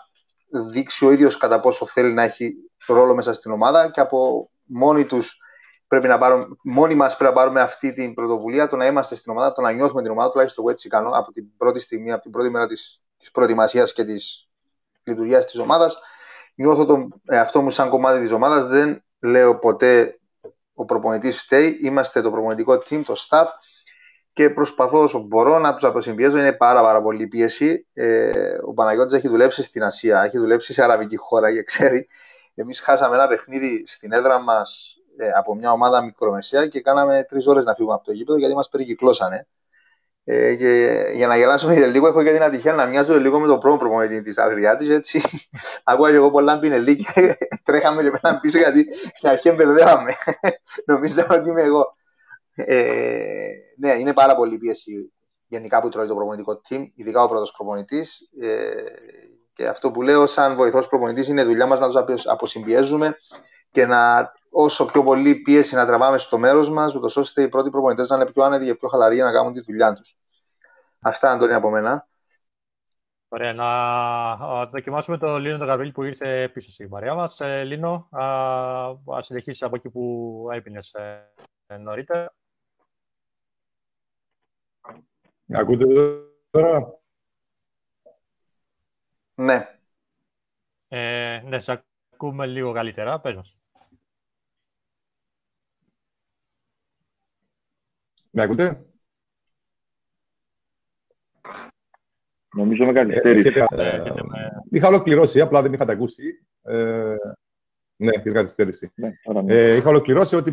δείξει 0.70 1.06
ο 1.06 1.10
ίδιος 1.10 1.36
κατά 1.36 1.60
πόσο 1.60 1.86
θέλει 1.86 2.12
να 2.12 2.22
έχει 2.22 2.54
ρόλο 2.86 3.14
μέσα 3.14 3.32
στην 3.32 3.52
ομάδα 3.52 3.90
και 3.90 4.00
από 4.00 4.50
μόνοι 4.64 5.04
τους 5.04 5.38
πρέπει 5.88 6.08
να 6.08 6.18
πάρουμε, 6.18 6.46
μόνοι 6.62 6.94
μας 6.94 7.16
πρέπει 7.16 7.34
να 7.34 7.40
πάρουμε 7.40 7.60
αυτή 7.60 7.92
την 7.92 8.14
πρωτοβουλία, 8.14 8.68
το 8.68 8.76
να 8.76 8.86
είμαστε 8.86 9.14
στην 9.14 9.32
ομάδα, 9.32 9.52
το 9.52 9.62
να 9.62 9.72
νιώθουμε 9.72 10.02
την 10.02 10.10
ομάδα, 10.10 10.30
τουλάχιστον 10.30 10.64
εγώ 10.64 10.72
έτσι 10.72 10.88
κάνω 10.88 11.10
από 11.10 11.32
την 11.32 11.56
πρώτη 11.56 11.80
στιγμή, 11.80 12.12
από 12.12 12.22
την 12.22 12.30
πρώτη 12.30 12.50
μέρα 12.50 12.66
της, 12.66 13.02
της 13.16 13.30
προετοιμασίας 13.30 13.92
και 13.92 14.04
της 14.04 14.48
λειτουργίας 15.04 15.46
της 15.46 15.58
ομάδας. 15.58 15.98
Νιώθω 16.54 16.84
τον 16.84 17.20
εαυτό 17.24 17.62
μου 17.62 17.70
σαν 17.70 17.88
κομμάτι 17.88 18.20
της 18.20 18.32
ομάδας, 18.32 18.66
δεν 18.66 19.04
λέω 19.20 19.58
ποτέ 19.58 20.18
ο 20.74 20.84
προπονητής 20.84 21.40
φταίει, 21.40 21.78
είμαστε 21.80 22.22
το 22.22 22.30
προπονητικό 22.30 22.72
team, 22.72 23.02
το 23.04 23.14
staff 23.28 23.46
και 24.32 24.50
προσπαθώ 24.50 25.02
όσο 25.02 25.18
μπορώ 25.18 25.58
να 25.58 25.74
τους 25.74 25.84
αποσυμπιέζω. 25.84 26.38
Είναι 26.38 26.52
πάρα, 26.52 26.82
πάρα 26.82 27.02
πολύ 27.02 27.26
πίεση. 27.26 27.86
Ε, 27.92 28.56
ο 28.66 28.72
Παναγιώτης 28.72 29.14
έχει 29.14 29.28
δουλέψει 29.28 29.62
στην 29.62 29.82
Ασία, 29.82 30.22
έχει 30.22 30.38
δουλέψει 30.38 30.72
σε 30.72 30.82
αραβική 30.82 31.16
χώρα 31.16 31.52
και 31.52 31.62
ξέρει. 31.62 32.06
Εμείς 32.54 32.80
χάσαμε 32.80 33.14
ένα 33.14 33.28
παιχνίδι 33.28 33.84
στην 33.86 34.12
έδρα 34.12 34.40
μας 34.40 34.96
ε, 34.96 35.03
από 35.36 35.54
μια 35.54 35.72
ομάδα 35.72 36.02
μικρομεσαία 36.02 36.66
και 36.66 36.80
κάναμε 36.80 37.24
τρεις 37.28 37.46
ώρες 37.46 37.64
να 37.64 37.74
φύγουμε 37.74 37.94
από 37.94 38.04
το 38.04 38.12
γήπεδο 38.12 38.38
γιατί 38.38 38.54
μας 38.54 38.68
περικυκλώσανε. 38.68 39.46
Ε, 40.26 40.54
και 40.54 41.02
για 41.12 41.26
να 41.26 41.36
γελάσουμε 41.36 41.74
και 41.74 41.86
λίγο, 41.86 42.06
έχω 42.06 42.22
και 42.22 42.32
την 42.32 42.42
ατυχία 42.42 42.72
να 42.72 42.86
μοιάζω 42.86 43.20
λίγο 43.20 43.40
με 43.40 43.46
τον 43.46 43.58
πρώτο 43.58 43.76
προπονητή 43.76 44.22
της 44.22 44.38
Αγριάτη. 44.38 44.92
Έτσι, 44.92 45.22
ακούγα 45.84 46.10
και 46.10 46.16
εγώ 46.16 46.30
πολλά 46.30 46.58
πινελί 46.58 46.96
και 46.96 47.36
τρέχαμε 47.64 48.02
και 48.02 48.10
πέραν 48.10 48.40
πίσω 48.40 48.58
γιατί 48.58 48.86
στην 49.14 49.28
αρχή 49.28 49.50
μπερδεύαμε. 49.50 50.14
Νομίζω 50.86 51.26
ότι 51.30 51.48
είμαι 51.48 51.62
εγώ. 51.62 51.96
Ε, 52.54 53.48
ναι, 53.78 53.90
είναι 53.90 54.12
πάρα 54.12 54.36
πολύ 54.36 54.58
πίεση 54.58 55.12
γενικά 55.46 55.80
που 55.80 55.88
τρώει 55.88 56.06
το 56.06 56.14
προπονητικό 56.14 56.60
team, 56.68 56.84
ειδικά 56.94 57.22
ο 57.22 57.28
πρώτος 57.28 57.52
προπονητής. 57.52 58.20
Ε, 58.40 58.72
και 59.52 59.66
αυτό 59.66 59.90
που 59.90 60.02
λέω, 60.02 60.26
σαν 60.26 60.56
βοηθός 60.56 60.88
προπονητής, 60.88 61.28
είναι 61.28 61.44
δουλειά 61.44 61.66
μας 61.66 61.80
να 61.80 62.04
τους 62.04 62.26
αποσυμπιέζουμε 62.26 63.16
και 63.70 63.86
να 63.86 64.32
όσο 64.56 64.86
πιο 64.86 65.02
πολύ 65.02 65.34
πίεση 65.34 65.74
να 65.74 65.86
τραβάμε 65.86 66.18
στο 66.18 66.38
μέρος 66.38 66.70
μας, 66.70 66.94
ούτως 66.94 67.16
ώστε 67.16 67.42
οι 67.42 67.48
πρώτοι 67.48 67.70
προπονητές 67.70 68.08
να 68.08 68.16
είναι 68.16 68.30
πιο 68.32 68.42
άνετοι 68.42 68.64
και 68.64 68.74
πιο 68.74 68.88
χαλαροί 68.88 69.14
για 69.14 69.24
να 69.24 69.32
κάνουν 69.32 69.52
τη 69.52 69.60
δουλειά 69.60 69.94
τους. 69.94 70.16
Αυτά, 71.00 71.30
Αντώνη, 71.30 71.52
από 71.52 71.70
μένα. 71.70 72.08
Ωραία, 73.28 73.52
να 73.52 74.66
δοκιμάσουμε 74.66 75.18
το 75.18 75.38
Λίνο 75.38 75.58
τον 75.58 75.66
Γαβρίλη 75.66 75.92
που 75.92 76.02
ήρθε 76.02 76.48
πίσω 76.48 76.70
στην 76.70 76.88
παρέα 76.88 77.14
μας. 77.14 77.40
Ε, 77.40 77.64
Λίνο, 77.64 78.08
α 79.16 79.22
συνεχίσεις 79.22 79.62
από 79.62 79.76
εκεί 79.76 79.90
που 79.90 80.46
έπινες 80.52 80.92
ε, 81.66 81.76
νωρίτερα. 81.76 82.34
Ακούτε 85.52 85.86
τώρα; 86.50 86.98
Ναι. 89.34 89.78
Ε, 90.88 91.42
ναι, 91.44 91.60
σε 91.60 91.84
ακούμε 92.12 92.46
λίγο 92.46 92.72
καλύτερα. 92.72 93.20
Πες 93.20 93.34
μας. 93.34 93.56
Με 98.36 98.42
ακούτε; 98.42 98.84
Νομίζω 102.54 102.84
με 102.84 102.92
καθυστέρηση. 102.92 103.52
Ε, 103.76 103.96
ε, 103.96 104.08
είχα 104.70 104.88
ολοκληρώσει, 104.88 105.40
απλά 105.40 105.62
δεν 105.62 105.72
είχατε 105.72 105.92
ακούσει. 105.92 106.22
Ε, 106.62 107.14
ναι, 107.96 108.10
είχα 108.16 108.32
καθυστέρηση. 108.32 108.92
Ναι, 108.94 109.12
ναι. 109.42 109.54
ε, 109.54 109.76
είχα 109.76 109.88
ολοκληρώσει 109.88 110.36
ότι 110.36 110.52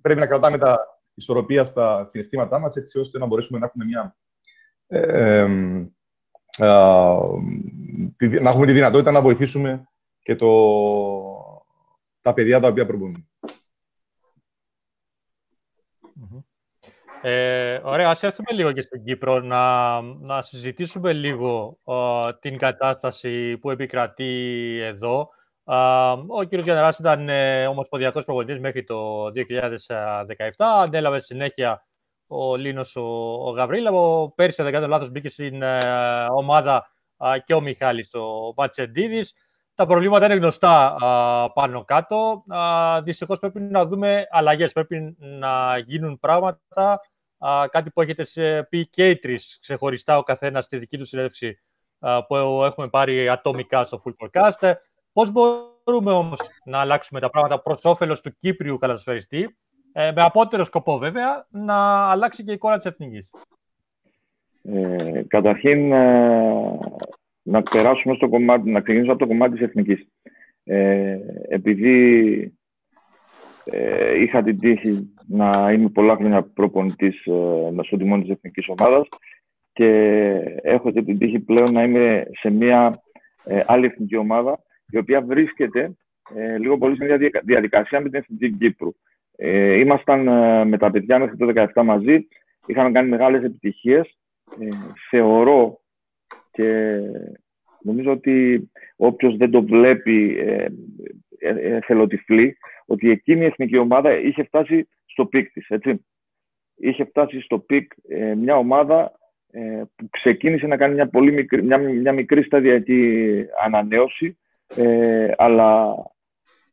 πρέπει 0.00 0.20
να 0.20 0.26
κρατάμε 0.26 0.58
τα 0.58 0.78
ισορροπία 1.14 1.64
στα 1.64 2.06
συναισθήματά 2.06 2.58
μας, 2.58 2.76
έτσι 2.76 2.98
ώστε 2.98 3.18
να 3.18 3.26
μπορέσουμε 3.26 3.58
να 3.58 3.66
έχουμε 3.66 3.84
μια... 3.84 4.16
Ε, 4.86 5.46
να 8.40 8.50
έχουμε 8.50 8.66
τη 8.66 8.72
δυνατότητα 8.72 9.10
να 9.10 9.22
βοηθήσουμε 9.22 9.88
και 10.18 10.36
το, 10.36 10.48
τα 12.20 12.34
παιδιά 12.34 12.60
τα 12.60 12.68
οποία 12.68 12.86
προπονούν. 12.86 13.27
Ε, 17.22 17.80
ωραία, 17.82 18.10
ας 18.10 18.22
έρθουμε 18.22 18.52
λίγο 18.52 18.72
και 18.72 18.80
στην 18.80 19.04
Κύπρο 19.04 19.40
να, 19.40 20.00
να 20.00 20.42
συζητήσουμε 20.42 21.12
λίγο 21.12 21.78
την 22.40 22.58
κατάσταση 22.58 23.58
που 23.58 23.70
επικρατεί 23.70 24.24
εδώ. 24.82 25.28
ο 26.28 26.42
κύριος 26.42 26.64
Γιανναράς 26.64 26.98
ήταν 26.98 27.28
ε, 27.28 27.66
ομοσπονδιακός 27.66 28.24
προπονητής 28.24 28.60
μέχρι 28.60 28.84
το 28.84 29.24
2017. 29.24 30.46
Ανέλαβε 30.56 31.20
συνέχεια 31.20 31.82
ο 32.26 32.56
Λίνος 32.56 32.96
ο, 32.96 33.02
ο 33.44 33.50
Γαβρίλα. 33.50 33.90
Ο 33.90 34.30
πέρσι, 34.30 34.62
δεν 34.62 34.72
κάνω 34.72 34.86
λάθος, 34.86 35.10
μπήκε 35.10 35.28
στην 35.28 35.62
ε, 35.62 35.78
ομάδα 36.30 36.90
και 37.44 37.54
ο 37.54 37.60
Μιχάλης 37.60 38.14
ο 38.14 38.52
Ματσεντίδης. 38.56 39.34
Τα 39.78 39.86
προβλήματα 39.86 40.24
είναι 40.24 40.34
γνωστά 40.34 40.96
πάνω 41.54 41.84
κάτω. 41.84 42.44
Δυστυχώς 43.02 43.38
πρέπει 43.38 43.60
να 43.60 43.86
δούμε 43.86 44.26
αλλαγές. 44.30 44.72
Πρέπει 44.72 45.16
να 45.18 45.78
γίνουν 45.78 46.18
πράγματα. 46.18 47.00
κάτι 47.70 47.90
που 47.90 48.00
έχετε 48.00 48.24
πει 48.70 48.86
και 48.88 49.10
οι 49.10 49.16
τρεις 49.18 49.58
ξεχωριστά 49.60 50.18
ο 50.18 50.22
καθένας 50.22 50.64
στη 50.64 50.78
δική 50.78 50.98
του 50.98 51.04
συνέντευξη 51.04 51.58
που 52.26 52.34
έχουμε 52.64 52.88
πάρει 52.88 53.28
ατομικά 53.28 53.84
στο 53.84 54.02
Full 54.04 54.12
Forecast. 54.26 54.72
Πώς 55.12 55.30
μπορούμε 55.30 56.12
όμως 56.12 56.40
να 56.64 56.78
αλλάξουμε 56.80 57.20
τα 57.20 57.30
πράγματα 57.30 57.60
προς 57.60 57.84
όφελος 57.84 58.20
του 58.20 58.36
Κύπριου 58.38 58.78
καλασφαιριστή, 58.78 59.56
ε, 59.92 60.12
με 60.12 60.22
απότερο 60.22 60.64
σκοπό 60.64 60.98
βέβαια 60.98 61.46
να 61.50 62.08
αλλάξει 62.10 62.44
και 62.44 62.50
η 62.50 62.54
εικόνα 62.54 62.76
της 62.76 62.86
εθνικής; 62.86 63.30
Ε, 64.62 65.22
καταρχήν, 65.28 65.92
ε, 65.92 66.78
να 67.48 67.62
περάσουμε 67.62 68.14
στο 68.14 68.28
κομμάτι, 68.28 68.70
να 68.70 68.80
ξεκινήσουμε 68.80 69.12
από 69.12 69.22
το 69.22 69.28
κομμάτι 69.28 69.52
της 69.52 69.62
εθνικής. 69.62 70.08
Ε, 70.64 71.18
επειδή 71.48 72.52
ε, 73.64 74.20
είχα 74.22 74.42
την 74.42 74.58
τύχη 74.58 75.14
να 75.26 75.72
είμαι 75.72 75.88
πολλά 75.88 76.16
χρόνια 76.16 76.42
προπονητής 76.42 77.26
ε, 77.26 77.82
στο 77.82 77.96
τιμόνι 77.96 78.22
της 78.22 78.30
εθνικής 78.30 78.68
ομάδας 78.68 79.08
και 79.72 79.88
έχω 80.62 80.90
και 80.90 81.02
την 81.02 81.18
τύχη 81.18 81.38
πλέον 81.38 81.72
να 81.72 81.82
είμαι 81.82 82.26
σε 82.40 82.50
μια 82.50 83.02
ε, 83.44 83.62
άλλη 83.66 83.86
εθνική 83.86 84.16
ομάδα 84.16 84.58
η 84.90 84.98
οποία 84.98 85.22
βρίσκεται 85.22 85.96
ε, 86.34 86.58
λίγο 86.58 86.78
πολύ 86.78 86.96
σε 86.96 87.04
μια 87.04 87.18
διαδικασία 87.44 88.00
με 88.00 88.08
την 88.08 88.18
εθνική 88.18 88.52
Κύπρου. 88.52 88.94
Ε, 89.36 89.78
ήμασταν 89.78 90.28
ε, 90.28 90.64
με 90.64 90.78
τα 90.78 90.90
παιδιά 90.90 91.18
μέχρι 91.18 91.36
το 91.36 91.52
2017 91.74 91.82
μαζί, 91.84 92.28
είχαμε 92.66 92.90
κάνει 92.90 93.08
μεγάλες 93.08 93.42
επιτυχίες. 93.42 94.18
Ε, 94.60 94.68
θεωρώ 95.10 95.80
και 96.58 97.00
νομίζω 97.82 98.10
ότι 98.10 98.70
όποιος 98.96 99.36
δεν 99.36 99.50
το 99.50 99.62
βλέπει 99.62 100.38
ε, 100.38 100.66
ε, 101.38 101.78
ε 101.86 102.52
ότι 102.86 103.10
εκείνη 103.10 103.42
η 103.42 103.46
εθνική 103.46 103.76
ομάδα 103.76 104.18
είχε 104.18 104.42
φτάσει 104.42 104.88
στο 105.06 105.26
peak 105.26 105.52
της, 105.52 105.68
έτσι. 105.68 106.04
Είχε 106.76 107.04
φτάσει 107.04 107.40
στο 107.40 107.58
peak 107.58 107.92
ε, 108.08 108.34
μια 108.34 108.56
ομάδα 108.56 109.12
ε, 109.50 109.82
που 109.96 110.08
ξεκίνησε 110.10 110.66
να 110.66 110.76
κάνει 110.76 110.94
μια, 110.94 111.08
πολύ 111.08 111.32
μικρή, 111.32 111.62
μια, 111.62 111.78
μια 111.78 112.12
μικρή 112.12 112.42
σταδιακή 112.42 113.24
ανανέωση, 113.64 114.38
αλλά 115.36 115.94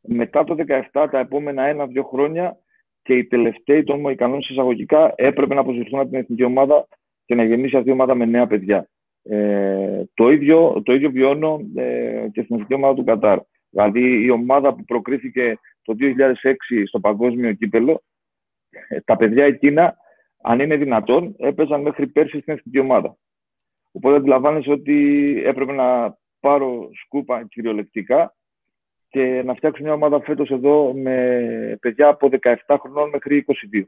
μετά 0.00 0.44
το 0.44 0.56
17, 0.92 1.08
τα 1.10 1.18
επόμενα 1.18 1.64
ένα-δύο 1.64 2.02
χρόνια 2.02 2.58
και 3.02 3.14
οι 3.14 3.24
τελευταίοι 3.24 3.82
των 3.82 4.00
Μοϊκανών 4.00 4.38
εισαγωγικά 4.38 5.12
έπρεπε 5.16 5.54
να 5.54 5.60
αποσυρθούν 5.60 5.98
από 6.00 6.08
την 6.10 6.18
εθνική 6.18 6.44
ομάδα 6.44 6.88
και 7.24 7.34
να 7.34 7.44
γεννήσει 7.44 7.76
αυτή 7.76 7.88
η 7.88 7.92
ομάδα 7.92 8.14
με 8.14 8.24
νέα 8.24 8.46
παιδιά. 8.46 8.88
Ε, 9.28 10.02
το, 10.14 10.30
ίδιο, 10.30 10.82
το 10.84 10.94
ίδιο 10.94 11.10
βιώνω 11.10 11.60
ε, 11.74 12.26
και 12.32 12.42
στην 12.42 12.54
εθνική 12.54 12.74
ομάδα 12.74 12.94
του 12.94 13.04
Κατάρ. 13.04 13.38
Δηλαδή 13.70 14.24
η 14.24 14.30
ομάδα 14.30 14.74
που 14.74 14.84
προκρίθηκε 14.84 15.58
το 15.82 15.96
2006 16.00 16.12
στο 16.86 17.00
παγκόσμιο 17.00 17.52
κύπελο, 17.52 18.02
ε, 18.88 19.00
τα 19.00 19.16
παιδιά 19.16 19.44
εκείνα, 19.44 19.96
αν 20.42 20.60
είναι 20.60 20.76
δυνατόν, 20.76 21.34
έπαιζαν 21.38 21.80
μέχρι 21.80 22.06
πέρσι 22.06 22.40
στην 22.40 22.52
εθνική 22.52 22.78
ομάδα. 22.78 23.16
Οπότε 23.92 24.16
αντιλαμβάνεσαι 24.16 24.70
ότι 24.70 25.42
έπρεπε 25.44 25.72
να 25.72 26.18
πάρω 26.40 26.90
σκούπα 26.92 27.46
κυριολεκτικά 27.48 28.34
και 29.08 29.42
να 29.44 29.54
φτιάξω 29.54 29.82
μια 29.82 29.92
ομάδα 29.92 30.20
φέτος 30.20 30.50
εδώ 30.50 30.92
με 30.94 31.78
παιδιά 31.80 32.08
από 32.08 32.28
17 32.66 32.76
χρονών 32.80 33.08
μέχρι 33.08 33.44
22. 33.72 33.82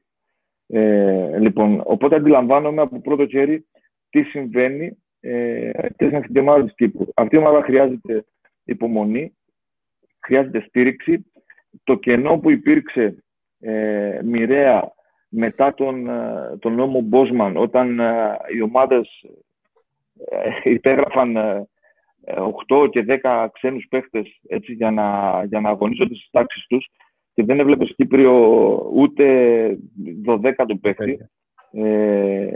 Ε, 0.67 1.39
λοιπόν, 1.39 1.83
οπότε 1.85 2.17
αντιλαμβάνομαι 2.17 2.83
από 2.83 3.01
πρώτο 3.01 3.27
χέρι 3.27 3.67
τι 4.11 4.23
συμβαίνει 4.23 4.97
ε, 5.21 5.71
και 5.97 6.23
στην 6.25 6.37
ομάδα 6.37 6.65
της 6.65 6.75
Κύπρου. 6.75 7.07
Αυτή 7.15 7.37
η 7.37 7.39
ομάδα 7.39 7.63
χρειάζεται 7.63 8.25
υπομονή, 8.65 9.37
χρειάζεται 10.19 10.65
στήριξη. 10.69 11.33
Το 11.85 11.95
κενό 11.95 12.39
που 12.39 12.51
υπήρξε 12.51 13.25
ε, 13.61 14.21
μοιραία 14.25 14.93
μετά 15.29 15.75
τον, 15.75 16.09
ε, 16.09 16.57
τον 16.61 16.75
νόμο 16.75 17.01
Μπόσμαν, 17.01 17.57
όταν 17.57 18.01
ε, 18.01 18.37
οι 18.55 18.63
ομάδες 18.63 19.25
ε, 20.31 20.71
υπέγραφαν 20.71 21.37
8 22.69 22.89
και 22.91 23.05
10 23.23 23.47
ξένους 23.53 23.87
παίχτες 23.89 24.41
έτσι, 24.49 24.73
για, 24.73 24.91
να, 24.91 25.43
για 25.45 25.61
να 25.61 25.69
αγωνίζονται 25.69 26.15
στις 26.15 26.31
τάξεις 26.31 26.67
τους 26.67 26.89
και 27.35 27.45
δεν 27.45 27.61
έβλεπες 27.61 27.93
Κύπριο 27.97 28.33
ούτε 28.95 29.25
12 30.27 30.53
του 30.69 30.81
παίχτη. 30.81 31.29
Ε, 31.73 32.51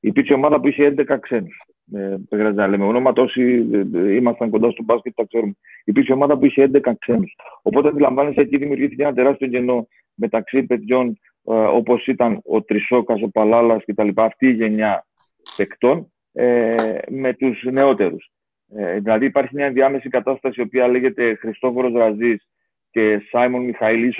υπήρξε 0.00 0.34
ομάδα 0.34 0.60
που 0.60 0.68
είχε 0.68 0.94
11 0.96 1.18
ξένους. 1.20 1.62
Ε, 1.94 2.08
δεν 2.08 2.26
χρειάζεται 2.30 2.60
να 2.60 2.66
λέμε 2.66 2.84
ονόματα. 2.84 3.22
Όσοι 3.22 3.66
ε, 3.94 4.14
ήμασταν 4.14 4.50
κοντά 4.50 4.70
στο 4.70 4.82
μπάσκετ, 4.82 5.14
τα 5.14 5.24
ξέρουμε. 5.24 5.52
Υπήρχε 5.84 6.12
ομάδα 6.12 6.38
που 6.38 6.46
είχε 6.46 6.70
11 6.72 6.92
ξένους. 6.98 7.36
Οπότε 7.62 7.88
αντιλαμβάνεσαι 7.88 8.40
εκεί 8.40 8.56
δημιουργήθηκε 8.56 9.02
ένα 9.02 9.14
τεράστιο 9.14 9.48
κενό 9.48 9.88
μεταξύ 10.14 10.62
παιδιών 10.62 11.18
ε, 11.44 11.52
όπως 11.52 12.06
ήταν 12.06 12.40
ο 12.44 12.62
Τρισόκας, 12.62 13.22
ο 13.22 13.28
Παλάλας 13.28 13.84
κτλ. 13.84 14.08
Αυτή 14.14 14.46
η 14.46 14.52
γενιά 14.52 15.06
παικτών 15.56 16.12
ε, 16.32 16.98
με 17.08 17.34
τους 17.34 17.62
νεότερους. 17.62 18.30
Ε, 18.76 18.98
δηλαδή 18.98 19.24
υπάρχει 19.24 19.54
μια 19.54 19.66
ενδιάμεση 19.66 20.08
κατάσταση 20.08 20.60
η 20.60 20.62
οποία 20.62 20.88
λέγεται 20.88 21.34
Χριστόφορος 21.34 21.92
Ραζής 21.92 22.48
και 22.90 23.22
Σάιμον 23.30 23.64
Μιχαήλ, 23.64 24.12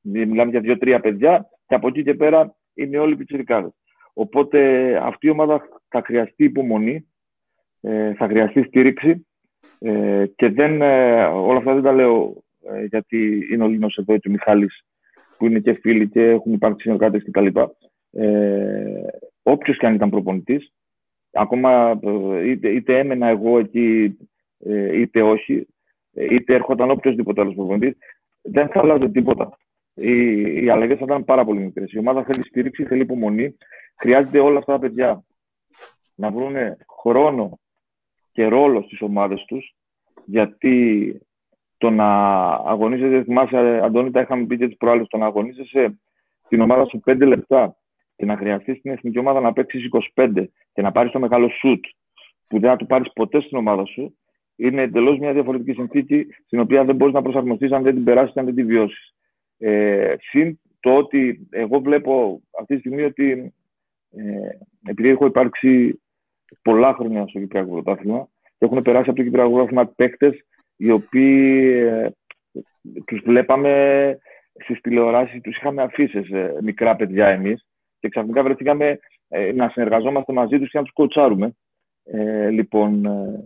Μιλάμε 0.00 0.50
για 0.50 0.60
δύο-τρία 0.60 1.00
παιδιά 1.00 1.48
και 1.66 1.74
από 1.74 1.88
εκεί 1.88 2.02
και 2.02 2.14
πέρα 2.14 2.56
είναι 2.74 2.98
όλοι 2.98 3.16
πιτσιρικάδες. 3.16 3.72
Οπότε 4.14 4.60
αυτή 5.02 5.26
η 5.26 5.30
ομάδα 5.30 5.68
θα 5.88 6.02
χρειαστεί 6.04 6.44
υπομονή, 6.44 7.06
ε, 7.80 8.14
θα 8.14 8.26
χρειαστεί 8.26 8.62
στήριξη 8.62 9.26
ε, 9.78 10.26
και 10.36 10.48
δεν, 10.48 10.82
ε, 10.82 11.24
όλα 11.24 11.58
αυτά 11.58 11.74
δεν 11.74 11.82
τα 11.82 11.92
λέω 11.92 12.42
γιατί 12.88 13.48
είναι 13.50 13.64
ο 13.64 13.68
Λίνος 13.68 13.96
εδώ 13.96 14.18
και 14.18 14.28
ο 14.28 14.30
Μιχάλης 14.30 14.84
που 15.38 15.46
είναι 15.46 15.58
και 15.58 15.72
φίλοι 15.72 16.08
και 16.08 16.22
έχουν 16.22 16.52
υπάρξει 16.52 16.82
συνεργάτες 16.82 17.24
κτλ. 17.24 17.46
Ε, 18.10 19.02
όποιος 19.42 19.76
και 19.76 19.86
αν 19.86 19.94
ήταν 19.94 20.10
προπονητής, 20.10 20.72
ακόμα 21.32 22.00
είτε, 22.44 22.68
είτε 22.68 22.98
έμενα 22.98 23.26
εγώ 23.26 23.58
εκεί 23.58 24.18
είτε 24.92 25.22
όχι, 25.22 25.66
είτε 26.30 26.54
έρχονταν 26.54 26.90
οποιοδήποτε 26.90 27.40
άλλος 27.40 27.54
προπονητής, 27.54 27.96
δεν 28.42 28.68
θα 28.68 28.80
αλλάζω 28.80 29.10
τίποτα. 29.10 29.58
Οι, 29.94 30.64
οι 30.64 30.70
αλλαγέ 30.70 30.96
θα 30.96 31.04
ήταν 31.04 31.24
πάρα 31.24 31.44
πολύ 31.44 31.60
μικρέ. 31.60 31.84
Η 31.88 31.98
ομάδα 31.98 32.24
θέλει 32.24 32.44
στήριξη, 32.44 32.84
θέλει 32.84 33.02
υπομονή. 33.02 33.56
Χρειάζεται 34.00 34.38
όλα 34.38 34.58
αυτά 34.58 34.72
τα 34.72 34.78
παιδιά 34.78 35.24
να 36.14 36.30
βρουν 36.30 36.54
χρόνο 37.00 37.58
και 38.32 38.46
ρόλο 38.46 38.82
στις 38.82 39.00
ομάδες 39.00 39.44
τους, 39.44 39.74
γιατί 40.24 41.18
το 41.78 41.90
να 41.90 42.06
αγωνίζεσαι, 42.50 43.22
θυμάσαι, 43.22 43.80
Αντώνη, 43.84 44.10
τα 44.10 44.20
είχαμε 44.20 44.46
πει 44.46 44.56
και 44.56 44.66
τις 44.66 44.76
προάλλες, 44.76 45.06
το 45.06 45.16
να 45.16 45.26
αγωνίζεσαι 45.26 46.00
την 46.48 46.60
ομάδα 46.60 46.84
σου 46.84 47.00
5 47.06 47.26
λεπτά 47.26 47.76
και 48.16 48.24
να 48.24 48.36
χρειαστεί 48.36 48.74
στην 48.74 48.90
εθνική 48.90 49.18
ομάδα 49.18 49.40
να 49.40 49.52
παίξεις 49.52 49.88
25 50.14 50.48
και 50.72 50.82
να 50.82 50.92
πάρεις 50.92 51.12
το 51.12 51.18
μεγάλο 51.18 51.48
σουτ 51.48 51.84
που 52.48 52.58
δεν 52.60 52.70
θα 52.70 52.76
του 52.76 52.86
πάρεις 52.86 53.12
ποτέ 53.12 53.40
στην 53.40 53.58
ομάδα 53.58 53.84
σου, 53.84 54.18
είναι 54.56 54.82
εντελώς 54.82 55.18
μια 55.18 55.32
διαφορετική 55.32 55.72
συνθήκη 55.72 56.26
στην 56.44 56.60
οποία 56.60 56.84
δεν 56.84 56.96
μπορείς 56.96 57.14
να 57.14 57.22
προσαρμοστείς 57.22 57.72
αν 57.72 57.82
δεν 57.82 57.94
την 57.94 58.04
περάσεις, 58.04 58.36
αν 58.36 58.44
δεν 58.44 58.54
την 58.54 58.66
βιώσεις. 58.66 59.13
Ε, 59.66 60.14
συν 60.18 60.60
το 60.80 60.96
ότι 60.96 61.48
εγώ 61.50 61.80
βλέπω 61.80 62.42
αυτή 62.60 62.74
τη 62.74 62.80
στιγμή 62.80 63.02
ότι 63.02 63.54
ε, 64.10 64.48
επειδή 64.88 65.08
έχω 65.08 65.26
υπάρξει 65.26 66.00
πολλά 66.62 66.94
χρόνια 66.94 67.26
στο 67.26 67.38
Κυπριακό 67.38 67.70
Πρωτάθλημα 67.70 68.28
και 68.42 68.64
έχουν 68.64 68.82
περάσει 68.82 69.08
από 69.08 69.18
το 69.18 69.24
Κυπριακό 69.24 69.50
Πρωτάθλημα 69.50 69.86
παίκτες 69.86 70.44
οι 70.76 70.90
οποίοι 70.90 71.70
ε, 71.82 72.08
τους 73.06 73.20
βλέπαμε 73.24 74.18
στις 74.64 74.80
τηλεοράσεις, 74.80 75.40
τους 75.40 75.56
είχαμε 75.56 75.82
αφήσεις 75.82 76.30
ε, 76.30 76.58
μικρά 76.62 76.96
παιδιά 76.96 77.26
εμείς 77.26 77.66
και 78.00 78.08
ξαφνικά 78.08 78.42
βρεθήκαμε 78.42 78.98
ε, 79.28 79.52
να 79.52 79.68
συνεργαζόμαστε 79.68 80.32
μαζί 80.32 80.58
τους 80.58 80.70
και 80.70 80.78
να 80.78 80.84
τους 80.84 80.92
κοτσάρουμε. 80.92 81.54
Ε, 82.04 82.48
λοιπόν, 82.48 83.04
ε, 83.04 83.44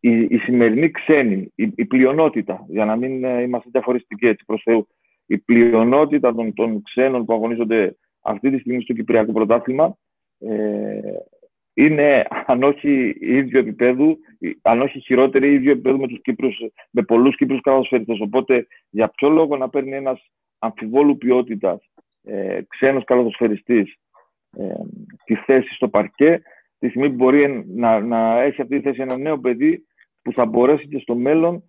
η, 0.00 0.20
η 0.20 0.38
σημερινή 0.38 0.90
ξένη, 0.90 1.52
η, 1.54 1.72
η 1.74 1.84
πλειονότητα, 1.84 2.64
για 2.68 2.84
να 2.84 2.96
μην 2.96 3.24
ε, 3.24 3.42
είμαστε 3.42 3.68
διαφορετικοί 3.72 4.26
έτσι 4.26 4.44
προς 4.44 4.62
Θεού, 4.64 4.88
η 5.26 5.38
πλειονότητα 5.38 6.34
των, 6.34 6.54
των 6.54 6.82
ξένων 6.82 7.24
που 7.24 7.32
αγωνίζονται 7.32 7.96
αυτή 8.20 8.50
τη 8.50 8.58
στιγμή 8.58 8.82
στο 8.82 8.92
Κυπριακό 8.92 9.32
Πρωτάθλημα 9.32 9.96
ε, 10.38 11.00
είναι 11.74 12.24
αν 12.46 12.62
όχι 12.62 13.16
ίδιο 13.20 13.58
επίπεδου, 13.58 14.18
αν 14.62 14.80
όχι 14.80 15.00
χειρότερη 15.00 15.54
ίδιο 15.54 15.70
επίπεδο 15.70 15.98
με, 15.98 16.08
τους 16.08 16.20
Κύπρους, 16.20 16.56
με 16.90 17.02
πολλούς 17.02 17.36
Κύπρους 17.36 17.60
καλοσφαιριστές. 17.60 18.20
Οπότε 18.20 18.66
για 18.90 19.08
ποιο 19.08 19.28
λόγο 19.28 19.56
να 19.56 19.68
παίρνει 19.68 19.96
ένας 19.96 20.30
αμφιβόλου 20.58 21.18
ποιότητας 21.18 21.90
ε, 22.22 22.60
ξένος 22.68 23.04
καλοσφαιριστής 23.04 23.96
ε, 24.56 24.72
τη 25.24 25.34
θέση 25.34 25.74
στο 25.74 25.88
παρκέ, 25.88 26.42
τη 26.78 26.88
στιγμή 26.88 27.08
που 27.08 27.14
μπορεί 27.14 27.64
να, 27.68 28.00
να 28.00 28.40
έχει 28.40 28.60
αυτή 28.60 28.76
τη 28.76 28.82
θέση 28.82 29.00
ένα 29.00 29.18
νέο 29.18 29.38
παιδί 29.38 29.86
που 30.22 30.32
θα 30.32 30.46
μπορέσει 30.46 30.88
και 30.88 30.98
στο 30.98 31.14
μέλλον, 31.14 31.54
ε, 31.54 31.62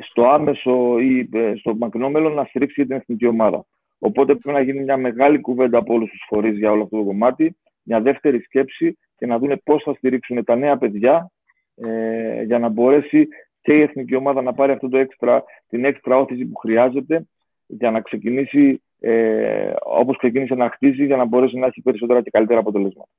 στο 0.00 0.28
άμεσο 0.28 0.98
ή 0.98 1.28
ε, 1.32 1.52
στο 1.56 1.76
μακρινό 1.76 2.10
μέλλον 2.10 2.32
να 2.32 2.44
στηρίξει 2.44 2.86
την 2.86 2.96
εθνική 2.96 3.26
ομάδα. 3.26 3.64
Οπότε 3.98 4.34
πρέπει 4.34 4.56
να 4.56 4.60
γίνει 4.60 4.82
μια 4.82 4.96
μεγάλη 4.96 5.40
κουβέντα 5.40 5.78
από 5.78 5.94
όλους 5.94 6.10
τους 6.10 6.24
φορείς 6.28 6.58
για 6.58 6.70
όλο 6.70 6.82
αυτό 6.82 6.96
το 6.96 7.04
κομμάτι, 7.04 7.56
μια 7.82 8.00
δεύτερη 8.00 8.40
σκέψη 8.40 8.98
και 9.16 9.26
να 9.26 9.38
δούμε 9.38 9.56
πώς 9.56 9.82
θα 9.82 9.94
στηρίξουν 9.94 10.44
τα 10.44 10.56
νέα 10.56 10.78
παιδιά 10.78 11.30
ε, 11.74 12.42
για 12.42 12.58
να 12.58 12.68
μπορέσει 12.68 13.28
και 13.60 13.72
η 13.72 13.80
εθνική 13.80 14.14
ομάδα 14.14 14.42
να 14.42 14.52
πάρει 14.52 14.72
αυτό 14.72 14.88
το 14.88 14.98
έξτρα, 14.98 15.44
την 15.68 15.84
έξτρα 15.84 16.16
όθηση 16.16 16.44
που 16.44 16.58
χρειάζεται 16.58 17.26
για 17.66 17.90
να 17.90 18.00
ξεκινήσει 18.00 18.82
ε, 19.00 19.72
όπως 19.82 20.16
ξεκίνησε 20.16 20.54
να 20.54 20.70
χτίζει 20.70 21.04
για 21.04 21.16
να 21.16 21.24
μπορέσει 21.24 21.58
να 21.58 21.66
έχει 21.66 21.82
περισσότερα 21.82 22.22
και 22.22 22.30
καλύτερα 22.30 22.60
αποτελέσματα. 22.60 23.10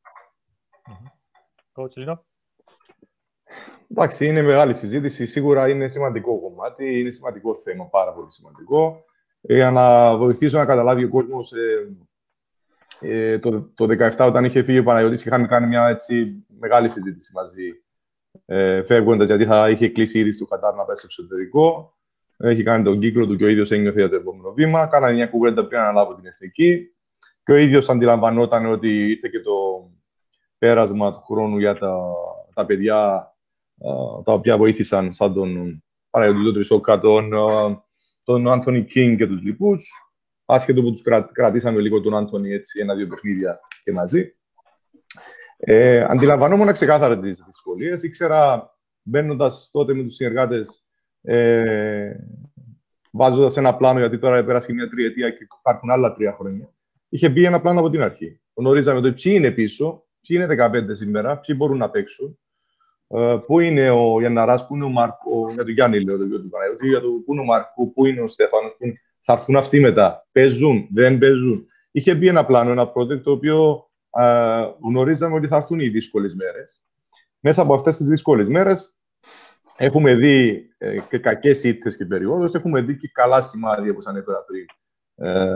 Εντάξει, 3.89 4.25
είναι 4.25 4.41
μεγάλη 4.41 4.73
συζήτηση. 4.73 5.25
Σίγουρα 5.25 5.69
είναι 5.69 5.87
σημαντικό 5.87 6.39
κομμάτι, 6.39 6.99
είναι 6.99 7.09
σημαντικό 7.09 7.55
θέμα, 7.55 7.85
πάρα 7.85 8.13
πολύ 8.13 8.31
σημαντικό. 8.31 9.03
Ε, 9.41 9.55
για 9.55 9.71
να 9.71 10.17
βοηθήσω 10.17 10.57
να 10.57 10.65
καταλάβει 10.65 11.03
ο 11.03 11.09
κόσμος, 11.09 11.51
ε, 11.51 11.95
ε, 12.99 13.39
το, 13.39 13.61
το 13.61 13.85
17 14.17 14.27
όταν 14.27 14.45
είχε 14.45 14.63
φύγει 14.63 14.79
ο 14.79 14.83
Παναγιώτης 14.83 15.25
είχαμε 15.25 15.47
κάνει 15.47 15.67
μια 15.67 15.87
έτσι, 15.87 16.45
μεγάλη 16.59 16.89
συζήτηση 16.89 17.31
μαζί 17.33 17.81
ε, 18.45 18.83
φεύγοντας 18.83 19.27
γιατί 19.27 19.45
θα 19.45 19.69
είχε 19.69 19.89
κλείσει 19.89 20.19
ήδη 20.19 20.37
του 20.37 20.45
Κατάρ 20.45 20.75
να 20.75 20.83
πέσει 20.83 20.99
στο 20.99 21.07
εξωτερικό. 21.23 21.91
Έχει 22.37 22.63
κάνει 22.63 22.83
τον 22.83 22.99
κύκλο 22.99 23.27
του 23.27 23.35
και 23.35 23.43
ο 23.43 23.47
ίδιος 23.47 23.71
ένιωθε 23.71 23.99
για 23.99 24.09
το 24.09 24.15
επόμενο 24.15 24.53
βήμα. 24.53 24.87
Κάνανε 24.87 25.13
μια 25.13 25.27
κουβέντα 25.27 25.67
πριν 25.67 25.79
αναλάβω 25.79 26.15
την 26.15 26.25
εθνική. 26.25 26.91
Και 27.43 27.51
ο 27.51 27.55
ίδιος 27.55 27.89
αντιλαμβανόταν 27.89 28.65
ότι 28.65 29.07
ήρθε 29.09 29.27
και 29.27 29.39
το 29.39 29.51
πέρασμα 30.57 31.13
του 31.13 31.23
χρόνου 31.25 31.57
για 31.57 31.77
τα, 31.77 32.13
τα 32.53 32.65
παιδιά 32.65 33.31
τα 34.23 34.33
οποία 34.33 34.57
βοήθησαν 34.57 35.13
σαν 35.13 35.33
τον 35.33 35.83
Παναγιώτη 36.09 36.53
Τρισόκα, 36.53 36.99
τον, 36.99 37.29
τον 38.23 38.51
Άντωνι 38.51 38.83
Κίνγκ 38.83 39.17
και 39.17 39.27
τους 39.27 39.41
λοιπούς. 39.41 39.91
Άσχετο 40.45 40.81
που 40.81 40.91
τους 40.91 41.01
κρατήσαμε 41.31 41.79
λίγο 41.79 42.01
τον 42.01 42.15
Άντωνι 42.15 42.51
έτσι 42.51 42.79
ένα-δύο 42.79 43.07
παιχνίδια 43.07 43.59
και 43.83 43.91
μαζί. 43.91 44.31
Ε, 45.57 46.03
αντιλαμβανόμουν 46.03 46.73
ξεκάθαρα 46.73 47.19
τις 47.19 47.43
δυσκολίες. 47.45 48.03
Ήξερα 48.03 48.71
μπαίνοντας 49.01 49.69
τότε 49.71 49.93
με 49.93 50.03
τους 50.03 50.15
συνεργάτες, 50.15 50.87
ε, 51.21 52.15
βάζοντας 53.11 53.57
ένα 53.57 53.75
πλάνο, 53.75 53.99
γιατί 53.99 54.19
τώρα 54.19 54.45
πέρασε 54.45 54.73
μια 54.73 54.89
τριετία 54.89 55.29
και 55.29 55.47
υπάρχουν 55.59 55.89
άλλα 55.89 56.13
τρία 56.13 56.33
χρόνια. 56.33 56.69
Είχε 57.09 57.29
μπει 57.29 57.43
ένα 57.43 57.61
πλάνο 57.61 57.79
από 57.79 57.89
την 57.89 58.01
αρχή. 58.01 58.39
Γνωρίζαμε 58.53 59.01
το 59.01 59.13
ποιοι 59.13 59.33
είναι 59.35 59.51
πίσω, 59.51 60.05
ποιοι 60.21 60.37
είναι 60.41 60.69
15 60.69 60.95
σήμερα, 60.95 61.37
ποιοι 61.37 61.55
μπορούν 61.59 61.77
να 61.77 61.89
παίξουν, 61.89 62.37
ε, 62.37 62.46
πού 63.45 63.59
είναι 63.59 63.89
ο 63.89 64.19
Γιανναράς, 64.19 64.67
πού 64.67 64.75
είναι 64.75 64.85
ο 64.85 64.89
Μάρκο, 64.89 65.49
για 65.53 65.63
τον 65.63 65.73
Γιάννη 65.73 66.03
λέω, 66.03 66.17
τον 66.17 66.29
του 66.29 66.49
Παναγιώτη, 66.49 66.87
για 66.87 66.99
το 66.99 67.07
πού 67.25 67.33
είναι 67.33 67.41
ο 67.41 67.45
Μάρκο, 67.45 67.87
πού 67.87 68.05
είναι 68.05 68.21
ο 68.21 68.27
Στέφανος, 68.27 68.77
θα 69.19 69.33
έρθουν 69.33 69.55
αυτοί 69.55 69.79
μετά. 69.79 70.27
Παίζουν, 70.31 70.87
δεν 70.93 71.17
παίζουν. 71.17 71.67
Είχε 71.91 72.15
μπει 72.15 72.27
ένα 72.27 72.45
πλάνο, 72.45 72.71
ένα 72.71 72.91
project 72.95 73.21
το 73.23 73.31
οποίο 73.31 73.89
γνωρίζαμε 74.87 75.35
ότι 75.35 75.47
θα 75.47 75.55
έρθουν 75.55 75.79
οι 75.79 75.87
δύσκολες 75.87 76.35
μέρες. 76.35 76.85
Μέσα 77.39 77.61
από 77.61 77.73
αυτές 77.73 77.97
τις 77.97 78.07
δύσκολες 78.07 78.47
μέρες 78.47 78.97
έχουμε 79.77 80.15
δει 80.15 80.69
ε, 80.77 80.97
και 81.09 81.17
κακές 81.17 81.63
ήττες 81.63 81.97
και 81.97 82.05
περιόδους, 82.05 82.53
έχουμε 82.53 82.81
δει 82.81 82.97
και 82.97 83.09
καλά 83.13 83.41
σημάδια, 83.41 83.91
όπως 83.91 84.05
ανέφερα 84.05 84.45
πριν. 84.47 84.65
Ε, 85.15 85.49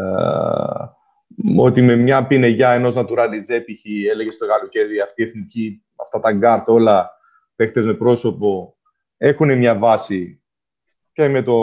ότι 1.58 1.82
με 1.82 1.96
μια 1.96 2.28
πινεγιά 2.28 2.72
ενός 2.72 2.96
Naturalize, 2.98 3.62
π.χ. 3.66 3.86
έλεγε 4.12 4.32
στο 4.32 4.48
καλοκαίρι 4.48 5.00
αυτή 5.00 5.22
η 5.22 5.26
εθνική, 5.26 5.84
αυτά 5.96 6.20
τα 6.20 6.32
γκάρτ 6.32 6.70
όλα, 6.70 7.12
παίχτε 7.62 7.82
με 7.82 7.94
πρόσωπο, 7.94 8.78
έχουν 9.18 9.58
μια 9.58 9.78
βάση 9.78 10.42
και 11.14 11.28
με 11.28 11.42
το 11.42 11.54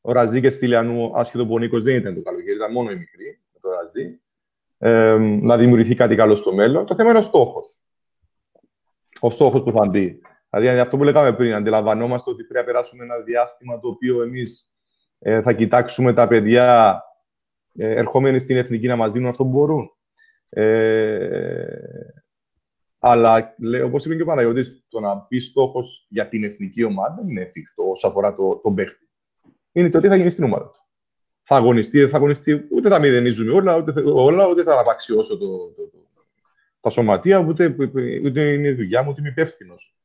ο 0.00 0.12
Ραζί 0.12 0.40
και 0.40 0.50
Στυλιανού, 0.50 1.18
άσχετο 1.18 1.46
που 1.46 1.54
ο 1.54 1.58
Νίκος 1.58 1.82
δεν 1.82 1.96
ήταν 1.96 2.14
το 2.14 2.22
καλοκαίρι, 2.22 2.56
ήταν 2.56 2.72
μόνο 2.72 2.90
η 2.90 2.96
μικρή 2.96 3.40
με 3.52 3.58
το 3.60 3.70
Ραζί 3.70 4.20
ε, 4.78 5.16
να 5.18 5.56
δημιουργηθεί 5.56 5.94
κάτι 5.94 6.16
καλό 6.16 6.34
στο 6.34 6.54
μέλλον. 6.54 6.86
Το 6.86 6.94
θέμα 6.94 7.10
είναι 7.10 7.18
ο 7.18 7.22
στόχος. 7.22 7.82
Ο 9.20 9.30
στόχος 9.30 9.62
που 9.62 9.72
θα 9.72 9.86
μπει. 9.86 10.20
Δηλαδή, 10.50 10.78
αυτό 10.78 10.96
που 10.96 11.04
λέγαμε 11.04 11.32
πριν, 11.32 11.54
αντιλαμβανόμαστε 11.54 12.30
ότι 12.30 12.44
πρέπει 12.44 12.66
να 12.66 12.72
περάσουμε 12.72 13.04
ένα 13.04 13.18
διάστημα 13.18 13.78
το 13.78 13.88
οποίο 13.88 14.22
εμείς 14.22 14.72
ε, 15.18 15.42
θα 15.42 15.52
κοιτάξουμε 15.52 16.12
τα 16.12 16.28
παιδιά 16.28 17.00
ε, 17.74 17.94
ερχόμενοι 17.94 18.38
στην 18.38 18.56
εθνική 18.56 18.86
να 18.86 18.96
μας 18.96 19.12
δίνουν 19.12 19.28
αυτό 19.28 19.44
που 19.44 19.50
μπορούν. 19.50 19.90
Ε, 20.48 21.66
αλλά, 23.10 23.56
όπως 23.84 24.04
είπε 24.04 24.16
και 24.16 24.22
ο 24.22 24.26
Παναγιώτης, 24.26 24.84
το 24.88 25.00
να 25.00 25.26
μπει 25.28 25.40
στόχος 25.40 26.06
για 26.08 26.28
την 26.28 26.44
εθνική 26.44 26.84
ομάδα 26.84 27.14
δεν 27.14 27.28
είναι 27.28 27.40
εφικτό 27.40 27.90
όσο 27.90 28.08
αφορά 28.08 28.32
το, 28.32 28.60
τον 28.62 28.74
παίχτη. 28.74 29.08
Είναι 29.72 29.90
το 29.90 30.00
τι 30.00 30.08
θα 30.08 30.16
γίνει 30.16 30.30
στην 30.30 30.44
ομάδα 30.44 30.70
του 30.70 30.86
θα 31.48 31.56
αγωνιστεί, 31.56 32.00
δεν 32.00 32.08
θα 32.08 32.16
αγωνιστεί, 32.16 32.66
ούτε 32.70 32.88
θα 32.88 32.98
μηδενίζουμε 32.98 33.52
όλα, 33.52 33.76
ούτε, 33.76 34.00
όλα, 34.00 34.48
ούτε 34.48 34.62
θα 34.62 34.72
αναπαξιώσω 34.72 35.38
το, 35.38 35.46
το, 35.46 35.82
το, 35.90 35.98
τα 36.80 36.90
σωματεία, 36.90 37.38
ούτε, 37.38 37.76
ούτε 38.24 38.52
είναι 38.52 38.68
η 38.68 38.72
δουλειά 38.72 39.02
μου, 39.02 39.08
ούτε 39.10 39.20
είμαι 39.20 39.30
υπεύθυνος. 39.30 39.96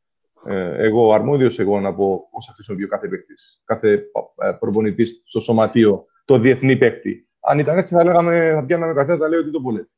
Ε, 0.45 0.85
εγώ, 0.85 1.13
αρμόδιος 1.13 1.59
εγώ 1.59 1.79
να 1.79 1.93
πω 1.93 2.27
πώ 2.31 2.41
θα 2.41 2.53
χρησιμοποιεί 2.53 2.83
ο 2.83 2.87
κάθε 2.87 3.07
παίκτη, 3.07 3.33
κάθε 3.65 4.03
ε, 4.37 4.51
προπονητής 4.59 5.21
στο 5.25 5.39
σωματείο, 5.39 6.05
το 6.25 6.37
διεθνή 6.37 6.77
παίκτη. 6.77 7.27
Αν 7.39 7.59
ήταν 7.59 7.77
έτσι, 7.77 7.95
θα 7.95 8.03
λέγαμε, 8.03 8.51
θα 8.55 8.65
πιάναμε 8.65 8.93
καθένας 8.93 9.19
να 9.19 9.27
λέει 9.27 9.39
ότι 9.39 9.51
το 9.51 9.61
βολεύει. 9.61 9.89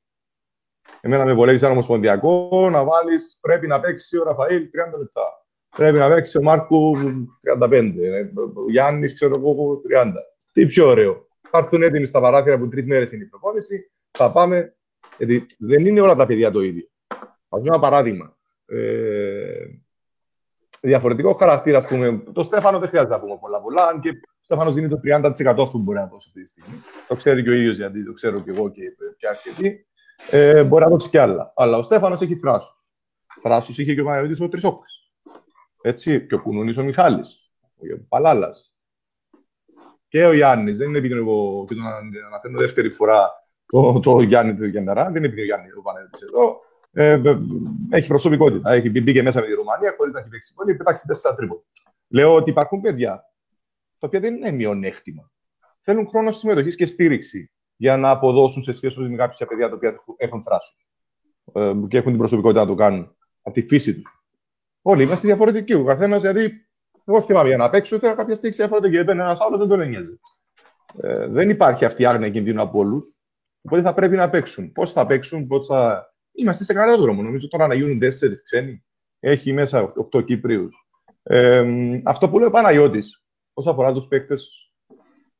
Εμένα 1.05 1.25
με 1.25 1.33
βολεύεις 1.33 1.61
σαν 1.61 1.71
ομοσπονδιακό 1.71 2.69
να 2.71 2.83
βάλεις, 2.83 3.37
πρέπει 3.41 3.67
να 3.67 3.79
παίξει 3.79 4.17
ο 4.17 4.23
Ραφαήλ 4.23 4.69
30 4.93 4.97
λεπτά. 4.97 5.45
Πρέπει 5.69 5.97
να 5.97 6.09
παίξει 6.09 6.37
ο 6.37 6.41
Μάρκου 6.41 6.95
35. 7.59 7.93
Ο 8.53 8.69
Γιάννης, 8.69 9.13
ξέρω 9.13 9.35
εγώ, 9.37 9.81
30. 9.89 10.13
Τι 10.53 10.65
πιο 10.65 10.87
ωραίο 10.87 11.27
θα 11.53 11.59
έρθουν 11.59 11.81
έτοιμοι 11.81 12.05
στα 12.05 12.21
παράθυρα 12.21 12.57
που 12.57 12.67
τρεις 12.67 12.87
μέρες 12.87 13.11
είναι 13.11 13.23
η 13.23 13.27
προπόνηση. 13.27 13.91
Θα 14.11 14.31
πάμε. 14.31 14.75
Γιατί 15.17 15.45
δεν 15.59 15.85
είναι 15.85 16.01
όλα 16.01 16.15
τα 16.15 16.25
παιδιά 16.25 16.51
το 16.51 16.61
ίδιο. 16.61 16.87
Α 17.49 17.57
πούμε 17.57 17.67
ένα 17.67 17.79
παράδειγμα. 17.79 18.37
Ε, 18.65 19.65
διαφορετικό 20.81 21.33
χαρακτήρα, 21.33 21.77
ας 21.77 21.87
πούμε. 21.87 22.23
Το 22.33 22.43
Στέφανο 22.43 22.79
δεν 22.79 22.89
χρειάζεται 22.89 23.13
να 23.13 23.19
πούμε 23.19 23.37
πολλά 23.41 23.61
πολλά. 23.61 23.87
Αν 23.87 23.99
και 23.99 24.09
ο 24.09 24.13
Στέφανος 24.41 24.73
δίνει 24.73 24.87
το 24.87 24.99
30% 25.03 25.31
αυτού 25.45 25.71
που 25.71 25.79
μπορεί 25.79 25.97
να 25.97 26.07
δώσει 26.07 26.27
αυτή 26.27 26.41
τη 26.41 26.47
στιγμή. 26.47 26.83
Το 27.07 27.15
ξέρει 27.15 27.43
και 27.43 27.49
ο 27.49 27.53
ίδιος, 27.53 27.77
γιατί 27.77 28.05
το 28.05 28.13
ξέρω 28.13 28.39
και 28.39 28.51
εγώ 28.51 28.69
και 28.69 28.81
πια 29.17 29.29
αρκετοί. 29.29 29.87
Ε, 30.32 30.64
μπορεί 30.64 30.84
να 30.84 30.89
δώσει 30.89 31.09
κι 31.09 31.18
άλλα. 31.18 31.53
Αλλά 31.55 31.78
ο 31.78 31.82
Στέφανος 31.82 32.22
έχει 32.22 32.36
θράσους. 32.36 32.93
Θράσους 33.41 33.78
είχε 33.78 33.93
και 33.93 34.01
ο 34.01 34.05
Παναγιώτης 34.05 34.41
ο 34.41 34.49
Τρισόκας. 34.49 35.11
Έτσι, 35.82 36.26
και 36.28 36.36
ο 36.36 36.41
Κουνούνης 36.41 36.78
ο 36.78 36.84
Μιχάλης. 36.84 37.51
Ο 37.78 38.05
Παλάλας 38.07 38.76
και 40.07 40.26
ο 40.26 40.34
Γιάννης. 40.34 40.78
Δεν 40.78 40.88
είναι 40.88 40.97
επειδή 40.97 41.14
εγώ 41.14 41.66
και 41.68 41.76
τον 41.76 41.86
αναφέρω 42.28 42.59
δεύτερη 42.59 42.89
φορά 42.89 43.32
το, 43.66 43.99
το 43.99 44.22
Γιάννη 44.22 44.55
του 44.55 44.66
Γενναρά, 44.66 45.03
δεν 45.03 45.16
είναι 45.16 45.26
επειδή 45.26 45.41
ο 45.41 45.45
Γιάννη 45.45 45.68
ο 45.78 45.82
Παναγιώτης 45.82 46.22
εδώ. 46.22 46.59
Ε, 46.91 47.22
έχει 47.89 48.07
προσωπικότητα. 48.07 48.72
Έχει 48.72 48.89
μπει 48.89 49.14
και 49.14 49.24
μέσα 49.24 49.39
με 49.39 49.45
τη 49.45 49.53
Ρουμανία 49.53 49.93
χωρίς 49.97 50.14
να 50.14 50.20
έχει 50.20 50.30
παίξει 50.30 50.53
πολύ, 50.53 50.76
πετάξει 50.76 51.07
τέσσερα 51.07 51.36
τρίποτα. 51.36 51.64
Λέω 52.07 52.36
ότι 52.36 52.49
υπάρχουν 52.49 52.82
παιδιά 52.82 53.11
τα 53.99 54.07
οποία 54.07 54.20
δεν 54.20 54.36
είναι 54.36 54.51
μειονέκτημα. 54.51 55.32
Θέλουν 55.80 56.07
χρόνο 56.07 56.32
συμμετοχής 56.32 56.76
και 56.76 56.86
στήριξη 56.86 57.51
για 57.84 57.97
να 57.97 58.09
αποδώσουν 58.09 58.63
σε 58.63 58.73
σχέση 58.73 59.01
με 59.01 59.15
κάποια 59.15 59.45
παιδιά 59.45 59.69
τα 59.69 59.75
οποία 59.75 59.97
έχουν 60.17 60.43
θράσου 60.43 60.73
ε, 61.53 61.73
και 61.88 61.97
έχουν 61.97 62.09
την 62.09 62.17
προσωπικότητα 62.17 62.61
να 62.61 62.67
το 62.67 62.75
κάνουν 62.75 63.15
από 63.41 63.55
τη 63.55 63.61
φύση 63.61 64.01
τους. 64.01 64.23
Όλοι 64.81 65.03
είμαστε 65.03 65.27
διαφορετικοί. 65.27 65.73
Ο 65.73 65.84
καθένας, 65.84 66.21
δηλαδή, 66.21 66.67
εγώ 67.05 67.21
θυμάμαι 67.21 67.47
για 67.47 67.57
να 67.57 67.69
παίξω, 67.69 67.99
τώρα 67.99 68.15
κάποια 68.15 68.36
στιγμή 68.36 68.55
διαφορετική. 68.55 68.97
Έπαιρνε 68.97 69.21
ένας 69.21 69.41
άλλος, 69.41 69.59
δεν 69.59 69.67
τον 69.67 69.81
ένοιαζε. 69.81 70.19
Ε, 71.01 71.27
δεν 71.27 71.49
υπάρχει 71.49 71.86
αυτή 71.86 72.01
η 72.01 72.05
άγνοια 72.05 72.29
κινδύνου 72.29 72.61
από 72.61 72.79
όλους. 72.79 73.21
Οπότε 73.61 73.81
θα 73.81 73.93
πρέπει 73.93 74.15
να 74.15 74.29
παίξουν. 74.29 74.71
Πώς 74.71 74.91
θα 74.91 75.05
παίξουν, 75.05 75.47
πώς 75.47 75.67
θα. 75.67 76.11
Είμαστε 76.31 76.63
σε 76.63 76.73
καλό 76.73 76.97
δρόμο. 76.97 77.21
Νομίζω 77.21 77.47
τώρα 77.47 77.67
να 77.67 77.73
γίνουν 77.73 77.99
τέσσερις 77.99 78.43
ξένοι. 78.43 78.86
Έχει 79.19 79.53
μέσα 79.53 79.81
οκτώ 79.81 80.21
Κύπριους. 80.21 80.88
Ε, 81.23 81.65
αυτό 82.03 82.29
που 82.29 82.39
λέει 82.39 82.47
ο 82.47 82.51
Παναγιώτης, 82.51 83.23
όσον 83.53 83.71
αφορά 83.71 83.93
τους 83.93 84.07
παίκτες 84.07 84.71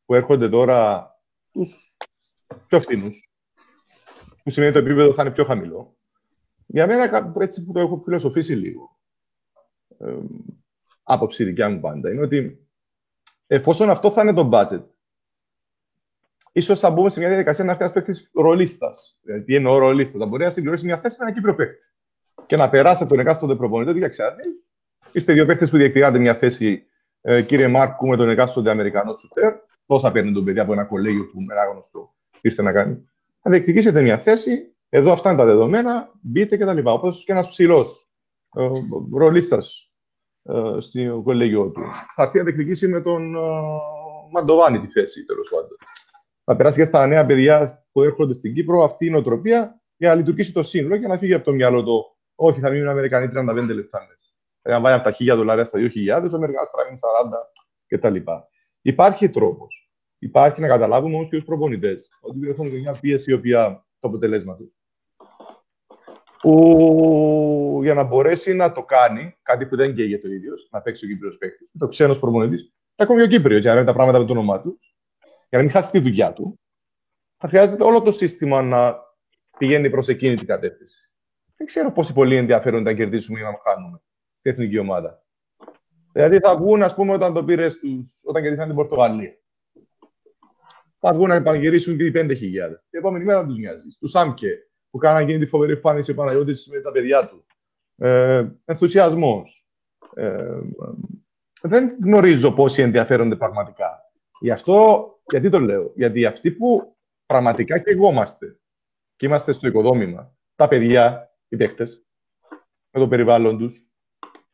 που 0.06 0.14
έρχονται 0.14 0.50
τώρα, 0.50 1.12
τους 1.52 1.94
πιο 2.68 2.80
φθηνούς, 2.80 3.32
που 4.44 4.50
σημαίνει 4.50 4.72
ότι 4.72 4.80
το 4.80 4.86
επίπεδο 4.86 5.14
θα 5.14 5.22
είναι 5.22 5.32
πιο 5.32 5.44
χαμηλό. 5.44 5.98
Για 6.66 6.88
μένα, 6.88 7.34
έτσι 7.40 7.64
που 7.64 7.72
το 7.72 7.80
έχω 7.80 7.98
φιλοσοφήσει 7.98 8.54
λίγο, 8.54 9.00
ε, 9.98 10.16
άποψη 11.04 11.44
δικιά 11.44 11.70
μου 11.70 11.80
πάντα, 11.80 12.12
είναι 12.12 12.22
ότι 12.22 12.68
εφόσον 13.48 13.90
αυτό 13.90 14.12
θα 14.12 14.22
είναι 14.22 14.34
το 14.34 14.50
budget, 14.54 14.84
ίσως 16.52 16.80
θα 16.80 16.90
μπούμε 16.90 17.10
σε 17.10 17.20
μια 17.20 17.28
διαδικασία 17.28 17.64
να 17.64 17.72
έρθει 17.72 17.84
ένας 17.84 17.96
παίκτης 17.96 18.30
ρολίστας. 18.34 19.18
Δηλαδή, 19.22 19.44
τι 19.44 19.56
εννοώ 19.56 19.78
ρολίστας, 19.78 20.20
θα 20.20 20.26
μπορεί 20.26 20.44
να 20.44 20.52
συμπληρώσει 20.52 20.86
μια 20.86 21.00
θέση 21.00 21.16
με 21.20 21.26
ένα 21.26 21.34
Κύπριο 21.34 21.56
παίκτη. 21.56 21.78
Και 22.46 22.56
να 22.56 22.70
περάσει 22.70 23.04
από 23.04 23.12
τον 23.12 23.22
εκάστοτε 23.22 23.56
προπονητή 23.56 23.90
ότι 23.92 24.10
ξέρετε, 24.10 24.44
είστε 25.12 25.34
δύο 25.34 25.46
παίκτες 25.46 25.70
που 25.70 25.78
διεκδικάτε 25.78 26.20
μια 26.20 26.36
θέση, 26.36 26.86
ε, 27.22 27.42
κύριε 27.42 27.68
Μάρκου, 27.68 28.08
με 28.08 28.18
τον 28.18 28.30
εκάστοτε 28.30 28.70
Αμερικανό 28.70 29.14
σουτέρ. 29.14 29.54
Πόσα 29.86 30.12
παίρνει 30.12 30.32
τον 30.32 30.44
παιδί 30.44 30.60
από 30.60 30.74
ένα 30.74 30.84
κολέγιο 30.84 31.30
που 31.32 31.42
με 31.42 31.54
άγνωστο 31.60 32.14
ήρθε 32.44 32.62
να 32.62 32.72
κάνει. 32.72 33.06
Θα 33.42 33.52
διεκδικήσετε 33.52 34.02
μια 34.02 34.20
θέση, 34.20 34.76
εδώ 34.90 35.12
αυτά 35.12 35.30
είναι 35.30 35.38
τα 35.40 35.46
δεδομένα, 35.46 36.12
μπείτε 36.22 36.58
κτλ. 36.58 36.80
Όπως 36.84 37.24
και 37.24 37.32
ένας 37.32 37.48
ψηλός 37.48 38.10
ε, 38.56 38.70
ρολίστας 39.14 39.92
ε, 40.44 40.80
στο 40.80 41.22
κολέγιο 41.24 41.72
του. 41.72 41.82
Θα 42.16 42.24
έρθει 42.24 42.38
να 42.38 42.44
διεκδικήσει 42.44 42.88
με 42.88 43.02
τον 43.02 43.36
ε, 43.36 43.40
Μαντοβάνη 44.32 44.80
τη 44.80 44.88
θέση, 44.88 45.26
τέλος 45.26 45.50
πάντων 45.50 45.78
θα 46.44 46.56
περάσει 46.56 46.78
και 46.78 46.84
στα 46.84 47.08
νέα 47.08 47.26
παιδιά 47.26 47.86
που 47.92 48.04
έρχονται 48.04 48.34
στην 48.34 48.54
Κύπρο 48.54 48.84
αυτή 48.84 49.06
η 49.06 49.10
νοοτροπία 49.10 49.82
για 49.98 50.10
να 50.10 50.16
λειτουργήσει 50.16 50.52
το 50.52 50.64
σύνολο 50.64 50.98
και 50.98 51.08
να 51.08 51.18
φύγει 51.18 51.34
από 51.34 51.46
το 51.46 51.54
μυαλό 51.54 51.84
το 51.84 52.18
όχι, 52.36 52.60
θα 52.60 52.70
μείνουν 52.70 52.88
Αμερικανοί 52.88 53.26
35 53.26 53.76
λεπτά 53.76 54.00
μέσα. 54.00 54.32
Θα 54.62 54.82
πάει 54.82 54.94
από 54.94 55.04
τα 55.04 55.16
1000 55.20 55.36
δολάρια 55.36 55.64
στα 55.64 55.80
2.000, 55.80 55.86
ο 56.32 56.36
Αμερικανός 56.36 56.70
θα 56.70 56.84
μείνει 56.86 57.00
40 57.88 58.22
κτλ. 58.22 58.32
Υπάρχει 58.82 59.30
τρόπος. 59.30 59.93
Υπάρχει 60.24 60.62
να 60.62 60.68
καταλάβουμε 60.68 61.16
όμω 61.16 61.28
και 61.28 61.36
ως 61.36 61.44
προπονητές 61.44 62.20
ότι 62.22 62.50
έχουμε 62.50 62.70
μια 62.70 62.98
πίεση 63.02 63.32
η 63.32 63.34
οποία 63.34 63.86
το 64.00 64.08
αποτελέσμα 64.08 64.56
τους. 64.56 64.72
Που 66.40 67.80
για 67.84 67.94
να 67.94 68.04
μπορέσει 68.04 68.54
να 68.54 68.72
το 68.72 68.84
κάνει, 68.84 69.38
κάτι 69.42 69.66
που 69.66 69.76
δεν 69.76 69.96
καίγεται 69.96 70.28
το 70.28 70.34
ίδιος, 70.34 70.68
να 70.72 70.82
παίξει 70.82 71.06
ο 71.06 71.08
Κύπριος 71.08 71.38
παίκτης, 71.38 71.70
το 71.78 71.88
ξένος 71.88 72.20
προπονητής, 72.20 72.74
θα 72.96 73.04
ακόμη 73.04 73.22
ο 73.22 73.28
Κύπριος, 73.28 73.62
για 73.62 73.72
να 73.74 73.78
είναι 73.78 73.88
τα 73.88 73.94
πράγματα 73.94 74.20
με 74.20 74.26
το 74.26 74.32
όνομά 74.32 74.62
τους, 74.62 74.96
για 75.50 75.58
να 75.58 75.60
μην 75.60 75.72
χάσει 75.72 75.92
τη 75.92 76.00
δουλειά 76.00 76.34
του, 76.34 76.60
θα 77.38 77.48
χρειάζεται 77.48 77.84
όλο 77.84 78.02
το 78.02 78.12
σύστημα 78.12 78.62
να 78.62 78.96
πηγαίνει 79.58 79.90
προς 79.90 80.08
εκείνη 80.08 80.36
την 80.36 80.48
κατεύθυνση. 80.48 81.12
Δεν 81.56 81.68
ξέρω 81.68 81.92
πόσοι 81.92 82.14
πολλοί 82.14 82.36
ενδιαφέρονται 82.36 82.84
να 82.84 82.94
κερδίσουμε 82.94 83.40
ή 83.40 83.44
να 83.44 83.60
χάνουμε 83.64 84.02
στην 84.36 84.52
εθνική 84.52 84.78
ομάδα. 84.78 85.24
Δηλαδή 86.12 86.40
θα 86.40 86.58
βγουν, 86.58 86.84
ας 86.84 86.96
πούμε, 86.96 87.14
όταν 87.14 87.34
το 87.34 87.44
πήρες 87.44 87.74
στους, 87.74 88.20
όταν 88.24 88.42
κερδίσαν 88.42 88.68
την 88.68 88.76
Πορτογαλία. 88.76 89.38
Θα 91.06 91.14
βγουν 91.14 91.28
να 91.28 91.42
πανηγυρίσουν 91.42 91.98
και 91.98 92.06
οι 92.06 92.12
5.000. 92.16 92.30
Την 92.90 93.00
επόμενη 93.00 93.24
μέρα 93.24 93.46
τους 93.46 93.58
νοιάζεις. 93.58 93.98
Τους 93.98 94.10
Σάμκε, 94.10 94.58
που 94.90 94.98
κάναν 94.98 95.22
εκείνη 95.22 95.40
τη 95.40 95.46
φοβερή 95.46 95.72
εμφάνιση 95.72 96.12
ο 96.12 96.14
Παναγιώτης 96.14 96.68
με 96.68 96.80
τα 96.80 96.92
παιδιά 96.92 97.28
του. 97.28 97.46
Ε, 97.96 98.48
Ενθουσιασμός. 98.66 99.68
Ε, 100.16 100.60
δεν 101.62 101.98
γνωρίζω 102.04 102.52
πόσοι 102.52 102.82
ενδιαφέρονται 102.82 103.36
πραγματικά. 103.36 104.12
Γι' 104.40 104.52
αυτό 104.52 105.08
γιατί 105.26 105.50
το 105.50 105.60
λέω, 105.60 105.92
Γιατί 105.96 106.26
αυτοί 106.26 106.52
που 106.52 106.96
πραγματικά 107.26 107.80
και 107.80 107.92
εγώ 107.92 108.10
είμαστε 108.10 108.60
και 109.16 109.26
είμαστε 109.26 109.52
στο 109.52 109.68
οικοδόμημα, 109.68 110.36
τα 110.56 110.68
παιδιά, 110.68 111.36
οι 111.48 111.56
παίχτε, 111.56 111.88
με 112.92 113.00
το 113.00 113.08
περιβάλλον 113.08 113.58
τους, 113.58 113.88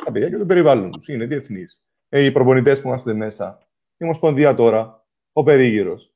τα 0.06 0.12
παιδιά 0.12 0.30
και 0.30 0.38
το 0.38 0.46
περιβάλλον 0.46 0.92
τους 0.92 1.08
είναι 1.08 1.26
διεθνείς. 1.26 1.84
Ε, 2.10 2.26
οι 2.26 2.32
προπονητές 2.32 2.82
που 2.82 2.88
είμαστε 2.88 3.14
μέσα, 3.14 3.68
η 3.98 4.04
Ομοσπονδία 4.04 4.56
τώρα, 4.56 5.08
ο 5.34 5.44
περίγυρος. 5.44 6.14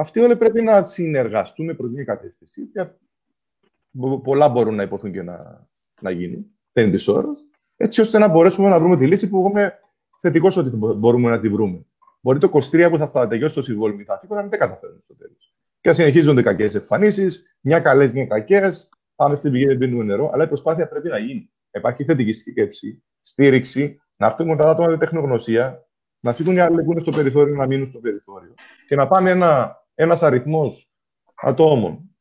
Αυτοί 0.00 0.20
όλοι 0.20 0.36
πρέπει 0.36 0.62
να 0.62 0.82
συνεργαστούν 0.82 1.76
προς 1.76 1.92
την 1.92 2.04
κατεύθυνση. 2.04 2.62
Πολλά 4.22 4.48
μπορούν 4.48 4.74
να 4.74 4.82
υποθούν 4.82 5.12
και 5.12 5.22
να, 5.22 5.66
να 6.00 6.10
γίνουν. 6.10 6.46
Δεν 6.72 6.84
είναι 6.84 6.96
της 6.96 7.08
ώρας. 7.08 7.48
Έτσι 7.76 8.00
ώστε 8.00 8.18
να 8.18 8.28
μπορέσουμε 8.28 8.68
να 8.68 8.78
βρούμε 8.78 8.96
τη 8.96 9.06
λύση 9.06 9.28
που 9.28 9.38
εγώ 9.38 9.48
είμαι 9.48 9.78
θετικό 10.20 10.48
ότι 10.56 10.76
μπορούμε 10.76 11.30
να 11.30 11.40
τη 11.40 11.48
βρούμε. 11.48 11.86
Μπορεί 12.20 12.38
το 12.38 12.50
23 12.52 12.88
που 12.90 12.98
θα 13.06 13.28
τελειώσει 13.28 13.54
το 13.54 13.62
συμβόλαιο 13.62 14.04
θα 14.04 14.18
φύγει 14.18 14.34
να 14.34 14.40
μην 14.40 14.50
τα 14.50 14.56
καταφέρουν 14.56 15.00
στο 15.04 15.14
τέλος. 15.14 15.54
Και 15.80 15.92
συνεχίζονται 15.92 16.42
κακές 16.42 16.74
εμφανίσεις, 16.74 17.58
μια 17.60 17.80
καλές, 17.80 18.12
μια 18.12 18.26
κακές. 18.26 18.88
Πάμε 19.14 19.36
στην 19.36 19.52
πηγή, 19.52 19.66
δεν 19.66 19.78
πίνουμε 19.78 20.04
νερό. 20.04 20.30
Αλλά 20.32 20.44
η 20.44 20.48
προσπάθεια 20.48 20.88
πρέπει 20.88 21.08
να 21.08 21.18
γίνει. 21.18 21.50
Υπάρχει 21.70 22.04
θετική 22.04 22.32
σκέψη, 22.32 23.02
στήριξη, 23.20 24.00
να 24.16 24.26
έρθουν 24.26 24.56
τα 24.56 24.70
άτομα 24.70 24.88
με 24.88 24.96
τεχνογνωσία, 24.96 25.86
να 26.20 26.34
φύγουν 26.34 26.56
οι 26.56 26.60
άλλοι 26.60 26.82
που 26.82 26.90
είναι 26.90 27.00
στο 27.00 27.10
περιθώριο 27.10 27.54
να 27.54 27.66
μείνουν 27.66 27.86
στο 27.86 27.98
περιθώριο. 27.98 28.54
Και 28.88 28.96
να 28.96 29.08
πάμε 29.08 29.30
ένα 29.30 29.77
ένας 30.00 30.22
αριθμός 30.22 30.92
ατόμων 31.34 32.16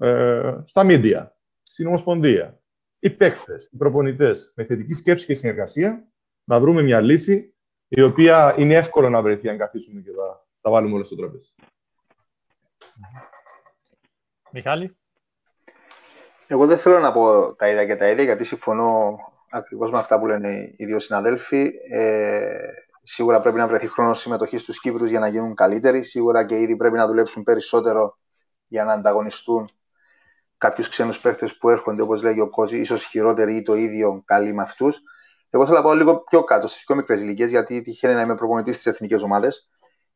ε, 0.00 0.54
στα 0.64 0.84
μίντια, 0.84 1.36
στην 1.62 1.86
Ομοσπονδία, 1.86 2.60
οι 2.98 3.10
παίκτες, 3.10 3.68
οι 3.72 3.76
προπονητές, 3.76 4.52
με 4.56 4.64
θετική 4.64 4.92
σκέψη 4.92 5.26
και 5.26 5.34
συνεργασία, 5.34 6.08
να 6.44 6.60
βρούμε 6.60 6.82
μια 6.82 7.00
λύση 7.00 7.54
η 7.88 8.02
οποία 8.02 8.54
είναι 8.58 8.74
εύκολο 8.74 9.10
να 9.10 9.22
βρεθεί 9.22 9.48
αν 9.48 9.58
καθίσουμε 9.58 10.00
και 10.00 10.10
τα, 10.10 10.46
τα 10.60 10.70
βάλουμε 10.70 10.94
όλα 10.94 11.04
στο 11.04 11.16
τραπέζι. 11.16 11.54
Μιχάλη; 14.52 14.96
Εγώ 16.46 16.66
δεν 16.66 16.78
θέλω 16.78 16.98
να 16.98 17.12
πω 17.12 17.54
τα 17.54 17.68
ίδια 17.68 17.86
και 17.86 17.96
τα 17.96 18.10
ίδια, 18.10 18.24
γιατί 18.24 18.44
συμφωνώ 18.44 19.18
ακριβώς 19.50 19.90
με 19.90 19.98
αυτά 19.98 20.18
που 20.18 20.26
λένε 20.26 20.72
οι 20.76 20.84
δύο 20.84 20.98
συναδέλφοι. 20.98 21.70
Ε, 21.90 22.72
σίγουρα 23.12 23.40
πρέπει 23.40 23.56
να 23.56 23.66
βρεθεί 23.66 23.88
χρόνος 23.88 24.20
συμμετοχής 24.20 24.60
στους 24.62 24.80
Κύπρους 24.80 25.10
για 25.10 25.18
να 25.18 25.28
γίνουν 25.28 25.54
καλύτεροι. 25.54 26.02
Σίγουρα 26.02 26.44
και 26.44 26.60
ήδη 26.60 26.76
πρέπει 26.76 26.96
να 26.96 27.06
δουλέψουν 27.06 27.42
περισσότερο 27.42 28.18
για 28.66 28.84
να 28.84 28.92
ανταγωνιστούν 28.92 29.70
κάποιους 30.58 30.88
ξένους 30.88 31.20
παίχτε 31.20 31.48
που 31.60 31.68
έρχονται, 31.68 32.02
όπως 32.02 32.22
λέγει 32.22 32.40
ο 32.40 32.50
Κόζη, 32.50 32.78
ίσως 32.78 33.04
χειρότεροι 33.04 33.56
ή 33.56 33.62
το 33.62 33.74
ίδιο 33.74 34.22
καλοί 34.24 34.52
με 34.52 34.62
αυτούς. 34.62 35.00
Εγώ 35.50 35.64
θέλω 35.64 35.76
να 35.76 35.82
πάω 35.82 35.94
λίγο 35.94 36.18
πιο 36.18 36.44
κάτω, 36.44 36.66
στις 36.66 36.84
πιο 36.84 36.94
μικρές 36.94 37.20
ηλικίες, 37.20 37.50
γιατί 37.50 37.82
τυχαίνει 37.82 38.14
να 38.14 38.20
είμαι 38.20 38.34
προπονητής 38.34 38.74
στις 38.74 38.86
εθνικές 38.86 39.22
ομάδες. 39.22 39.68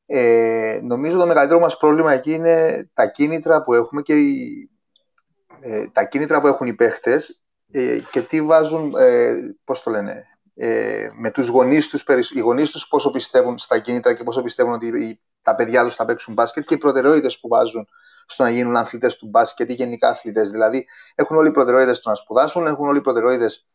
Ε, 0.06 0.80
νομίζω 0.82 1.18
το 1.18 1.26
μεγαλύτερο 1.26 1.60
μας 1.60 1.76
πρόβλημα 1.76 2.12
εκεί 2.12 2.32
είναι 2.32 2.88
τα 2.94 3.06
κίνητρα 3.06 3.62
που 3.62 3.74
έχουμε 3.74 4.02
και 4.02 4.14
οι, 4.14 4.70
ε, 5.60 5.86
τα 5.92 6.04
κίνητρα 6.04 6.40
που 6.40 6.46
έχουν 6.46 6.66
οι 6.66 6.74
παίχτε 6.74 7.20
ε, 7.70 7.98
και 8.10 8.22
τι 8.22 8.42
βάζουν, 8.42 8.94
ε, 8.98 9.34
πώς 9.64 9.82
το 9.82 9.90
λένε, 9.90 10.33
ε, 10.54 11.08
με 11.12 11.30
τους 11.30 11.48
γονείς 11.48 11.88
τους, 11.88 12.04
οι 12.34 12.40
γονείς 12.40 12.70
τους 12.70 12.88
πόσο 12.88 13.10
πιστεύουν 13.10 13.58
στα 13.58 13.78
κίνητρα 13.78 14.14
και 14.14 14.24
πόσο 14.24 14.42
πιστεύουν 14.42 14.72
ότι 14.72 15.20
τα 15.42 15.54
παιδιά 15.54 15.84
τους 15.84 15.94
θα 15.94 16.04
παίξουν 16.04 16.34
μπάσκετ 16.34 16.64
και 16.64 16.74
οι 16.74 16.78
προτεραιότητες 16.78 17.40
που 17.40 17.48
βάζουν 17.48 17.88
στο 18.26 18.42
να 18.42 18.50
γίνουν 18.50 18.76
αθλητές 18.76 19.16
του 19.16 19.26
μπάσκετ 19.26 19.70
ή 19.70 19.74
γενικά 19.74 20.08
αθλητές. 20.08 20.50
Δηλαδή 20.50 20.86
έχουν 21.14 21.36
όλοι 21.36 21.48
οι 21.48 21.52
προτεραιότητες 21.52 21.96
στο 21.96 22.08
να 22.08 22.14
σπουδάσουν, 22.14 22.66
έχουν 22.66 22.88
όλοι 22.88 22.98
οι 22.98 23.00
προτεραιότητες 23.00 23.66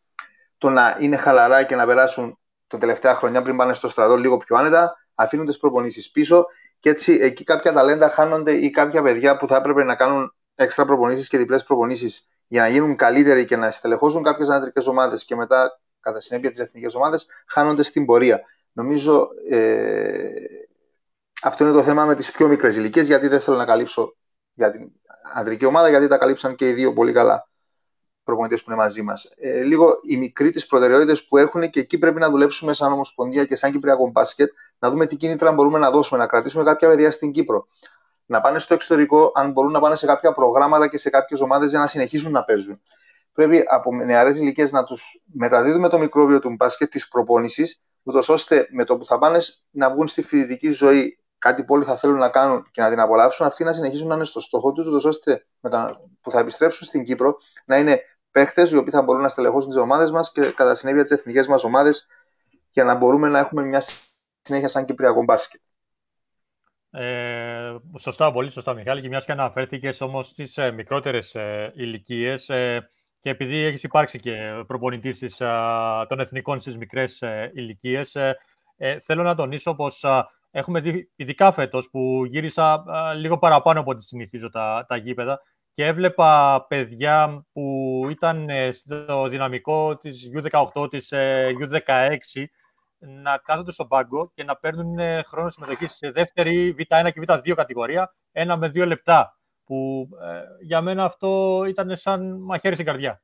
το 0.57 0.69
να 0.69 0.97
είναι 0.99 1.17
χαλαρά 1.17 1.63
και 1.63 1.75
να 1.75 1.85
περάσουν 1.85 2.39
τα 2.67 2.77
τελευταία 2.77 3.13
χρονιά 3.13 3.41
πριν 3.41 3.57
πάνε 3.57 3.73
στο 3.73 3.87
στρατό 3.87 4.15
λίγο 4.15 4.37
πιο 4.37 4.57
άνετα, 4.57 4.93
αφήνουν 5.15 5.45
τις 5.45 5.57
προπονήσεις 5.57 6.11
πίσω 6.11 6.43
και 6.79 6.89
έτσι 6.89 7.17
εκεί 7.21 7.43
κάποια 7.43 7.71
ταλέντα 7.71 8.09
χάνονται 8.09 8.51
ή 8.51 8.69
κάποια 8.69 9.01
παιδιά 9.01 9.37
που 9.37 9.47
θα 9.47 9.55
έπρεπε 9.55 9.83
να 9.83 9.95
κάνουν 9.95 10.35
έξτρα 10.55 10.85
προπονήσεις 10.85 11.27
και 11.27 11.37
διπλές 11.37 11.63
προπονήσεις 11.63 12.27
για 12.47 12.61
να 12.61 12.67
γίνουν 12.67 12.95
καλύτεροι 12.95 13.45
και 13.45 13.55
να 13.55 13.71
στελεχώσουν 13.71 14.23
κάποιες 14.23 14.49
ανατρικέ 14.49 14.89
ομάδες 14.89 15.25
και 15.25 15.35
μετά 15.35 15.79
κατά 15.99 16.19
συνέπεια 16.19 16.49
τις 16.49 16.59
εθνικές 16.59 16.95
ομάδες 16.95 17.27
χάνονται 17.47 17.83
στην 17.83 18.05
πορεία. 18.05 18.41
Νομίζω 18.71 19.29
ε, 19.49 20.29
αυτό 21.41 21.63
είναι 21.63 21.73
το 21.73 21.83
θέμα 21.83 22.05
με 22.05 22.15
τις 22.15 22.31
πιο 22.31 22.47
μικρές 22.47 22.75
ηλικίες, 22.75 23.07
γιατί 23.07 23.27
δεν 23.27 23.39
θέλω 23.39 23.57
να 23.57 23.65
καλύψω 23.65 24.15
για 24.53 24.71
την 24.71 24.91
αντρική 25.33 25.65
ομάδα, 25.65 25.89
γιατί 25.89 26.07
τα 26.07 26.17
καλύψαν 26.17 26.55
και 26.55 26.67
οι 26.67 26.73
δύο 26.73 26.93
πολύ 26.93 27.11
καλά 27.11 27.49
προπονητές 28.23 28.63
που 28.63 28.71
είναι 28.71 28.79
μαζί 28.79 29.01
μας. 29.01 29.29
Ε, 29.35 29.61
λίγο 29.61 29.99
οι 30.03 30.17
μικροί 30.17 30.51
τις 30.51 30.67
προτεραιότητες 30.67 31.27
που 31.27 31.37
έχουν 31.37 31.69
και 31.69 31.79
εκεί 31.79 31.97
πρέπει 31.97 32.19
να 32.19 32.29
δουλέψουμε 32.29 32.73
σαν 32.73 32.91
Ομοσπονδία 32.91 33.45
και 33.45 33.55
σαν 33.55 33.71
Κυπριακό 33.71 34.09
Μπάσκετ, 34.09 34.51
να 34.79 34.89
δούμε 34.89 35.05
τι 35.05 35.15
κίνητρα 35.15 35.53
μπορούμε 35.53 35.79
να 35.79 35.91
δώσουμε, 35.91 36.19
να 36.19 36.27
κρατήσουμε 36.27 36.63
κάποια 36.63 36.87
παιδιά 36.87 37.11
στην 37.11 37.31
Κύπρο. 37.31 37.67
Να 38.25 38.41
πάνε 38.41 38.59
στο 38.59 38.73
εξωτερικό, 38.73 39.31
αν 39.35 39.51
μπορούν 39.51 39.71
να 39.71 39.79
πάνε 39.79 39.95
σε 39.95 40.05
κάποια 40.05 40.31
προγράμματα 40.31 40.87
και 40.87 40.97
σε 40.97 41.09
κάποιες 41.09 41.41
ομάδες 41.41 41.69
για 41.69 41.79
να 41.79 41.87
συνεχίσουν 41.87 42.31
να 42.31 42.43
παίζουν. 42.43 42.81
Πρέπει 43.39 43.63
από 43.67 43.95
νεαρές 43.95 44.37
ηλικίες 44.37 44.71
να 44.71 44.83
τους 44.83 45.21
μεταδίδουμε 45.25 45.89
το 45.89 45.97
μικρόβιο 45.97 46.39
του 46.39 46.55
μπάσκετ 46.55 46.89
της 46.89 47.07
προπόνησης, 47.07 47.81
ούτως 48.03 48.29
ώστε 48.29 48.67
με 48.71 48.83
το 48.83 48.97
που 48.97 49.05
θα 49.05 49.17
πάνε 49.17 49.39
να 49.69 49.91
βγουν 49.91 50.07
στη 50.07 50.21
φοιτητική 50.21 50.69
ζωή 50.71 51.19
κάτι 51.37 51.63
που 51.63 51.73
όλοι 51.73 51.83
θα 51.83 51.95
θέλουν 51.95 52.17
να 52.17 52.29
κάνουν 52.29 52.67
και 52.71 52.81
να 52.81 52.89
την 52.89 52.99
απολαύσουν, 52.99 53.45
αυτοί 53.45 53.63
να 53.63 53.73
συνεχίσουν 53.73 54.07
να 54.07 54.15
είναι 54.15 54.23
στο 54.23 54.39
στόχο 54.39 54.71
τους, 54.71 54.87
ούτως 54.87 55.05
ώστε 55.05 55.45
με 55.59 55.69
που 56.21 56.31
θα 56.31 56.39
επιστρέψουν 56.39 56.87
στην 56.87 57.03
Κύπρο 57.03 57.37
να 57.65 57.77
είναι 57.77 58.01
παίχτες 58.31 58.71
οι 58.71 58.77
οποίοι 58.77 58.91
θα 58.91 59.01
μπορούν 59.01 59.21
να 59.21 59.29
στελεχώσουν 59.29 59.69
τις 59.69 59.79
ομάδες 59.79 60.11
μας 60.11 60.31
και 60.31 60.51
κατά 60.51 60.75
συνέπεια 60.75 61.03
τις 61.03 61.11
εθνικές 61.11 61.47
μας 61.47 61.63
ομάδες 61.63 62.07
για 62.69 62.83
να 62.83 62.95
μπορούμε 62.95 63.29
να 63.29 63.39
έχουμε 63.39 63.63
μια 63.63 63.81
συνέχεια 64.41 64.67
σαν 64.67 64.85
Κυπριακό 64.85 65.23
μπάσκετ. 65.23 65.61
Ε, 66.91 67.75
σωστά, 67.97 68.31
πολύ 68.31 68.51
σωστά, 68.51 68.73
Μιχάλη. 68.73 69.01
Και 69.01 69.07
μιας 69.07 69.25
και 69.25 69.31
αναφέρθηκες 69.31 70.01
όμως 70.01 70.27
στις 70.27 70.57
ε, 70.57 70.71
μικρότερες 70.71 71.35
ε, 71.35 71.71
ηλικίες, 71.75 72.49
ε, 72.49 72.89
και 73.19 73.29
επειδή 73.29 73.57
έχεις 73.57 73.83
υπάρξει 73.83 74.19
και 74.19 74.63
προπονητής 74.67 75.37
των 76.07 76.19
εθνικών 76.19 76.59
στις 76.59 76.77
μικρές 76.77 77.21
ε, 77.21 77.51
ηλικίες, 77.55 78.15
ε, 78.15 78.37
ε, 78.77 78.99
θέλω 78.99 79.23
να 79.23 79.35
τονίσω 79.35 79.75
πως 79.75 80.05
έχουμε 80.51 80.79
δει, 80.79 81.11
ειδικά 81.15 81.51
φέτος 81.51 81.89
που 81.89 82.25
γύρισα 82.25 82.83
λίγο 83.15 83.37
παραπάνω 83.37 83.79
από 83.79 83.91
ό,τι 83.91 84.03
συνηθίζω 84.03 84.49
τα, 84.49 84.85
τα 84.87 84.95
γήπεδα 84.95 85.41
και 85.73 85.85
έβλεπα 85.85 86.65
παιδιά 86.67 87.45
που 87.53 88.01
ήταν 88.09 88.47
στο 88.71 89.27
δυναμικό 89.27 89.97
της 89.97 90.29
U18, 90.35 90.89
της 90.89 91.13
U16 91.59 92.43
να 92.99 93.37
κάθονται 93.37 93.71
στον 93.71 93.87
πάγκο 93.87 94.31
και 94.33 94.43
να 94.43 94.55
παίρνουν 94.55 94.95
χρόνο 95.25 95.49
συμμετοχής 95.49 95.91
σε 95.95 96.11
δεύτερη 96.11 96.75
Β1 96.77 97.09
και 97.13 97.21
Β2 97.27 97.53
κατηγορία, 97.55 98.15
ένα 98.31 98.57
με 98.57 98.67
δύο 98.67 98.85
λεπτά 98.85 99.38
που 99.69 100.09
ε, 100.21 100.65
για 100.65 100.81
μένα 100.81 101.03
αυτό 101.03 101.63
ήταν 101.67 101.95
σαν 101.95 102.41
μαχαίρι 102.41 102.73
στην 102.73 102.85
καρδιά. 102.85 103.21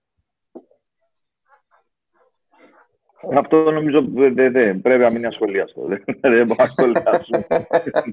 Αυτό 3.34 3.72
νομίζω 3.72 4.06
δεν 4.12 4.52
δε, 4.52 4.74
πρέπει 4.74 5.04
να 5.04 5.10
μην 5.10 5.26
ασχολιαστώ. 5.26 5.82
Δεν, 5.90 6.04
δεν 6.22 6.46
μπορώ 6.46 6.56
να 6.58 6.66
σχολιάσω 6.66 7.30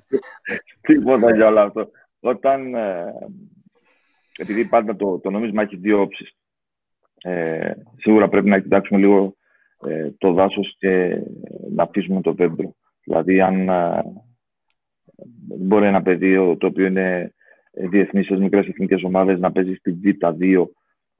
τίποτα 0.87 1.35
για 1.35 1.47
όλο 1.47 1.61
αυτό. 1.61 1.91
Όταν, 2.21 2.75
ε, 2.75 3.13
επειδή 4.37 4.65
πάντα 4.65 4.97
το, 4.97 5.19
το 5.19 5.31
νόμισμα 5.31 5.63
έχει 5.63 5.77
δύο 5.77 6.01
όψεις, 6.01 6.37
ε, 7.23 7.73
σίγουρα 7.97 8.29
πρέπει 8.29 8.49
να 8.49 8.61
κοιτάξουμε 8.61 9.01
λίγο 9.01 9.37
ε, 9.87 10.11
το 10.19 10.33
δάσος 10.33 10.77
και 10.79 11.23
να 11.71 11.83
αφήσουμε 11.83 12.21
το 12.21 12.33
δέντρο. 12.33 12.77
Δηλαδή, 13.05 13.41
αν 13.41 13.69
ε, 13.69 14.03
μπορεί 15.59 15.87
ένα 15.87 16.03
παιδί 16.03 16.57
το 16.59 16.67
οποίο 16.67 16.87
είναι 16.87 17.35
διεθνείς 17.73 18.27
στι 18.27 18.37
μικρές 18.37 18.67
εθνικές 18.67 19.03
ομάδες 19.03 19.39
να 19.39 19.53
παίζεις 19.53 19.79
στην 19.79 20.01
Β2 20.05 20.65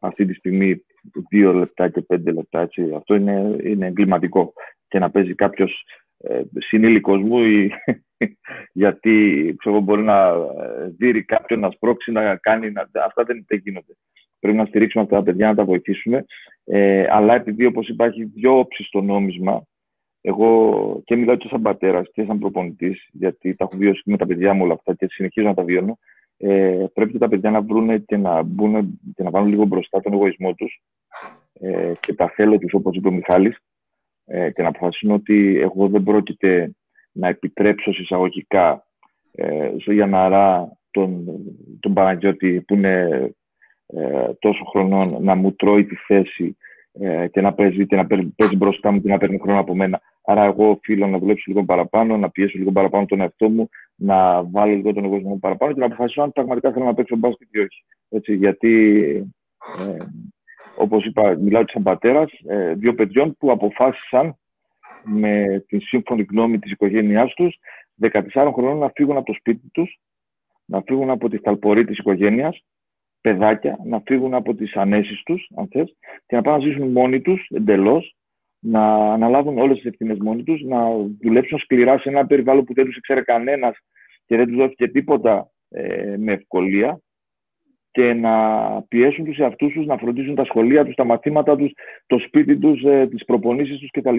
αυτή 0.01 0.27
τη 0.27 0.35
στιγμή 0.35 0.85
δύο 1.31 1.53
λεπτά 1.53 1.89
και 1.89 2.01
πέντε 2.01 2.33
λεπτά. 2.33 2.61
Έτσι. 2.61 2.93
Αυτό 2.97 3.15
είναι, 3.15 3.57
είναι 3.63 3.87
εγκληματικό. 3.87 4.53
Και 4.89 4.99
να 4.99 5.11
παίζει 5.11 5.35
κάποιος 5.35 5.85
ε, 6.19 6.43
συνήλικος 6.59 7.23
μου 7.23 7.39
ή, 7.39 7.71
γιατί 8.83 9.55
ξέρω, 9.59 9.81
μπορεί 9.81 10.03
να 10.03 10.27
ε, 10.29 10.95
δει 10.99 11.25
κάποιον 11.25 11.61
να 11.61 11.71
σπρώξει, 11.71 12.13
να 12.13 12.37
κάνει. 12.37 12.71
Να, 12.71 12.89
αυτά 13.05 13.25
δεν, 13.25 13.45
δεν 13.49 13.61
γίνονται. 13.65 13.93
Πρέπει 14.39 14.57
να 14.57 14.65
στηρίξουμε 14.65 15.05
αυτά 15.05 15.17
τα 15.17 15.23
παιδιά, 15.23 15.47
να 15.47 15.55
τα 15.55 15.65
βοηθήσουμε. 15.65 16.25
Ε, 16.65 17.07
αλλά 17.11 17.35
επειδή, 17.35 17.65
όπως 17.65 17.89
υπάρχει 17.89 18.25
δύο 18.25 18.59
όψεις 18.59 18.87
στο 18.87 19.01
νόμισμα, 19.01 19.67
εγώ 20.21 21.03
και 21.05 21.17
μιλάω 21.17 21.37
και 21.37 21.49
σαν 21.49 21.63
πατέρας 21.63 22.07
και 22.13 22.25
σαν 22.25 22.39
προπονητής, 22.39 23.09
γιατί 23.13 23.55
τα 23.55 23.65
έχω 23.65 23.77
βιώσει 23.77 24.03
με 24.05 24.17
τα 24.17 24.27
παιδιά 24.27 24.55
μου 24.55 24.65
όλα 24.65 24.73
αυτά 24.73 24.95
και 24.95 25.07
συνεχίζω 25.11 25.47
να 25.47 25.55
τα 25.55 25.63
βιώνω 25.63 25.99
ε, 26.45 26.85
πρέπει 26.93 27.13
και 27.13 27.19
τα 27.19 27.29
παιδιά 27.29 27.51
να 27.51 27.63
βρουν 27.63 28.05
και 28.05 28.17
να, 28.17 28.43
μπουν, 28.43 29.01
και 29.15 29.23
να 29.23 29.31
βάλουν 29.31 29.49
λίγο 29.49 29.65
μπροστά 29.65 30.01
τον 30.01 30.13
εγωισμό 30.13 30.55
τους 30.55 30.83
ε, 31.53 31.93
και 32.01 32.15
τα 32.15 32.29
θέλω 32.29 32.59
τους, 32.59 32.75
όπως 32.75 32.97
είπε 32.97 33.09
ο 33.09 33.13
Μιχάλης, 33.13 33.59
ε, 34.27 34.51
και 34.51 34.63
να 34.63 34.69
αποφασίσουν 34.69 35.11
ότι 35.11 35.59
εγώ 35.61 35.89
δεν 35.89 36.03
πρόκειται 36.03 36.75
να 37.13 37.29
επιτρέψω 37.29 37.93
συσσαγωγικά 37.93 38.87
ε, 39.33 39.73
στο 39.79 39.93
Γιαναρά 39.93 40.77
τον, 40.91 41.25
τον 41.81 41.93
Παναγιώτη 41.95 42.61
που 42.61 42.75
είναι 42.75 43.09
ε, 43.87 44.33
τόσο 44.39 44.65
χρονών 44.65 45.17
να 45.21 45.35
μου 45.35 45.55
τρώει 45.55 45.85
τη 45.85 45.95
θέση 45.95 46.57
ε, 46.93 47.29
και 47.29 47.41
να 47.41 47.53
παίζει, 47.53 47.87
και 47.87 47.97
να 47.97 48.07
παίζει 48.07 48.57
μπροστά 48.57 48.91
μου 48.91 49.01
και 49.01 49.09
να 49.09 49.19
παίρνει 49.19 49.39
χρόνο 49.39 49.61
από 49.61 49.75
μένα. 49.75 50.01
Άρα, 50.25 50.45
εγώ 50.45 50.71
οφείλω 50.71 51.07
να 51.07 51.19
δουλέψω 51.19 51.45
λίγο 51.47 51.65
παραπάνω, 51.65 52.17
να 52.17 52.31
πιέσω 52.31 52.59
λίγο 52.59 52.73
παραπάνω 52.73 53.07
τον 53.07 53.21
εαυτό 53.21 53.49
μου, 53.49 53.69
να 54.03 54.45
βάλω 54.45 54.75
λίγο 54.75 54.93
τον 54.93 55.05
εγωισμό 55.05 55.29
μου 55.29 55.39
παραπάνω 55.39 55.73
και 55.73 55.81
να 55.81 55.87
αποφασίσω 55.87 56.23
αν 56.23 56.33
πραγματικά 56.33 56.73
θέλω 56.73 56.85
να 56.85 56.95
παίξω 56.95 57.17
μπάσκετ 57.17 57.49
ή 57.51 57.59
όχι. 57.59 57.85
Έτσι, 58.09 58.35
γιατί, 58.35 59.05
ε, 59.79 59.97
όπως 60.79 61.05
είπα, 61.05 61.37
μιλάω 61.37 61.63
σαν 61.67 61.83
πατέρας 61.83 62.31
ε, 62.47 62.75
δύο 62.75 62.95
παιδιών 62.95 63.37
που 63.37 63.51
αποφάσισαν 63.51 64.37
με 65.05 65.65
την 65.69 65.81
σύμφωνη 65.81 66.27
γνώμη 66.31 66.59
της 66.59 66.71
οικογένειάς 66.71 67.35
τους 67.35 67.59
14 68.01 68.53
χρονών 68.53 68.79
να 68.79 68.91
φύγουν 68.95 69.17
από 69.17 69.27
το 69.27 69.33
σπίτι 69.33 69.69
τους, 69.73 70.01
να 70.65 70.83
φύγουν 70.87 71.11
από 71.11 71.29
τη 71.29 71.37
σταλπορή 71.37 71.85
της 71.85 71.99
οικογένειας 71.99 72.65
παιδάκια 73.23 73.79
να 73.85 74.03
φύγουν 74.07 74.35
από 74.35 74.55
τις 74.55 74.77
ανέσεις 74.77 75.23
τους, 75.23 75.51
αν 75.57 75.69
θες, 75.71 75.97
και 76.27 76.37
να 76.37 76.43
πάνε 76.43 76.57
να 76.57 76.71
ζήσουν 76.71 76.93
μόνοι 76.93 77.21
τους, 77.21 77.47
εντελώς, 77.51 78.17
να 78.65 79.13
αναλάβουν 79.13 79.59
όλες 79.59 79.77
τις 79.77 79.87
ευθύνες 79.87 80.19
μόνοι 80.19 80.43
τους, 80.43 80.63
να 80.63 80.79
δουλέψουν 81.21 81.59
σκληρά 81.59 81.99
σε 81.99 82.09
ένα 82.09 82.27
περιβάλλον 82.27 82.65
που 82.65 82.75
δεν 82.75 82.85
τους 82.85 82.97
ήξερε 82.97 83.21
κανένας 83.21 83.77
και 84.27 84.37
δεν 84.37 84.47
τους 84.47 84.57
δόθηκε 84.57 84.89
τίποτα 84.89 85.51
ε, 85.69 86.17
με 86.19 86.33
ευκολία 86.33 87.01
και 87.91 88.13
να 88.13 88.35
πιέσουν 88.83 89.25
τους 89.25 89.39
εαυτούς 89.39 89.73
τους, 89.73 89.87
να 89.87 89.97
φροντίζουν 89.97 90.35
τα 90.35 90.45
σχολεία 90.45 90.85
τους, 90.85 90.95
τα 90.95 91.05
μαθήματα 91.05 91.57
τους, 91.57 91.73
το 92.07 92.19
σπίτι 92.19 92.59
τους, 92.59 92.83
ε, 92.83 93.07
τις 93.07 93.25
προπονήσεις 93.25 93.79
τους 93.79 93.91
κτλ. 93.91 94.19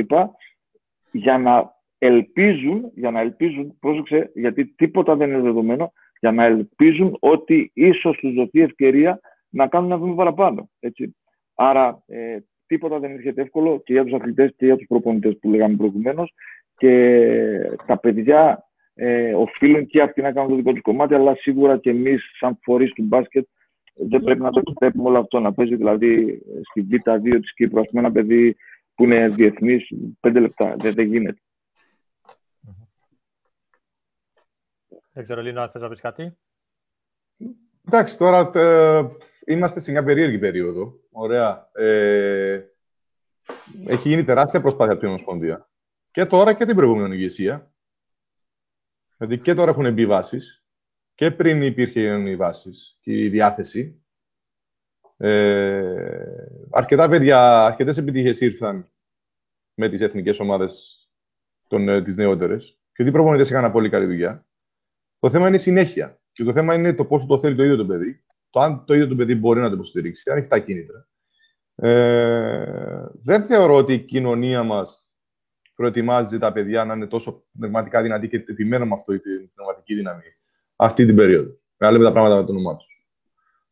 για 1.11 1.37
να 1.37 1.75
ελπίζουν, 1.97 2.91
για 2.95 3.11
να 3.11 3.19
ελπίζουν, 3.19 3.77
πρόσεξε, 3.79 4.31
γιατί 4.33 4.65
τίποτα 4.65 5.15
δεν 5.15 5.29
είναι 5.29 5.41
δεδομένο, 5.41 5.91
για 6.19 6.31
να 6.31 6.43
ελπίζουν 6.43 7.17
ότι 7.19 7.71
ίσως 7.73 8.17
τους 8.17 8.33
δοθεί 8.33 8.61
ευκαιρία 8.61 9.19
να 9.49 9.67
κάνουν 9.67 9.91
ένα 9.91 9.99
βήμα 9.99 10.15
παραπάνω. 10.15 10.69
Έτσι. 10.79 11.15
Άρα 11.55 12.03
ε, 12.07 12.37
τίποτα 12.73 12.99
δεν 12.99 13.11
έρχεται 13.11 13.41
εύκολο 13.41 13.81
και 13.85 13.93
για 13.93 14.03
τους 14.03 14.13
αθλητές 14.13 14.53
και 14.57 14.65
για 14.65 14.75
τους 14.75 14.87
προπονητές 14.87 15.37
που 15.41 15.49
λέγαμε 15.49 15.75
προηγουμένως 15.75 16.33
και 16.77 17.77
τα 17.85 17.97
παιδιά 17.97 18.67
ε, 18.93 19.33
οφείλουν 19.33 19.85
και 19.85 20.01
αυτοί 20.01 20.21
να 20.21 20.31
κάνουν 20.31 20.49
το 20.49 20.55
δικό 20.55 20.71
τους 20.71 20.81
κομμάτι 20.81 21.13
αλλά 21.13 21.35
σίγουρα 21.35 21.77
και 21.77 21.89
εμείς 21.89 22.31
σαν 22.39 22.59
φορείς 22.61 22.93
του 22.93 23.03
μπάσκετ 23.03 23.47
δεν 23.93 24.23
πρέπει 24.23 24.41
να 24.41 24.51
το 24.51 24.59
επιτρέπουμε 24.59 25.09
όλο 25.09 25.19
αυτό 25.19 25.39
να 25.39 25.53
παίζει 25.53 25.75
δηλαδή 25.75 26.41
στη 26.69 26.87
Β2 26.91 27.37
της 27.41 27.53
Κύπρου 27.53 27.79
ας 27.79 27.87
πούμε 27.89 28.01
ένα 28.01 28.11
παιδί 28.11 28.55
που 28.95 29.03
είναι 29.03 29.29
διεθνής 29.29 29.89
πέντε 30.19 30.39
λεπτά, 30.39 30.75
δεν, 30.77 30.93
δεν 30.93 31.07
γίνεται. 31.07 31.41
Δεν 35.11 35.23
ξέρω, 35.23 35.41
Λίνα, 35.41 35.69
θες 35.69 35.81
να 35.81 35.89
πεις 35.89 35.99
κάτι. 35.99 36.37
Εντάξει, 37.87 38.17
τώρα 38.17 38.51
ε, 38.53 39.07
είμαστε 39.45 39.79
σε 39.79 39.91
μια 39.91 40.03
περίεργη 40.03 40.39
περίοδο. 40.39 40.99
Ωραία. 41.11 41.69
Ε, 41.73 42.61
έχει 43.85 44.09
γίνει 44.09 44.23
τεράστια 44.23 44.61
προσπάθεια 44.61 44.91
από 44.91 45.01
την 45.01 45.09
Ομοσπονδία. 45.09 45.69
Και 46.11 46.25
τώρα 46.25 46.53
και 46.53 46.65
την 46.65 46.75
προηγούμενη 46.75 47.15
ηγεσία. 47.15 47.73
Δηλαδή 49.17 49.37
και 49.37 49.53
τώρα 49.53 49.71
έχουν 49.71 49.93
μπει 49.93 50.05
βάσεις. 50.05 50.65
Και 51.15 51.31
πριν 51.31 51.61
υπήρχε 51.61 52.01
οι 52.01 52.35
βάσεις 52.35 52.97
και 53.01 53.23
η 53.23 53.29
διάθεση. 53.29 54.03
Ε, 55.17 55.95
αρκετά 56.71 57.09
παιδιά, 57.09 57.65
αρκετές 57.65 57.97
επιτυχίες 57.97 58.41
ήρθαν 58.41 58.91
με 59.73 59.89
τις 59.89 60.01
εθνικές 60.01 60.39
ομάδες 60.39 60.97
των, 61.67 61.89
ε, 61.89 62.01
τις 62.01 62.15
νεότερες. 62.15 62.79
Και 62.93 63.03
οι 63.03 63.11
προπονητές 63.11 63.49
έκαναν 63.49 63.71
πολύ 63.71 63.89
καλή 63.89 64.05
δουλειά. 64.05 64.47
Το 65.19 65.29
θέμα 65.29 65.47
είναι 65.47 65.55
η 65.55 65.59
συνέχεια. 65.59 66.21
Και 66.33 66.43
το 66.43 66.53
θέμα 66.53 66.75
είναι 66.75 66.93
το 66.93 67.05
πόσο 67.05 67.25
το 67.27 67.39
θέλει 67.39 67.55
το 67.55 67.63
ίδιο 67.63 67.75
το 67.75 67.85
παιδί. 67.85 68.23
Το 68.49 68.59
αν 68.59 68.85
το 68.85 68.93
ίδιο 68.93 69.07
το 69.07 69.15
παιδί 69.15 69.35
μπορεί 69.35 69.59
να 69.59 69.67
το 69.67 69.75
υποστηρίξει, 69.75 70.31
αν 70.31 70.37
έχει 70.37 70.47
τα 70.47 70.59
κίνητρα. 70.59 71.07
Ε, 71.75 73.05
δεν 73.13 73.43
θεωρώ 73.43 73.75
ότι 73.75 73.93
η 73.93 73.99
κοινωνία 73.99 74.63
μας 74.63 75.13
προετοιμάζει 75.75 76.39
τα 76.39 76.51
παιδιά 76.51 76.85
να 76.85 76.93
είναι 76.93 77.07
τόσο 77.07 77.45
πνευματικά 77.57 78.01
δυνατοί 78.01 78.27
και 78.27 78.35
επιμένουν 78.35 78.87
με 78.87 78.93
αυτό 78.93 79.19
την 79.19 79.51
πνευματική 79.53 79.95
δύναμη 79.95 80.23
αυτή 80.75 81.05
την 81.05 81.15
περίοδο. 81.15 81.57
Να 81.77 81.91
λέμε 81.91 82.03
τα 82.03 82.11
πράγματα 82.11 82.35
με 82.35 82.45
το 82.45 82.51
όνομά 82.51 82.75
τους. 82.75 83.07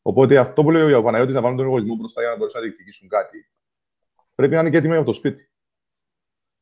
Οπότε 0.01 0.38
αυτό 0.38 0.63
που 0.63 0.71
λέει 0.71 0.93
ο 0.93 1.03
Παναγιώτης 1.03 1.35
να 1.35 1.41
βάλουν 1.41 1.57
τον 1.57 1.65
εγωισμό 1.65 1.95
μπροστά 1.95 2.21
για 2.21 2.29
να 2.29 2.38
μπορέσουν 2.38 2.59
να 2.59 2.65
διεκδικήσουν 2.65 3.09
κάτι, 3.09 3.51
πρέπει 4.35 4.53
να 4.53 4.59
είναι 4.59 4.69
και 4.69 4.77
έτοιμοι 4.77 4.95
από 4.95 5.05
το 5.05 5.13
σπίτι. 5.13 5.51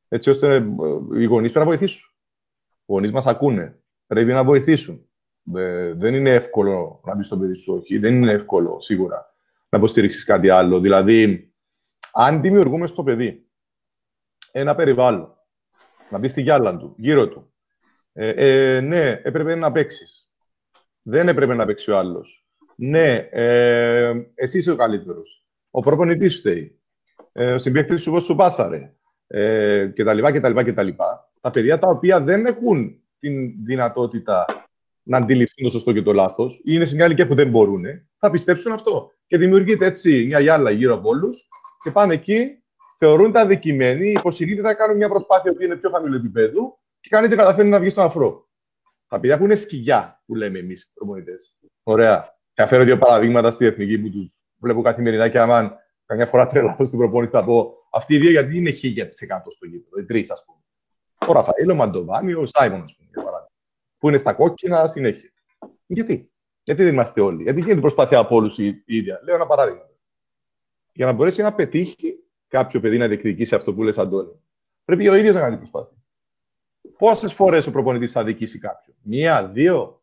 Έτσι 0.07 0.29
ώστε 0.29 0.55
ε, 0.55 0.65
οι 1.13 1.25
γονείς 1.25 1.51
πρέπει 1.51 1.65
να 1.65 1.65
βοηθήσουν. 1.65 2.13
Οι 2.79 2.83
γονείς 2.85 3.11
μας 3.11 3.27
ακούνε 3.27 3.79
πρέπει 4.07 4.31
να 4.31 4.43
βοηθήσουν. 4.43 5.08
Δεν 5.95 6.13
είναι 6.13 6.33
εύκολο 6.33 7.01
να 7.05 7.15
μπεις 7.15 7.25
στο 7.25 7.37
παιδί 7.37 7.53
σου, 7.53 7.73
όχι. 7.73 7.97
Δεν 7.97 8.13
είναι 8.13 8.31
εύκολο 8.31 8.79
σίγουρα 8.79 9.35
να 9.69 9.77
υποστηρίξεις 9.77 10.23
κάτι 10.23 10.49
άλλο. 10.49 10.79
Δηλαδή, 10.79 11.53
αν 12.13 12.41
δημιουργούμε 12.41 12.87
στο 12.87 13.03
παιδί 13.03 13.47
ένα 14.51 14.75
περιβάλλον, 14.75 15.33
να 16.09 16.17
μπεις 16.17 16.31
στη 16.31 16.41
γυάλα 16.41 16.77
του, 16.77 16.93
γύρω 16.97 17.27
του, 17.27 17.53
ε, 18.13 18.29
ε, 18.29 18.81
ναι, 18.81 19.09
έπρεπε 19.23 19.55
να 19.55 19.71
παίξεις. 19.71 20.31
Δεν 21.01 21.27
έπρεπε 21.27 21.53
να 21.53 21.65
παίξει 21.65 21.91
ο 21.91 21.97
άλλος. 21.97 22.45
Ναι, 22.75 23.13
ε, 23.31 24.13
εσύ 24.35 24.57
είσαι 24.57 24.71
ο 24.71 24.75
καλύτερος. 24.75 25.45
Ο 25.71 25.79
προπονητής 25.79 26.39
φταίει. 26.39 26.79
Ε, 27.31 27.53
ο 27.53 27.57
συμπαίκτης 27.57 28.01
σου 28.01 28.21
σου 28.21 28.35
πάσαρε. 28.35 28.93
ε, 29.27 29.87
κτλ, 29.95 30.21
κτλ, 30.21 30.61
κτλ. 30.61 30.87
Τα 31.41 31.51
παιδιά 31.51 31.79
τα 31.79 31.87
οποία 31.89 32.21
δεν 32.21 32.45
έχουν 32.45 33.03
την 33.19 33.63
δυνατότητα 33.63 34.45
να 35.09 35.17
αντιληφθούν 35.17 35.63
το 35.63 35.69
σωστό 35.69 35.93
και 35.93 36.01
το 36.01 36.13
λάθος, 36.13 36.53
ή 36.53 36.61
είναι 36.63 36.85
σε 36.85 36.95
μια 36.95 37.05
ηλικία 37.05 37.27
που 37.27 37.35
δεν 37.35 37.49
μπορούν, 37.49 37.83
θα 38.17 38.31
πιστέψουν 38.31 38.71
αυτό. 38.71 39.11
Και 39.27 39.37
δημιουργείται 39.37 39.85
έτσι 39.85 40.25
μια 40.25 40.39
γυάλα 40.39 40.71
γύρω 40.71 40.93
από 40.93 41.09
όλους 41.09 41.47
και 41.83 41.91
πάνε 41.91 42.13
εκεί, 42.13 42.63
θεωρούν 42.97 43.31
τα 43.31 43.41
αδικημένοι, 43.41 44.11
υποσυλλήτητα 44.11 44.67
θα 44.67 44.73
κάνουν 44.75 44.97
μια 44.97 45.09
προσπάθεια 45.09 45.53
που 45.53 45.61
είναι 45.63 45.75
πιο 45.75 45.89
χαμηλού 45.89 46.15
επίπεδου 46.15 46.79
και 46.99 47.09
κανείς 47.09 47.29
δεν 47.29 47.37
καταφέρει 47.37 47.67
να 47.67 47.79
βγει 47.79 47.89
στον 47.89 48.03
αφρό. 48.03 48.49
Τα 49.07 49.19
παιδιά 49.19 49.37
που 49.37 49.43
είναι 49.43 49.55
σκυλιά, 49.55 50.23
που 50.25 50.35
λέμε 50.35 50.59
εμείς 50.59 50.91
προπονητές. 50.95 51.59
Ωραία. 51.83 52.37
Θα 52.53 52.67
φέρω 52.67 52.83
δύο 52.83 52.97
παραδείγματα 52.97 53.51
στη 53.51 53.65
εθνική 53.65 53.99
που 53.99 54.09
τους 54.09 54.33
βλέπω 54.57 54.81
καθημερινά 54.81 55.29
και 55.29 55.39
άμα 55.39 55.77
καμιά 56.05 56.25
φορά 56.25 56.47
τρελαθώ 56.47 56.85
στην 56.85 56.99
προπόνηση 56.99 57.31
θα 57.31 57.43
πω 57.43 57.73
αυτοί 57.91 58.13
οι 58.13 58.17
δύο 58.17 58.29
γιατί 58.29 58.57
είναι 58.57 58.71
1000% 58.71 59.05
στο 59.49 59.65
γήπεδο. 59.65 59.99
Οι 59.99 60.05
τρεις, 60.05 60.31
ας 60.31 60.43
πούμε. 60.45 60.59
Ο 61.27 61.33
Ραφαήλ, 61.33 61.69
ο 61.69 61.75
Μαντοβάνι, 61.75 62.33
ο 62.33 62.45
Σάιμον, 62.45 62.83
ας 62.83 62.95
πούμε, 62.95 63.09
για 63.13 63.23
παράδειγμα. 63.23 63.48
Που 63.99 64.07
είναι 64.07 64.17
στα 64.17 64.33
κόκκινα 64.33 64.87
συνέχεια. 64.87 65.29
Γιατί; 65.85 66.29
Γιατί 66.63 66.83
δεν 66.83 66.93
είμαστε 66.93 67.21
όλοι; 67.21 67.43
Γιατί 67.43 67.61
γίνεται 67.61 67.79
προσπάθεια 67.79 68.17
από 68.19 68.35
όλους 68.35 68.57
η 68.57 68.83
ίδια. 68.85 69.19
Λέω 69.23 69.35
ένα 69.35 69.45
παράδειγμα. 69.45 69.89
Για 70.93 71.05
να 71.05 71.11
μπορέσει 71.11 71.41
να 71.41 71.53
πετύχει 71.53 72.23
κάποιο 72.47 72.79
παιδί 72.79 72.97
να 72.97 73.07
διεκδικήσει 73.07 73.55
αυτό 73.55 73.73
που 73.73 73.83
λες, 73.83 73.97
Αντώνη, 73.97 74.31
πρέπει 74.85 75.07
ο 75.07 75.15
ίδιος 75.15 75.35
να 75.35 75.41
κάνει 75.41 75.57
προσπάθεια. 75.57 75.97
Πόσες 76.97 77.33
φορές 77.33 77.67
ο 77.67 77.71
προπονητής 77.71 78.11
θα 78.11 78.23
δικήσει 78.23 78.59
κάποιον, 78.59 78.95
Μία, 79.01 79.47
δύο; 79.47 79.99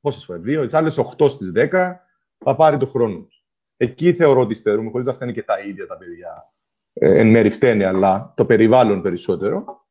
Πόσες 0.00 0.24
φορές, 0.24 0.42
δύο. 0.42 0.64
Τις 0.64 0.74
άλλες 0.74 0.98
8 0.98 1.28
στις 1.28 1.52
10 1.54 1.94
θα 2.38 2.56
πάρει 2.56 2.76
το 2.76 2.86
χρόνο 2.86 3.18
του. 3.18 3.28
Εκεί 3.76 4.12
θεωρώ 4.12 4.40
ότι 4.40 4.54
στερούμε, 4.54 4.90
χωρίς 4.90 5.06
να 5.06 5.12
φτάνει 5.12 5.32
και 5.32 5.42
τα 5.42 5.60
ίδια 5.60 5.86
τα 5.86 5.96
παιδιά. 5.96 6.52
Ε, 6.92 7.20
εν 7.20 7.30
μέρη 7.30 7.50
φταίνε, 7.50 7.84
αλλά 7.84 8.32
το 8.36 8.44
περιβάλλον 8.44 9.02
περισσότερο. 9.02 9.86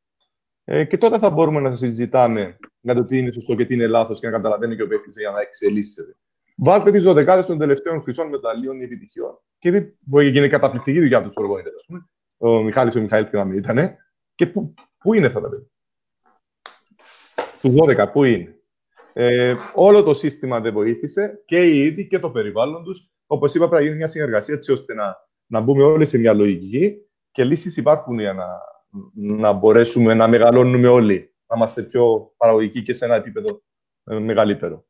Ε, 0.63 0.85
και 0.85 0.97
τότε 0.97 1.19
θα 1.19 1.29
μπορούμε 1.29 1.59
να 1.59 1.75
συζητάμε 1.75 2.57
για 2.83 2.95
το 2.95 3.05
τι 3.05 3.17
είναι 3.17 3.31
σωστό 3.31 3.55
και 3.55 3.65
τι 3.65 3.73
είναι 3.73 3.87
λάθος 3.87 4.19
και 4.19 4.25
να 4.25 4.31
καταλαβαίνει 4.31 4.75
και 4.75 4.83
ο 4.83 4.87
παίχτης 4.87 5.17
για 5.17 5.31
να 5.31 5.41
εξελίσσεται. 5.41 6.15
Βάλτε 6.55 6.91
τις 6.91 7.03
δωδεκάδες 7.03 7.45
των 7.45 7.57
τελευταίων 7.57 8.01
χρυσών 8.01 8.29
μεταλλίων 8.29 8.81
ή 8.81 8.83
επιτυχιών. 8.83 9.39
Και 9.59 9.71
δει, 9.71 9.97
μπορεί 9.99 10.25
να 10.25 10.31
γίνει 10.31 10.49
καταπληκτική 10.49 10.99
δουλειά 10.99 11.17
από 11.17 11.27
του 11.27 11.33
προπονητέ, 11.33 11.69
ας 11.79 11.85
πούμε. 11.85 12.09
Ο 12.37 12.63
Μιχάλης 12.63 12.95
ο 12.95 13.01
Μιχαήλ 13.01 13.25
θυμάμαι 13.29 13.55
ήταν. 13.55 13.95
Και 14.35 14.47
πού, 14.47 14.73
πού 14.97 15.13
είναι 15.13 15.25
αυτά 15.25 15.41
τα 15.41 15.49
παιδιά; 15.49 15.67
Στους 17.57 17.71
12, 17.71 18.11
πού 18.11 18.23
είναι; 18.23 18.55
Ε, 19.13 19.55
όλο 19.75 20.03
το 20.03 20.13
σύστημα 20.13 20.59
δεν 20.59 20.73
βοήθησε 20.73 21.41
και 21.45 21.69
οι 21.69 21.85
ίδιοι 21.85 22.07
και 22.07 22.19
το 22.19 22.29
περιβάλλον 22.29 22.83
τους. 22.83 23.11
Όπως 23.25 23.55
είπα, 23.55 23.67
πρέπει 23.67 23.81
να 23.81 23.87
γίνει 23.87 23.97
μια 23.97 24.07
συνεργασία 24.07 24.53
έτσι 24.53 24.71
ώστε 24.71 24.93
να, 24.93 25.15
να 25.45 25.59
μπούμε 25.59 25.83
όλοι 25.83 26.05
σε 26.05 26.17
μια 26.17 26.33
λογική 26.33 26.95
και 27.31 27.43
λύσεις 27.43 27.77
υπάρχουν 27.77 28.19
για 28.19 28.33
να, 28.33 28.45
να 29.37 29.51
μπορέσουμε 29.51 30.13
να 30.13 30.27
μεγαλώνουμε 30.27 30.87
όλοι, 30.87 31.32
να 31.47 31.55
είμαστε 31.55 31.83
πιο 31.83 32.33
παραγωγικοί 32.37 32.83
και 32.83 32.93
σε 32.93 33.05
ένα 33.05 33.15
επίπεδο 33.15 33.61
ε, 34.03 34.19
μεγαλύτερο. 34.19 34.85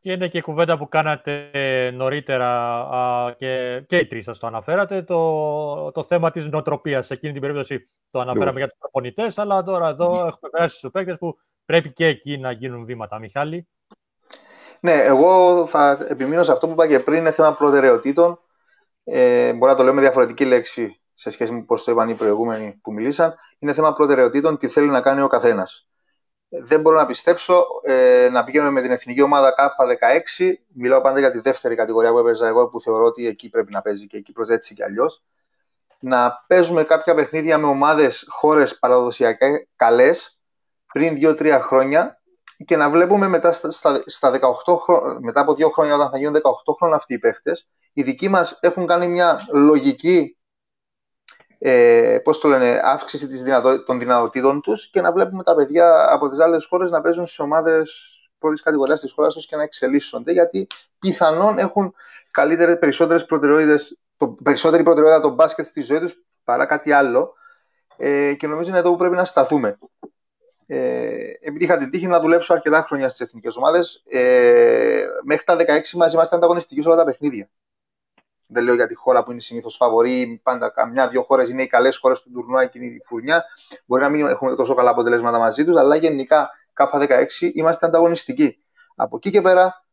Και 0.00 0.12
είναι 0.12 0.28
και 0.28 0.38
η 0.38 0.40
κουβέντα 0.40 0.78
που 0.78 0.88
κάνατε 0.88 1.50
νωρίτερα 1.94 2.80
α, 2.80 3.34
και, 3.38 3.82
και 3.86 3.98
οι 3.98 4.06
τρεις 4.06 4.24
σας 4.24 4.38
το 4.38 4.46
αναφέρατε, 4.46 5.02
το, 5.02 5.92
το 5.92 6.04
θέμα 6.04 6.30
της 6.30 6.46
νοοτροπίας. 6.46 7.06
Σε 7.06 7.14
εκείνη 7.14 7.32
την 7.32 7.40
περίπτωση 7.40 7.90
το 8.10 8.20
αναφέραμε 8.20 8.58
για 8.58 8.68
τους 8.68 8.78
προπονητές, 8.78 9.38
αλλά 9.38 9.62
τώρα 9.62 9.88
εδώ 9.88 10.26
έχουμε 10.26 10.50
περάσει 10.50 10.76
στους 10.76 10.90
παίκτες 10.90 11.16
που 11.18 11.36
πρέπει 11.64 11.92
και 11.92 12.06
εκεί 12.06 12.38
να 12.38 12.50
γίνουν 12.50 12.84
βήματα. 12.84 13.18
Μιχάλη. 13.18 13.68
Ναι, 14.80 14.92
εγώ 14.92 15.66
θα 15.66 16.06
επιμείνω 16.08 16.42
σε 16.42 16.52
αυτό 16.52 16.66
που 16.66 16.72
είπα 16.72 16.88
και 16.88 17.00
πριν, 17.00 17.18
είναι 17.18 17.30
θέμα 17.30 17.54
προτεραιοτήτων. 17.54 18.38
Ε, 19.04 19.52
μπορεί 19.52 19.70
να 19.72 19.76
το 19.76 19.82
λέω 19.82 19.94
με 19.94 20.00
διαφορετική 20.00 20.44
λέξη 20.44 21.00
σε 21.14 21.30
σχέση 21.30 21.52
με 21.52 21.62
πώς 21.62 21.84
το 21.84 21.92
είπαν 21.92 22.08
οι 22.08 22.14
προηγούμενοι 22.14 22.78
που 22.82 22.92
μιλήσαν. 22.92 23.34
Είναι 23.58 23.72
θέμα 23.72 23.92
προτεραιοτήτων, 23.92 24.56
τι 24.56 24.68
θέλει 24.68 24.88
να 24.88 25.00
κάνει 25.00 25.22
ο 25.22 25.26
καθένας. 25.26 25.88
Δεν 26.48 26.80
μπορώ 26.80 26.96
να 26.96 27.06
πιστέψω 27.06 27.66
ε, 27.82 28.28
να 28.32 28.44
πηγαίνουμε 28.44 28.70
με 28.70 28.80
την 28.80 28.90
εθνική 28.90 29.22
ομάδα 29.22 29.54
K16. 29.58 30.52
Μιλάω 30.72 31.00
πάντα 31.00 31.18
για 31.18 31.30
τη 31.30 31.38
δεύτερη 31.38 31.74
κατηγορία 31.74 32.10
που 32.10 32.18
έπαιζα 32.18 32.46
εγώ, 32.46 32.68
που 32.68 32.80
θεωρώ 32.80 33.04
ότι 33.04 33.26
εκεί 33.26 33.50
πρέπει 33.50 33.72
να 33.72 33.82
παίζει 33.82 34.06
και 34.06 34.16
εκεί 34.16 34.32
προσέτσι 34.32 34.74
κι 34.74 34.82
αλλιώς. 34.82 35.22
Να 35.98 36.44
παίζουμε 36.46 36.84
κάποια 36.84 37.14
παιχνίδια 37.14 37.58
με 37.58 37.66
ομάδες 37.66 38.26
χώρες 38.28 38.78
παραδοσιακά 38.78 39.66
καλές 39.76 40.38
πριν 40.92 41.16
2-3 41.20 41.58
χρόνια 41.60 42.20
και 42.64 42.76
να 42.76 42.90
βλέπουμε 42.90 43.28
μετά, 43.28 43.52
στα, 43.52 44.02
στα 44.06 44.40
18 44.40 44.40
μετά 45.20 45.40
από 45.40 45.54
δύο 45.54 45.68
χρόνια 45.68 45.94
όταν 45.94 46.10
θα 46.10 46.18
γίνουν 46.18 46.34
18 46.34 46.40
χρόνια 46.78 46.96
αυτοί 46.96 47.14
οι 47.14 47.18
παίχτες 47.18 47.68
οι 47.94 48.02
δικοί 48.02 48.28
μας 48.28 48.58
έχουν 48.60 48.86
κάνει 48.86 49.08
μια 49.08 49.46
λογική 49.52 50.36
ε, 51.66 52.18
πώς 52.24 52.38
το 52.40 52.48
λένε, 52.48 52.80
αύξηση 52.82 53.26
της 53.26 53.42
δυνατό, 53.42 53.84
των 53.84 53.98
δυνατοτήτων 53.98 54.60
τους 54.60 54.90
και 54.90 55.00
να 55.00 55.12
βλέπουμε 55.12 55.42
τα 55.42 55.54
παιδιά 55.54 56.12
από 56.12 56.28
τις 56.28 56.38
άλλες 56.38 56.66
χώρες 56.66 56.90
να 56.90 57.00
παίζουν 57.00 57.26
στις 57.26 57.38
ομάδες 57.38 58.18
πρώτης 58.38 58.62
κατηγορίας 58.62 59.00
της 59.00 59.12
χώρας 59.12 59.34
τους 59.34 59.46
και 59.46 59.56
να 59.56 59.62
εξελίσσονται 59.62 60.32
γιατί 60.32 60.66
πιθανόν 60.98 61.58
έχουν 61.58 61.94
καλύτερες, 62.30 62.78
περισσότερες 62.78 63.24
προτεραιότητες, 63.24 63.98
το, 64.16 64.28
περισσότερη 64.28 64.82
προτεραιότητα 64.82 65.28
το 65.28 65.34
μπάσκετ 65.34 65.66
στη 65.66 65.82
ζωή 65.82 65.98
τους 65.98 66.24
παρά 66.44 66.66
κάτι 66.66 66.92
άλλο 66.92 67.34
ε, 67.96 68.34
και 68.34 68.46
νομίζω 68.46 68.68
είναι 68.68 68.78
εδώ 68.78 68.90
που 68.90 68.96
πρέπει 68.96 69.14
να 69.14 69.24
σταθούμε. 69.24 69.78
Ε, 70.66 70.76
επειδή 71.40 71.64
είχα 71.64 71.76
την 71.76 71.90
τύχη 71.90 72.06
να 72.06 72.20
δουλέψω 72.20 72.52
αρκετά 72.52 72.82
χρόνια 72.82 73.08
στις 73.08 73.20
εθνικές 73.20 73.56
ομάδες, 73.56 74.02
ε, 74.08 75.04
μέχρι 75.24 75.44
τα 75.44 75.56
16 75.56 75.96
μαζί 75.96 76.14
είμαστε 76.14 76.36
ανταγωνιστικοί 76.36 76.82
σε 76.82 76.88
όλα 76.88 76.96
τα 76.96 77.04
παιχνίδια. 77.04 77.48
Δεν 78.48 78.64
λέω 78.64 78.74
για 78.74 78.86
τη 78.86 78.94
χώρα 78.94 79.24
που 79.24 79.30
είναι 79.30 79.40
συνήθως 79.40 79.76
φαβορή, 79.76 80.40
πάντα 80.42 80.68
καμιά-δύο 80.68 81.22
χώρες 81.22 81.50
είναι 81.50 81.62
οι 81.62 81.66
καλές 81.66 81.98
χώρες 81.98 82.22
του 82.22 82.30
τουρνουά 82.30 82.66
και 82.66 82.78
η 82.78 83.02
φουρνιά. 83.04 83.44
Μπορεί 83.86 84.02
να 84.02 84.08
μην 84.08 84.26
έχουμε 84.26 84.54
τόσο 84.54 84.74
καλά 84.74 84.90
αποτελέσματα 84.90 85.38
μαζί 85.38 85.64
τους, 85.64 85.76
αλλά 85.76 85.96
γενικά 85.96 86.50
K16 86.78 87.50
είμαστε 87.52 87.86
ανταγωνιστικοί. 87.86 88.58
Από 88.96 89.16
εκεί 89.16 89.30
και 89.30 89.40
πέρα 89.40 89.84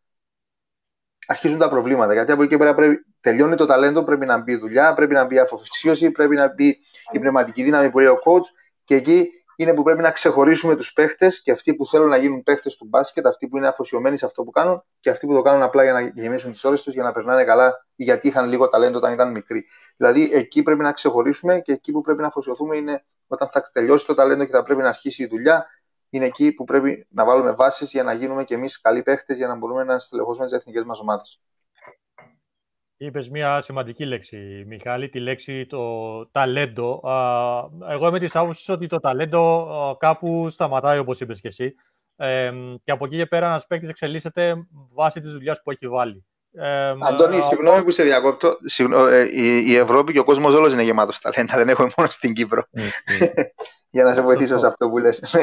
αρχίζουν 1.28 1.60
τα 1.60 1.70
προβλήματα. 1.70 2.14
Γιατί 2.14 2.32
από 2.32 2.42
εκεί 2.42 2.52
και 2.52 2.58
πέρα 2.58 2.74
πρέπει, 2.74 3.06
τελειώνει 3.20 3.56
το 3.56 3.66
ταλέντο, 3.66 4.04
πρέπει 4.04 4.26
να 4.26 4.38
μπει 4.38 4.56
δουλειά, 4.56 4.94
πρέπει 4.94 5.14
να 5.14 5.26
μπει 5.26 5.40
αφοφυσίωση, 5.40 6.12
πρέπει 6.12 6.36
να 6.36 6.54
μπει 6.54 6.78
η 7.12 7.20
πνευματική 7.20 7.64
δύναμη 7.64 7.90
που 7.90 8.00
λέει 8.00 8.10
ο 8.10 8.20
coach 8.26 8.46
και 8.84 8.96
εκεί 8.96 9.30
είναι 9.62 9.74
που 9.74 9.84
πρέπει 9.84 10.02
να 10.02 10.12
ξεχωρίσουμε 10.12 10.76
τους 10.76 10.94
παίχτες 10.94 11.42
και 11.42 11.52
αυτοί 11.52 11.76
που 11.76 11.88
θέλουν 11.88 12.10
να 12.10 12.18
γίνουν 12.18 12.44
παίχτες 12.44 12.76
του 12.76 12.86
μπάσκετ, 12.86 13.28
αυτοί 13.28 13.48
που 13.48 13.58
είναι 13.58 13.68
αφοσιωμένοι 13.68 14.18
σε 14.18 14.26
αυτό 14.26 14.44
που 14.44 14.52
κάνουν 14.52 14.84
και 15.00 15.10
αυτοί 15.10 15.28
που 15.28 15.34
το 15.34 15.42
κάνουν 15.42 15.62
απλά 15.62 15.84
για 15.84 15.94
να 15.94 16.02
γεμίσουν 16.02 16.52
τις 16.52 16.64
ώρες 16.64 16.82
τους 16.82 16.94
για 16.94 17.04
να 17.04 17.12
περνάνε 17.12 17.44
καλά 17.44 17.86
ή 17.96 18.04
γιατί 18.04 18.28
είχαν 18.28 18.50
λίγο 18.50 18.70
ταλέντο 18.70 18.98
όταν 18.98 19.14
ήταν 19.14 19.32
μικροί. 19.32 19.66
Δηλαδή 19.98 20.30
εκεί 20.34 20.64
πρέπει 20.64 20.82
να 20.82 20.92
ξεχωρίσουμε 20.92 21.60
και 21.60 21.72
εκεί 21.72 21.92
που 21.92 22.02
πρέπει 22.02 22.22
να 22.22 22.28
αφοσιωθούμε 22.28 22.78
είναι 22.78 23.06
όταν 23.28 23.50
θα 23.50 23.62
τελειώσει 23.74 24.06
το 24.06 24.14
ταλέντο 24.14 24.46
και 24.46 24.52
θα 24.52 24.64
πρέπει 24.64 24.82
να 24.82 24.88
αρχίσει 24.88 25.24
η 25.24 25.28
δουλειά. 25.28 25.66
Είναι 26.10 26.26
εκεί 26.26 26.52
που 26.52 26.64
πρέπει 26.64 27.08
να 27.10 27.26
βάλουμε 27.26 27.52
βάσεις 27.52 27.92
για 27.92 28.04
να 28.04 28.14
γίνουμε 28.14 28.44
κι 28.44 28.54
εμείς 28.54 28.82
καλοί 28.82 29.04
παίχτες 29.04 29.38
για 29.38 29.48
να 29.48 29.56
μπορούμε 29.56 29.84
να 29.84 30.00
στελεχώσουμε 30.00 30.48
τι 30.48 30.56
εθνικές 30.56 30.84
μας 30.84 31.00
ομάδες. 31.00 31.42
Είπες 33.04 33.30
μια 33.30 33.62
σημαντική 33.62 34.06
λέξη, 34.06 34.64
Μιχάλη, 34.68 35.10
τη 35.10 35.20
λέξη 35.20 35.66
το 35.66 35.82
ταλέντο. 36.32 37.02
Εγώ 37.90 38.08
είμαι 38.08 38.20
της 38.20 38.36
άποψης 38.36 38.70
ότι 38.70 38.88
το 38.88 39.00
ταλέντο 39.00 39.98
κάπου 40.00 40.50
σταματάει, 40.50 40.98
όπως 40.98 41.20
είπες 41.20 41.42
και 41.42 41.48
εσύ. 41.48 41.76
και 42.84 42.92
από 42.92 43.06
εκεί 43.06 43.16
και 43.16 43.26
πέρα 43.26 43.48
ένας 43.48 43.68
παίκτης 43.68 43.90
εξελίσσεται 43.90 44.56
βάσει 44.94 45.22
της 45.22 45.32
δουλειάς 45.32 45.62
που 45.64 45.72
έχει 45.72 45.88
βάλει. 45.88 46.26
Ε, 46.54 46.94
Αντώνη, 47.00 47.42
συγγνώμη 47.42 47.84
που 47.84 47.92
σε 47.92 48.04
διακόπτω. 48.04 48.58
Ε, 49.10 49.26
η, 49.66 49.76
Ευρώπη 49.76 50.14
και 50.14 50.20
ο 50.20 50.24
κόσμος 50.24 50.56
όλος 50.56 50.74
είναι 50.74 50.84
γεμάτος 50.84 51.20
ταλέντα. 51.20 51.58
Δεν 51.58 51.70
έχουμε 51.70 51.90
μόνο 51.98 52.10
στην 52.10 52.34
Κύπρο. 52.34 52.64
Για 53.94 54.04
να 54.04 54.14
σε 54.14 54.22
βοηθήσω 54.22 54.58
σε 54.58 54.68
αυτό 54.68 54.90
που 54.90 54.98
λες. 54.98 55.36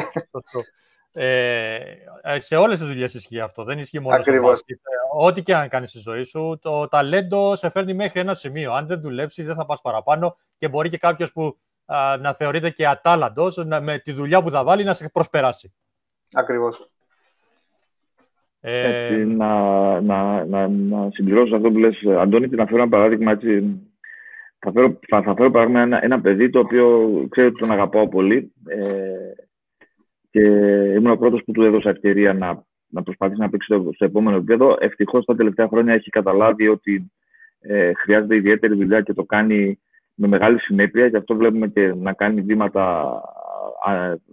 Ε, 1.12 1.76
ε, 2.22 2.40
σε 2.40 2.56
όλες 2.56 2.78
τις 2.78 2.88
δουλειές 2.88 3.14
ισχύει 3.14 3.40
αυτό. 3.40 3.64
Δεν 3.64 3.78
ισχύει 3.78 4.00
μόνο 4.00 4.16
Ακριβώς. 4.16 4.58
στο 4.58 4.74
Ό,τι 5.16 5.42
και 5.42 5.54
αν 5.54 5.68
κάνεις 5.68 5.90
στη 5.90 5.98
ζωή 5.98 6.22
σου, 6.22 6.58
το 6.62 6.88
ταλέντο 6.88 7.56
σε 7.56 7.70
φέρνει 7.70 7.94
μέχρι 7.94 8.20
ένα 8.20 8.34
σημείο. 8.34 8.72
Αν 8.72 8.86
δεν 8.86 9.00
δουλέψεις, 9.00 9.46
δεν 9.46 9.54
θα 9.54 9.66
πας 9.66 9.80
παραπάνω 9.80 10.36
και 10.58 10.68
μπορεί 10.68 10.88
και 10.88 10.98
κάποιος 10.98 11.32
που 11.32 11.58
α, 11.86 12.16
να 12.16 12.34
θεωρείται 12.34 12.70
και 12.70 12.86
ατάλλαντος 12.86 13.56
με 13.80 13.98
τη 13.98 14.12
δουλειά 14.12 14.42
που 14.42 14.50
θα 14.50 14.64
βάλει 14.64 14.84
να 14.84 14.94
σε 14.94 15.08
προσπεράσει. 15.08 15.74
Ακριβώς. 16.32 16.90
Ε... 18.60 19.24
να, 19.24 20.00
να, 20.00 20.44
να, 20.44 20.68
να 20.68 21.10
συμπληρώσω 21.12 21.56
αυτό 21.56 21.70
που 21.70 21.78
λες, 21.78 22.02
Αντώνη, 22.18 22.48
και 22.48 22.56
να 22.56 22.66
φέρω 22.66 22.82
ένα 22.82 22.88
παράδειγμα 22.88 23.32
έτσι. 23.32 23.80
Θα 24.58 24.72
φέρω, 24.72 24.98
θα, 25.08 25.22
θα 25.22 25.34
φέρω 25.34 25.50
παράδειγμα 25.50 25.80
ένα, 25.80 26.04
ένα 26.04 26.20
παιδί 26.20 26.50
το 26.50 26.58
οποίο 26.58 27.10
ξέρω 27.30 27.46
ότι 27.46 27.58
τον 27.58 27.72
αγαπάω 27.72 28.08
πολύ. 28.08 28.52
Ε, 28.66 29.47
και 30.30 30.40
ήμουν 30.96 31.10
ο 31.10 31.16
πρώτος 31.16 31.42
που 31.44 31.52
του 31.52 31.62
έδωσα 31.62 31.90
ευκαιρία 31.90 32.32
να, 32.32 32.64
να 32.88 33.02
προσπαθήσει 33.02 33.40
να 33.40 33.50
παίξει 33.50 33.66
στο, 33.72 33.90
στο 33.94 34.04
επόμενο 34.04 34.36
επίπεδο. 34.36 34.76
Ευτυχώς 34.80 35.24
τα 35.24 35.36
τελευταία 35.36 35.68
χρόνια 35.68 35.94
έχει 35.94 36.10
καταλάβει 36.10 36.68
ότι 36.68 37.12
ε, 37.60 37.92
χρειάζεται 37.92 38.36
ιδιαίτερη 38.36 38.74
δουλειά 38.74 39.00
και 39.00 39.12
το 39.12 39.24
κάνει 39.24 39.80
με 40.14 40.28
μεγάλη 40.28 40.60
συνέπεια. 40.60 41.06
Γι' 41.06 41.16
αυτό 41.16 41.36
βλέπουμε 41.36 41.68
και 41.68 41.94
να 41.94 42.12
κάνει 42.12 42.40
βήματα 42.40 43.12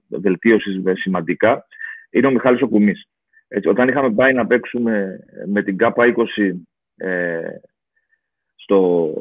βελτίωσης 0.08 0.82
σημαντικά. 0.94 1.66
Είναι 2.10 2.28
ο 2.28 2.32
Μιχάλης 2.32 2.62
ο 2.62 2.68
Κουμής. 2.68 3.10
Έτσι, 3.48 3.70
όταν 3.70 3.88
είχαμε 3.88 4.12
πάει 4.12 4.34
να 4.34 4.48
παίξουμε 4.48 5.20
με 5.46 5.64
την 5.64 5.78
ΚΑΠΑ 5.78 6.14
20 6.16 6.52
ε, 6.96 7.42
στο 8.56 9.14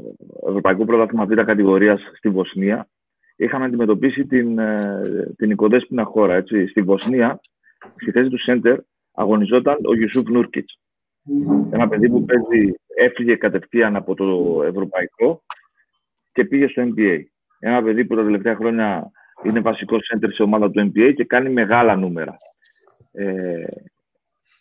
Ευρωπαϊκό 0.48 0.84
Πρωτάθλημα 0.84 1.26
Β' 1.26 1.44
κατηγορίας 1.44 2.00
στη 2.16 2.28
Βοσνία, 2.28 2.88
είχαμε 3.36 3.64
αντιμετωπίσει 3.64 4.26
την, 4.26 4.58
ε, 4.58 5.34
την 5.36 5.50
οικοδέσποινα 5.50 6.04
χώρα. 6.04 6.34
Έτσι. 6.34 6.66
Στη 6.66 6.82
Βοσνία, 6.82 7.40
στη 7.96 8.10
θέση 8.10 8.28
του 8.28 8.42
Σέντερ, 8.42 8.78
αγωνιζόταν 9.12 9.76
ο 9.84 9.94
Γιουσούφ 9.94 10.28
Νούρκιτς. 10.28 10.78
Ένα 11.70 11.88
παιδί 11.88 12.08
που 12.08 12.24
παίζει, 12.24 12.74
έφυγε 12.96 13.36
κατευθείαν 13.36 13.96
από 13.96 14.14
το 14.14 14.62
ευρωπαϊκό 14.66 15.42
και 16.32 16.44
πήγε 16.44 16.68
στο 16.68 16.82
NBA. 16.82 17.18
Ένα 17.58 17.82
παιδί 17.82 18.04
που 18.04 18.14
τα 18.14 18.24
τελευταία 18.24 18.56
χρόνια 18.56 19.10
είναι 19.44 19.60
βασικό 19.60 19.96
center 19.96 20.28
σε 20.32 20.42
ομάδα 20.42 20.70
του 20.70 20.92
NBA 20.92 21.12
και 21.16 21.24
κάνει 21.24 21.50
μεγάλα 21.50 21.96
νούμερα. 21.96 22.34
Ε, 23.12 23.64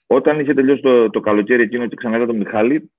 όταν 0.08 0.40
είχε 0.40 0.54
τελειώσει 0.54 0.82
το, 0.82 1.10
το 1.10 1.20
καλοκαίρι 1.20 1.64
εκείνο 1.64 1.88
και 1.88 1.96
ξανά 1.96 2.26
τον 2.26 2.38
Μιχάλη, 2.38 2.92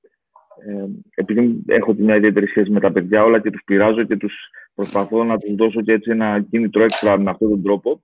ε, 0.66 0.84
επειδή 1.14 1.62
έχω 1.66 1.94
μια 1.98 2.16
ιδιαίτερη 2.16 2.46
σχέση 2.46 2.70
με 2.70 2.80
τα 2.80 2.92
παιδιά 2.92 3.24
όλα 3.24 3.40
και 3.40 3.50
τους 3.50 3.62
πειράζω 3.64 4.04
και 4.04 4.16
τους 4.16 4.34
προσπαθώ 4.74 5.24
να 5.24 5.38
τους 5.38 5.54
δώσω 5.54 5.82
και 5.82 5.92
έτσι 5.92 6.10
ένα 6.10 6.40
κίνητρο 6.50 6.82
έξτρα 6.82 7.18
με 7.18 7.30
αυτόν 7.30 7.48
τον 7.48 7.62
τρόπο, 7.62 8.02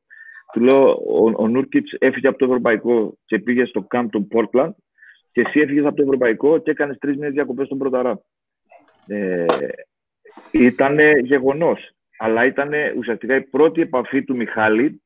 του 0.52 0.60
λέω, 0.60 0.80
ο, 1.08 1.32
ο 1.36 1.48
Νούρκιτς 1.48 1.96
έφυγε 1.98 2.28
από 2.28 2.38
το 2.38 2.44
Ευρωπαϊκό 2.44 3.18
και 3.24 3.38
πήγε 3.38 3.64
στο 3.64 3.86
camp 3.90 4.06
του 4.10 4.28
Portland 4.34 4.70
και 5.32 5.40
εσύ 5.40 5.60
έφυγες 5.60 5.84
από 5.84 5.96
το 5.96 6.02
Ευρωπαϊκό 6.02 6.58
και 6.58 6.70
έκανες 6.70 6.98
τρεις 6.98 7.16
μήνες 7.16 7.32
διακοπές 7.32 7.66
στον 7.66 7.78
Πρωταρά. 7.78 8.20
Ε, 9.06 9.44
ήταν 10.50 10.98
γεγονός. 11.22 11.90
Αλλά 12.18 12.44
ήταν 12.44 12.70
ουσιαστικά 12.96 13.36
η 13.36 13.40
πρώτη 13.40 13.80
επαφή 13.80 14.24
του 14.24 14.36
Μιχάλη 14.36 15.02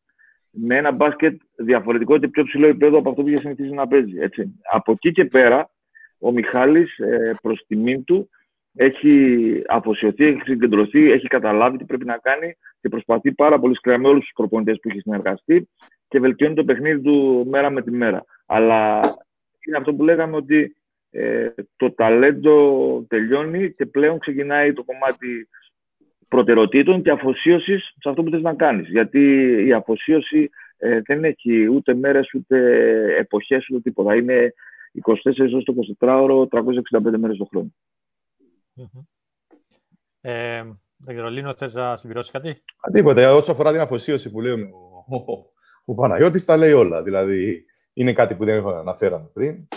με 0.50 0.76
ένα 0.76 0.90
μπάσκετ 0.90 1.40
διαφορετικό 1.56 2.18
και 2.18 2.28
πιο 2.28 2.44
ψηλό 2.44 2.66
επίπεδο 2.66 2.98
από 2.98 3.10
αυτό 3.10 3.22
που 3.22 3.28
είχε 3.28 3.38
συνηθίσει 3.38 3.70
να 3.70 3.88
παίζει. 3.88 4.18
Έτσι. 4.18 4.60
Από 4.72 4.92
εκεί 4.92 5.12
και 5.12 5.24
πέρα, 5.24 5.70
ο 6.18 6.32
Μιχάλης 6.32 6.98
ε, 6.98 7.34
προς 7.42 7.64
τιμήν 7.66 8.04
του 8.04 8.28
έχει 8.76 9.62
αφοσιωθεί, 9.68 10.24
έχει 10.24 10.40
συγκεντρωθεί, 10.44 11.10
έχει 11.10 11.26
καταλάβει 11.26 11.78
τι 11.78 11.84
πρέπει 11.84 12.04
να 12.04 12.18
κάνει 12.18 12.56
και 12.80 12.88
προσπαθεί 12.88 13.32
πάρα 13.32 13.58
πολύ 13.58 13.74
σκληρά 13.74 13.98
με 13.98 14.08
όλους 14.08 14.22
τους 14.22 14.32
προπονητές 14.34 14.78
που 14.82 14.88
έχει 14.88 15.00
συνεργαστεί 15.00 15.68
και 16.08 16.20
βελτιώνει 16.20 16.54
το 16.54 16.64
παιχνίδι 16.64 17.00
του 17.00 17.46
μέρα 17.50 17.70
με 17.70 17.82
τη 17.82 17.90
μέρα. 17.90 18.24
Αλλά 18.46 19.00
είναι 19.66 19.76
αυτό 19.76 19.94
που 19.94 20.02
λέγαμε 20.02 20.36
ότι 20.36 20.76
ε, 21.10 21.48
το 21.76 21.92
ταλέντο 21.92 23.06
τελειώνει 23.08 23.72
και 23.72 23.86
πλέον 23.86 24.18
ξεκινάει 24.18 24.72
το 24.72 24.84
κομμάτι 24.84 25.48
προτεραιοτήτων 26.28 27.02
και 27.02 27.10
αφοσίωσης 27.10 27.84
σε 27.84 28.08
αυτό 28.08 28.22
που 28.22 28.30
θες 28.30 28.42
να 28.42 28.54
κάνεις. 28.54 28.88
Γιατί 28.88 29.54
η 29.66 29.72
αφοσίωση 29.72 30.50
ε, 30.76 31.00
δεν 31.04 31.24
έχει 31.24 31.68
ούτε 31.68 31.94
μέρες, 31.94 32.34
ούτε 32.34 32.58
εποχές, 33.18 33.66
ούτε 33.70 33.80
τίποτα. 33.80 34.14
Είναι 34.14 34.54
24 35.02 35.12
ώρες 35.38 35.64
το 35.64 35.74
24ωρο, 35.98 36.46
365 36.48 37.18
μέρες 37.18 37.36
το 37.36 37.44
χρόνο. 37.44 37.72
Ε, 40.20 40.62
δεν 40.96 41.14
ξέρω, 41.14 41.28
Λίνο, 41.28 41.54
θες 41.54 41.74
να 41.74 41.96
συμπληρώσεις 41.96 42.30
κάτι; 42.32 42.62
Τίποτα. 42.92 43.34
Όσο 43.34 43.52
αφορά 43.52 43.72
την 43.72 43.80
αφοσίωση 43.80 44.30
που 44.30 44.40
λέει 44.40 44.52
ο, 44.52 45.04
ο, 45.16 45.52
ο 45.84 45.94
Παναγιώτης, 45.94 46.44
τα 46.44 46.56
λέει 46.56 46.72
όλα. 46.72 47.02
Δηλαδή, 47.02 47.64
είναι 47.92 48.12
κάτι 48.12 48.34
που 48.34 48.44
δεν 48.44 48.66
αναφέραμε 48.66 49.30
πριν. 49.32 49.68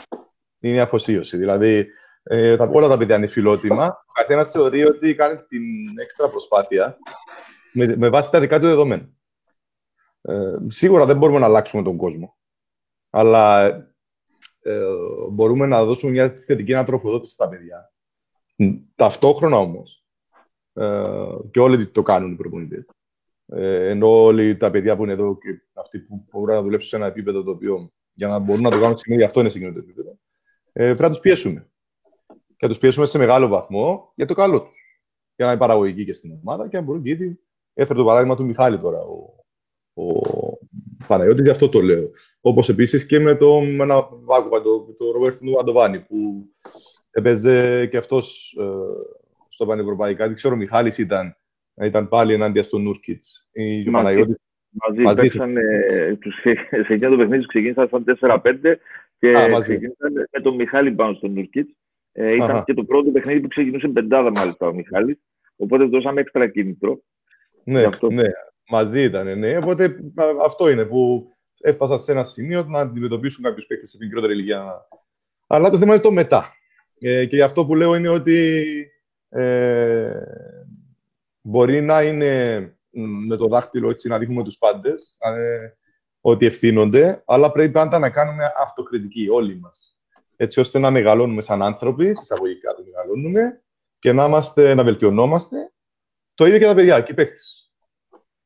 Είναι 0.60 0.76
η 0.76 0.80
αφοσίωση. 0.80 1.38
Δηλαδή, 1.38 1.88
ε, 2.24 2.56
τα, 2.56 2.69
όλα 2.74 2.88
τα 2.88 2.98
παιδιά 2.98 3.15
είναι 3.15 3.28
φιλότιμα. 3.28 3.86
Ο 3.86 4.11
καθένας 4.14 4.52
θεωρεί 4.52 4.86
ότι 4.86 5.15
κάνει 5.15 5.38
την 5.48 5.64
έξτρα 5.99 6.30
προσπάθεια 6.30 6.98
με, 7.74 7.95
με 7.95 8.10
βάση 8.10 8.32
τα 8.32 8.40
δικά 8.40 8.60
του 8.60 8.65
δεδομένα. 8.65 9.10
Ε, 10.22 10.56
σίγουρα 10.68 11.06
δεν 11.06 11.18
μπορούμε 11.18 11.40
να 11.40 11.45
αλλάξουμε 11.45 11.84
τον 11.84 11.98
κόσμο. 11.98 12.38
Αλλά 13.10 13.68
ε, 14.61 14.80
μπορούμε 15.32 15.65
να 15.65 15.86
δώσουμε 15.86 16.11
μια 16.11 16.30
θετική 16.30 16.74
ανατροφοδότηση 16.74 17.34
στα 17.34 17.49
παιδιά. 17.49 17.91
Ταυτόχρονα 18.96 19.58
όμως, 19.58 20.06
ε, 20.74 21.28
και 21.52 21.60
όλοι 21.60 21.88
το 21.88 22.02
κάνουν 22.02 22.32
οι 22.32 22.36
προπονητές. 22.36 22.90
Ε, 23.46 23.90
ενώ 23.90 24.24
όλοι 24.24 24.58
τα 24.58 24.72
παιδιά 24.72 24.96
που 24.96 25.04
είναι 25.04 25.12
εδώ 25.12 25.38
και 25.38 25.62
αυτοί 25.74 26.00
που 26.00 26.26
μπορούν 26.32 26.56
να 26.56 26.62
δουλέψουν 26.62 26.90
σε 26.90 26.96
ένα 26.96 27.06
επίπεδο 27.06 27.44
το 27.44 27.52
οποίο 27.52 27.92
για 28.14 28.28
να 28.28 28.40
μπορούν 28.40 28.62
να 28.62 28.70
το 28.70 28.80
κάνουν 28.80 28.98
σημαίνει 28.98 29.24
αυτό 29.24 29.40
είναι 29.40 29.50
σε 29.50 29.58
εκείνο 29.58 29.74
το 29.74 29.80
επίπεδο, 29.80 30.18
ε, 30.72 30.84
πρέπει 30.84 31.02
να 31.02 31.10
τους 31.10 31.20
πιέσουμε. 31.20 31.70
Και 32.28 32.66
να 32.66 32.68
τους 32.68 32.78
πιέσουμε 32.78 33.06
σε 33.06 33.18
μεγάλο 33.18 33.48
βαθμό 33.48 34.12
για 34.16 34.26
το 34.26 34.34
καλό 34.34 34.62
τους. 34.62 34.78
Για 35.36 35.46
να 35.46 35.52
είναι 35.52 35.60
παραγωγικοί 35.60 36.06
και 36.06 36.14
στην 36.14 36.32
ομάδα 36.32 36.68
και 36.68 36.78
να 36.78 36.84
μπορούν 36.84 37.04
και 37.04 37.10
ήδη. 37.10 37.40
Έφερε 37.74 38.00
το 38.00 38.06
παράδειγμα 38.06 38.36
του 38.36 38.46
Μιχάλη 38.46 38.80
τώρα 38.80 39.00
ο, 39.00 39.44
ο 39.94 40.20
Παναγιώτης, 41.08 41.44
γι' 41.44 41.50
αυτό 41.50 41.70
το 41.70 41.82
λέω. 41.82 42.10
Όπως 42.42 42.70
επίσης 42.70 43.06
και 43.06 43.20
με 43.20 43.36
το, 43.36 43.60
με 43.62 43.84
ένα, 43.84 43.96
άκουγα, 44.38 44.62
το, 44.62 44.96
το 44.98 45.12
Ρομπέρτο 45.12 45.60
Αντοβάνη 45.60 46.00
που 46.00 46.48
έπαιζε 47.12 47.86
και 47.86 47.98
αυτός 47.98 48.56
ε, 48.60 48.66
στο 49.50 49.66
Πανευρωπαϊκά. 49.66 50.26
Δεν 50.26 50.36
ξέρω, 50.36 50.54
ο 50.54 50.58
Μιχάλης 50.58 50.98
ήταν, 50.98 51.38
ήταν 51.82 52.08
πάλι 52.08 52.34
ενάντια 52.34 52.64
στον 52.64 52.82
Νούρκιτ. 52.82 53.24
Ο 53.88 53.92
Παναγιώτη 53.92 54.36
Μαζί, 54.70 55.02
μαζί 55.02 55.22
παίξανε, 55.22 55.62
τους, 56.22 56.36
σε 56.86 56.94
εκείνο 56.94 57.10
το 57.10 57.18
παιχνίδι 57.18 57.46
ξεκίνησαν 57.46 57.90
σαν 57.90 58.04
4-5 58.20 58.76
και 59.20 59.34
Α, 59.34 59.60
ξεκίνησαν 59.60 60.28
με 60.32 60.42
τον 60.42 60.56
Μιχάλη 60.56 60.92
πάνω 60.92 61.14
στον 61.14 61.32
Νουρκίτ. 61.32 61.70
Ε, 62.12 62.36
ήταν 62.36 62.50
Αχα. 62.50 62.64
και 62.64 62.74
το 62.74 62.84
πρώτο 62.84 63.12
παιχνίδι 63.12 63.40
που 63.40 63.48
ξεκινούσε 63.48 63.88
πεντάδα 63.88 64.32
μάλιστα 64.32 64.68
ο 64.68 64.74
Μιχάλης. 64.74 65.18
Οπότε 65.56 65.84
δώσαμε 65.84 66.22
έξτρα 66.22 66.48
κίνητρο. 66.48 67.02
Ναι, 67.64 67.84
αυτό. 67.84 68.10
ναι, 68.10 68.28
μαζί 68.70 69.02
ήταν. 69.04 69.40
Ναι. 69.40 69.58
Οπότε 69.58 70.00
αυτό 70.44 70.70
είναι 70.70 70.86
που 70.86 71.32
έφτασα 71.62 71.98
σε 71.98 72.12
ένα 72.12 72.24
σημείο 72.24 72.64
να 72.64 72.80
αντιμετωπίσουν 72.80 73.44
κάποιους 73.44 73.66
παίκτες 73.66 73.90
σε 73.90 73.98
μικρότερη 74.02 74.34
ηλικία. 74.34 74.88
Αλλά 75.48 75.70
το 75.70 75.78
θέμα 75.78 75.94
είναι 75.94 76.04
το 76.04 76.12
μετά. 76.12 76.57
Ε, 76.99 77.26
και 77.26 77.44
αυτό 77.44 77.65
που 77.65 77.76
λέω 77.76 77.95
είναι 77.95 78.10
ότι 78.10 78.65
ε, 79.30 80.22
μπορεί 81.41 81.82
να 81.82 82.02
είναι 82.02 82.61
με 83.28 83.36
το 83.36 83.48
δάχτυλο 83.48 83.90
έτσι 83.90 84.07
να 84.07 84.18
δείχνουμε 84.18 84.44
τους 84.44 84.57
πάντες 84.57 85.18
ε, 85.19 85.78
ότι 86.22 86.45
ευθύνονται, 86.45 87.24
αλλά 87.26 87.52
πρέπει 87.52 87.72
πάντα 87.72 87.99
να 87.99 88.10
κάνουμε 88.10 88.53
αυτοκριτική 88.57 89.28
όλοι 89.30 89.60
μας. 89.60 89.99
Έτσι 90.36 90.60
ώστε 90.60 90.80
να 90.80 90.91
μεγαλώνουμε 90.91 91.41
σαν 91.41 91.61
άνθρωποι, 91.61 92.10
εισαγωγικά 92.10 92.74
το 92.74 92.84
μεγαλώνουμε, 92.84 93.61
και 93.99 94.11
να, 94.11 94.26
είμαστε, 94.26 94.74
να 94.74 94.84
βελτιωνόμαστε. 94.84 95.72
Το 96.34 96.45
ίδιο 96.45 96.60
και 96.60 96.65
τα 96.65 96.76
παιδιά, 96.76 97.02
και 97.02 97.11
οι 97.11 97.15
παίκτες. 97.15 97.72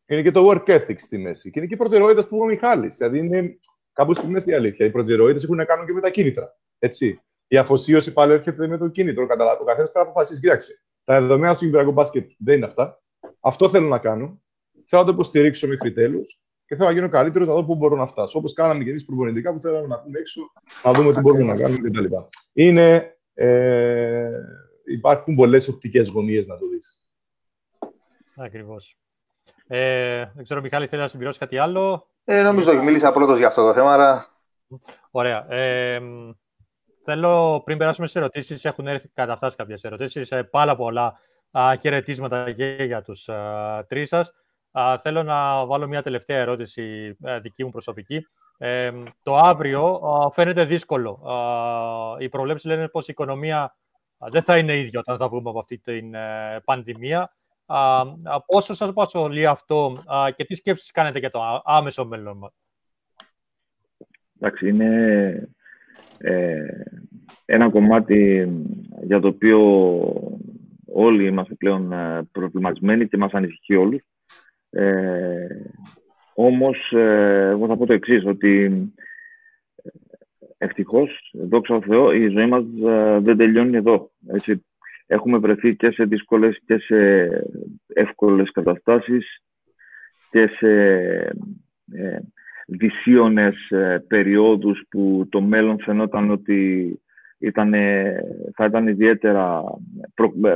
Είναι 0.05 0.21
και 0.21 0.31
το 0.31 0.49
work 0.49 0.69
ethic 0.69 0.95
στη 0.97 1.17
μέση. 1.17 1.51
Και 1.51 1.59
είναι 1.59 1.67
και 1.67 1.73
οι 1.73 1.77
προτεραιότητες 1.77 2.27
που 2.27 2.35
είπε 2.35 2.43
ο 2.43 2.47
Μιχάλης. 2.47 2.97
Δηλαδή 2.97 3.17
είναι 3.17 3.59
κάπου 3.93 4.13
στη 4.13 4.27
μέση 4.27 4.49
η 4.49 4.53
αλήθεια. 4.53 4.85
Οι 4.85 4.91
προτεραιότητες 4.91 5.43
έχουν 5.43 5.55
να 5.55 5.65
κάνουν 5.65 5.85
και 5.85 5.93
με 5.93 6.01
τα 6.01 6.09
κίνητρα. 6.09 6.59
Έτσι. 6.79 7.21
Η 7.53 7.57
αφοσίωση 7.57 8.13
πάλι 8.13 8.33
έρχεται 8.33 8.67
με 8.67 8.77
το 8.77 8.87
κίνητρο. 8.87 9.25
Καταλάβει. 9.25 9.61
Ο 9.61 9.65
καθένας 9.65 9.91
πρέπει 9.91 10.05
να 10.05 10.11
αποφασίσει. 10.11 10.39
Κοίταξε. 10.39 10.83
Τα 11.03 11.21
δεδομένα 11.21 11.53
του 11.53 11.59
Κυπριακού 11.59 11.91
μπάσκετ 11.91 12.31
δεν 12.37 12.55
είναι 12.55 12.65
αυτά. 12.65 13.01
Αυτό 13.39 13.69
θέλω 13.69 13.87
να 13.87 13.99
κάνω. 13.99 14.41
Θέλω 14.85 15.01
να 15.01 15.07
το 15.07 15.13
υποστηρίξω 15.13 15.67
μέχρι 15.67 15.93
τέλους 15.93 16.39
και 16.65 16.75
θέλω 16.75 16.87
να 16.87 16.93
γίνω 16.93 17.09
καλύτερος 17.09 17.47
να 17.47 17.53
δω 17.53 17.65
πού 17.65 17.75
μπορώ 17.75 17.95
να 17.95 18.05
φτάσω. 18.05 18.37
Όπως 18.37 18.53
κάναμε 18.53 18.83
και 18.83 18.89
εμείς 18.89 19.05
προπονητικά 19.05 19.53
που 19.53 19.61
θέλαμε 19.61 19.87
να 19.87 19.99
πούμε 19.99 20.19
έξω, 20.19 20.41
να 20.83 20.91
δούμε 20.91 21.13
τι 21.13 21.19
μπορούμε 21.19 21.43
να 21.43 21.55
κάνουμε 21.55 21.89
κτλ. 21.89 22.05
Είναι. 22.53 23.17
Ε, 23.33 24.31
υπάρχουν 24.85 25.35
πολλές 25.35 25.67
οπτικές 25.67 26.07
γωνίες 26.07 26.47
να 26.47 26.57
το 26.57 26.67
δεις. 26.67 27.09
Ακριβώς. 28.35 28.97
Ε, 29.67 30.25
δεν 30.35 30.43
ξέρω, 30.43 30.61
Μιχάλη, 30.61 30.87
θέλεις 30.87 31.03
να 31.03 31.09
συμπληρώσεις 31.09 31.39
κάτι 31.39 31.57
άλλο; 31.57 32.07
Ε, 32.23 32.41
νομίζω 32.41 32.71
ότι 32.71 32.83
μίλησα 32.83 33.11
πρώτος 33.11 33.37
για 33.37 33.47
αυτό 33.47 33.67
το 33.67 33.73
θέμα. 33.73 33.93
Άρα... 33.93 34.25
Ωραία. 35.11 35.51
Ε, 35.51 36.01
θέλω 37.03 37.61
πριν 37.65 37.77
περάσουμε 37.77 38.07
στι 38.07 38.19
ερωτήσεις, 38.19 38.65
έχουν 38.65 38.87
έρθει 38.87 39.07
καταφτάσει 39.13 39.55
κάποιες 39.55 39.83
ερωτήσεις. 39.83 40.31
Ε, 40.31 40.43
πάρα 40.43 40.75
πολλά 40.75 41.19
α, 41.51 41.75
χαιρετίσματα 41.79 42.51
και 42.51 42.75
για 42.79 43.01
τους 43.01 43.29
α, 43.29 43.85
τρεις 43.87 44.09
σας. 44.09 44.33
Α, 44.71 44.99
θέλω 44.99 45.23
να 45.23 45.65
βάλω 45.65 45.87
μια 45.87 46.01
τελευταία 46.01 46.37
ερώτηση 46.37 47.17
α, 47.23 47.31
ε, 47.31 47.39
δική 47.39 47.63
μου 47.63 47.69
προσωπική. 47.69 48.27
Ε, 48.57 48.91
το 49.23 49.37
αύριο 49.37 49.99
φαίνεται 50.33 50.65
δύσκολο. 50.65 51.23
οι 52.19 52.29
προβλέψεις 52.29 52.69
λένε 52.69 52.87
πως 52.87 53.07
η 53.07 53.11
οικονομία 53.11 53.75
δεν 54.17 54.43
θα 54.43 54.57
είναι 54.57 54.77
ίδια 54.77 54.99
όταν 54.99 55.17
θα 55.17 55.27
βγούμε 55.27 55.49
από 55.49 55.59
αυτή 55.59 55.77
την 55.77 56.13
ε, 56.13 56.61
πανδημία. 56.65 57.35
Πόσο 58.45 58.73
σας 58.73 58.89
απασχολεί 58.89 59.45
αυτό 59.45 59.97
και 60.35 60.45
τι 60.45 60.55
σκέψεις 60.55 60.91
κάνετε 60.91 61.19
για 61.19 61.29
το 61.29 61.61
άμεσο 61.63 62.05
μέλλον 62.05 62.37
μας; 62.37 62.51
Εντάξει, 64.39 64.67
είναι 64.67 65.49
ένα 67.45 67.69
κομμάτι 67.69 68.47
για 69.03 69.19
το 69.19 69.27
οποίο 69.27 69.59
όλοι 70.85 71.25
είμαστε 71.25 71.53
πλέον 71.53 71.91
ε, 71.91 72.21
προβληματισμένοι 72.31 73.07
και 73.07 73.17
μας 73.17 73.31
ανησυχεί 73.31 73.75
όλους. 73.75 74.01
Ε, 74.69 75.47
όμως, 76.33 76.91
ε, 76.91 77.47
εγώ 77.49 77.67
θα 77.67 77.77
πω 77.77 77.85
το 77.85 77.93
εξής, 77.93 78.25
ότι 78.25 78.63
ε, 79.83 79.89
ευτυχώς, 80.57 81.31
δόξα 81.33 81.79
τω 81.79 81.85
Θεώ, 81.87 82.11
η 82.11 82.27
ζωή 82.27 82.47
μας 82.47 82.63
δεν 83.23 83.37
τελειώνει 83.37 83.77
εδώ. 83.77 84.11
Έτσι. 84.27 84.65
Έχουμε 85.07 85.37
βρεθεί 85.37 85.75
και 85.75 85.91
σε 85.91 86.03
δύσκολες 86.03 86.61
και 86.65 86.77
σε 86.77 87.29
εύκολες 87.87 88.51
καταστάσεις 88.51 89.43
και 90.29 90.47
σε 90.47 90.69
ε, 91.91 92.19
δυσίωνες 92.67 93.55
περιόδους 94.07 94.83
που 94.89 95.27
το 95.29 95.41
μέλλον 95.41 95.79
φαινόταν 95.79 96.31
ότι 96.31 96.99
ήταν, 97.37 97.73
θα, 98.55 98.65
ήταν 98.65 98.87
ιδιαίτερα, 98.87 99.63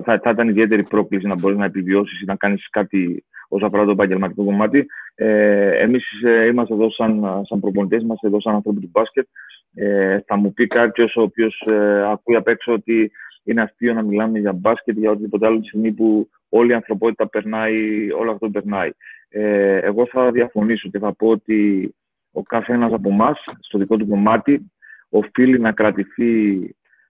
θα, 0.04 0.20
θα 0.24 0.30
ήταν 0.30 0.50
ιδιαίτερη 0.50 0.84
πρόκληση 0.84 1.28
να 1.28 1.36
μπορείς 1.36 1.58
να 1.58 1.66
επιβιώσεις 1.66 2.22
ή 2.22 2.26
να 2.26 2.36
κάνεις 2.36 2.70
κάτι 2.70 3.26
όσον 3.48 3.68
αφορά 3.68 3.86
το 3.86 3.92
επαγγελματικό 3.92 4.44
κομμάτι. 4.44 4.86
Ε, 5.16 5.70
Εμείς 5.70 6.22
ε, 6.24 6.46
είμαστε 6.46 6.74
εδώ 6.74 6.92
σαν, 6.92 7.44
σαν 7.48 7.60
προπονητές, 7.60 8.02
είμαστε 8.02 8.28
εδώ 8.28 8.42
σαν 8.42 8.54
άνθρωποι 8.54 8.80
του 8.80 8.90
μπάσκετ. 8.92 9.28
Ε, 9.74 10.20
θα 10.26 10.38
μου 10.38 10.54
πει 10.54 10.68
κάποιος 10.68 11.16
ο 11.16 11.22
οποίος 11.22 11.68
ε, 11.72 12.12
ακούει 12.12 12.36
απ' 12.36 12.48
έξω 12.48 12.74
ότι 12.74 13.12
είναι 13.44 13.62
αστείο 13.62 13.94
να 13.94 14.02
μιλάμε 14.02 14.40
για 14.40 14.54
μπάσκετ, 14.54 14.98
για 14.98 15.12
οτιδήποτε 15.12 15.46
άλλο 15.46 15.60
τη 15.60 15.68
στιγμή 15.68 15.92
που 15.92 16.30
όλη 16.50 16.72
η 16.72 16.74
ανθρωπότητα 16.74 17.30
περνάει, 17.30 18.12
όλο 18.12 18.32
αυτό 18.32 18.50
περνάει. 18.50 18.90
Ε, 19.38 19.78
εγώ 19.78 20.08
θα 20.08 20.32
διαφωνήσω 20.32 20.90
και 20.90 21.00
θα 21.00 21.14
πω 21.14 21.28
ότι 21.28 21.90
ο 22.32 22.44
καθένας 22.44 22.94
από 22.94 23.10
εμάς, 23.10 23.44
στο 23.60 23.78
δικό 23.78 23.98
του 23.98 24.08
κομμάτι, 24.08 24.72
οφείλει 25.10 25.60
να 25.60 25.72
κρατηθεί 25.72 26.60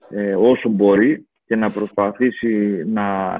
ε, 0.09 0.35
όσο 0.35 0.69
μπορεί 0.69 1.27
και 1.45 1.55
να 1.55 1.71
προσπαθήσει 1.71 2.83
να, 2.85 3.37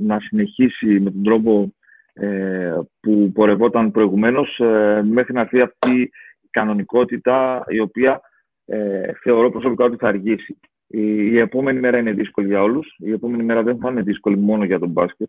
να 0.00 0.20
συνεχίσει 0.20 1.00
με 1.00 1.10
τον 1.10 1.22
τρόπο 1.22 1.74
ε, 2.12 2.78
που 3.00 3.32
πορευόταν 3.34 3.90
προηγουμένως 3.90 4.58
ε, 4.58 5.02
μέχρι 5.04 5.32
να 5.32 5.40
έρθει 5.40 5.60
αυτή 5.60 6.00
η 6.40 6.48
κανονικότητα 6.50 7.64
η 7.68 7.80
οποία 7.80 8.20
ε, 8.64 9.12
θεωρώ 9.22 9.50
προσωπικά 9.50 9.84
ότι 9.84 9.96
θα 9.96 10.08
αργήσει. 10.08 10.58
Η, 10.86 11.02
η, 11.32 11.38
επόμενη 11.38 11.80
μέρα 11.80 11.98
είναι 11.98 12.12
δύσκολη 12.12 12.46
για 12.46 12.62
όλους. 12.62 12.96
Η 12.98 13.12
επόμενη 13.12 13.42
μέρα 13.42 13.62
δεν 13.62 13.78
θα 13.78 13.90
είναι 13.90 14.02
δύσκολη 14.02 14.36
μόνο 14.36 14.64
για 14.64 14.78
τον 14.78 14.88
μπάσκετ. 14.88 15.28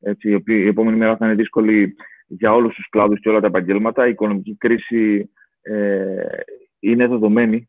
Έτσι, 0.00 0.30
η, 0.30 0.42
η 0.46 0.66
επόμενη 0.66 0.96
μέρα 0.96 1.16
θα 1.16 1.26
είναι 1.26 1.34
δύσκολη 1.34 1.94
για 2.26 2.52
όλους 2.52 2.74
τους 2.74 2.88
κλάδους 2.88 3.20
και 3.20 3.28
όλα 3.28 3.40
τα 3.40 3.46
επαγγέλματα. 3.46 4.06
Η 4.06 4.10
οικονομική 4.10 4.56
κρίση 4.58 5.30
ε, 5.62 6.24
είναι 6.80 7.06
δεδομένη. 7.06 7.68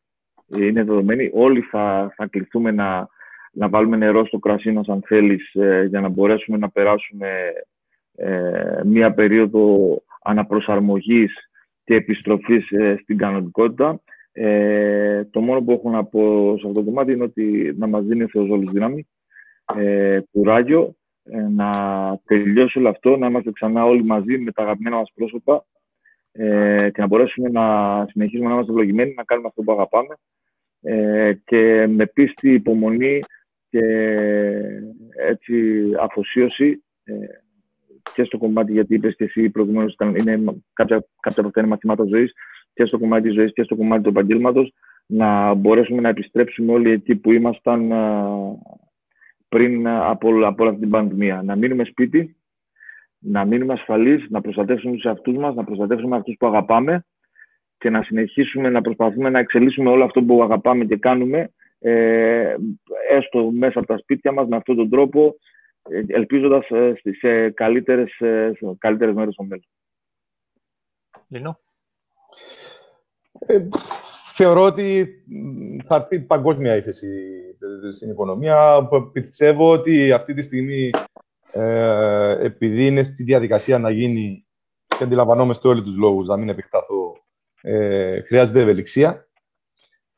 Είναι 0.58 0.84
δεδομένη. 0.84 1.30
Όλοι 1.34 1.62
θα, 1.62 2.14
θα 2.16 2.28
κληθούμε 2.28 2.72
να, 2.72 3.08
να 3.52 3.70
βάλουμε 3.70 3.98
νερό 3.98 4.26
στο 4.26 4.40
κρασί 4.40 4.72
μας, 4.72 4.88
αν 4.88 5.04
θέλεις, 5.06 5.54
ε, 5.54 5.86
για 5.90 6.02
να 6.02 6.10
μπορέσουμε 6.10 6.58
να 6.58 6.70
περάσουμε 6.70 7.28
ε, 8.16 8.82
μία 8.86 9.14
περίοδο 9.14 9.98
αναπροσαρμογής 10.24 11.34
και 11.84 11.96
επιστροφής 11.96 12.72
ε, 12.72 12.98
στην 13.02 13.18
κανονικότητα. 13.18 14.02
Ε, 14.32 15.24
το 15.24 15.42
μόνο 15.42 15.62
που 15.62 15.72
έχω 15.72 15.90
να 15.90 16.04
πω 16.04 16.56
σε 16.60 16.68
αυτό 16.68 16.80
το 16.80 16.86
κομμάτι 16.86 17.12
είναι 17.12 17.24
ότι 17.24 17.76
να 17.78 17.88
μας 17.88 18.06
δίνει 18.06 18.24
ο 18.24 18.28
Θεός 18.28 18.50
όλους 18.50 18.72
δύναμη, 18.72 19.08
ε, 19.76 20.20
κουράγιο, 20.32 20.82
ε, 20.82 21.01
να 21.50 21.72
τελειώσει 22.26 22.80
όλο 22.80 22.90
αυτό, 22.90 23.18
να 23.18 23.28
είμαστε 23.28 23.52
ξανά 23.52 23.86
όλοι 23.86 24.04
μαζί 24.04 24.38
με 24.38 24.52
τα 24.52 24.62
αγαπημένα 24.62 24.96
μας 24.96 25.12
πρόσωπα 25.16 25.66
ε, 26.32 26.90
και 26.94 27.02
να 27.02 27.08
μπορέσουμε 27.08 27.50
να 27.50 27.66
συνεχίσουμε 28.10 28.48
να 28.48 28.54
είμαστε 28.54 28.72
ευλογημένοι, 28.72 29.14
να 29.18 29.24
κάνουμε 29.24 29.48
αυτό 29.48 29.62
που 29.62 29.72
αγαπάμε 29.72 30.16
ε, 30.82 31.34
και 31.46 31.88
με 31.88 32.06
πίστη, 32.06 32.54
υπομονή 32.54 33.20
και 33.70 33.86
έτσι 35.28 35.82
αφοσίωση 36.00 36.84
ε, 37.04 37.14
και 38.14 38.24
στο 38.24 38.38
κομμάτι, 38.38 38.72
γιατί 38.72 38.94
είπες 38.94 39.16
και 39.16 39.24
εσύ 39.24 39.50
προηγουμένως, 39.50 39.96
είναι 40.00 40.56
κάποια, 40.74 41.06
κάποια 41.20 41.40
από 41.40 41.48
αυτά 41.48 41.60
είναι 41.60 41.70
μαθήματα 41.70 42.04
ζωής, 42.04 42.34
και 42.74 42.86
στο 42.86 43.00
κομμάτι 43.00 43.24
της 43.24 43.34
ζωής 43.34 43.54
και 43.54 43.64
στο 43.64 43.76
κομμάτι 43.76 44.04
του 44.04 44.10
επαγγέλματος, 44.10 44.74
να 45.06 45.54
μπορέσουμε 45.54 46.02
να 46.02 46.10
επιστρέψουμε 46.10 46.72
όλοι 46.72 46.92
εκεί 46.92 47.16
που 47.16 47.32
ήμασταν 47.32 47.92
πριν 49.52 49.88
από, 49.88 50.46
από 50.46 50.64
όλη 50.64 50.70
αυτή 50.70 50.80
την 50.80 50.90
πανδημία. 50.90 51.42
Να 51.44 51.56
μείνουμε 51.56 51.84
σπίτι, 51.84 52.36
να 53.20 53.46
μείνουμε 53.46 53.74
ασφαλείς, 53.74 54.26
να 54.30 54.42
προστατεύσουμε 54.42 54.94
τους 54.94 55.04
εαυτούς 55.04 55.38
μας, 55.38 55.56
να 55.56 55.64
προστατεύσουμε 55.64 56.16
αυτούς 56.16 56.36
που 56.40 56.48
αγαπάμε 56.48 57.06
και 57.78 57.90
να 57.90 58.04
συνεχίσουμε 58.04 58.70
να 58.70 58.82
προσπαθούμε 58.82 59.30
να 59.30 59.40
εξελίσσουμε 59.40 59.90
όλο 59.90 60.04
αυτό 60.04 60.24
που 60.24 60.44
αγαπάμε 60.44 60.86
και 60.86 60.98
κάνουμε, 60.98 61.52
ε, 61.80 62.56
έστω 63.10 63.52
μέσα 63.52 63.80
από 63.80 63.88
τα 63.88 63.98
σπίτια 63.98 64.32
μας, 64.32 64.48
με 64.48 64.56
αυτόν 64.56 64.76
τον 64.76 64.90
τρόπο, 64.90 65.36
ελπίζοντας 66.08 66.70
ε, 66.70 66.94
σε 67.20 67.50
καλύτερες, 67.50 68.20
ε, 68.20 68.52
σε 68.56 68.76
καλύτερες 68.78 69.14
μέρες 69.14 69.34
στο 69.34 69.44
μέλλον. 69.44 69.68
Λίνο. 71.28 71.60
Ε, 73.40 73.68
θεωρώ 74.34 74.64
ότι 74.64 75.08
θα 75.84 75.96
έρθει 75.96 76.20
παγκόσμια 76.20 76.76
ύφεση 76.76 77.08
στην 77.94 78.10
οικονομία. 78.10 78.88
Πιστεύω 79.12 79.72
ότι 79.72 80.12
αυτή 80.12 80.34
τη 80.34 80.42
στιγμή, 80.42 80.90
ε, 81.52 82.46
επειδή 82.46 82.88
είναι 82.88 83.04
στη 83.04 83.24
διαδικασία 83.24 83.78
να 83.80 83.90
γίνει 83.90 84.46
και 84.98 85.04
αντιλαμβανόμαστε 85.04 85.68
όλοι 85.68 85.84
τους 85.84 85.98
λόγους, 85.98 86.28
να 86.28 86.38
μην 86.38 86.50
επεκταθώ, 86.50 87.18
ε, 87.62 88.22
χρειάζεται 88.22 88.60
ευελιξία. 88.62 89.28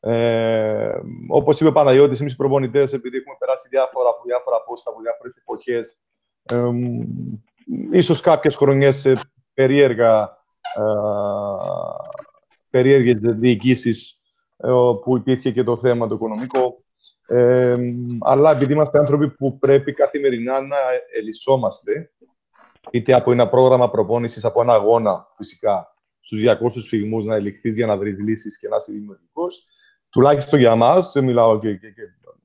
Ε, 0.00 1.00
Όπως 1.28 1.60
είπε 1.60 1.68
ο 1.68 1.72
Παναγιώτης, 1.72 2.20
εμείς 2.20 2.32
οι 2.32 2.36
προπονητές, 2.36 2.92
επειδή 2.92 3.16
έχουμε 3.16 3.36
περάσει 3.38 3.68
διάφορα 3.68 4.08
από 4.08 4.22
διάφορα 4.24 4.62
πόστα 4.62 4.90
από 4.90 5.00
διάφορες 5.00 5.36
εποχές, 5.36 6.04
ε, 6.52 6.70
ίσως 7.92 8.20
κάποιες 8.20 8.56
χρονιές 8.56 9.12
περίεργα 9.54 10.22
ε, 10.76 10.82
περίεργες 12.74 13.18
διοικήσεις 13.20 14.22
ε, 14.56 14.68
που 15.04 15.16
υπήρχε 15.16 15.50
και 15.50 15.62
το 15.62 15.76
θέμα 15.76 16.06
το 16.06 16.14
οικονομικό. 16.14 16.84
Ε, 17.26 17.76
αλλά 18.20 18.50
επειδή 18.50 18.72
είμαστε 18.72 18.98
άνθρωποι 18.98 19.30
που 19.30 19.58
πρέπει 19.58 19.92
καθημερινά 19.92 20.60
να 20.60 20.76
ελισσόμαστε, 21.18 22.12
είτε 22.90 23.14
από 23.14 23.32
ένα 23.32 23.48
πρόγραμμα 23.48 23.90
προπόνησης, 23.90 24.44
από 24.44 24.62
ένα 24.62 24.72
αγώνα 24.72 25.26
φυσικά, 25.36 25.94
στους 26.20 26.40
200 26.40 26.80
φυγμούς 26.88 27.24
να 27.24 27.34
ελιχθείς 27.34 27.76
για 27.76 27.86
να 27.86 27.96
βρεις 27.96 28.20
λύσεις 28.20 28.58
και 28.58 28.68
να 28.68 28.76
είσαι 28.76 28.92
δημιουργικός, 28.92 29.64
τουλάχιστον 30.10 30.58
για 30.58 30.74
μας, 30.74 31.12
δεν 31.12 31.24
μιλάω 31.24 31.58
και, 31.58 31.74
και, 31.74 31.90
και, 31.90 32.02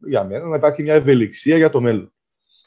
για 0.07 0.23
μένα, 0.23 0.45
να 0.45 0.55
υπάρχει 0.55 0.83
μια 0.83 0.93
ευελιξία 0.93 1.57
για 1.57 1.69
το 1.69 1.81
μέλλον. 1.81 2.13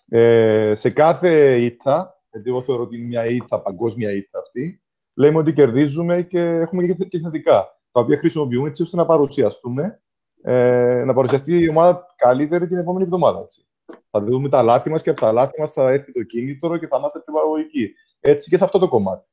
Ε, 0.08 0.72
σε 0.74 0.90
κάθε 0.90 1.60
ήττα, 1.60 2.22
γιατί 2.32 2.48
εγώ 2.48 2.62
θεωρώ 2.62 2.82
ότι 2.82 2.96
είναι 2.96 3.06
μια 3.06 3.26
ήττα, 3.26 3.60
παγκόσμια 3.60 4.12
ήττα 4.12 4.38
αυτή, 4.38 4.81
λέμε 5.14 5.38
ότι 5.38 5.52
κερδίζουμε 5.52 6.22
και 6.22 6.40
έχουμε 6.40 6.86
και 6.86 7.18
θετικά, 7.18 7.80
τα 7.92 8.00
οποία 8.00 8.18
χρησιμοποιούμε 8.18 8.68
έτσι 8.68 8.82
ώστε 8.82 8.96
να 8.96 9.06
παρουσιαστούμε, 9.06 10.02
ε, 10.42 11.02
να 11.06 11.14
παρουσιαστεί 11.14 11.58
η 11.58 11.68
ομάδα 11.68 12.06
καλύτερη 12.16 12.66
την 12.66 12.76
επόμενη 12.76 13.04
εβδομάδα. 13.04 13.40
Έτσι. 13.40 13.66
Θα 14.10 14.20
δούμε 14.20 14.48
τα 14.48 14.62
λάθη 14.62 14.90
μας 14.90 15.02
και 15.02 15.10
από 15.10 15.20
τα 15.20 15.32
λάθη 15.32 15.60
μας 15.60 15.72
θα 15.72 15.90
έρθει 15.90 16.12
το 16.12 16.22
κίνητρο 16.22 16.78
και 16.78 16.86
θα 16.86 16.96
είμαστε 16.98 17.20
πιο 17.24 17.32
παραγωγικοί. 17.32 17.92
Έτσι 18.20 18.50
και 18.50 18.56
σε 18.56 18.64
αυτό 18.64 18.78
το 18.78 18.88
κομμάτι. 18.88 19.26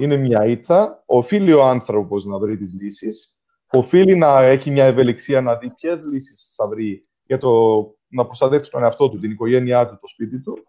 Είναι 0.00 0.16
μια 0.16 0.46
ήττα, 0.46 1.02
οφείλει 1.06 1.52
ο 1.52 1.64
άνθρωπος 1.64 2.24
να 2.24 2.38
βρει 2.38 2.56
τις 2.56 2.74
λύσεις 2.80 3.40
οφείλει 3.70 4.16
να 4.16 4.42
έχει 4.42 4.70
μια 4.70 4.84
ευελιξία 4.84 5.40
να 5.40 5.56
δει 5.56 5.70
ποιες 5.70 6.02
λύσεις 6.02 6.54
θα 6.54 6.68
βρει 6.68 7.08
για 7.24 7.38
το 7.38 7.50
να 8.08 8.26
προστατεύσει 8.26 8.70
τον 8.70 8.82
εαυτό 8.82 9.10
του, 9.10 9.18
την 9.18 9.30
οικογένειά 9.30 9.88
του, 9.88 9.98
το 10.00 10.06
σπίτι 10.06 10.40
του. 10.40 10.66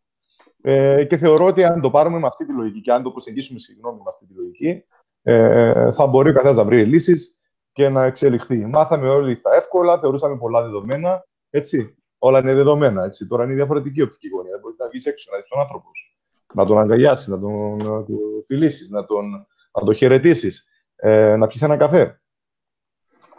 Ε, 0.61 1.03
και 1.03 1.17
θεωρώ 1.17 1.45
ότι 1.45 1.63
αν 1.63 1.81
το 1.81 1.89
πάρουμε 1.89 2.19
με 2.19 2.27
αυτή 2.27 2.45
τη 2.45 2.53
λογική 2.53 2.81
και 2.81 2.91
αν 2.91 3.03
το 3.03 3.11
προσεγγίσουμε 3.11 3.59
συγγνώμη 3.59 3.97
με 3.97 4.03
αυτή 4.07 4.25
τη 4.25 4.33
λογική, 4.33 4.83
ε, 5.21 5.91
θα 5.91 6.07
μπορεί 6.07 6.29
ο 6.29 6.33
καθένας 6.33 6.55
να 6.55 6.63
βρει 6.63 6.85
λύσεις 6.85 7.39
και 7.71 7.89
να 7.89 8.03
εξελιχθεί. 8.03 8.65
Μάθαμε 8.65 9.09
όλοι 9.09 9.35
στα 9.35 9.55
εύκολα, 9.55 9.99
θεωρούσαμε 9.99 10.37
πολλά 10.37 10.61
δεδομένα. 10.63 11.25
Έτσι. 11.49 11.95
Όλα 12.17 12.39
είναι 12.39 12.53
δεδομένα. 12.53 13.03
Έτσι. 13.03 13.27
Τώρα 13.27 13.43
είναι 13.43 13.53
διαφορετική 13.53 14.01
οπτική 14.01 14.27
γωνία. 14.27 14.51
Δεν 14.51 14.59
μπορεί 14.59 14.75
να 14.77 14.87
βγεις 14.87 15.05
έξω, 15.05 15.29
να 15.31 15.37
δεις 15.37 15.47
τον 15.47 15.59
άνθρωπος 15.59 15.91
σου, 15.99 16.17
να 16.53 16.65
τον 16.65 16.79
αγκαλιάσεις, 16.79 17.27
να 17.27 17.39
τον, 17.39 17.77
να 17.77 18.03
τον 18.03 18.17
φιλήσεις, 18.45 18.89
να 18.89 19.05
τον, 19.05 19.29
να 19.71 19.83
τον 19.83 19.93
χαιρετήσεις, 19.93 20.67
ε, 20.95 21.35
να 21.35 21.47
πιεις 21.47 21.61
ένα 21.61 21.77
καφέ 21.77 22.21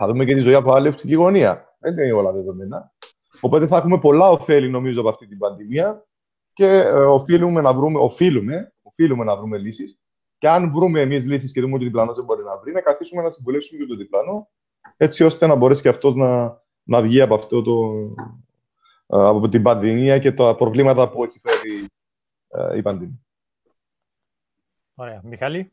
θα 0.03 0.11
δούμε 0.11 0.25
και 0.25 0.35
τη 0.35 0.41
ζωή 0.41 0.55
από 0.55 0.73
άλλη 0.73 0.89
οπτική 0.89 1.15
γωνία. 1.15 1.77
Δεν 1.79 1.93
είναι 1.93 2.13
όλα 2.13 2.33
δεδομένα. 2.33 2.93
Οπότε 3.41 3.67
θα 3.67 3.77
έχουμε 3.77 3.99
πολλά 3.99 4.29
ωφέλη, 4.29 4.69
νομίζω, 4.69 5.01
από 5.01 5.09
αυτή 5.09 5.27
την 5.27 5.39
πανδημία 5.39 6.07
και 6.53 6.67
ε, 6.67 6.93
οφείλουμε 6.93 7.61
να 7.61 7.75
βρούμε, 7.75 7.99
οφείλουμε, 7.99 8.73
οφείλουμε 8.83 9.25
να 9.25 9.37
βρούμε 9.37 9.59
λύσεις. 9.59 9.99
Και 10.39 10.49
αν 10.49 10.71
βρούμε 10.71 11.01
εμείς 11.01 11.27
λύσεις 11.27 11.53
και 11.53 11.61
δούμε 11.61 11.75
ότι 11.75 11.83
ο 11.83 11.87
διπλανό 11.87 12.15
δεν 12.15 12.25
μπορεί 12.25 12.43
να 12.45 12.59
βρει, 12.59 12.73
να 12.73 12.81
καθίσουμε 12.81 13.23
να 13.23 13.31
συμβουλεύσουμε 13.31 13.81
και 13.81 13.89
τον 13.89 13.97
διπλανό, 13.97 14.49
έτσι 14.97 15.25
ώστε 15.25 15.47
να 15.47 15.55
μπορέσει 15.55 15.83
και 15.83 15.89
αυτός 15.89 16.15
να, 16.15 16.61
να 16.83 17.03
βγει 17.03 17.21
από, 17.21 17.35
αυτό 17.35 17.63
το, 17.63 17.95
ε, 19.07 19.29
από 19.29 19.49
την 19.49 19.63
πανδημία 19.63 20.19
και 20.19 20.33
τα 20.33 20.55
προβλήματα 20.55 21.11
που 21.11 21.25
έχει 21.25 21.41
φέρει 21.43 21.87
ε, 22.49 22.77
η 22.77 22.83
πανδημία. 22.83 23.21
Ωραία. 24.95 25.21
Μιχάλη; 25.25 25.73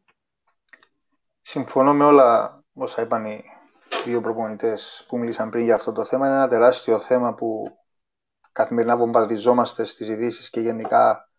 Συμφωνώ 1.42 1.94
με 1.94 2.04
όλα 2.04 2.60
όσα 2.74 3.02
είπαν 3.02 3.26
οι 3.26 3.44
δύο 4.06 4.22
προπονητές 4.22 5.06
που 5.08 5.18
μίλησαν 5.18 5.50
πριν 5.50 5.64
για 5.64 5.76
αυτό 5.76 5.92
το 5.92 6.06
θέμα. 6.06 6.26
Είναι 6.26 6.36
ένα 6.36 6.48
τεράστιο 6.48 7.00
θέμα 7.00 7.34
που 7.34 7.79
καθημερινά 8.52 8.98
βομβαρδιζόμαστε 8.98 9.84
στις 9.84 10.08
ειδήσεις 10.08 10.50
και 10.50 10.60
γενικά 10.60 11.30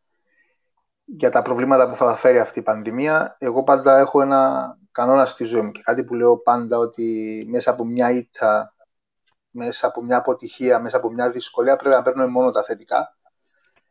για 1.05 1.31
τα 1.31 1.43
προβλήματα 1.43 1.89
που 1.89 1.97
θα 1.97 2.17
φέρει 2.17 2.39
αυτή 2.39 2.59
η 2.59 2.63
πανδημία. 2.63 3.37
Εγώ 3.39 3.63
πάντα 3.63 3.99
έχω 3.99 4.23
ένα 4.23 4.75
κανόνα 4.93 5.27
στη 5.27 5.45
ζωή 5.45 5.61
μου 5.61 5.71
και 5.71 5.83
κάτι 5.85 6.05
που 6.05 6.15
λέω 6.15 6.39
πάντα 6.39 6.79
ότι 6.79 7.47
μέσα 7.51 7.71
από 7.71 7.85
μια 7.85 8.11
ήττα, 8.11 8.75
μέσα 9.51 9.87
από 9.87 10.03
μια 10.03 10.17
αποτυχία, 10.17 10.81
μέσα 10.81 10.97
από 10.97 11.11
μια 11.11 11.31
δυσκολία 11.31 11.77
πρέπει 11.77 11.95
να 11.95 12.03
παίρνουμε 12.03 12.29
μόνο 12.29 12.51
τα 12.51 12.63
θετικά. 12.63 13.17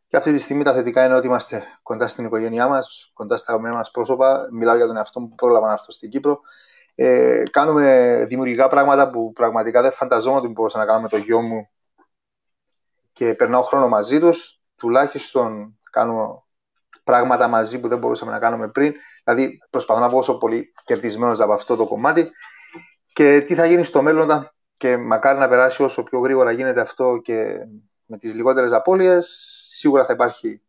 Και 0.07 0.17
αυτή 0.17 0.33
τη 0.33 0.39
στιγμή 0.39 0.63
τα 0.63 0.73
θετικά 0.73 1.05
είναι 1.05 1.15
ότι 1.15 1.27
είμαστε 1.27 1.63
κοντά 1.83 2.07
στην 2.07 2.25
οικογένειά 2.25 2.67
μας, 2.67 3.11
κοντά 3.13 3.37
στα 3.37 3.51
αγαπημένα 3.51 3.77
μας 3.77 3.91
πρόσωπα. 3.91 4.47
Μιλάω 4.51 4.75
για 4.75 4.87
τον 4.87 4.97
εαυτό 4.97 5.19
μου 5.19 5.27
που 5.29 5.35
πρόλαβα 5.35 5.67
να 5.67 5.73
έρθω 5.73 5.91
στην 5.91 6.09
Κύπρο 6.09 6.39
Ε, 6.95 7.43
κάνουμε 7.51 8.25
δημιουργικά 8.27 8.67
πράγματα 8.67 9.09
που 9.09 9.31
πραγματικά 9.33 9.81
δεν 9.81 9.91
φανταζόμουν 9.91 10.37
ότι 10.39 10.47
μπορούσα 10.47 10.77
να 10.77 10.85
κάνω 10.85 11.01
με 11.01 11.07
το 11.07 11.17
γιο 11.17 11.41
μου 11.41 11.69
και 13.19 13.33
περνάω 13.33 13.61
χρόνο 13.61 13.87
μαζί 13.87 14.19
τους. 14.19 14.61
Τουλάχιστον 14.75 15.77
κάνω 15.91 16.47
πράγματα 17.03 17.47
μαζί 17.47 17.79
που 17.79 17.87
δεν 17.87 17.97
μπορούσαμε 17.97 18.31
να 18.31 18.39
κάνουμε 18.39 18.67
πριν. 18.67 18.93
Δηλαδή, 19.23 19.57
προσπαθώ 19.69 19.99
να 19.99 20.09
βγω 20.09 20.19
όσο 20.19 20.37
πολύ 20.37 20.73
κερδισμένος 20.83 21.39
από 21.39 21.53
αυτό 21.53 21.75
το 21.75 21.87
κομμάτι. 21.87 22.31
Και 23.13 23.41
τι 23.41 23.55
θα 23.55 23.65
γίνει 23.65 23.83
στο 23.83 24.01
μέλλον, 24.01 24.51
και 24.73 24.97
μακάρι 24.97 25.39
να 25.39 25.49
περάσει 25.49 25.83
όσο 25.83 26.03
πιο 26.03 26.19
γρήγορα 26.19 26.51
γίνεται 26.51 26.81
αυτό 26.81 27.17
και 27.23 27.57
με 28.05 28.17
τις 28.17 28.33
λιγότερες 28.33 28.71
απώλειες, 28.71 29.27
σίγουρα 29.69 30.05
θα 30.05 30.13
υπάρχει 30.13 30.61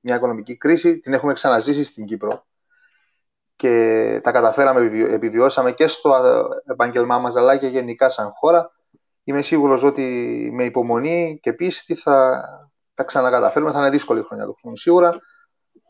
μια 0.00 0.16
οικονομική 0.16 0.56
κρίση. 0.56 0.98
Την 0.98 1.12
έχουμε 1.12 1.32
ξαναζήσει 1.32 1.84
στην 1.84 2.06
Κύπρο 2.06 2.46
και 3.56 4.20
τα 4.22 4.32
καταφέραμε, 4.32 4.80
επιβιώσαμε 5.12 5.72
και 5.72 5.86
στο 5.86 6.14
επάγγελμά 6.66 7.18
μας 7.18 7.36
αλλά 7.36 7.56
και 7.56 7.66
γενικά 7.66 8.08
σαν 8.08 8.30
χώρα. 8.32 8.72
Είμαι 9.24 9.42
σίγουρος 9.42 9.82
ότι 9.82 10.02
με 10.52 10.64
υπομονή 10.64 11.38
και 11.42 11.52
πίστη 11.52 11.94
θα 11.94 12.44
τα 12.94 13.04
ξανακαταφέρουμε. 13.04 13.72
Θα 13.72 13.78
είναι 13.78 13.90
δύσκολη 13.90 14.22
χρονιά 14.22 14.44
του 14.46 14.56
χρόνου 14.60 14.76
σίγουρα. 14.76 15.18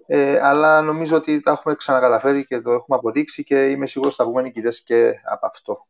Ε, 0.06 0.38
αλλά 0.40 0.82
νομίζω 0.82 1.16
ότι 1.16 1.40
τα 1.40 1.50
έχουμε 1.50 1.74
ξανακαταφέρει 1.74 2.44
και 2.44 2.60
το 2.60 2.70
έχουμε 2.70 2.96
αποδείξει 2.96 3.44
και 3.44 3.70
είμαι 3.70 3.86
σίγουρος 3.86 4.12
ότι 4.12 4.22
θα 4.22 4.28
βγούμε 4.28 4.42
νικητές 4.42 4.82
και 4.82 5.12
από 5.24 5.46
αυτό. 5.46 5.86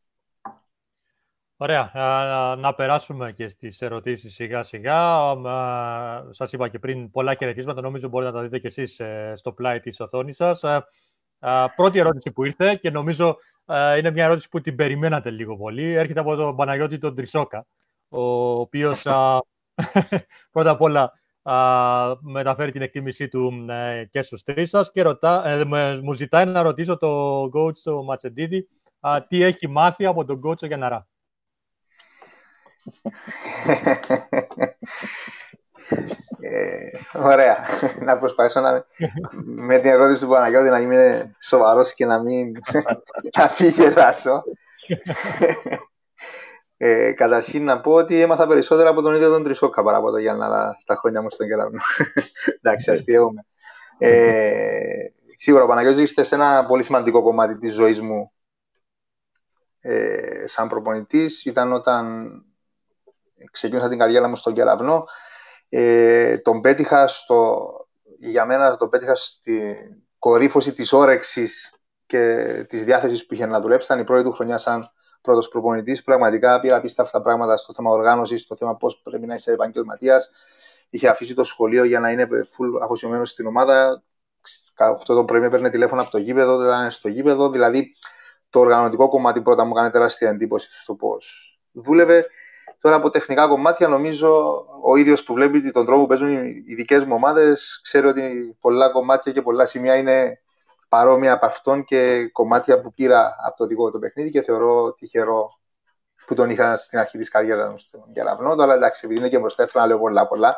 Ωραία. 1.56 1.90
Να 2.58 2.74
περάσουμε 2.74 3.32
και 3.32 3.48
στις 3.48 3.82
ερωτήσεις 3.82 4.34
σιγά 4.34 4.62
σιγά. 4.62 5.34
Σας 6.30 6.52
είπα 6.52 6.68
και 6.68 6.78
πριν 6.78 7.10
πολλά 7.10 7.34
χαιρετίσματα. 7.34 7.80
Νομίζω 7.80 8.08
μπορείτε 8.08 8.30
να 8.30 8.36
τα 8.36 8.42
δείτε 8.42 8.58
και 8.58 8.66
εσείς 8.66 9.00
ε, 9.00 9.32
στο 9.36 9.52
πλάι 9.52 9.80
της 9.80 10.00
οθόνης 10.00 10.36
σας. 10.36 10.62
Ε, 10.64 10.84
πρώτη 11.76 11.98
ερώτηση 11.98 12.30
που 12.30 12.44
ήρθε 12.44 12.74
και 12.74 12.90
νομίζω 12.90 13.38
είναι 13.68 14.10
μια 14.10 14.24
ερώτηση 14.24 14.48
που 14.48 14.60
την 14.60 14.76
περιμένατε 14.76 15.30
λίγο 15.30 15.56
πολύ. 15.56 15.92
Έρχεται 15.92 16.20
από 16.20 16.34
τον 16.34 16.56
Παναγιώτη 16.56 16.98
τον 16.98 17.14
Τρισόκα, 17.14 17.66
ο 18.08 18.22
οποίος 18.60 19.02
πρώτα 20.52 20.70
απ' 20.70 20.80
όλα 20.80 21.12
μεταφέρει 22.20 22.72
την 22.72 22.82
εκτίμησή 22.82 23.28
του 23.28 23.66
ε, 23.68 24.04
και 24.10 24.22
στους 24.22 24.42
τρεις 24.42 24.70
σας 24.70 24.92
και 24.92 25.02
ρωτά, 25.02 25.64
μου 26.02 26.12
ζητάει 26.12 26.44
να 26.44 26.62
ρωτήσω 26.62 26.96
το 26.96 27.42
coach 27.44 27.78
του 27.82 28.04
Ματσεντίδη 28.04 28.68
τι 29.28 29.42
έχει 29.42 29.68
μάθει 29.68 30.04
από 30.04 30.24
τον 30.24 30.40
coach 30.44 30.66
Γιανναρά. 30.66 31.06
Ε, 36.44 36.90
ωραία. 37.12 37.58
να 38.06 38.18
προσπαθήσω 38.18 38.60
να, 38.60 38.86
με 39.68 39.78
την 39.78 39.90
ερώτηση 39.90 40.22
του 40.22 40.28
Παναγιώτη 40.28 40.68
να 40.68 40.80
είμαι 40.80 41.34
σοβαρός 41.40 41.94
και 41.94 42.06
να 42.06 42.22
μην 42.22 42.52
να 43.38 43.48
φύγει 43.48 43.88
δάσο. 43.88 44.42
Ε, 46.76 47.12
καταρχήν 47.12 47.64
να 47.64 47.80
πω 47.80 47.92
ότι 47.92 48.20
έμαθα 48.20 48.46
περισσότερα 48.46 48.88
από 48.88 49.02
τον 49.02 49.14
ίδιο 49.14 49.30
τον 49.30 49.44
Τρισόκα 49.44 49.82
παρά 49.82 49.96
από 49.96 50.10
τον 50.10 50.20
Γιάννα 50.20 50.76
στα 50.80 50.94
χρόνια 50.94 51.22
μου 51.22 51.30
στον 51.30 51.46
κεραυνό. 51.46 51.80
Εντάξει, 52.60 52.90
αστείευομαι. 52.90 53.46
Ε, 53.98 55.06
σίγουρα 55.34 55.64
ο 55.64 55.66
Παναγιώτης 55.66 56.00
ήρθε 56.00 56.22
σε 56.22 56.34
ένα 56.34 56.66
πολύ 56.66 56.82
σημαντικό 56.82 57.22
κομμάτι 57.22 57.58
της 57.58 57.74
ζωής 57.74 58.00
μου 58.00 58.32
ε, 59.80 60.46
σαν 60.46 60.68
προπονητής. 60.68 61.44
Ήταν 61.44 61.72
όταν 61.72 62.32
ξεκίνησα 63.50 63.88
την 63.88 63.98
καριέρα 63.98 64.28
μου 64.28 64.36
στον 64.36 64.52
κεραυνό. 64.52 65.04
Ε, 65.74 66.38
τον 66.38 66.60
πέτυχα 66.60 67.06
στο, 67.06 67.68
για 68.18 68.46
μένα 68.46 68.76
τον 68.76 68.88
πέτυχα 68.88 69.14
στη 69.14 69.76
κορύφωση 70.18 70.72
της 70.72 70.92
όρεξης 70.92 71.74
και 72.06 72.64
της 72.68 72.84
διάθεσης 72.84 73.26
που 73.26 73.34
είχε 73.34 73.46
να 73.46 73.60
δουλέψει. 73.60 73.86
Ήταν 73.86 74.02
η 74.02 74.04
πρώτη 74.04 74.24
του 74.24 74.32
χρονιά 74.32 74.58
σαν 74.58 74.90
πρώτος 75.20 75.48
προπονητής. 75.48 76.02
Πραγματικά 76.02 76.60
πήρα 76.60 76.82
αυτά 76.96 77.22
πράγματα 77.22 77.56
στο 77.56 77.72
θέμα 77.72 77.90
οργάνωσης, 77.90 78.40
στο 78.40 78.56
θέμα 78.56 78.76
πώς 78.76 79.00
πρέπει 79.02 79.26
να 79.26 79.34
είσαι 79.34 79.52
επαγγελματίας. 79.52 80.30
Είχε 80.90 81.08
αφήσει 81.08 81.34
το 81.34 81.44
σχολείο 81.44 81.84
για 81.84 82.00
να 82.00 82.10
είναι 82.10 82.28
full 82.30 82.82
αφοσιωμένος 82.82 83.30
στην 83.30 83.46
ομάδα. 83.46 84.02
Αυτό 84.76 85.14
το 85.14 85.24
πρωί 85.24 85.40
με 85.40 85.48
παίρνει 85.48 85.70
τηλέφωνο 85.70 86.02
από 86.02 86.10
το 86.10 86.18
γήπεδο, 86.18 86.62
ήταν 86.62 86.90
στο 86.90 87.08
γήπεδο. 87.08 87.50
Δηλαδή 87.50 87.96
το 88.50 88.60
οργανωτικό 88.60 89.08
κομμάτι 89.08 89.42
πρώτα 89.42 89.64
μου 89.64 89.72
έκανε 89.72 89.90
τεράστια 89.90 90.28
εντύπωση 90.28 90.68
στο 90.82 90.94
πώς 90.94 91.58
δούλευε. 91.72 92.26
Τώρα 92.82 92.96
από 92.96 93.10
τεχνικά 93.10 93.48
κομμάτια 93.48 93.88
νομίζω 93.88 94.64
ο 94.82 94.96
ίδιος 94.96 95.22
που 95.22 95.34
βλέπει 95.34 95.70
τον 95.70 95.86
τρόπο 95.86 96.00
που 96.00 96.06
παίζουν 96.06 96.44
οι 96.44 96.74
δικέ 96.74 96.98
μου 96.98 97.14
ομάδες 97.14 97.80
ξέρει 97.82 98.06
ότι 98.06 98.56
πολλά 98.60 98.88
κομμάτια 98.88 99.32
και 99.32 99.42
πολλά 99.42 99.64
σημεία 99.64 99.96
είναι 99.96 100.40
παρόμοια 100.88 101.32
από 101.32 101.46
αυτόν 101.46 101.84
και 101.84 102.28
κομμάτια 102.32 102.80
που 102.80 102.92
πήρα 102.92 103.36
από 103.46 103.56
το 103.56 103.66
δικό 103.66 103.90
του 103.90 103.98
παιχνίδι 103.98 104.30
και 104.30 104.42
θεωρώ 104.42 104.92
τυχερό 104.92 105.50
που 106.26 106.34
τον 106.34 106.50
είχα 106.50 106.76
στην 106.76 106.98
αρχή 106.98 107.18
της 107.18 107.28
καριέρας 107.28 107.70
μου 107.70 107.78
στον 107.78 108.12
Κεραυνό. 108.12 108.54
Τώρα 108.54 108.74
εντάξει, 108.74 109.02
επειδή 109.04 109.20
είναι 109.20 109.28
και 109.28 109.38
μπροστά, 109.38 109.68
να 109.74 109.86
λέω 109.86 109.98
πολλά 109.98 110.28
πολλά. 110.28 110.56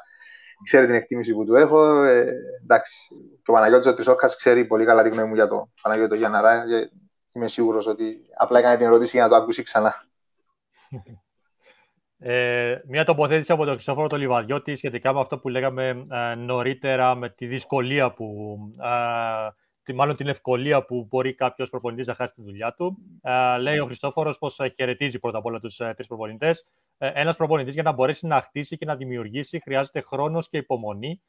Ξέρει 0.64 0.86
την 0.86 0.94
εκτίμηση 0.94 1.34
που 1.34 1.44
του 1.44 1.54
έχω. 1.54 2.02
Ε, 2.02 2.32
εντάξει, 2.62 3.08
το 3.42 3.52
Παναγιώτης 3.52 3.86
ο 3.86 3.94
Τρισόκα 3.94 4.26
ξέρει 4.36 4.64
πολύ 4.64 4.84
καλά 4.84 5.02
τη 5.02 5.08
γνώμη 5.08 5.28
μου 5.28 5.34
για 5.34 5.48
το 5.48 5.68
Παναγιώτη 5.82 6.16
Γιάνναρα. 6.16 6.64
Και 6.66 6.90
είμαι 7.32 7.48
σίγουρος 7.48 7.86
ότι 7.86 8.16
απλά 8.36 8.58
έκανε 8.58 8.76
την 8.76 8.86
ερώτηση 8.86 9.10
για 9.16 9.22
να 9.22 9.28
το 9.28 9.36
ακούσει 9.36 9.62
ξανά. 9.62 9.94
Ε, 12.26 12.82
μια 12.86 13.04
τοποθέτηση 13.04 13.52
από 13.52 13.64
τον 13.64 13.72
Χριστόφορο 13.72 14.06
το 14.06 14.16
Λιβαδιώτη 14.16 14.74
σχετικά 14.74 15.12
με 15.12 15.20
αυτό 15.20 15.38
που 15.38 15.48
λέγαμε 15.48 16.06
ε, 16.10 16.34
νωρίτερα 16.34 17.14
με 17.14 17.28
τη 17.28 17.46
δυσκολία 17.46 18.12
που, 18.12 18.56
ε, 18.82 19.48
τη, 19.82 19.92
μάλλον 19.92 20.16
την 20.16 20.28
ευκολία 20.28 20.84
που 20.84 21.06
μπορεί 21.10 21.34
κάποιος 21.34 21.70
προπονητής 21.70 22.06
να 22.06 22.14
χάσει 22.14 22.34
τη 22.34 22.42
δουλειά 22.42 22.74
του. 22.74 22.96
Ε, 23.22 23.58
λέει 23.58 23.78
ο 23.78 23.84
Χριστόφορος 23.84 24.38
πως 24.38 24.60
χαιρετίζει 24.74 25.18
πρώτα 25.18 25.38
απ' 25.38 25.44
όλα 25.44 25.60
τους 25.60 25.80
ε, 25.80 25.92
τρεις 25.94 26.06
προπονητές. 26.06 26.66
Ε, 26.98 27.10
Ένας 27.14 27.36
προπονητής 27.36 27.74
για 27.74 27.82
να 27.82 27.92
μπορέσει 27.92 28.26
να 28.26 28.40
χτίσει 28.40 28.76
και 28.76 28.84
να 28.84 28.96
δημιουργήσει 28.96 29.60
χρειάζεται 29.60 30.00
χρόνος 30.00 30.48
και 30.48 30.56
υπομονή 30.56 31.22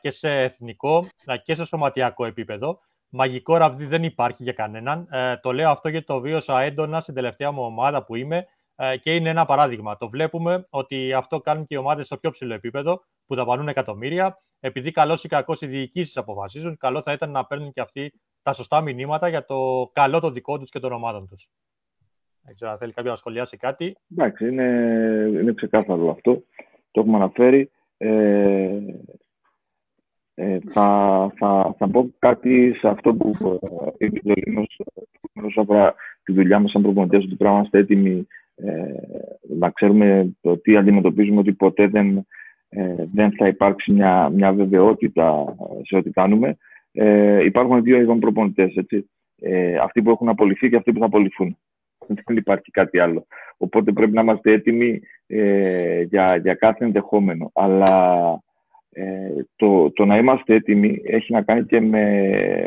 και 0.00 0.10
σε 0.10 0.42
εθνικό 0.42 1.06
και 1.42 1.54
σε 1.54 1.64
σωματιακό 1.64 2.24
επίπεδο. 2.24 2.78
Μαγικό 3.08 3.56
ραβδί 3.56 3.84
δεν 3.84 4.02
υπάρχει 4.02 4.42
για 4.42 4.52
κανέναν. 4.52 5.08
το 5.40 5.52
λέω 5.52 5.70
αυτό 5.70 5.88
γιατί 5.88 6.06
το 6.06 6.20
βίωσα 6.20 6.60
έντονα 6.60 7.00
στην 7.00 7.14
τελευταία 7.14 7.50
μου 7.50 7.62
ομάδα 7.62 8.04
που 8.04 8.14
είμαι 8.14 8.36
ε, 8.36 8.57
και 9.02 9.14
είναι 9.14 9.28
ένα 9.28 9.44
παράδειγμα. 9.44 9.96
Το 9.96 10.08
βλέπουμε 10.08 10.66
ότι 10.70 11.12
αυτό 11.12 11.40
κάνουν 11.40 11.66
και 11.66 11.74
οι 11.74 11.78
ομάδες 11.78 12.06
στο 12.06 12.16
πιο 12.16 12.30
ψηλό 12.30 12.54
επίπεδο, 12.54 13.02
που 13.26 13.34
τα 13.34 13.44
πανούν 13.44 13.68
εκατομμύρια. 13.68 14.38
Επειδή 14.60 14.90
καλός 14.90 15.24
ή 15.24 15.28
κακός 15.28 15.60
οι 15.60 15.66
διοικήσεις 15.66 16.16
αποφασίζουν, 16.16 16.76
καλό 16.76 17.02
θα 17.02 17.12
ήταν 17.12 17.30
να 17.30 17.44
παίρνουν 17.44 17.72
και 17.72 17.80
αυτοί 17.80 18.12
τα 18.42 18.52
σωστά 18.52 18.80
μηνύματα 18.80 19.28
για 19.28 19.44
το 19.44 19.90
καλό 19.92 20.20
το 20.20 20.30
δικό 20.30 20.58
τους 20.58 20.70
και 20.70 20.78
των 20.78 20.92
ομάδων 20.92 21.28
τους. 21.28 21.48
Δεν 22.42 22.54
ξέρω 22.54 22.70
αν 22.70 22.78
θέλει 22.78 22.92
κάποιος 22.92 23.12
να 23.12 23.18
σχολιάσει 23.18 23.56
κάτι. 23.56 23.96
Εντάξει, 24.12 24.48
είναι, 24.48 24.64
είναι 25.32 25.52
ξεκάθαρο 25.52 26.10
αυτό. 26.10 26.42
Το 26.90 27.00
έχουμε 27.00 27.16
αναφέρει. 27.16 27.70
Ε, 27.96 28.78
ε, 30.34 30.58
θα, 30.68 31.32
θα, 31.36 31.74
θα 31.78 31.88
πω 31.88 32.14
κάτι 32.18 32.74
σε 32.74 32.88
αυτό 32.88 33.14
που 33.14 33.58
ε, 33.98 34.06
είπε 34.06 34.20
ο 34.30 34.32
Λίνος 34.34 34.80
όσον 35.32 35.62
αφορά 35.62 35.94
τη 36.22 36.32
δουλειά 36.32 36.58
μας 36.58 36.70
σαν 36.70 36.82
προπονητές, 36.82 37.24
ότι 37.24 37.34
πράγμα 37.34 37.56
είμαστε 37.56 37.78
έτοιμοι 37.78 38.26
ε, 38.64 38.92
να 39.58 39.70
ξέρουμε 39.70 40.36
το 40.40 40.58
τι 40.58 40.76
αντιμετωπίζουμε, 40.76 41.40
ότι 41.40 41.52
ποτέ 41.52 41.86
δεν, 41.86 42.26
ε, 42.68 43.04
δεν 43.12 43.32
θα 43.36 43.46
υπάρξει 43.46 43.92
μια, 43.92 44.28
μια 44.28 44.52
βεβαιότητα 44.52 45.56
σε 45.82 45.96
ό,τι 45.96 46.10
κάνουμε. 46.10 46.56
Ε, 46.92 47.44
υπάρχουν 47.44 47.82
δύο 47.82 48.00
ειδών 48.00 48.18
προπονητές. 48.18 48.74
Ε, 49.40 49.76
αυτοί 49.76 50.02
που 50.02 50.10
έχουν 50.10 50.28
απολυθεί 50.28 50.68
και 50.68 50.76
αυτοί 50.76 50.92
που 50.92 50.98
θα 50.98 51.04
απολυθούν. 51.04 51.56
Δεν 52.06 52.36
υπάρχει 52.36 52.70
κάτι 52.70 52.98
άλλο. 52.98 53.26
Οπότε 53.56 53.92
πρέπει 53.92 54.12
να 54.12 54.20
είμαστε 54.20 54.52
έτοιμοι 54.52 55.00
ε, 55.26 56.02
για, 56.02 56.36
για 56.36 56.54
κάθε 56.54 56.84
ενδεχόμενο. 56.84 57.50
Αλλά 57.54 58.42
ε, 58.90 59.30
το, 59.56 59.90
το 59.90 60.04
να 60.04 60.16
είμαστε 60.16 60.54
έτοιμοι 60.54 61.02
έχει 61.04 61.32
να 61.32 61.42
κάνει 61.42 61.64
και 61.64 61.80
με, 61.80 62.04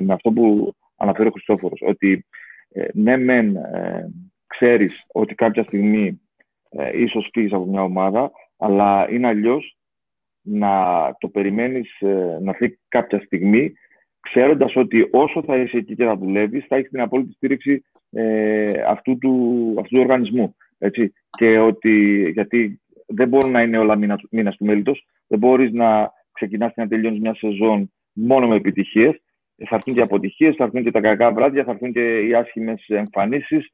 με 0.01 0.13
αυτό 0.13 0.31
που 0.31 0.73
αναφέρει 0.95 1.27
ο 1.27 1.31
Χριστόφορος. 1.31 1.81
Ότι 1.85 2.25
ε, 2.71 2.85
ναι, 2.93 3.17
μεν 3.17 3.57
ξέρεις 4.61 5.03
ότι 5.07 5.35
κάποια 5.35 5.63
στιγμή 5.63 6.21
ε, 6.69 7.01
ίσως 7.01 7.29
φύγεις 7.33 7.53
από 7.53 7.65
μια 7.65 7.83
ομάδα, 7.83 8.31
αλλά 8.57 9.07
είναι 9.11 9.27
αλλιώς 9.27 9.77
να 10.41 10.71
το 11.19 11.27
περιμένεις 11.27 11.99
ε, 11.99 12.37
να 12.41 12.53
φύγει 12.53 12.79
κάποια 12.87 13.21
στιγμή, 13.25 13.73
ξέροντας 14.19 14.75
ότι 14.75 15.07
όσο 15.11 15.43
θα 15.43 15.57
είσαι 15.57 15.77
εκεί 15.77 15.95
και 15.95 16.05
θα 16.05 16.17
δουλεύεις, 16.17 16.65
θα 16.67 16.75
έχεις 16.75 16.89
την 16.89 17.01
απόλυτη 17.01 17.33
στήριξη 17.33 17.83
ε, 18.11 18.81
αυτού, 18.87 19.17
του, 19.17 19.75
αυτού 19.79 19.95
του 19.95 20.01
οργανισμού. 20.01 20.55
Έτσι. 20.77 21.13
Και 21.29 21.57
ότι, 21.59 22.29
γιατί 22.33 22.81
δεν 23.05 23.27
μπορούν 23.27 23.51
να 23.51 23.61
είναι 23.61 23.77
όλα 23.77 23.95
μήνας, 23.95 24.21
μήνας 24.29 24.57
του 24.57 24.65
μέλητος, 24.65 25.05
δεν 25.27 25.39
μπορείς 25.39 25.71
να 25.71 26.11
ξεκινάς 26.31 26.73
και 26.73 26.81
να 26.81 26.87
τελειώνεις 26.87 27.19
μια 27.19 27.35
σεζόν 27.35 27.91
μόνο 28.13 28.47
με 28.47 28.55
επιτυχίες, 28.55 29.21
θα 29.67 29.75
έρθουν 29.75 29.93
και 29.93 30.01
αποτυχίες, 30.01 30.55
θα 30.55 30.63
έρθουν 30.63 30.83
και 30.83 30.91
τα 30.91 31.01
κακά 31.01 31.31
βράδια, 31.31 31.63
θα 31.63 31.71
έρθουν 31.71 31.91
και 31.91 32.19
οι 32.19 32.33
άσχημες 32.33 32.85
εμφανίσεις, 32.87 33.65
ε, 33.65 33.69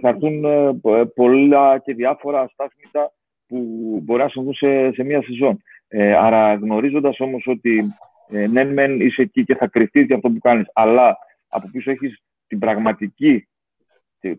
θα 0.00 0.08
έρθουν 0.08 0.44
ε, 0.44 1.04
πολλά 1.14 1.78
και 1.78 1.94
διάφορα 1.94 2.40
αστάθμητα 2.40 3.12
που 3.46 3.58
μπορεί 4.02 4.22
να 4.22 4.28
συμβούν 4.28 4.54
σε, 4.54 4.92
σε 4.92 5.04
μία 5.04 5.22
σεζόν. 5.22 5.62
Ε, 5.88 6.14
άρα 6.14 6.54
γνωρίζοντας 6.54 7.20
όμως 7.20 7.46
ότι 7.46 7.82
ε, 8.28 8.46
ναι 8.48 8.64
μεν 8.64 9.00
είσαι 9.00 9.22
εκεί 9.22 9.44
και 9.44 9.54
θα 9.54 9.66
κρυφτείς 9.66 10.06
για 10.06 10.16
αυτό 10.16 10.30
που 10.30 10.38
κάνεις, 10.38 10.66
αλλά 10.72 11.16
από 11.48 11.68
πίσω 11.72 11.90
έχεις 11.90 12.22
την 12.46 12.58
πραγματική 12.58 13.46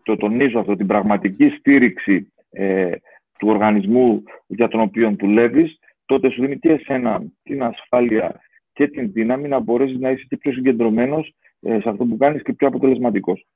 το 0.02 0.16
τονίζω 0.16 0.58
αυτό, 0.58 0.76
την 0.76 0.86
πραγματική 0.86 1.48
στήριξη 1.48 2.32
ε, 2.50 2.92
του 3.38 3.48
οργανισμού 3.48 4.22
για 4.46 4.68
τον 4.68 4.80
οποίο 4.80 5.14
δουλεύεις, 5.18 5.78
τότε 6.06 6.30
σου 6.30 6.40
δίνει 6.40 6.58
και 6.58 6.72
εσένα 6.72 7.22
την 7.42 7.62
ασφάλεια 7.62 8.40
και 8.72 8.88
την 8.88 9.12
δύναμη 9.12 9.48
να 9.48 9.60
μπορέσεις 9.60 9.98
να 9.98 10.10
είσαι 10.10 10.24
και 10.28 10.36
πιο 10.36 10.52
συγκεντρωμένος 10.52 11.34
ε, 11.60 11.80
σε 11.80 11.88
αυτό 11.88 12.04
που 12.04 12.16
κάνεις 12.16 12.42
και 12.42 12.52
πιο 12.52 12.66
αποτελεσματικός. 12.68 13.46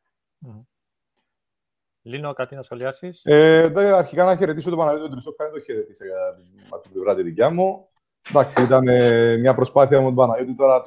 Mm. 0.46 0.60
Λίνο, 2.02 2.32
κάτι 2.32 2.54
να 2.54 2.62
σχολιάσεις; 2.62 3.20
Ε, 3.24 3.72
αρχικά 3.76 4.24
να 4.24 4.36
χαιρετήσω 4.36 4.68
τον 4.70 4.78
Παναγιώτη 4.78 5.10
Τρισόκα, 5.10 5.44
δεν 5.44 5.52
το 5.52 5.60
χαιρετήσα 5.60 6.04
από 6.70 6.82
την 6.82 6.92
πλευρά 6.92 7.14
τη 7.14 7.22
δικιά 7.22 7.50
μου. 7.50 7.88
Εντάξει, 8.28 8.62
ήταν 8.62 8.88
ε, 8.88 9.36
μια 9.36 9.54
προσπάθεια 9.54 9.98
με 9.98 10.04
τον 10.04 10.14
Παναγιώτη 10.14 10.54
τώρα 10.54 10.84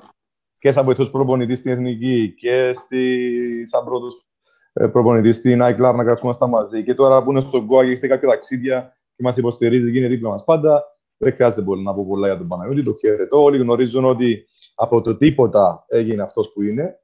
και 0.60 0.72
σαν 0.72 0.86
βοηθός 0.86 1.12
προπονητής 1.12 1.60
στην 1.60 1.72
Εθνική 1.72 2.34
και 2.38 2.72
στη, 2.74 3.66
σαν 3.66 3.86
πρώτος 3.86 4.26
ε, 4.74 4.88
προπονητής 4.88 5.36
στην 5.36 5.62
iCloud 5.64 5.94
να 5.96 6.04
κρατούμαστε 6.04 6.48
μαζί. 6.48 6.84
Και 6.84 6.94
τώρα 6.94 7.24
που 7.24 7.32
είναι 7.32 7.40
στον 7.40 7.66
ΚΟΑ 7.68 7.84
και 7.84 7.92
έχετε 7.92 8.08
κάποια 8.08 8.30
ταξίδια 8.30 8.94
και 9.16 9.24
μας 9.24 9.38
υποστηρίζει 9.38 9.92
και 9.92 9.98
είναι 9.98 10.08
δίπλα 10.08 10.30
μας 10.30 10.44
πάντα, 10.44 10.84
δεν 11.18 11.34
χρειάζεται 11.34 11.62
πολύ 11.62 11.84
να 11.84 11.94
πω 11.94 12.06
πολλά 12.08 12.28
για 12.28 12.38
τον 12.38 12.48
Παναγιώτη. 12.48 12.84
Το 12.84 12.94
χαιρετώ. 12.94 13.44
Όλοι 13.44 13.58
γνωρίζουν 13.58 14.06
ότι 14.06 14.48
από 14.76 15.02
το 15.02 15.18
τίποτα 15.18 15.86
έγινε 15.88 16.22
αυτός 16.22 16.54
που 16.54 16.62
είναι 16.62 17.00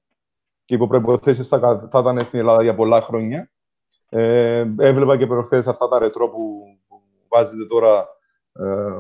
και 0.65 0.76
υπό 0.76 0.88
προποθέσει 0.88 1.44
θα, 1.44 1.88
θα 1.91 1.99
ήταν 1.99 2.19
στην 2.19 2.40
Ελλάδα 2.40 2.64
για 2.64 2.76
πολλά 2.76 3.02
χρόνια. 3.02 3.52
Ε, 4.10 4.60
έβλεπα 4.77 5.18
και 5.18 5.27
προχθές 5.27 5.68
αυτά 5.68 5.88
τα 5.88 5.99
ρετρό 5.99 6.30
που, 6.30 6.64
που 6.88 7.02
βάζετε 7.27 7.65
τώρα 7.65 8.07
ε, 8.53 8.91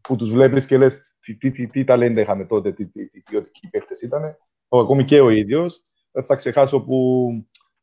που 0.00 0.16
τους 0.16 0.32
βλέπεις 0.32 0.66
και 0.66 0.78
λες 0.78 1.14
τι, 1.20 1.36
τι, 1.36 1.50
τι, 1.50 1.66
τι 1.66 1.84
ταλέντα 1.84 2.20
είχαμε 2.20 2.44
τότε, 2.44 2.72
τι, 2.72 2.86
τι, 2.86 3.08
τι 3.08 3.20
ποιοτικοί 3.20 3.68
παίχτες 3.68 4.02
ήταν. 4.02 4.36
Ακόμη 4.68 5.04
και 5.04 5.20
ο 5.20 5.28
ίδιος. 5.28 5.84
Δεν 6.12 6.24
θα 6.24 6.34
ξεχάσω 6.34 6.84
που 6.84 7.28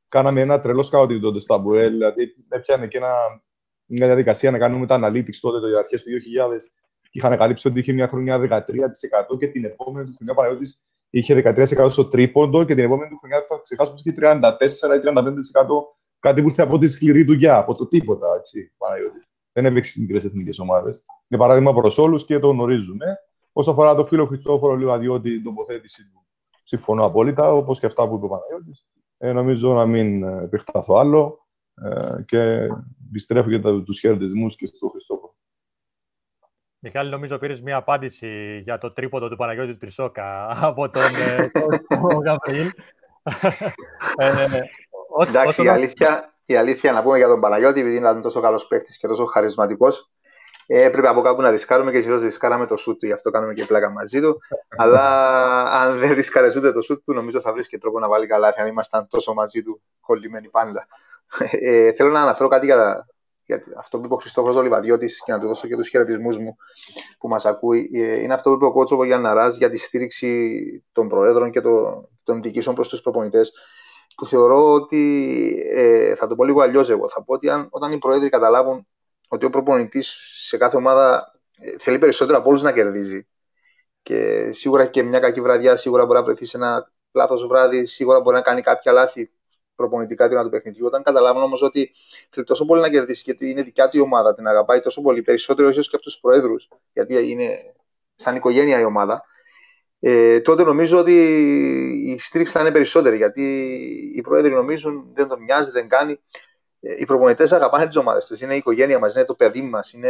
κάναμε 0.07 0.41
ένα 0.41 0.59
τρελό 0.59 0.83
σκάουτινγκ 0.83 1.21
τότε 1.21 1.39
στα 1.39 1.57
Μπουέλ. 1.57 1.91
Δηλαδή, 1.91 2.33
έπιανε 2.49 2.87
και 2.87 2.97
ένα, 2.97 3.13
μια 3.85 4.05
διαδικασία 4.05 4.51
να 4.51 4.57
κάνουμε 4.57 4.85
τα 4.85 4.99
analytics 5.01 5.35
τότε, 5.41 5.59
το 5.59 5.77
αρχές 5.77 6.03
του 6.03 6.09
2000. 6.09 6.13
Είχαν 7.11 7.37
καλύψει 7.37 7.67
ότι 7.67 7.79
είχε 7.79 7.93
μια 7.93 8.07
χρονιά 8.07 8.39
13% 8.39 9.37
και 9.39 9.47
την 9.47 9.65
επόμενη 9.65 10.05
του 10.05 10.13
χρονιά 10.15 10.33
Παναγιώτης 10.33 10.85
είχε 11.09 11.53
13% 11.55 11.87
στο 11.89 12.05
τρίποντο 12.05 12.63
και 12.63 12.75
την 12.75 12.83
επόμενη 12.83 13.09
του 13.09 13.17
χρονιά 13.17 13.41
θα 13.41 13.61
ξεχάσουμε 13.63 13.97
είχε 14.03 14.13
34% 14.17 14.21
ή 14.95 15.09
35% 15.15 15.97
κάτι 16.19 16.41
που 16.41 16.47
ήρθε 16.47 16.61
από 16.61 16.77
τη 16.77 16.87
σκληρή 16.87 17.23
δουλειά, 17.23 17.57
από 17.57 17.75
το 17.75 17.87
τίποτα. 17.87 18.27
Έτσι, 18.37 18.73
Παναγιώτης. 18.77 19.31
Δεν 19.51 19.65
έπαιξε 19.65 19.89
στις 19.89 20.01
μικρές 20.01 20.25
εθνικές 20.25 20.59
ομάδες. 20.59 21.05
Είναι 21.27 21.41
παράδειγμα 21.41 21.73
προς 21.73 21.97
όλους 21.97 22.25
και 22.25 22.39
το 22.39 22.49
γνωρίζουμε. 22.49 23.05
Όσο 23.51 23.71
αφορά 23.71 23.95
το 23.95 24.05
φίλο 24.05 24.25
Χριστόφορο 24.25 24.75
Λιβαδιώτη, 24.75 25.33
την 25.33 25.43
τοποθέτηση 25.43 26.09
του, 26.09 26.25
συμφωνώ 26.63 27.05
απόλυτα, 27.05 27.53
όπως 27.53 27.79
και 27.79 27.85
αυτά 27.85 28.07
που 28.07 28.15
είπε 28.15 28.25
ο 28.25 28.27
Παναγιώτης. 28.27 28.87
Ε, 29.17 29.31
νομίζω 29.31 29.73
να 29.73 29.85
μην 29.85 30.23
ε, 30.23 30.43
επεκταθώ 30.43 30.95
άλλο 30.95 31.47
ε, 31.73 32.21
και 32.25 32.69
επιστρέφω 33.07 33.49
για 33.49 33.61
τους 33.83 33.99
χαιρετισμούς 33.99 34.55
και 34.55 34.65
στον 34.65 34.89
Χριστόφορο. 34.89 35.26
Μιχάλη, 36.79 37.09
νομίζω 37.09 37.37
πήρες 37.37 37.61
μια 37.61 37.75
απάντηση 37.75 38.59
για 38.63 38.77
το 38.77 38.91
τρίποντο 38.91 39.29
του 39.29 39.35
Παναγιώτη 39.35 39.71
του 39.71 39.77
Τρισόκα 39.77 40.47
από 40.67 40.89
τον, 40.89 41.01
ε, 41.01 41.49
τον 41.87 42.21
Γαβριήλ. 42.23 42.71
Εντάξει, 45.27 45.63
η 45.63 45.67
αλήθεια, 45.67 46.33
η 46.45 46.55
αλήθεια 46.55 46.91
να 46.91 47.03
πούμε 47.03 47.17
για 47.17 47.27
τον 47.27 47.39
Παναγιώτη, 47.39 47.79
επειδή 47.79 47.95
ήταν 47.95 48.21
τόσο 48.21 48.41
καλός 48.41 48.67
παίκτης 48.67 48.97
και 48.97 49.07
τόσο 49.07 49.25
χαρισματικός, 49.25 50.09
ε, 50.65 50.83
έπρεπε 50.83 51.07
από 51.07 51.21
κάπου 51.21 51.41
να 51.41 51.49
ρισκάρουμε 51.49 51.91
και 51.91 52.01
συνήθω 52.01 52.23
ρισκάραμε 52.23 52.65
το 52.65 52.77
σουτ 52.77 52.99
του, 52.99 53.05
γι' 53.05 53.11
αυτό 53.11 53.29
κάνουμε 53.29 53.53
και 53.53 53.65
πλάκα 53.65 53.89
μαζί 53.89 54.21
του. 54.21 54.39
Αλλά 54.81 55.01
αν 55.71 55.97
δεν 55.97 56.13
ρισκάρες 56.13 56.55
ούτε 56.55 56.71
το 56.71 56.81
σουτ 56.81 57.03
του, 57.05 57.13
νομίζω 57.13 57.41
θα 57.41 57.53
βρεις 57.53 57.67
και 57.67 57.77
τρόπο 57.77 57.99
να 57.99 58.07
βάλει 58.07 58.25
καλά, 58.25 58.53
αν 58.57 58.67
ήμασταν 58.67 59.07
τόσο 59.07 59.33
μαζί 59.33 59.61
του 59.61 59.81
κολλημένοι 59.99 60.49
πάντα. 60.49 60.87
Ε, 61.51 61.91
θέλω 61.91 62.09
να 62.09 62.21
αναφέρω 62.21 62.49
κάτι 62.49 62.65
για, 62.65 63.07
για 63.47 63.61
αυτό 63.77 63.99
που 63.99 64.05
είπε 64.05 64.13
ο 64.13 64.17
Χριστόφορος 64.17 64.61
Λιβαδιώτη 64.61 65.07
και 65.25 65.31
να 65.31 65.39
του 65.39 65.47
δώσω 65.47 65.67
και 65.67 65.75
τους 65.75 65.89
χαιρετισμούς 65.89 66.37
μου 66.37 66.57
που 67.19 67.27
μας 67.27 67.45
ακούει. 67.45 67.89
Ε, 67.93 68.21
είναι 68.21 68.33
αυτό 68.33 68.49
που 68.49 68.55
είπε 68.55 68.65
ο 68.65 68.71
Κότσοβο 68.71 69.03
Γιάννα 69.05 69.33
Ράζ 69.33 69.57
για 69.57 69.69
τη 69.69 69.77
στήριξη 69.77 70.83
των 70.91 71.07
Προέδρων 71.07 71.51
και 71.51 71.61
των, 71.61 72.07
των 72.23 72.41
διοικήσεων 72.41 72.75
προς 72.75 72.89
τους 72.89 73.01
προπονητές 73.01 73.53
που 74.15 74.25
θεωρώ 74.25 74.73
ότι 74.73 75.23
ε, 75.71 76.15
θα 76.15 76.27
το 76.27 76.35
πω 76.35 76.43
λίγο 76.43 76.61
αλλιώς 76.61 76.89
εγώ. 76.89 77.09
Θα 77.09 77.23
πω 77.23 77.33
ότι 77.33 77.49
αν, 77.49 77.67
όταν 77.69 77.91
οι 77.91 77.97
Προέδροι 77.97 78.29
καταλάβουν 78.29 78.87
ότι 79.29 79.45
ο 79.45 79.49
προπονητής 79.49 80.17
σε 80.47 80.57
κάθε 80.57 80.77
ομάδα 80.77 81.31
ε, 81.57 81.77
θέλει 81.77 81.99
περισσότερο 81.99 82.37
από 82.37 82.49
όλους 82.49 82.61
να 82.61 82.71
κερδίζει. 82.71 83.27
Και 84.01 84.49
σίγουρα 84.51 84.85
και 84.85 85.03
μια 85.03 85.19
κακή 85.19 85.41
βραδιά, 85.41 85.75
σίγουρα 85.75 86.05
μπορεί 86.05 86.19
να 86.19 86.25
βρεθεί 86.25 86.45
σε 86.45 86.57
ένα 86.57 86.91
λάθος 87.11 87.47
βράδυ, 87.47 87.85
σίγουρα 87.85 88.19
μπορεί 88.19 88.35
να 88.35 88.41
κάνει 88.41 88.61
κάποια 88.61 88.91
λάθη 88.91 89.31
προπονητικά 89.77 90.27
την 90.27 90.41
του 90.41 90.49
παιχνιδιού. 90.49 90.85
Όταν 90.85 91.03
καταλάβουν 91.03 91.43
όμως 91.43 91.61
ότι 91.61 91.91
θέλει 92.29 92.45
τόσο 92.45 92.65
πολύ 92.65 92.81
να 92.81 92.89
κερδίσει, 92.89 93.21
γιατί 93.25 93.49
είναι 93.49 93.61
δικιά 93.61 93.89
του 93.89 93.97
η 93.97 93.99
ομάδα, 93.99 94.33
την 94.35 94.47
αγαπάει 94.47 94.79
τόσο 94.79 95.01
πολύ, 95.01 95.21
περισσότερο 95.21 95.69
ίσως 95.69 95.89
και 95.89 95.95
από 95.95 96.03
τους 96.03 96.19
προέδρους, 96.19 96.69
γιατί 96.93 97.29
είναι 97.31 97.73
σαν 98.15 98.35
οικογένεια 98.35 98.79
η 98.79 98.83
ομάδα, 98.83 99.23
ε, 99.99 100.39
τότε 100.39 100.63
νομίζω 100.63 100.97
ότι 100.97 101.13
η 102.05 102.19
στήριξη 102.19 102.53
θα 102.53 102.59
είναι 102.59 102.71
περισσότερη. 102.71 103.17
Γιατί 103.17 103.43
οι 104.15 104.21
πρόεδροι 104.21 104.53
νομίζουν 104.53 105.07
δεν 105.13 105.27
τον 105.27 105.43
μοιάζει, 105.43 105.71
δεν 105.71 105.87
κάνει. 105.87 106.19
Ε, 106.79 106.95
οι 106.97 107.05
προπονητές 107.05 107.51
αγαπάνε 107.51 107.87
τις 107.87 107.95
ομάδες 107.95 108.25
τους. 108.25 108.41
Είναι 108.41 108.53
η 108.53 108.57
οικογένεια 108.57 108.99
μας, 108.99 109.13
είναι 109.13 109.23
το 109.23 109.35
παιδί 109.35 109.61
μας. 109.61 109.93
Είναι, 109.93 110.09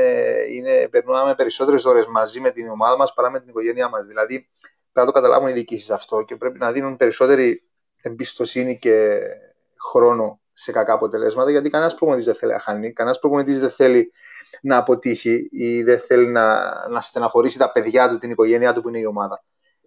είναι, 0.52 0.88
περνάμε 0.88 1.36
περισσότερες 1.36 1.86
ώρες 1.86 2.08
μαζί 2.08 2.40
με 2.40 2.52
την 2.52 2.70
ομάδα 2.70 2.98
μας 2.98 3.14
παρά 3.14 3.32
με 3.32 3.40
την 3.40 3.50
οικογένειά 3.50 3.90
μας. 3.90 4.06
Δηλαδή 4.06 4.48
πρέπει 4.92 4.92
να 4.94 5.06
το 5.06 5.12
καταλάβουν 5.12 5.48
οι 5.48 5.54
διοικήσεις 5.54 5.90
αυτό 5.90 6.22
και 6.22 6.36
πρέπει 6.36 6.58
να 6.60 6.72
δίνουν 6.72 6.96
περισσότερη 6.96 7.62
εμπιστοσύνη 8.02 8.80
και 8.80 9.20
χρόνο 9.92 10.40
σε 10.54 10.72
κακά 10.72 10.94
αποτελέσματα. 10.94 11.52
Γιατί 11.52 11.70
κανένας 11.70 11.96
προπονητής 11.96 12.26
δεν 12.26 12.36
θέλει 12.36 12.52
να 12.52 12.60
χάνει, 12.60 12.94
κανένας 12.94 13.20
προπονητής 13.20 13.60
δεν 13.60 13.70
θέλει 13.70 14.12
να 14.62 14.78
αποτύχει 14.78 15.50
ή 15.52 15.84
δεν 15.84 16.00
θέλει 16.00 16.28
να, 16.28 16.56
να 16.90 17.02
στεναχωρήσει 17.02 17.58
τα 17.58 17.72
παιδιά 17.72 18.10
του, 18.10 18.18
την 18.18 18.32
οικογένειά 18.32 18.74
του 18.74 18.82
που 18.82 18.90
είναι 18.90 19.00
η 19.00 19.06
ομάδα. 19.06 19.44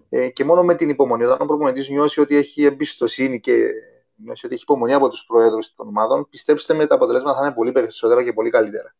Ε, 0.09 0.29
και 0.29 0.45
μόνο 0.45 0.63
με 0.63 0.75
την 0.75 0.89
υπομονή, 0.89 1.25
όταν 1.25 1.39
ο 1.41 1.45
προπονητής 1.45 1.89
νιώσει 1.89 2.21
ότι 2.21 2.37
έχει 2.37 2.65
εμπιστοσύνη 2.65 3.41
και 3.41 3.53
νιώσει 4.15 4.47
ότι 4.47 4.55
έχει 4.55 4.63
υπομονή 4.63 4.93
από 4.93 5.09
τους 5.09 5.25
προέδρου 5.25 5.59
των 5.77 5.89
ομάδων, 5.89 6.29
πιστέψτε 6.31 6.75
με, 6.75 6.87
τα 6.87 6.95
αποτελέσματα 6.95 7.39
θα 7.39 7.45
είναι 7.45 7.55
πολύ 7.55 7.73
περισσότερα 7.73 8.25
και 8.25 8.33
πολύ 8.33 8.51
καλύτερα. 8.51 8.95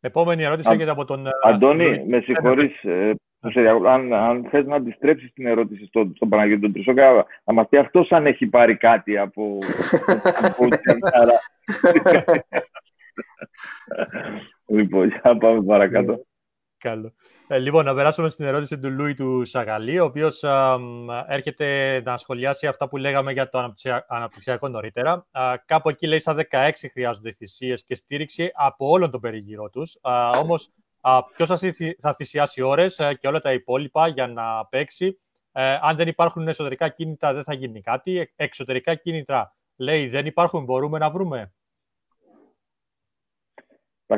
Επόμενη 0.00 0.42
ερώτηση 0.42 0.68
έρχεται 0.72 0.90
από 0.90 1.04
τον. 1.04 1.26
Ε, 1.26 1.30
Αντώνη, 1.42 2.04
με 2.06 2.20
συγχωρείς. 2.20 2.84
Ε, 2.84 3.14
αν, 3.86 4.12
αν 4.12 4.46
θες 4.50 4.66
να 4.66 4.76
αντιστρέψεις 4.76 5.32
την 5.32 5.46
ερώτηση 5.46 5.86
στον, 5.86 6.12
στον 6.14 6.28
Παναγιώτη 6.28 6.60
τον 6.60 6.72
Τρισόκα, 6.72 7.26
να 7.44 7.52
μας 7.52 7.68
πει 7.68 7.76
αυτός 7.76 8.12
αν 8.12 8.26
έχει 8.26 8.46
πάρει 8.46 8.76
κάτι 8.76 9.18
από. 9.18 9.58
λοιπόν, 14.66 15.08
για 15.08 15.36
πάμε 15.36 15.62
παρακάτω. 15.62 16.24
Καλό. 16.78 17.12
Ε, 17.48 17.58
λοιπόν, 17.58 17.84
να 17.84 17.94
περάσουμε 17.94 18.28
στην 18.28 18.44
ερώτηση 18.44 18.78
του 18.78 18.90
Λούι 18.90 19.14
του 19.14 19.44
Σαγαλή, 19.44 20.00
ο 20.00 20.04
οποίος 20.04 20.42
έρχεται 21.26 22.00
να 22.04 22.16
σχολιάσει 22.16 22.66
αυτά 22.66 22.88
που 22.88 22.96
λέγαμε 22.96 23.32
για 23.32 23.48
το 23.48 23.74
αναπτυξιακό 24.06 24.68
νωρίτερα. 24.68 25.26
κάπου 25.66 25.88
εκεί 25.88 26.06
λέει 26.06 26.18
στα 26.18 26.36
16 26.50 26.70
χρειάζονται 26.92 27.32
θυσίες 27.32 27.84
και 27.84 27.94
στήριξη 27.94 28.50
από 28.54 28.88
όλον 28.88 29.10
τον 29.10 29.20
περιγυρό 29.20 29.70
τους. 29.70 29.98
Όμως, 30.40 30.70
ποιος 31.36 31.60
θα 32.00 32.14
θυσιάσει 32.14 32.62
ώρες 32.62 32.98
ε, 32.98 33.14
και 33.14 33.28
όλα 33.28 33.40
τα 33.40 33.52
υπόλοιπα 33.52 34.08
για 34.08 34.26
να 34.26 34.66
παίξει. 34.66 35.20
Ε, 35.52 35.78
αν 35.82 35.96
δεν 35.96 36.08
υπάρχουν 36.08 36.48
εσωτερικά 36.48 36.88
κίνητρα, 36.88 37.32
δεν 37.34 37.44
θα 37.44 37.54
γίνει 37.54 37.80
κάτι. 37.80 38.32
Εξωτερικά 38.36 38.94
κίνητρα, 38.94 39.56
λέει, 39.76 40.08
δεν 40.08 40.26
υπάρχουν, 40.26 40.64
μπορούμε 40.64 40.98
να 40.98 41.10
βρούμε; 41.10 41.52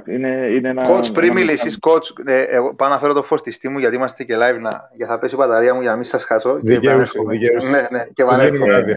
Είναι, 0.06 0.28
είναι 0.28 0.68
ένα, 0.68 0.88
coach, 0.88 1.12
πριν 1.12 1.32
μιλήσεις, 1.32 1.78
coach, 1.80 2.26
ε, 2.26 2.42
εγώ 2.42 2.74
πάω 2.74 2.88
να 2.88 2.98
φέρω 2.98 3.12
το 3.12 3.22
φορτιστή 3.22 3.68
μου 3.68 3.78
γιατί 3.78 3.96
είμαστε 3.96 4.24
και 4.24 4.34
live 4.36 4.60
να, 4.60 4.90
για 4.92 5.06
θα 5.06 5.18
πέσει 5.18 5.34
η 5.34 5.38
μπαταρία 5.40 5.74
μου 5.74 5.80
για 5.80 5.90
να 5.90 5.96
μην 5.96 6.04
σας 6.04 6.24
χάσω. 6.24 6.58
Δικαίωση, 6.60 7.18
Ναι, 7.70 7.86
ναι, 7.90 8.06
και 8.12 8.24
βαρεύομαι. 8.24 8.96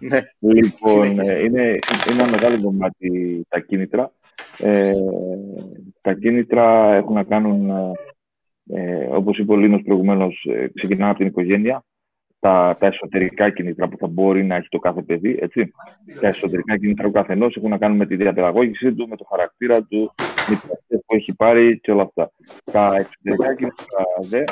Ναι. 0.00 0.20
Λοιπόν, 0.40 1.18
ε, 1.18 1.38
είναι, 1.44 1.62
είναι 1.62 2.20
ένα 2.20 2.30
μεγάλο 2.30 2.62
κομμάτι 2.62 3.42
τα 3.48 3.60
κίνητρα. 3.60 4.12
Ε, 4.58 4.92
τα 6.00 6.14
κίνητρα 6.14 6.94
έχουν 6.94 7.14
να 7.14 7.22
κάνουν, 7.22 7.70
ε, 8.66 9.08
όπως 9.10 9.38
είπε 9.38 9.52
ο 9.52 9.56
Λίνος 9.56 9.82
προηγουμένως, 9.82 10.46
ε, 10.50 10.70
ξεκινάνε 10.74 11.10
από 11.10 11.18
την 11.18 11.26
οικογένεια 11.26 11.84
τα, 12.42 12.76
τα 12.80 12.86
εσωτερικά 12.86 13.50
κίνητρα 13.50 13.88
που 13.88 13.96
θα 13.96 14.06
μπορεί 14.06 14.44
να 14.44 14.54
έχει 14.54 14.68
το 14.68 14.78
κάθε 14.78 15.02
παιδί. 15.02 15.38
Έτσι. 15.40 15.72
Τα 16.20 16.26
εσωτερικά 16.28 16.78
κίνητρα 16.78 17.06
του 17.06 17.12
καθενός 17.12 17.56
έχουν 17.56 17.70
να 17.70 17.78
κάνουν 17.78 17.96
με 17.96 18.06
τη 18.06 18.16
διαπαιδαγώγηση 18.16 18.94
του, 18.94 19.08
με 19.08 19.16
το 19.16 19.24
χαρακτήρα 19.30 19.82
του, 19.82 20.14
με 20.48 20.56
τις 20.86 21.00
που 21.06 21.14
έχει 21.14 21.34
πάρει 21.34 21.80
και 21.80 21.90
όλα 21.90 22.02
αυτά. 22.02 22.32
Τα 22.72 22.96
εξωτερικά 22.96 23.54
κίνητρα 23.54 24.04
δε 24.28 24.44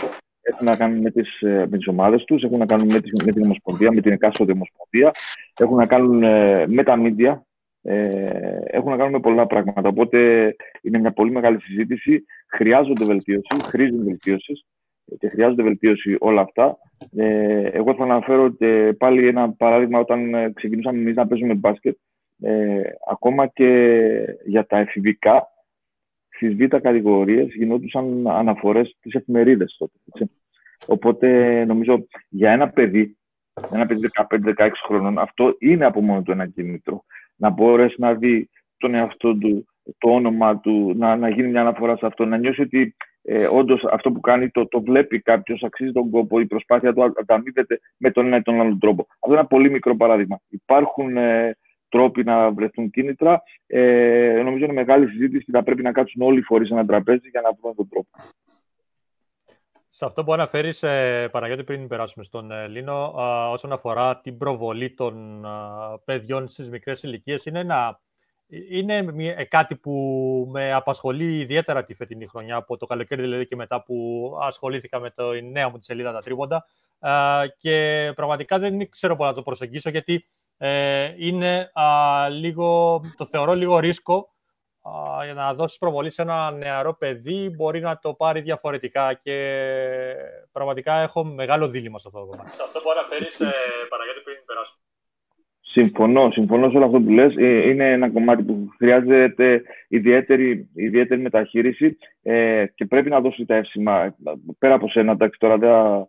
έχουν 0.43 0.67
να 0.67 0.77
κάνουν 0.77 1.01
με 1.01 1.11
τις, 1.11 1.41
ε, 1.41 1.67
με 1.71 1.77
τις 1.77 1.87
ομάδες 1.87 2.25
τους, 2.25 2.43
έχουν 2.43 2.59
να 2.59 2.67
κάνουν 2.67 2.87
με, 2.93 3.01
τις, 3.01 3.25
με 3.25 3.33
την 3.33 3.45
Ομοσπονδία, 3.45 3.93
με 3.93 4.01
την 4.01 4.13
εκάστοτε 4.13 4.53
Ομοσπονδία, 4.53 5.11
έχουν 5.59 5.77
να 5.77 5.87
κάνουν 5.87 6.23
ε, 6.23 6.67
με 6.67 6.83
τα 6.83 6.97
μίντια, 6.97 7.45
ε, 7.83 8.09
έχουν 8.65 8.91
να 8.91 8.97
κάνουν 8.97 9.13
με 9.13 9.21
πολλά 9.21 9.47
πράγματα. 9.47 9.89
Οπότε 9.89 10.19
είναι 10.83 10.99
μια 10.99 11.13
πολύ 11.13 11.31
μεγάλη 11.31 11.61
συζήτηση. 11.61 12.25
Χρειάζονται 12.47 13.05
βελτίωση, 13.05 13.47
χρήζουν 13.65 14.05
βελτίωσης. 14.05 14.65
και 15.19 15.29
χρειάζονται 15.29 15.63
βελτίωση 15.63 16.17
όλα 16.19 16.41
αυτά. 16.41 16.79
Ε, 17.17 17.63
εγώ 17.63 17.95
θα 17.95 18.03
αναφέρω 18.03 18.49
και 18.49 18.95
πάλι 18.99 19.27
ένα 19.27 19.51
παράδειγμα 19.53 19.99
όταν 19.99 20.35
ε, 20.35 20.53
ξεκινούσαμε 20.55 20.99
εμείς 20.99 21.15
να 21.15 21.27
παίζουμε 21.27 21.55
μπάσκετ. 21.55 21.97
Ε, 22.43 22.83
ακόμα 23.11 23.47
και 23.47 23.69
για 24.45 24.67
τα 24.67 24.79
εφηβικά, 24.79 25.49
στις 26.41 26.55
β' 26.57 26.77
κατηγορίες 26.77 27.55
γινόντουσαν 27.55 28.27
αναφορές 28.29 28.95
στις 28.99 29.15
εφημερίδες 29.15 29.77
τότε. 29.79 29.93
Έτσι. 30.13 30.31
Οπότε 30.87 31.65
νομίζω 31.65 32.07
για 32.29 32.53
ένα 32.53 32.69
παιδί, 32.69 33.17
ένα 33.73 33.87
παιδί 33.87 34.09
15-16 34.29 34.71
χρονών, 34.87 35.19
αυτό 35.19 35.57
είναι 35.59 35.85
από 35.85 36.01
μόνο 36.01 36.23
του 36.23 36.31
ένα 36.31 36.47
κίνητρο. 36.47 37.05
Να 37.37 37.51
μπορέσει 37.51 37.95
να 37.99 38.15
δει 38.15 38.51
τον 38.77 38.95
εαυτό 38.95 39.37
του, 39.37 39.67
το 39.99 40.11
όνομα 40.11 40.59
του, 40.59 40.95
να, 40.97 41.17
να 41.17 41.29
γίνει 41.29 41.49
μια 41.49 41.61
αναφορά 41.61 41.97
σε 41.97 42.07
αυτό, 42.07 42.25
να 42.25 42.37
νιώσει 42.37 42.61
ότι 42.61 42.97
ε, 43.23 43.47
όντως 43.47 43.85
αυτό 43.91 44.13
που 44.13 44.21
κάνει 44.21 44.51
το, 44.51 44.69
το 44.69 44.83
βλέπει 44.83 45.21
κάποιος, 45.21 45.63
αξίζει 45.63 45.93
τον 45.93 46.11
κόπο, 46.11 46.41
η 46.41 46.47
προσπάθεια 46.47 46.93
του 46.93 47.03
ανταμείβεται 47.21 47.81
με 47.97 48.11
τον 48.11 48.27
ένα 48.27 48.37
ή 48.37 48.43
τον 48.43 48.61
άλλο 48.61 48.77
τρόπο. 48.81 49.07
Αυτό 49.09 49.27
είναι 49.27 49.39
ένα 49.39 49.47
πολύ 49.47 49.71
μικρό 49.71 49.97
παράδειγμα. 49.97 50.41
Υπάρχουν 50.49 51.17
ε, 51.17 51.57
τρόποι 51.91 52.23
να 52.23 52.51
βρεθούν 52.51 52.91
κίνητρα. 52.91 53.43
Ε, 53.67 54.41
νομίζω 54.45 54.65
είναι 54.65 54.73
μεγάλη 54.73 55.09
συζήτηση. 55.09 55.51
Θα 55.51 55.63
πρέπει 55.63 55.83
να 55.83 55.93
κάτσουν 55.93 56.23
όλοι 56.23 56.39
οι 56.39 56.43
φορείς 56.43 56.69
σε 56.69 56.75
ένα 56.75 56.87
τραπέζι 56.87 57.29
για 57.29 57.41
να 57.41 57.53
βρουν 57.61 57.75
τον 57.75 57.89
τρόπο. 57.89 58.09
Σε 59.89 60.05
αυτό 60.05 60.25
που 60.25 60.33
αναφέρεις, 60.33 60.83
ε, 60.83 61.29
Παναγιώτη, 61.33 61.65
πριν 61.65 61.89
περάσουμε 61.89 62.25
στον 62.25 62.51
ε, 62.51 62.69
Λίνο, 62.69 63.13
όσον 63.51 63.73
αφορά 63.73 64.21
την 64.21 64.39
προβολή 64.39 64.91
των 64.95 65.45
παιδιών 66.05 66.49
στις 66.49 66.71
μικρές 66.71 67.03
ηλικίες, 67.03 67.45
είναι 67.45 67.59
ένα 67.59 68.01
είναι 68.71 69.05
ε, 69.37 69.45
κάτι 69.45 69.77
που 69.77 69.93
με 70.53 70.73
απασχολεί 70.73 71.39
ιδιαίτερα 71.39 71.85
τη 71.85 71.95
φετινή 71.95 72.27
χρονιά, 72.27 72.57
από 72.57 72.77
το 72.77 72.87
καλοκαίρι 72.87 73.23
δηλαδή 73.23 73.47
και 73.47 73.57
μετά 73.57 73.83
που 73.83 74.31
ασχολήθηκα 74.43 75.01
με 75.01 75.11
το 75.11 75.33
νέα 75.33 75.69
μου 75.69 75.79
τη 75.79 75.85
σελίδα 75.85 76.13
τα 76.13 76.21
τρίποντα. 76.21 76.67
Και 77.59 78.13
πραγματικά 78.15 78.59
δεν 78.59 78.89
ξέρω 78.89 79.17
πώς 79.17 79.27
να 79.27 79.35
το 79.35 79.43
προσεγγίσω, 79.43 79.91
γιατί 79.91 80.27
ε, 80.63 81.15
είναι 81.17 81.71
λίγο, 82.31 83.01
το 83.17 83.25
θεωρώ 83.25 83.53
λίγο 83.53 83.79
ρίσκο 83.79 84.35
για 85.25 85.35
να 85.35 85.55
δώσεις 85.55 85.79
προβολή 85.79 86.11
σε 86.11 86.23
ένα 86.23 86.51
νεαρό 86.51 86.95
παιδί 86.95 87.53
μπορεί 87.57 87.81
να 87.81 87.99
το 87.99 88.15
πάρει 88.15 88.41
διαφορετικά 88.41 89.15
και 89.23 89.37
πραγματικά 90.53 90.95
έχω 90.95 91.25
μεγάλο 91.25 91.69
δίλημα 91.69 91.99
σε 91.99 92.09
αυτό 92.09 92.21
το 92.21 92.27
κομμάτι. 92.27 92.51
Σε 92.51 92.63
αυτό 92.63 92.81
που 92.81 92.91
αναφέρεις, 92.91 93.41
ε, 93.41 93.53
Παναγιώτη, 93.89 94.21
πριν 94.25 94.37
περάσουμε. 94.47 94.81
Συμφωνώ, 95.61 96.31
συμφωνώ 96.31 96.71
σε 96.71 96.77
όλο 96.77 96.85
αυτό 96.85 97.01
που 97.01 97.11
λες. 97.11 97.35
Ε, 97.37 97.69
είναι 97.69 97.93
ένα 97.93 98.11
κομμάτι 98.11 98.43
που 98.43 98.69
χρειάζεται 98.77 99.63
ιδιαίτερη, 99.89 100.69
ιδιαίτερη 100.75 101.21
μεταχείριση 101.21 101.97
ε, 102.23 102.67
και 102.75 102.87
πρέπει 102.87 103.09
να 103.09 103.21
δώσει 103.21 103.47
τα 103.47 103.55
εύσημα. 103.55 104.17
Πέρα 104.59 104.75
από 104.75 104.89
σένα, 104.89 105.13
εντάξει, 105.13 105.39
τώρα 105.39 105.59
δεν 105.59 106.09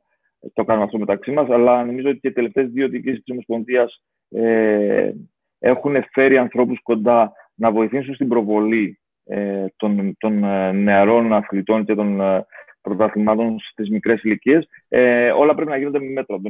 το 0.53 0.63
κάνουμε 0.63 0.85
αυτό 0.85 0.97
μεταξύ 0.97 1.31
μας, 1.31 1.49
αλλά 1.49 1.85
νομίζω 1.85 2.09
ότι 2.09 2.19
και 2.19 2.27
οι 2.27 2.31
τελευταίες 2.33 2.69
δύο 2.69 2.87
διοικήσεις 2.87 3.23
της 3.23 3.31
Ομοσπονδίας 3.31 4.03
ε, 4.31 5.11
έχουν 5.59 5.95
φέρει 6.11 6.37
ανθρώπους 6.37 6.81
κοντά 6.83 7.31
να 7.55 7.71
βοηθήσουν 7.71 8.13
στην 8.13 8.27
προβολή 8.27 8.99
ε, 9.25 9.65
των, 9.75 10.15
των 10.19 10.43
ε, 10.43 10.71
νεαρών 10.71 11.33
αθλητών 11.33 11.85
και 11.85 11.95
των 11.95 12.21
ε, 12.21 12.45
πρωταθλημάτων 12.81 13.59
στις 13.59 13.89
μικρές 13.89 14.23
ηλικίες. 14.23 14.67
Ε, 14.87 15.31
όλα 15.31 15.55
πρέπει 15.55 15.71
να 15.71 15.77
γίνονται 15.77 15.99
με 15.99 16.09
μέτρο 16.09 16.41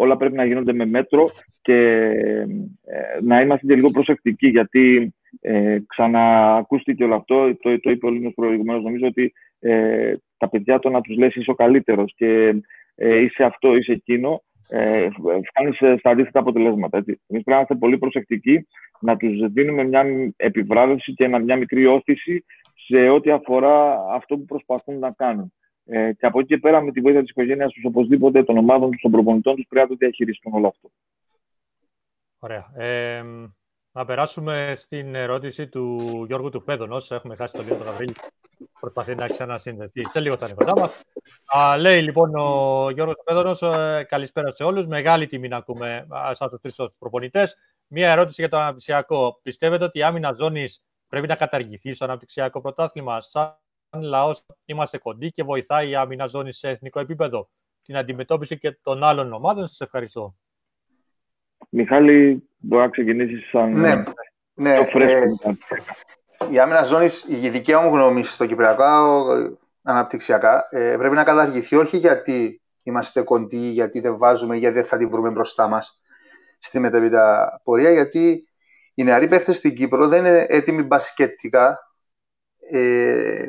όλα 0.00 0.16
πρέπει 0.16 0.36
να 0.36 0.44
γίνονται 0.44 0.72
με 0.72 0.86
μέτρο 0.86 1.28
και 1.62 1.76
ε, 2.84 3.20
να 3.22 3.40
είμαστε 3.40 3.66
και 3.66 3.74
λίγο 3.74 3.90
προσεκτικοί, 3.90 4.48
γιατί 4.48 5.14
ε, 5.40 5.78
ξαναακούστηκε 5.86 7.04
όλο 7.04 7.14
αυτό, 7.14 7.56
το, 7.56 7.80
το 7.80 7.90
είπε 7.90 8.06
ο 8.06 8.10
Λίνος 8.10 8.32
προηγουμένως, 8.34 8.82
νομίζω 8.82 9.06
ότι 9.06 9.32
ε, 9.58 10.14
τα 10.36 10.48
παιδιά 10.48 10.78
το 10.78 10.90
να 10.90 11.00
τους 11.00 11.16
λες 11.16 11.34
είσαι 11.34 11.50
ο 11.50 11.54
καλύτερος 11.54 12.14
και 12.16 12.54
ε, 12.94 13.18
είσαι 13.18 13.44
αυτό, 13.44 13.76
είσαι 13.76 13.92
εκείνο, 13.92 14.42
ε, 14.68 15.08
φτάνει 15.48 15.98
στα 15.98 16.10
αντίθετα 16.10 16.40
αποτελέσματα. 16.40 16.98
Έτσι. 16.98 17.10
Εμείς 17.10 17.26
πρέπει 17.26 17.50
να 17.50 17.56
είμαστε 17.56 17.74
πολύ 17.74 17.98
προσεκτικοί, 17.98 18.66
να 19.00 19.16
τους 19.16 19.52
δίνουμε 19.52 19.84
μια 19.84 20.04
επιβράβευση 20.36 21.14
και 21.14 21.28
μια 21.28 21.56
μικρή 21.56 21.86
όθηση 21.86 22.44
σε 22.86 23.08
ό,τι 23.08 23.30
αφορά 23.30 24.06
αυτό 24.10 24.36
που 24.36 24.44
προσπαθούν 24.44 24.98
να 24.98 25.10
κάνουν. 25.10 25.52
Ε, 25.84 26.12
και 26.12 26.26
από 26.26 26.38
εκεί 26.38 26.48
και 26.48 26.58
πέρα, 26.58 26.80
με 26.80 26.92
τη 26.92 27.00
βοήθεια 27.00 27.20
της 27.20 27.30
οικογένειας 27.30 27.72
τους, 27.72 27.84
οπωσδήποτε 27.84 28.42
των 28.42 28.56
ομάδων 28.56 28.90
τους, 28.90 29.00
των 29.00 29.10
προπονητών 29.10 29.56
τους, 29.56 29.66
πρέπει 29.68 29.88
να 29.88 29.96
το 29.96 29.98
διαχειριστούν 29.98 30.52
όλο 30.52 30.66
αυτό. 30.66 30.90
Ωραία. 32.38 32.72
Ε, 32.76 33.22
να 33.92 34.04
περάσουμε 34.04 34.72
στην 34.74 35.14
ερώτηση 35.14 35.68
του 35.68 35.96
Γιώργου 36.26 36.50
του 36.50 36.64
Πέδωνος. 36.64 37.10
Έχουμε 37.10 37.34
χάσει 37.34 37.54
τον 37.54 37.64
Λίγο 37.64 37.84
Γαβρίλη. 37.84 38.12
Προσπαθεί 38.80 39.14
να 39.14 39.26
ξανασυνδεθεί. 39.26 40.04
Σε 40.04 40.20
λίγο 40.20 40.36
θα 40.36 40.46
είναι 40.46 40.54
κοντά 40.54 40.72
μα. 40.78 41.76
Λέει 41.76 42.02
λοιπόν 42.02 42.34
ο 42.34 42.90
Γιώργος 42.90 43.16
του 43.16 43.22
Πέδωνος, 43.24 43.62
ε, 43.62 44.06
καλησπέρα 44.08 44.52
σε 44.54 44.64
όλους. 44.64 44.86
Μεγάλη 44.86 45.26
τιμή 45.26 45.48
να 45.48 45.56
ακούμε 45.56 46.06
εσά 46.30 46.48
τους 46.48 46.60
τρεις 46.60 46.76
προπονητές. 46.98 47.56
Μία 47.86 48.10
ερώτηση 48.10 48.40
για 48.40 48.50
το 48.50 48.56
αναπτυξιακό. 48.56 49.40
Πιστεύετε 49.42 49.84
ότι 49.84 49.98
η 49.98 50.02
άμυνα 50.02 50.32
ζώνης 50.32 50.82
πρέπει 51.08 51.26
να 51.26 51.34
καταργηθεί 51.34 51.92
στο 51.92 52.04
αναπτυξιακό 52.04 52.60
πρωτάθλημα, 52.60 53.20
σαν 53.20 53.56
λαός 54.00 54.46
είμαστε 54.64 54.98
κοντοί 54.98 55.30
και 55.30 55.42
βοηθάει 55.42 55.88
η 55.88 55.94
άμυνα 55.94 56.26
ζώνης 56.26 56.58
σε 56.58 56.68
εθνικό 56.68 57.00
επίπεδο 57.00 57.48
την 57.82 57.96
αντιμετώπιση 57.96 58.58
και 58.58 58.78
των 58.82 59.04
άλλων 59.04 59.32
ομάδων. 59.32 59.66
Σας 59.66 59.80
ευχαριστώ. 59.80 60.34
Μιχάλη, 61.68 62.48
μπορεί 62.56 62.82
να 62.82 62.90
ξεκινήσεις 62.90 63.48
σαν 63.48 63.70
ναι, 63.70 64.02
ναι, 64.54 64.74
ε, 64.74 64.84
η 66.50 66.58
άμυνα 66.58 66.82
ζώνη, 66.82 67.08
η 67.28 67.48
δικιά 67.48 67.80
μου 67.80 67.94
γνώμη 67.94 68.24
στο 68.24 68.46
Κυπριακό 68.46 68.84
αναπτυξιακά, 69.82 70.66
ε, 70.70 70.96
πρέπει 70.98 71.14
να 71.14 71.24
καταργηθεί 71.24 71.76
όχι 71.76 71.96
γιατί 71.96 72.62
είμαστε 72.82 73.22
κοντοί, 73.22 73.56
γιατί 73.56 74.00
δεν 74.00 74.18
βάζουμε, 74.18 74.56
γιατί 74.56 74.74
δεν 74.74 74.84
θα 74.84 74.96
την 74.96 75.10
βρούμε 75.10 75.30
μπροστά 75.30 75.68
μας 75.68 76.00
στη 76.58 76.78
μετέπειτα 76.78 77.60
πορεία, 77.64 77.90
γιατί 77.90 78.48
οι 78.94 79.02
νεαροί 79.02 79.28
παίχτες 79.28 79.56
στην 79.56 79.74
Κύπρο 79.74 80.06
δεν 80.08 80.18
είναι 80.18 80.46
έτοιμοι 80.48 80.82
μπασκετικά 80.82 81.78
ε, 82.70 83.44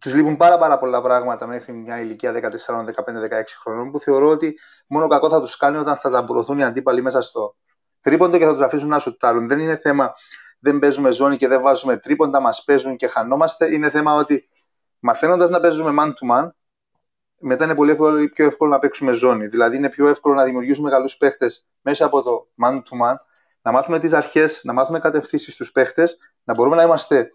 τους 0.00 0.14
λείπουν 0.14 0.36
πάρα, 0.36 0.58
πάρα 0.58 0.78
πολλά 0.78 1.02
πράγματα 1.02 1.46
μέχρι 1.46 1.72
μια 1.72 2.00
ηλικία 2.00 2.32
14, 2.32 2.36
15, 2.36 2.84
16 3.30 3.42
χρονών 3.62 3.90
που 3.90 3.98
θεωρώ 3.98 4.28
ότι 4.28 4.58
μόνο 4.86 5.06
κακό 5.06 5.28
θα 5.28 5.40
τους 5.40 5.56
κάνει 5.56 5.76
όταν 5.76 5.96
θα 5.96 6.10
τα 6.10 6.22
μπουρωθούν 6.22 6.58
οι 6.58 6.64
αντίπαλοι 6.64 7.02
μέσα 7.02 7.22
στο 7.22 7.56
τρίποντο 8.00 8.38
και 8.38 8.44
θα 8.44 8.52
τους 8.52 8.60
αφήσουν 8.60 8.88
να 8.88 8.98
σουτάρουν. 8.98 9.48
Δεν 9.48 9.58
είναι 9.58 9.76
θέμα 9.76 10.12
δεν 10.58 10.78
παίζουμε 10.78 11.10
ζώνη 11.10 11.36
και 11.36 11.48
δεν 11.48 11.62
βάζουμε 11.62 11.96
τρίποντα, 11.96 12.40
μας 12.40 12.64
παίζουν 12.64 12.96
και 12.96 13.06
χανόμαστε. 13.06 13.74
Είναι 13.74 13.90
θέμα 13.90 14.14
ότι 14.14 14.48
μαθαίνοντας 14.98 15.50
να 15.50 15.60
παίζουμε 15.60 15.94
man 15.98 16.08
to 16.08 16.36
man, 16.36 16.48
μετά 17.40 17.64
είναι 17.64 17.74
πολύ 17.74 18.28
πιο 18.28 18.46
εύκολο 18.46 18.70
να 18.70 18.78
παίξουμε 18.78 19.12
ζώνη. 19.12 19.46
Δηλαδή 19.46 19.76
είναι 19.76 19.88
πιο 19.88 20.08
εύκολο 20.08 20.34
να 20.34 20.44
δημιουργήσουμε 20.44 20.90
καλούς 20.90 21.16
παίχτες 21.16 21.66
μέσα 21.80 22.04
από 22.04 22.22
το 22.22 22.48
man 22.64 22.74
to 22.74 23.06
man, 23.06 23.14
να 23.62 23.72
μάθουμε 23.72 23.98
τις 23.98 24.12
αρχές, 24.12 24.60
να 24.64 24.72
μάθουμε 24.72 24.98
κατευθύνσεις 24.98 25.54
στους 25.54 25.72
παίχτες, 25.72 26.16
να 26.44 26.54
μπορούμε 26.54 26.76
να 26.76 26.82
είμαστε 26.82 27.30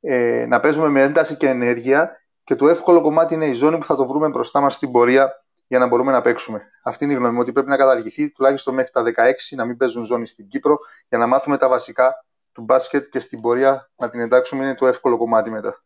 ε, 0.00 0.46
να 0.48 0.60
παίζουμε 0.60 0.88
με 0.88 1.02
ένταση 1.02 1.36
και 1.36 1.48
ενέργεια 1.48 2.16
και 2.44 2.54
το 2.54 2.68
εύκολο 2.68 3.00
κομμάτι 3.00 3.34
είναι 3.34 3.46
η 3.46 3.52
ζώνη 3.52 3.78
που 3.78 3.84
θα 3.84 3.96
το 3.96 4.06
βρούμε 4.06 4.28
μπροστά 4.28 4.60
μας 4.60 4.74
στην 4.74 4.90
πορεία 4.90 5.44
για 5.66 5.78
να 5.78 5.86
μπορούμε 5.86 6.12
να 6.12 6.22
παίξουμε. 6.22 6.62
Αυτή 6.84 7.04
είναι 7.04 7.12
η 7.12 7.16
γνώμη 7.16 7.34
μου 7.34 7.40
ότι 7.40 7.52
πρέπει 7.52 7.68
να 7.68 7.76
καταργηθεί 7.76 8.30
τουλάχιστον 8.30 8.74
μέχρι 8.74 8.92
τα 8.92 9.02
16 9.02 9.32
να 9.56 9.64
μην 9.64 9.76
παίζουν 9.76 10.04
ζώνη 10.04 10.26
στην 10.26 10.48
Κύπρο 10.48 10.78
για 11.08 11.18
να 11.18 11.26
μάθουμε 11.26 11.56
τα 11.56 11.68
βασικά 11.68 12.24
του 12.58 12.64
μπάσκετ 12.64 13.04
και 13.10 13.20
στην 13.20 13.40
πορεία 13.40 13.90
να 13.96 14.10
την 14.10 14.20
εντάξουμε 14.20 14.64
είναι 14.64 14.74
το 14.74 14.86
εύκολο 14.86 15.16
κομμάτι 15.16 15.50
μετά. 15.50 15.82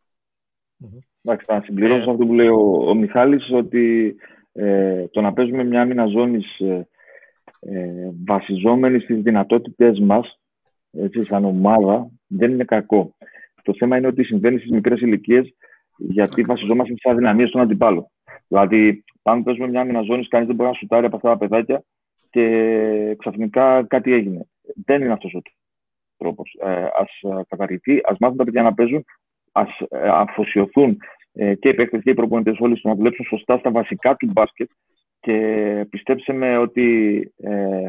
Εντάξει, 1.23 1.47
θα 1.49 1.63
συμπληρώσω 1.65 2.11
αυτό 2.11 2.27
που 2.27 2.33
λέει 2.33 2.47
ο, 2.47 2.89
ο 2.89 2.95
Μιχάλης 2.95 3.51
ότι 3.53 4.17
ε, 4.53 5.07
το 5.07 5.21
να 5.21 5.33
παίζουμε 5.33 5.65
μια 5.65 5.81
άμυνα 5.81 6.07
ζώνης 6.07 6.59
ε, 6.59 6.89
ε, 7.61 8.11
βασιζόμενη 8.27 9.01
στις 9.01 9.23
δυνατότητες 9.23 9.99
μας 10.01 10.41
έτσι, 10.91 11.25
σαν 11.25 11.45
ομάδα 11.45 12.11
δεν 12.27 12.51
είναι 12.51 12.65
κακό. 12.65 13.17
Το 13.63 13.75
θέμα 13.79 13.97
είναι 13.97 14.07
ότι 14.07 14.25
συμβαίνει 14.25 14.59
στις 14.59 14.71
μικρές 14.71 15.01
ηλικίες 15.01 15.55
γιατί 15.97 16.43
βασιζόμαστε 16.43 16.95
στι 16.97 17.11
αδυναμίες 17.11 17.51
των 17.51 17.61
αντιπάλων. 17.61 18.07
Δηλαδή, 18.49 19.05
αν 19.23 19.43
παίζουμε 19.43 19.69
μια 19.69 19.81
άμυνα 19.81 20.03
ζώνης, 20.03 20.29
κανείς 20.29 20.47
δεν 20.47 20.57
μπορεί 20.57 20.71
να 20.71 20.77
σουτάρει 20.77 21.07
από 21.07 21.17
αυτά 21.17 21.29
τα 21.29 21.39
παιδάκια 21.39 21.83
και 22.31 23.17
ξαφνικά 23.19 23.85
κάτι 23.87 24.13
έγινε. 24.13 24.47
Δεν 24.85 25.03
είναι 25.03 25.13
αυτός 25.13 25.35
ο 25.35 25.41
τρόπος. 26.23 26.57
Ε, 26.65 26.87
ας 26.95 27.45
καταργηθεί, 27.49 28.01
ας 28.05 28.17
μάθουν 28.19 28.37
τα 28.37 28.45
παιδιά 28.45 28.63
να 28.63 28.75
παίζουν, 28.75 29.05
ας 29.53 29.69
ε, 29.89 30.09
αφοσιωθούν 30.09 30.97
ε, 31.33 31.55
και 31.55 31.69
οι 31.69 31.75
παίκτες 31.75 32.03
και 32.03 32.11
οι 32.11 32.15
προπονητές 32.15 32.57
όλοι 32.59 32.77
στο 32.77 32.89
να 32.89 32.95
δουλέψουν 32.95 33.25
σωστά 33.25 33.59
στα 33.59 33.71
βασικά 33.71 34.17
του 34.17 34.31
μπάσκετ. 34.33 34.71
Και 35.21 35.87
πιστέψτε 35.91 36.33
με 36.33 36.57
ότι 36.57 37.19
ε, 37.37 37.89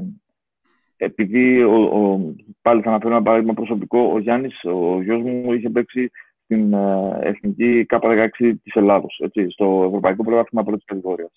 επειδή 0.97 1.63
ο, 1.63 1.81
ο, 1.81 2.19
πάλι 2.61 2.81
θα 2.81 2.89
αναφέρω 2.89 3.13
ένα 3.13 3.23
παράδειγμα 3.23 3.53
προσωπικό, 3.53 4.11
ο 4.13 4.19
Γιάννης, 4.19 4.63
ο 4.63 5.01
γιος 5.01 5.21
μου, 5.21 5.53
είχε 5.53 5.69
παίξει 5.69 6.09
στην 6.43 6.73
uh, 6.75 7.17
εθνική 7.21 7.85
K16 7.89 8.27
της 8.37 8.73
Ελλάδος, 8.73 9.21
στο 9.47 9.83
Ευρωπαϊκό 9.87 10.23
Πρωτάθλημα 10.23 10.63
πρώτης 10.63 10.85
κατηγορίας. 10.85 11.31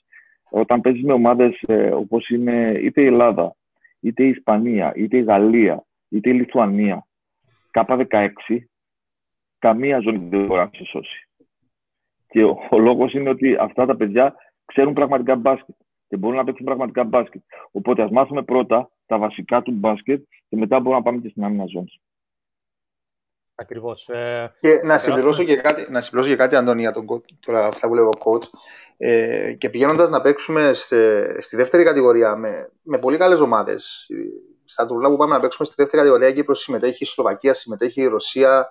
Όταν 0.51 0.81
παίζει 0.81 1.03
με 1.03 1.13
ομάδες 1.13 1.63
ε, 1.67 1.89
όπως 1.89 2.29
είναι 2.29 2.79
είτε 2.83 3.03
η 3.03 3.07
Ελλάδα, 3.07 3.57
είτε 4.01 4.25
η 4.25 4.29
Ισπανία, 4.29 4.93
είτε 4.97 5.17
η 5.17 5.23
Γαλλία, 5.23 5.85
είτε 6.09 6.31
η 6.31 6.33
Λιθουανία, 6.33 7.07
K16, 7.73 8.59
καμία 9.59 10.01
ζώνη 10.01 10.19
δεν 10.19 10.47
μπορεί 10.47 10.61
να 10.61 10.71
σε 10.73 10.85
σώσει. 10.85 11.29
Και 12.29 12.45
ο, 12.45 12.59
ο 12.71 12.79
λόγος 12.79 13.13
είναι 13.13 13.29
ότι 13.29 13.57
αυτά 13.61 13.87
τα 13.87 13.97
παιδιά 13.97 14.35
ξέρουν 14.65 14.93
πραγματικά 14.93 15.37
μπάσκετ 15.37 15.75
και 16.09 16.17
μπορούν 16.17 16.37
να 16.37 16.45
παίξουν 16.45 16.65
πραγματικά 16.65 17.05
μπάσκετ. 17.05 17.43
Οπότε 17.71 18.03
ας 18.03 18.11
μάθουμε 18.11 18.43
πρώτα 18.43 18.91
τα 19.07 19.19
βασικά 19.19 19.63
του 19.63 19.71
μπάσκετ 19.71 20.25
και 20.49 20.57
μετά 20.57 20.77
μπορούμε 20.77 20.97
να 20.97 21.03
πάμε 21.03 21.19
και 21.21 21.29
στην 21.29 21.45
άμυνα 21.45 21.65
ζώνη. 21.67 22.01
Ακριβώς. 23.55 24.09
Ε, 24.09 24.55
και 24.61 24.81
να 24.85 24.99
συμπληρώσω 24.99 25.45
και 25.45 25.57
κάτι, 25.57 25.91
να 25.91 26.01
συμπληρώσω 26.01 26.31
και 26.33 26.39
κάτι 26.39 26.57
Αντώνη, 26.57 26.81
για 26.81 26.93
τον 26.93 27.07
τώρα 27.41 27.67
αυτά 27.67 27.89
που 27.89 27.95
λέω 27.95 28.09
coach. 28.09 28.49
Ε, 28.97 29.55
και 29.59 29.71
πηγαίνοντας 29.71 30.11
να 30.11 30.21
παίξουμε 30.21 30.73
σε, 30.73 31.41
στη 31.41 31.57
δεύτερη 31.57 31.85
κατηγορία 31.85 32.37
με, 32.37 32.71
με 32.83 32.99
πολύ 32.99 33.17
καλές 33.17 33.41
ομάδες. 33.41 34.07
Στα 34.67 34.87
τουρνά 34.87 35.09
που 35.09 35.17
πάμε 35.17 35.35
να 35.35 35.41
παίξουμε 35.41 35.67
στη 35.67 35.75
δεύτερη 35.79 36.03
κατηγορία, 36.03 36.29
η 36.29 36.33
Κύπρος 36.33 36.61
συμμετέχει, 36.61 37.05
η 37.05 37.07
Σλοβακία 37.07 37.55
συμμετέχει, 37.55 38.01
η 38.01 38.07
Ρωσία, 38.07 38.69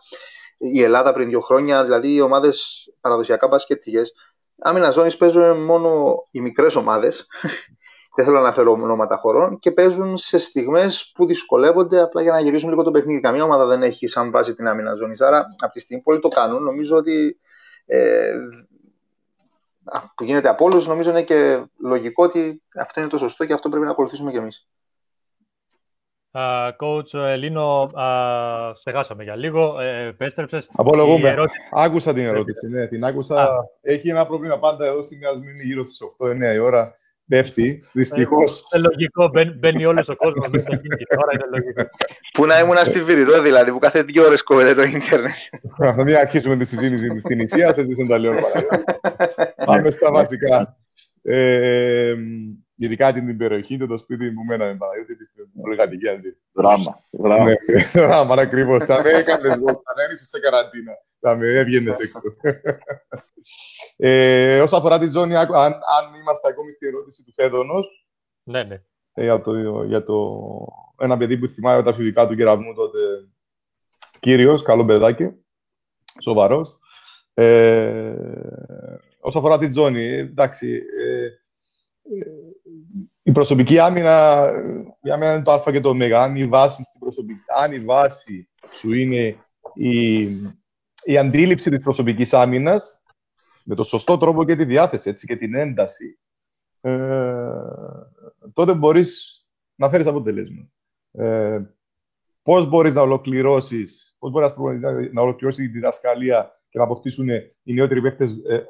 η 0.58 0.82
Ελλάδα 0.82 1.14
πριν 1.14 1.30
δύο 1.30 1.40
χρόνια, 1.40 1.84
δηλαδή 1.84 2.14
οι 2.14 2.22
ομάδες 2.22 2.88
παραδοσιακά 3.02 3.48
μπασκετικές. 3.48 4.14
Άμυνα 4.60 4.90
ζώνης 4.90 5.18
παίζουν 5.18 5.64
μόνο 5.64 6.16
οι 6.32 6.42
μικρές 6.42 6.76
ομάδες 6.76 7.28
δεν 8.16 8.26
θέλω 8.26 8.38
να 8.38 8.42
αναφέρω 8.42 8.72
ονόματα 8.72 9.18
χωρών, 9.18 9.58
και 9.58 9.72
παίζουν 9.72 10.18
σε 10.18 10.38
στιγμές 10.38 11.12
που 11.16 11.26
δυσκολεύονται 11.26 12.02
απλά 12.02 12.22
για 12.22 12.32
να 12.32 12.40
γυρίσουν 12.40 12.70
λίγο 12.70 12.84
το 12.84 12.92
παιχνίδι. 12.92 13.20
Καμία 13.20 13.44
ομάδα 13.44 13.66
δεν 13.66 13.84
έχει 13.84 14.08
σαν 14.08 14.32
βάση 14.32 14.54
την 14.54 14.68
άμυνα 14.68 14.94
ζώνης. 14.94 15.22
Άρα, 15.22 15.46
από 15.60 15.72
τη 15.72 15.80
στιγμή 15.80 16.04
που 16.04 16.12
όλοι 16.12 16.22
το 16.22 16.28
κάνουν, 16.28 16.64
νομίζω 16.64 16.96
ότι. 16.96 17.40
Ε, 17.86 18.34
που 20.16 20.24
γίνεται 20.24 20.50
από 20.50 20.66
όλου, 20.66 20.84
νομίζω 20.88 21.10
είναι 21.10 21.24
και 21.24 21.64
λογικό 21.80 22.24
ότι 22.24 22.62
αυτό 22.76 23.00
είναι 23.00 23.10
το 23.10 23.18
σωστό 23.18 23.46
και 23.46 23.54
αυτό 23.54 23.70
πρέπει 23.70 23.86
να 23.86 23.92
ακολουθήσουμε 23.92 24.32
κι 24.32 24.38
εμείς. 24.38 24.68
Uh, 26.38 26.72
coach 26.78 27.14
Ελλήνο, 27.14 27.90
uh, 27.98 28.72
στεγάσαμε 28.74 29.24
για 29.24 29.36
λίγο. 29.36 29.80
Ε, 29.80 30.08
επέστρεψες. 30.08 30.70
Απολογούμε. 30.76 31.30
Ερώτηση... 31.30 31.58
Άκουσα 31.72 32.14
την 32.14 32.26
ερώτηση. 32.26 32.68
Ναι, 32.68 32.88
την 32.88 33.04
άκουσα. 33.04 33.48
Ah. 33.48 33.64
Έχει 33.82 34.10
ένα 34.10 34.26
πρόβλημα 34.26 34.60
πάντα 34.60 34.86
εδώ 34.86 35.02
στη 35.02 35.18
Μιασμίνη 35.18 35.64
γύρω 35.64 35.84
στις 35.84 36.00
8-9 36.52 36.54
η 36.56 36.58
ώρα 36.58 36.96
πέφτει, 37.28 37.84
δυστυχώς. 37.92 38.64
Είναι 38.76 38.88
λογικό, 38.90 39.32
μπαίνει 39.60 39.86
όλος 39.86 40.10
ο 40.10 40.16
κόσμος 40.16 40.50
μέσα 40.50 40.64
στο 40.64 40.82
Τώρα 41.16 41.32
είναι 41.34 41.46
λογικό. 41.52 41.84
Πού 42.34 42.46
να 42.46 42.60
ήμουν 42.60 42.78
στη 42.78 43.04
Βηρητό, 43.04 43.42
δηλαδή, 43.42 43.72
που 43.72 43.80
κάθε 43.80 44.04
δύο 44.04 44.26
ώρες 44.26 44.44
κόβεται 44.44 44.74
το 44.74 44.82
Ιντερνετ. 44.82 45.32
Θα 45.78 46.04
μην 46.04 46.16
αρχίσουμε 46.16 46.58
τη 46.58 46.66
συζήτηση 46.66 47.18
στην 47.18 47.40
Ισία, 47.40 47.74
σα 47.74 47.84
δεν 47.84 48.08
τα 48.08 48.18
λέω 48.18 48.34
Πάμε 49.66 49.90
στα 49.90 50.12
βασικά. 50.12 50.78
Ε, 51.22 52.14
ειδικά 52.76 53.14
την 53.14 53.38
περιοχή 53.38 53.78
του, 53.78 53.88
το 53.88 53.98
σπίτι 53.98 54.32
που 54.32 54.44
μέναμε 54.44 54.76
Παναγιώτη, 54.76 55.16
της 55.16 55.34
πολυκατοικία. 55.62 56.22
Δράμα. 56.52 57.00
Δράμα, 57.94 58.36
ακριβώς. 58.42 58.86
Θα 58.86 59.02
με 59.02 59.10
έκανες, 59.10 59.56
θα 59.56 59.94
είσαι 60.14 60.26
σε 60.26 60.40
καραντίνα. 60.40 60.92
Θα 61.20 61.36
με 61.36 61.48
έβγαινες 61.48 62.00
έξω. 62.00 62.22
Ε, 63.98 64.62
όσον 64.62 64.80
αφορά 64.80 65.00
τη 65.00 65.10
ζώνη, 65.10 65.36
αν, 65.36 65.54
αν 65.54 66.16
είμαστε 66.20 66.48
ακόμη 66.48 66.72
στη 66.72 66.88
ερώτηση 66.88 67.24
του 67.24 67.34
Φέδωνος. 67.34 68.08
Ναι, 68.44 68.64
ναι. 68.64 68.82
Ε, 69.14 69.24
για, 69.24 69.42
το, 69.42 69.84
για 69.84 70.04
το, 70.04 70.40
ένα 70.98 71.18
παιδί 71.18 71.38
που 71.38 71.48
θυμάμαι 71.48 71.84
τα 71.84 71.94
φυσικά 71.94 72.28
του 72.28 72.36
κεραμού 72.36 72.74
τότε. 72.74 73.00
Κύριος, 74.20 74.64
καλό 74.64 74.86
παιδάκι. 74.86 75.32
Σοβαρός. 76.22 76.80
Ε, 77.34 78.16
όσον 79.20 79.42
αφορά 79.42 79.58
τη 79.58 79.72
ζώνη, 79.72 80.04
εντάξει. 80.04 80.76
Ε, 80.76 81.30
η 83.24 83.32
προσωπική 83.32 83.80
άμυνα 83.80 84.50
για 85.02 85.18
μένα 85.18 85.34
είναι 85.34 85.44
το 85.44 85.52
Α 85.52 85.72
και 85.72 85.80
το 85.80 85.90
Ω. 85.90 86.16
Αν 86.16 86.36
η 86.36 86.48
βάση, 86.48 86.84
στην 86.84 87.00
προσωπική, 87.00 87.40
αν 87.58 87.72
η 87.72 87.80
βάση 87.80 88.50
σου 88.72 88.94
είναι 88.94 89.36
η, 89.74 90.22
η 91.04 91.18
αντίληψη 91.18 91.70
της 91.70 91.80
προσωπικής 91.80 92.34
άμυνας, 92.34 93.04
με 93.64 93.76
το 93.76 93.84
σωστό 93.84 94.18
τρόπο 94.18 94.46
και 94.46 94.56
τη 94.56 94.66
διάθεση 94.66 95.10
έτσι, 95.10 95.28
και 95.28 95.36
την 95.36 95.56
ένταση, 95.56 96.20
ε, 96.82 96.98
τότε 98.54 98.74
μπορείς 98.74 99.40
να 99.76 99.90
φέρεις 99.90 100.08
αποτελέσμα. 100.08 100.70
Ε, 101.12 101.62
πώς 102.42 102.68
μπορείς 102.68 102.94
να 102.94 103.02
ολοκληρώσεις, 103.02 104.16
πώς 104.20 104.32
μπορείς 104.32 104.82
να, 104.82 104.92
να 105.12 105.22
ολοκληρώσεις 105.22 105.66
τη 105.66 105.72
διδασκαλία 105.72 106.62
και 106.70 106.78
να 106.78 106.84
αποκτήσουν 106.84 107.30
οι 107.64 107.74
νεότεροι 107.74 108.02
παίκτες 108.02 108.32
ε, 108.48 108.56
ε, 108.56 108.62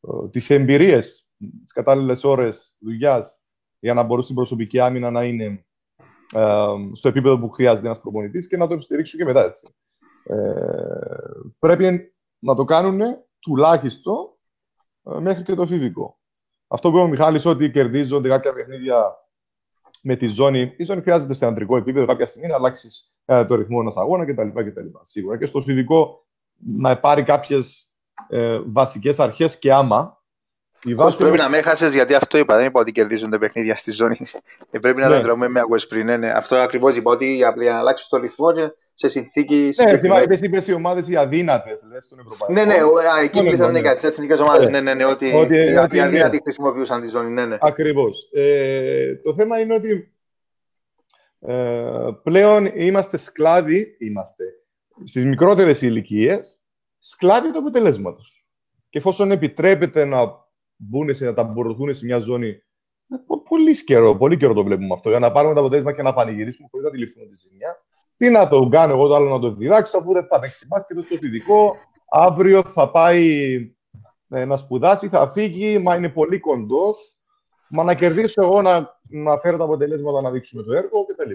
ε, 0.00 0.28
τις 0.30 0.50
εμπειρίες, 0.50 1.27
τις 1.38 1.72
κατάλληλες 1.72 2.24
ώρες 2.24 2.76
δουλειάς 2.80 3.42
για 3.78 3.94
να 3.94 4.02
μπορούν 4.02 4.22
στην 4.24 4.34
προσωπική 4.34 4.80
άμυνα 4.80 5.10
να 5.10 5.24
είναι 5.24 5.66
ε, 6.34 6.66
στο 6.92 7.08
επίπεδο 7.08 7.38
που 7.38 7.48
χρειάζεται 7.50 7.86
ένας 7.86 8.00
προπονητής 8.00 8.48
και 8.48 8.56
να 8.56 8.66
το 8.66 8.74
υποστηρίξουν 8.74 9.18
και 9.18 9.24
μετά 9.24 9.44
έτσι. 9.44 9.74
Ε, 10.22 10.36
πρέπει 11.58 12.14
να 12.38 12.54
το 12.54 12.64
κάνουν 12.64 13.00
τουλάχιστον 13.38 14.36
ε, 15.02 15.18
μέχρι 15.20 15.42
και 15.42 15.54
το 15.54 15.66
φιβικό. 15.66 16.18
Αυτό 16.68 16.90
που 16.90 16.96
είπε 16.96 17.04
ο 17.04 17.08
Μιχάλης 17.08 17.44
ότι 17.44 17.70
κερδίζονται 17.70 18.28
κάποια 18.28 18.52
παιχνίδια 18.52 19.16
με 20.02 20.16
τη 20.16 20.26
ζώνη. 20.26 20.74
Η 20.76 20.84
ζώνη 20.84 21.02
χρειάζεται 21.02 21.32
στο 21.32 21.46
αντρικό 21.46 21.76
επίπεδο 21.76 22.06
κάποια 22.06 22.26
στιγμή 22.26 22.48
να 22.48 22.54
αλλάξεις 22.54 23.18
ε, 23.24 23.44
το 23.44 23.54
ρυθμό 23.54 23.78
ενός 23.80 23.96
αγώνα 23.96 24.24
κτλ, 24.24 24.48
κτλ. 24.48 24.86
Σίγουρα. 25.02 25.38
Και 25.38 25.46
στο 25.46 25.60
φιβικό 25.60 26.26
να 26.54 27.00
πάρει 27.00 27.22
κάποιες 27.22 27.94
ε, 28.28 28.58
βασικές 28.66 29.20
αρχές 29.20 29.58
και 29.58 29.72
άμα. 29.72 30.17
Πώς 30.96 31.16
πρέπει 31.16 31.36
να 31.36 31.48
με 31.48 31.58
έχασε 31.58 31.88
γιατί 31.88 32.14
αυτό 32.14 32.38
είπα. 32.38 32.56
Δεν 32.56 32.66
είπα 32.66 32.80
ότι 32.80 32.92
κερδίζονται 32.92 33.38
παιχνίδια 33.38 33.76
στη 33.76 33.90
ζώνη. 33.90 34.18
Ε, 34.70 34.78
πρέπει 34.78 35.00
να 35.00 35.08
ναι. 35.08 35.14
τα 35.14 35.22
τρώμε 35.22 35.48
με 35.48 35.60
αγωγέ 35.60 35.86
πριν. 35.88 36.06
Ναι, 36.06 36.16
ναι. 36.16 36.30
Αυτό 36.30 36.56
ακριβώς 36.56 36.96
είπα 36.96 37.10
ότι 37.10 37.36
για 37.36 37.54
να 37.56 37.78
αλλάξεις 37.78 38.08
το 38.08 38.16
ρυθμό 38.16 38.46
σε 38.94 39.08
συνθήκη. 39.08 39.70
Ναι, 39.84 39.98
θυμάμαι, 39.98 40.26
είπε 40.40 40.62
οι 40.66 40.72
ομάδες 40.72 41.08
οι 41.08 41.16
αδύνατες 41.16 41.78
στον 41.98 42.18
Ευρωπαϊκό. 42.18 42.52
Ναι, 42.52 42.64
ναι, 42.64 42.74
εκεί 43.22 43.42
μιλήσαμε 43.42 43.72
ναι, 43.72 43.78
για 43.78 43.94
τις 43.94 44.04
εθνικές 44.04 44.40
ομάδες. 44.40 44.68
Ναι, 44.68 44.80
ναι, 44.80 44.94
ναι, 44.94 45.04
ότι, 45.04 45.34
ότι, 45.34 45.56
οι 45.94 46.00
αδύνατοι 46.00 46.40
χρησιμοποιούσαν 46.42 47.00
τη 47.00 47.08
ζώνη. 47.08 47.30
Ναι, 47.30 47.46
ναι. 47.46 47.56
Ακριβώς. 47.60 48.28
Ε, 48.32 49.14
το 49.14 49.34
θέμα 49.34 49.60
είναι 49.60 49.74
ότι 49.74 50.12
ε, 51.40 52.08
πλέον 52.22 52.66
είμαστε 52.74 53.16
σκλάβοι, 53.16 53.96
είμαστε 53.98 54.44
στις 55.04 55.24
μικρότερες 55.24 55.82
ηλικίες, 55.82 56.60
σκλάβοι 56.98 57.52
του 57.52 57.58
αποτελέσματος. 57.58 58.48
Και 58.88 58.98
εφόσον 58.98 59.30
επιτρέπεται 59.30 60.04
να 60.04 60.47
μπουν 60.78 61.14
σε, 61.14 61.24
να 61.24 61.34
ταμπορθούν 61.34 61.94
σε 61.94 62.04
μια 62.04 62.18
ζώνη. 62.18 62.48
Ε, 62.48 63.16
πολύ 63.48 63.84
καιρό, 63.84 64.16
πολύ 64.16 64.36
καιρό 64.36 64.54
το 64.54 64.64
βλέπουμε 64.64 64.94
αυτό. 64.94 65.08
Για 65.08 65.18
να 65.18 65.32
πάρουμε 65.32 65.54
το 65.54 65.60
αποτέλεσμα 65.60 65.92
και 65.92 66.02
να 66.02 66.14
πανηγυρίσουμε 66.14 66.68
χωρίς 66.70 66.84
να 66.84 66.90
αντιληφθούμε 66.90 67.26
τη 67.26 67.36
ζημιά. 67.36 67.76
Τι 68.16 68.30
να 68.30 68.48
το 68.48 68.68
κάνω 68.68 68.92
εγώ 68.92 69.08
το 69.08 69.14
άλλο 69.14 69.28
να 69.28 69.38
το 69.38 69.54
διδάξω, 69.54 69.98
αφού 69.98 70.12
δεν 70.12 70.26
θα 70.26 70.38
παίξει 70.40 70.66
μπάσκετ 70.66 70.98
στο 70.98 71.06
φοιτητικό. 71.06 71.76
Αύριο 72.10 72.62
θα 72.62 72.90
πάει 72.90 73.56
ε, 74.28 74.44
να 74.44 74.56
σπουδάσει, 74.56 75.08
θα 75.08 75.30
φύγει, 75.32 75.78
μα 75.78 75.96
είναι 75.96 76.08
πολύ 76.08 76.38
κοντός. 76.38 77.16
Μα 77.70 77.82
να 77.82 77.94
κερδίσω 77.94 78.42
εγώ 78.42 78.62
να, 78.62 79.00
να 79.02 79.38
φέρω 79.38 79.56
τα 79.56 79.64
αποτελέσματα 79.64 80.20
να 80.20 80.30
δείξουμε 80.30 80.62
το 80.62 80.72
έργο 80.72 81.04
κτλ. 81.04 81.30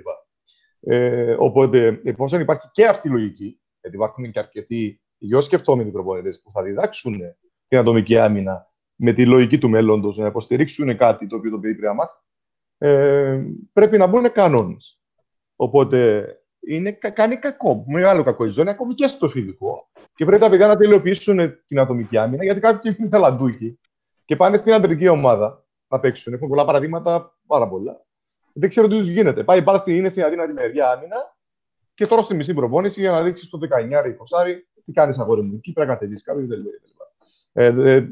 Ε, 0.80 1.36
οπότε, 1.40 2.02
εφόσον 2.04 2.42
υπάρχει 2.42 2.70
και 2.72 2.86
αυτή 2.86 3.08
η 3.08 3.12
λογική, 3.12 3.60
γιατί 3.82 3.96
υπάρχουν 3.96 4.32
και 4.32 4.40
αρκετοί 4.40 5.02
γεωσκεφτόμενοι 5.18 5.92
προπονητές 5.92 6.42
που 6.42 6.52
θα 6.52 6.64
διδάξουν 6.64 7.20
την 7.68 7.78
ατομική 7.78 8.18
άμυνα 8.18 8.73
με 8.96 9.14
τη 9.14 9.26
λογική 9.26 9.58
του 9.58 9.70
μέλλοντος, 9.70 10.18
να 10.18 10.28
υποστηρίξουν 10.28 10.98
κάτι 10.98 11.28
το 11.28 11.36
οποίο 11.36 11.52
το 11.52 11.60
παιδί 11.60 11.76
πρέπει 11.76 11.88
να 11.88 11.94
μάθει, 11.94 12.18
ε, 12.78 13.44
πρέπει 13.74 13.98
να 13.98 14.08
μπουν 14.08 14.32
κανόνες. 14.32 15.00
Οπότε, 15.56 16.28
είναι, 16.60 16.92
κάνει 16.92 17.36
κακό, 17.36 17.84
μεγάλο 17.88 18.24
κακό 18.24 18.46
η 18.46 18.50
ζώνη, 18.50 18.70
ακόμη 18.70 18.94
και 18.94 19.08
στο 19.08 19.28
φιλικό. 19.28 19.90
Και 20.16 20.26
πρέπει 20.26 20.42
τα 20.42 20.50
παιδιά 20.50 20.68
να 20.68 20.76
τελειοποιήσουν 20.76 21.64
την 21.66 21.80
ατομική 21.80 22.18
άμυνα, 22.18 22.44
γιατί 22.44 22.60
κάποιοι 22.60 22.96
είναι 23.00 23.10
θαλαντούχοι 23.10 23.80
και 24.26 24.36
πάνε 24.36 24.58
στην 24.58 24.74
αντρική 24.74 25.08
ομάδα 25.08 25.66
να 25.88 26.00
παίξουν. 26.00 26.34
Έχουν 26.34 26.48
πολλά 26.48 26.66
παραδείγματα, 26.66 27.38
πάρα 27.48 27.68
πολλά. 27.68 28.06
Δεν 28.54 28.70
ξέρω 28.70 28.88
τι 28.88 28.98
τους 28.98 29.08
γίνεται. 29.08 29.44
Πάει 29.44 29.64
πάρα 29.64 29.84
είναι 29.86 30.10
στην 30.10 30.24
αδύνατη 30.24 30.54
μεριά 30.54 30.90
άμυνα 30.90 31.36
και 31.94 32.08
τώρα 32.08 32.22
στη 32.22 32.36
μισή 32.36 32.54
προπόνηση 32.54 33.00
για 33.00 33.12
να 33.12 33.24
δείξεις 33.24 33.50
το 33.50 33.58
19 33.58 34.08
ή 34.08 34.16
20 34.50 34.58
τι 34.84 34.92
κάνεις 34.92 35.18
αγόρι 35.18 35.42
μου. 35.42 35.56
Εκεί 35.56 35.74
πρέπει 35.74 35.90
να 35.90 35.94
κατεβείς 35.94 36.24
κάτι 36.24 36.44
κτλ. 36.44 36.62
Ε, 37.54 37.66
ε, 37.66 38.10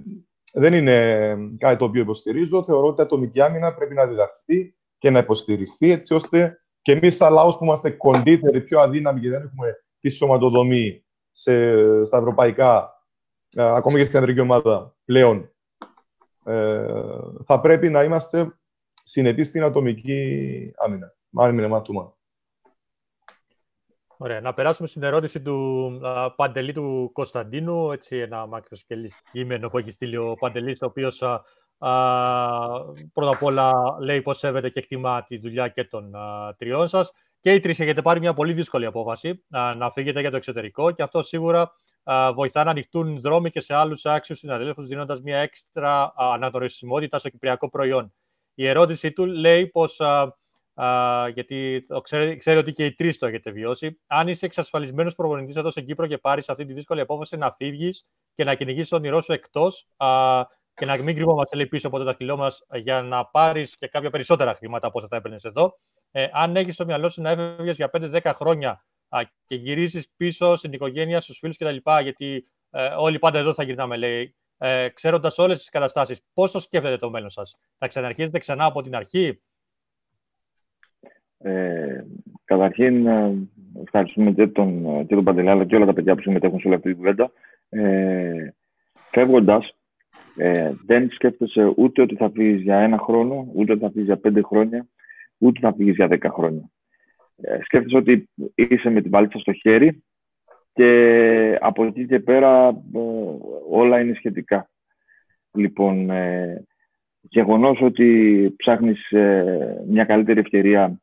δεν 0.54 0.74
είναι 0.74 1.38
κάτι 1.58 1.78
το 1.78 1.86
οποίο 1.86 2.02
υποστηρίζω. 2.02 2.64
Θεωρώ 2.64 2.88
ότι 2.88 3.02
η 3.02 3.04
ατομική 3.04 3.42
άμυνα 3.42 3.74
πρέπει 3.74 3.94
να 3.94 4.08
διδαχθεί 4.08 4.76
και 4.98 5.10
να 5.10 5.20
υποστηριχθεί 5.20 5.92
έτσι 5.92 6.14
ώστε 6.14 6.62
και 6.82 6.92
εμείς, 6.92 7.16
σαν 7.16 7.34
λαός 7.34 7.58
που 7.58 7.64
είμαστε 7.64 7.90
κοντύτεροι, 7.90 8.62
πιο 8.62 8.80
αδύναμοι 8.80 9.20
και 9.20 9.30
δεν 9.30 9.42
έχουμε 9.42 9.76
τη 10.00 10.10
σωματοδομή 10.10 11.06
σε, 11.32 11.76
στα 12.06 12.18
ευρωπαϊκά, 12.18 12.94
ε, 13.56 13.64
ακόμη 13.64 13.98
και 13.98 14.06
στην 14.06 14.18
αντρική 14.20 14.40
ομάδα 14.40 14.96
πλέον, 15.06 15.52
ε, 16.46 16.86
θα 17.46 17.60
πρέπει 17.60 17.90
να 17.90 18.04
είμαστε 18.04 18.56
συνετοί 19.04 19.44
στην 19.44 19.64
ατομική 19.64 20.72
άμυνα. 20.78 21.16
Άμυνα 21.36 21.68
ματούμα. 21.68 22.16
Ωραία. 24.24 24.42
Να 24.42 24.54
περάσουμε 24.54 24.88
στην 24.88 25.04
ερώτηση 25.04 25.42
του 25.42 25.88
α, 26.04 26.32
Παντελή 26.32 26.74
του 26.74 27.10
Κωνσταντίνου. 27.14 27.92
Έτσι, 27.92 28.18
ένα 28.18 28.46
μακροσκελής 28.46 29.16
κείμενο 29.32 29.70
που 29.70 29.78
έχει 29.78 29.92
στείλει 29.92 30.18
ο 30.18 30.36
Παντελής, 30.40 30.82
ο 30.82 30.86
οποίος 30.86 31.18
πρώτα 33.14 33.32
απ' 33.32 33.44
όλα 33.44 33.98
λέει 34.00 34.22
πως 34.22 34.38
σέβεται 34.38 34.70
και 34.70 34.80
εκτιμά 34.80 35.24
τη 35.24 35.38
δουλειά 35.38 35.68
και 35.68 35.84
των 35.84 36.12
τριών 36.58 36.88
σας. 36.88 37.12
Και 37.40 37.54
οι 37.54 37.60
τρεις 37.60 37.80
έχετε 37.80 38.02
πάρει 38.02 38.20
μια 38.20 38.34
πολύ 38.34 38.54
δύσκολη 38.54 38.86
απόφαση 38.86 39.44
να 39.78 39.92
φύγετε 39.92 40.20
για 40.20 40.30
το 40.30 40.36
εξωτερικό 40.36 40.92
και 40.92 41.04
αυτό 41.04 41.22
σίγουρα 41.22 41.72
βοηθά 42.34 42.64
να 42.64 42.70
ανοιχτούν 42.70 43.20
δρόμοι 43.20 43.52
και 43.52 43.62
σε 43.62 43.74
άλλους 43.74 44.06
άξιους 44.06 44.38
συναδέλφους, 44.38 44.88
δίνοντας 44.88 45.22
μια 45.22 45.38
έξτρα 45.38 46.08
αναγνωρισιμότητα 46.16 47.18
στο 47.20 47.30
κυπριακό 47.30 47.70
προϊόν. 47.70 48.14
Η 48.54 48.68
ερώτησή 48.68 49.12
του 49.12 49.26
λέει 49.26 49.68
πω. 50.74 51.28
γιατί 51.28 51.86
το 51.88 52.02
ξέρει, 52.02 52.38
ξέρει, 52.38 52.58
ότι 52.58 52.74
και 52.74 52.86
οι 52.86 52.94
τρεις 52.94 53.18
το 53.18 53.26
έχετε 53.26 53.52
βιώσει. 53.52 54.00
Αν 54.08 54.28
είσαι 54.28 54.46
εξασφαλισμένος 54.46 55.16
προπονητής 55.16 55.56
εδώ 55.56 55.72
στην 55.72 55.86
Κύπρο 55.86 56.08
και 56.08 56.18
πάρεις 56.18 56.50
αυτή 56.50 56.66
τη 56.66 56.74
δύσκολη 56.74 57.02
απόφαση 57.02 57.38
να 57.38 57.52
φύγεις 57.52 58.06
και 58.36 58.44
να 58.44 58.56
κυνηγήσεις 58.56 58.90
τον 58.90 59.00
όνειρό 59.00 59.22
σου 59.22 59.34
εκτός 59.34 59.88
και 60.74 60.86
να 60.86 60.98
μην 60.98 61.16
κρύβομαστε 61.16 61.56
λέει, 61.56 61.68
πίσω 61.68 61.88
από 61.88 61.98
το 61.98 62.04
δαχτυλό 62.04 62.38
μας 62.38 62.66
για 62.74 63.02
να 63.02 63.26
πάρεις 63.26 63.78
και 63.78 63.88
κάποια 63.88 64.10
περισσότερα 64.10 64.54
χρήματα 64.54 64.88
από 64.88 64.98
όσα 64.98 65.08
θα 65.08 65.16
έπαιρνες 65.16 65.44
εδώ. 65.44 65.78
Ε, 66.12 66.28
αν 66.32 66.56
έχεις 66.56 66.74
στο 66.74 66.86
μυαλό 66.86 67.10
σου 67.10 67.22
να 67.22 67.30
έφευγες 67.30 67.76
για 67.76 67.90
5-10 67.94 68.34
χρόνια 68.36 68.86
και 69.46 69.56
γυρίσεις 69.56 70.10
πίσω 70.18 70.56
στην 70.56 70.74
οικογένεια, 70.74 71.22
στους 71.22 71.38
φίλους 71.38 71.58
κτλ. 71.58 71.76
Γιατί 72.02 72.48
ε, 72.70 72.86
όλοι 72.86 73.20
πάντα 73.20 73.40
εδώ 73.40 73.54
θα 73.54 73.64
γυρνάμε, 73.64 73.98
λέει, 73.98 74.36
ε, 74.58 74.90
ξέροντας 74.90 75.38
όλες 75.38 75.58
τις 75.58 75.70
καταστάσεις. 75.70 76.22
Πώ 76.34 76.50
το 76.50 76.60
σκέφτεται 76.60 76.98
το 76.98 77.10
μέλλον 77.10 77.30
σας, 77.30 77.56
Θα 77.78 77.88
ξαναρχίσετε 77.88 78.40
ξανά 78.40 78.66
από 78.66 78.82
την 78.82 78.96
αρχή; 78.96 79.42
Ε, 81.44 82.04
καταρχήν, 82.46 83.08
ε, 83.08 83.48
ευχαριστούμε 83.84 84.32
και 84.32 84.48
τον, 84.48 84.84
και 85.08 85.16
τον 85.16 85.24
Παντελή, 85.24 85.50
αλλά 85.50 85.66
και 85.66 85.76
όλα 85.76 85.86
τα 85.86 85.94
παιδιά 85.94 86.16
που 86.16 86.22
συμμετέχουν 86.22 86.60
σε 86.60 86.68
όλη 86.68 86.76
αυτή 86.76 86.90
τη 86.90 86.96
κουβέντα. 86.96 87.32
Ε, 87.70 88.50
Φεύγοντας, 89.12 89.76
ε, 90.36 90.72
δεν 90.86 91.10
σκέφτεσαι 91.12 91.74
ούτε 91.76 92.02
ότι 92.02 92.16
θα 92.16 92.30
φύγεις 92.30 92.62
για 92.62 92.78
ένα 92.78 92.98
χρόνο, 92.98 93.52
ούτε 93.54 93.72
ότι 93.72 93.82
θα 93.82 93.90
φύγεις 93.90 94.06
για 94.06 94.18
πέντε 94.18 94.42
χρόνια, 94.42 94.88
ούτε 95.38 95.60
θα 95.60 95.74
φύγεις 95.74 95.96
για 95.96 96.08
δέκα 96.08 96.30
χρόνια. 96.30 96.70
Ε, 97.36 97.60
σκέφτεσαι 97.64 97.98
ότι 97.98 98.30
είσαι 98.56 98.90
με 98.90 99.02
την 99.02 99.12
παλίτσα 99.12 99.40
στο 99.40 99.54
χέρι 99.54 100.04
και 100.74 101.58
από 101.60 101.86
εκεί 101.86 102.06
και 102.06 102.20
πέρα 102.20 102.68
ε, 102.68 103.00
όλα 103.70 104.00
είναι 104.00 104.14
σχετικά. 104.14 104.70
Λοιπόν, 105.54 106.10
ε, 106.10 106.66
γεγονός 107.22 107.82
ότι 107.82 108.54
ψάχνεις 108.58 109.12
ε, 109.12 109.84
μια 109.88 110.04
καλύτερη 110.04 110.40
ευκαιρία 110.40 111.02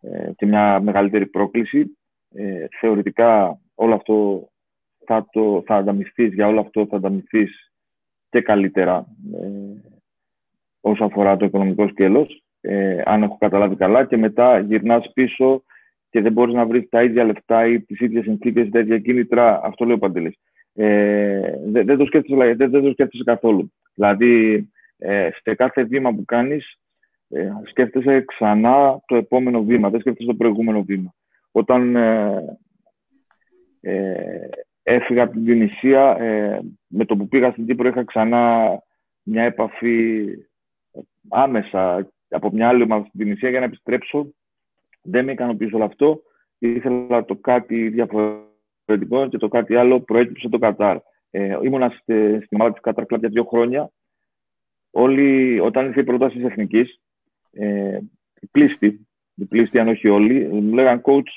ε, 0.00 0.30
και 0.36 0.46
μια 0.46 0.80
μεγαλύτερη 0.80 1.26
πρόκληση, 1.26 1.98
ε, 2.34 2.66
θεωρητικά 2.80 3.60
όλο 3.74 3.94
αυτό 3.94 4.48
θα, 5.06 5.26
το, 5.32 5.62
θα 5.66 5.74
ανταμυφθείς, 5.76 6.34
για 6.34 6.46
όλο 6.46 6.60
αυτό 6.60 6.86
θα 6.86 6.96
ανταμυφθείς 6.96 7.72
και 8.30 8.40
καλύτερα 8.40 9.06
ε, 9.32 9.80
όσο 10.80 11.04
αφορά 11.04 11.36
το 11.36 11.44
οικονομικό 11.44 11.88
σκέλος, 11.88 12.42
ε, 12.60 13.02
αν 13.04 13.22
έχω 13.22 13.36
καταλάβει 13.40 13.76
καλά, 13.76 14.04
και 14.04 14.16
μετά 14.16 14.58
γυρνάς 14.58 15.12
πίσω 15.12 15.62
και 16.10 16.20
δεν 16.20 16.32
μπορείς 16.32 16.54
να 16.54 16.66
βρεις 16.66 16.88
τα 16.88 17.02
ίδια 17.02 17.24
λεφτά 17.24 17.66
ή 17.66 17.80
τις 17.80 18.00
ίδιες 18.00 18.24
συνθήκες, 18.24 18.68
τα 18.68 18.78
ίδια 18.78 18.98
κίνητρα, 18.98 19.60
αυτό 19.62 19.84
λέει 19.84 19.94
ο 19.94 19.98
Παντελής. 19.98 20.34
Ε, 20.74 21.54
δεν, 21.66 21.86
δεν, 21.86 21.98
το 21.98 22.04
σκέφτεσαι, 22.04 22.54
δεν, 22.54 22.70
δεν 22.70 22.82
το 22.82 22.90
σκέφτεσαι 22.90 23.24
καθόλου. 23.24 23.72
Δηλαδή, 23.94 24.68
ε, 24.98 25.28
σε 25.42 25.54
κάθε 25.54 25.82
βήμα 25.82 26.14
που 26.14 26.24
κάνεις, 26.24 26.79
ε, 27.30 27.50
σκέφτεσαι 27.64 28.24
ξανά 28.24 29.00
το 29.06 29.16
επόμενο 29.16 29.62
βήμα, 29.62 29.90
δεν 29.90 30.00
σκέφτεσαι 30.00 30.28
το 30.28 30.34
προηγούμενο 30.34 30.82
βήμα. 30.82 31.14
Όταν 31.50 31.96
ε, 31.96 32.58
ε, 33.80 34.48
έφυγα 34.82 35.22
από 35.22 35.32
την 35.32 35.44
Τινησία, 35.44 36.16
ε, 36.18 36.60
με 36.86 37.04
το 37.04 37.16
που 37.16 37.28
πήγα 37.28 37.50
στην 37.50 37.66
Κύπρο 37.66 37.88
είχα 37.88 38.04
ξανά 38.04 38.68
μια 39.22 39.42
επαφή 39.42 40.26
άμεσα 41.28 42.10
από 42.28 42.50
μια 42.52 42.68
άλλη 42.68 42.82
ομάδα 42.82 43.04
στην 43.04 43.20
Τινησία 43.20 43.50
για 43.50 43.58
να 43.58 43.64
επιστρέψω. 43.64 44.34
Δεν 45.02 45.24
με 45.24 45.32
ικανοποιήσει 45.32 45.74
όλο 45.74 45.84
αυτό. 45.84 46.22
Ήθελα 46.58 47.24
το 47.24 47.36
κάτι 47.36 47.88
διαφορετικό 47.88 49.28
και 49.28 49.38
το 49.38 49.48
κάτι 49.48 49.74
άλλο 49.74 50.00
προέκυψε 50.00 50.48
το 50.48 50.58
Κατάρ. 50.58 50.98
Ε, 51.30 51.58
ήμουνα 51.62 51.90
στην 51.90 52.48
ομάδα 52.50 52.72
της 52.72 52.80
Κατάρ 52.80 53.04
για 53.18 53.28
δύο 53.28 53.44
χρόνια. 53.44 53.90
Όλοι, 54.90 55.60
όταν 55.60 55.86
ήρθε 55.86 56.00
η 56.00 56.04
πρόταση 56.04 56.36
της 56.36 56.44
Εθνικής, 56.44 57.00
ε, 57.52 57.98
πλήστη, 58.50 59.08
πλήστη 59.48 59.78
αν 59.78 59.88
όχι 59.88 60.08
όλοι, 60.08 60.48
μου 60.48 60.74
λέγαν 60.74 61.00
coach, 61.04 61.28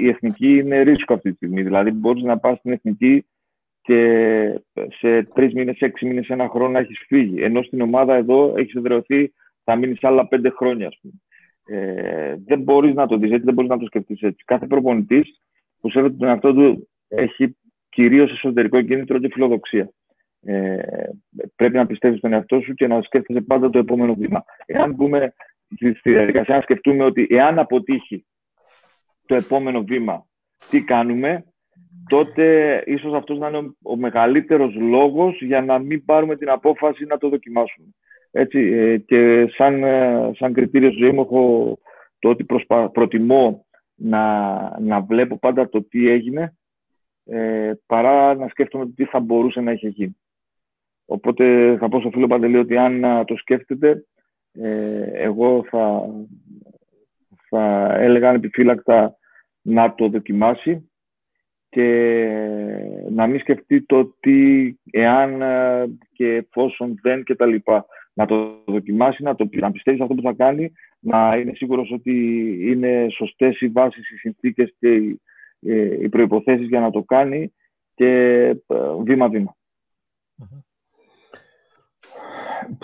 η 0.00 0.08
εθνική 0.08 0.56
είναι 0.58 0.80
ρίσκο 0.80 1.14
αυτή 1.14 1.30
τη 1.30 1.36
στιγμή. 1.36 1.62
Δηλαδή, 1.62 1.90
μπορείς 1.90 2.22
να 2.22 2.38
πας 2.38 2.58
στην 2.58 2.72
εθνική 2.72 3.26
και 3.82 4.60
σε 4.98 5.22
τρεις 5.22 5.54
μήνες, 5.54 5.78
έξι 5.78 6.06
μήνες, 6.06 6.28
ένα 6.28 6.48
χρόνο 6.48 6.78
έχεις 6.78 7.04
φύγει. 7.06 7.42
Ενώ 7.42 7.62
στην 7.62 7.80
ομάδα 7.80 8.14
εδώ 8.14 8.54
έχεις 8.56 8.74
εδρεωθεί, 8.74 9.32
θα 9.64 9.76
μείνεις 9.76 10.04
άλλα 10.04 10.28
πέντε 10.28 10.50
χρόνια, 10.50 10.86
ας 10.86 10.98
πούμε. 11.00 11.14
Ε, 11.64 12.36
δεν 12.44 12.60
μπορείς 12.60 12.94
να 12.94 13.06
το 13.06 13.16
δεις 13.16 13.30
έτσι, 13.30 13.44
δεν 13.44 13.54
μπορείς 13.54 13.70
να 13.70 13.78
το 13.78 13.86
σκεφτείς 13.86 14.20
έτσι. 14.20 14.44
Κάθε 14.44 14.66
προπονητής 14.66 15.40
που 15.80 15.90
σέβεται 15.90 16.16
τον 16.16 16.28
εαυτό 16.28 16.54
του 16.54 16.88
έχει 17.08 17.56
κυρίως 17.88 18.32
εσωτερικό 18.32 18.82
κίνητρο 18.82 19.18
και 19.18 19.30
φιλοδοξία. 19.32 19.90
Ε, 20.44 20.78
πρέπει 21.62 21.76
να 21.76 21.86
πιστεύεις 21.86 22.18
στον 22.18 22.32
εαυτό 22.32 22.60
σου 22.60 22.74
και 22.74 22.86
να 22.86 23.02
σκέφτεσαι 23.02 23.40
πάντα 23.40 23.70
το 23.70 23.78
επόμενο 23.78 24.14
βήμα. 24.14 24.44
Εάν 24.66 24.96
πούμε 24.96 25.34
στη 25.98 26.10
διαδικασία 26.10 26.54
να 26.54 26.60
σκεφτούμε 26.60 27.04
ότι 27.04 27.26
εάν 27.30 27.58
αποτύχει 27.58 28.26
το 29.26 29.34
επόμενο 29.34 29.82
βήμα 29.82 30.26
τι 30.70 30.82
κάνουμε, 30.82 31.44
τότε 32.08 32.76
ίσως 32.86 33.14
αυτός 33.14 33.38
να 33.38 33.48
είναι 33.48 33.74
ο 33.82 33.96
μεγαλύτερος 33.96 34.74
λόγος 34.74 35.42
για 35.42 35.62
να 35.62 35.78
μην 35.78 36.04
πάρουμε 36.04 36.36
την 36.36 36.50
απόφαση 36.50 37.04
να 37.04 37.18
το 37.18 37.28
δοκιμάσουμε. 37.28 37.86
Έτσι, 38.30 38.58
ε, 38.58 38.96
και 38.96 39.46
σαν, 39.56 39.84
ε, 39.84 40.30
σαν 40.34 40.52
κριτήριο 40.52 40.90
ζωή 40.90 41.10
μου 41.10 41.20
έχω 41.20 41.78
το 42.18 42.28
ότι 42.28 42.44
προσπα... 42.44 42.90
προτιμώ 42.90 43.66
να, 43.94 44.22
να 44.80 45.00
βλέπω 45.00 45.38
πάντα 45.38 45.68
το 45.68 45.82
τι 45.82 46.08
έγινε 46.08 46.56
ε, 47.24 47.72
παρά 47.86 48.34
να 48.34 48.48
σκέφτομαι 48.48 48.88
τι 48.88 49.04
θα 49.04 49.20
μπορούσε 49.20 49.60
να 49.60 49.70
έχει 49.70 49.88
γίνει. 49.88 50.16
Οπότε 51.04 51.76
θα 51.80 51.88
πω 51.88 52.00
στο 52.00 52.10
φίλο 52.10 52.26
Παντελή 52.26 52.56
ότι 52.56 52.76
αν 52.76 53.24
το 53.26 53.36
σκέφτεται, 53.36 54.06
ε, 54.52 55.10
εγώ 55.12 55.64
θα, 55.70 56.02
θα 57.48 57.94
έλεγα 57.94 58.28
ανεπιφύλακτα 58.28 59.16
να 59.62 59.94
το 59.94 60.08
δοκιμάσει 60.08 60.90
και 61.68 61.86
να 63.10 63.26
μην 63.26 63.40
σκεφτεί 63.40 63.82
το 63.82 64.16
τι, 64.20 64.72
εάν 64.90 65.42
και 66.12 66.34
εφόσον 66.34 66.98
δεν 67.02 67.24
και 67.24 67.34
τα 67.34 67.46
λοιπά. 67.46 67.86
Να 68.14 68.26
το 68.26 68.62
δοκιμάσει, 68.66 69.22
να, 69.22 69.34
το, 69.34 69.48
να 69.52 69.70
πιστεύει 69.70 69.96
σε 69.96 70.02
αυτό 70.02 70.14
που 70.14 70.22
θα 70.22 70.32
κάνει, 70.32 70.72
να 70.98 71.36
είναι 71.36 71.52
σίγουρος 71.54 71.90
ότι 71.92 72.12
είναι 72.60 73.06
σωστές 73.10 73.60
οι 73.60 73.68
βάσεις, 73.68 74.10
οι 74.10 74.16
συνθήκες 74.16 74.74
και 74.78 74.94
οι, 74.94 75.20
ε, 75.60 76.02
οι 76.02 76.08
προϋποθέσεις 76.08 76.66
για 76.66 76.80
να 76.80 76.90
το 76.90 77.02
κάνει 77.02 77.52
και 77.94 78.08
ε, 78.46 78.56
βήμα-βήμα. 79.02 79.56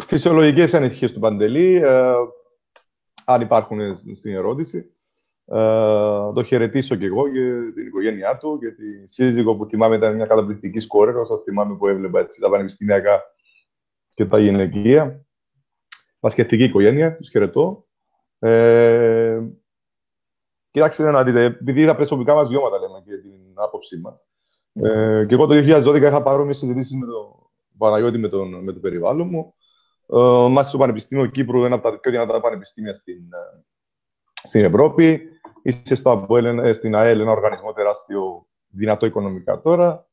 Φυσιολογικές 0.01 0.75
ανησυχίες 0.75 1.13
του 1.13 1.21
Παντελή, 1.21 1.75
ε, 1.75 2.13
αν 3.25 3.41
υπάρχουν 3.41 3.95
στην 3.95 4.35
ερώτηση. 4.35 4.79
Ε, 5.45 6.33
το 6.35 6.43
χαιρετήσω 6.47 6.97
και 6.97 7.07
εγώ 7.07 7.29
και 7.29 7.73
την 7.75 7.87
οικογένειά 7.87 8.37
του 8.37 8.59
και 8.59 8.71
τη 8.71 9.09
σύζυγο 9.09 9.57
που 9.57 9.67
θυμάμαι 9.67 9.97
ήταν 9.97 10.15
μια 10.15 10.27
καταπληκτική 10.27 10.79
σκόρε, 10.79 11.13
όσο 11.13 11.39
θυμάμαι 11.45 11.77
που 11.77 11.89
έβλεπα 11.89 12.21
έτσι, 12.21 12.41
τα 12.41 12.51
πανεπιστημιακά 12.51 13.23
και 14.15 14.27
τα 14.27 14.39
γυναικεία. 14.39 15.25
Πασχετική 16.21 16.65
οικογένεια, 16.65 17.17
τους 17.17 17.31
χαιρετώ. 17.31 17.87
Ε, 18.39 19.41
κοιτάξτε 20.71 21.11
να 21.11 21.25
δείτε, 21.25 21.45
επειδή 21.45 21.87
τα 21.87 21.97
προσωπικά 21.97 22.35
μας 22.35 22.49
βιώματα 22.49 22.79
λέμε 22.79 23.03
και 23.05 23.17
την 23.17 23.53
άποψή 23.55 24.01
μας. 24.01 24.27
Ε, 24.73 25.25
και 25.29 25.35
εγώ 25.35 25.47
το 25.47 25.55
2012 25.55 25.97
είχα 25.97 26.23
παρόμοιε 26.23 26.53
συζητήσει 26.53 26.97
με 26.97 27.07
τον 27.07 27.51
Παναγιώτη 27.79 28.19
με 28.19 28.29
τον, 28.29 28.63
με 28.65 28.73
το 28.73 28.81
περιβάλλον 28.81 29.29
μου. 29.29 29.55
Ε, 30.13 30.17
Μάλιστα 30.17 30.63
στο 30.63 30.79
Πανεπιστήμιο 30.79 31.27
Κύπρου, 31.27 31.65
ένα 31.65 31.75
από 31.75 31.91
τα 31.91 31.99
πιο 31.99 32.11
δυνατά 32.11 32.41
πανεπιστήμια 32.41 32.95
στην, 32.95 33.15
ε, 33.15 33.65
στην 34.43 34.65
Ευρώπη. 34.65 35.21
Είσαι 35.63 35.95
στο 35.95 36.11
ΑΠΟΕΛ, 36.11 36.59
ε, 36.59 36.73
στην 36.73 36.95
ΑΕΛ, 36.95 37.21
ένα 37.21 37.31
οργανισμό 37.31 37.73
τεράστιο, 37.73 38.47
δυνατό 38.69 39.07
οικονομικά 39.07 39.61
τώρα. 39.61 40.09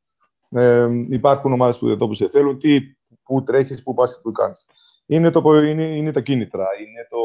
Ε, 0.49 0.89
υπάρχουν 1.09 1.53
ομάδες 1.53 1.79
που 1.79 1.87
εδώ 1.87 2.07
που 2.07 2.13
σε 2.13 2.29
θέλουν, 2.29 2.59
τι, 2.59 2.81
πού 3.23 3.43
τρέχεις, 3.43 3.83
πού 3.83 3.93
πας, 3.93 4.19
πού 4.21 4.31
κάνεις. 4.31 4.67
Είναι, 5.05 5.31
το, 5.31 5.61
είναι, 5.61 5.83
είναι 5.83 6.11
τα 6.11 6.21
κίνητρα, 6.21 6.67
είναι 6.79 7.07
το. 7.09 7.17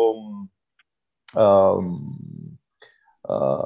Α, 1.41 1.71
α, 3.21 3.59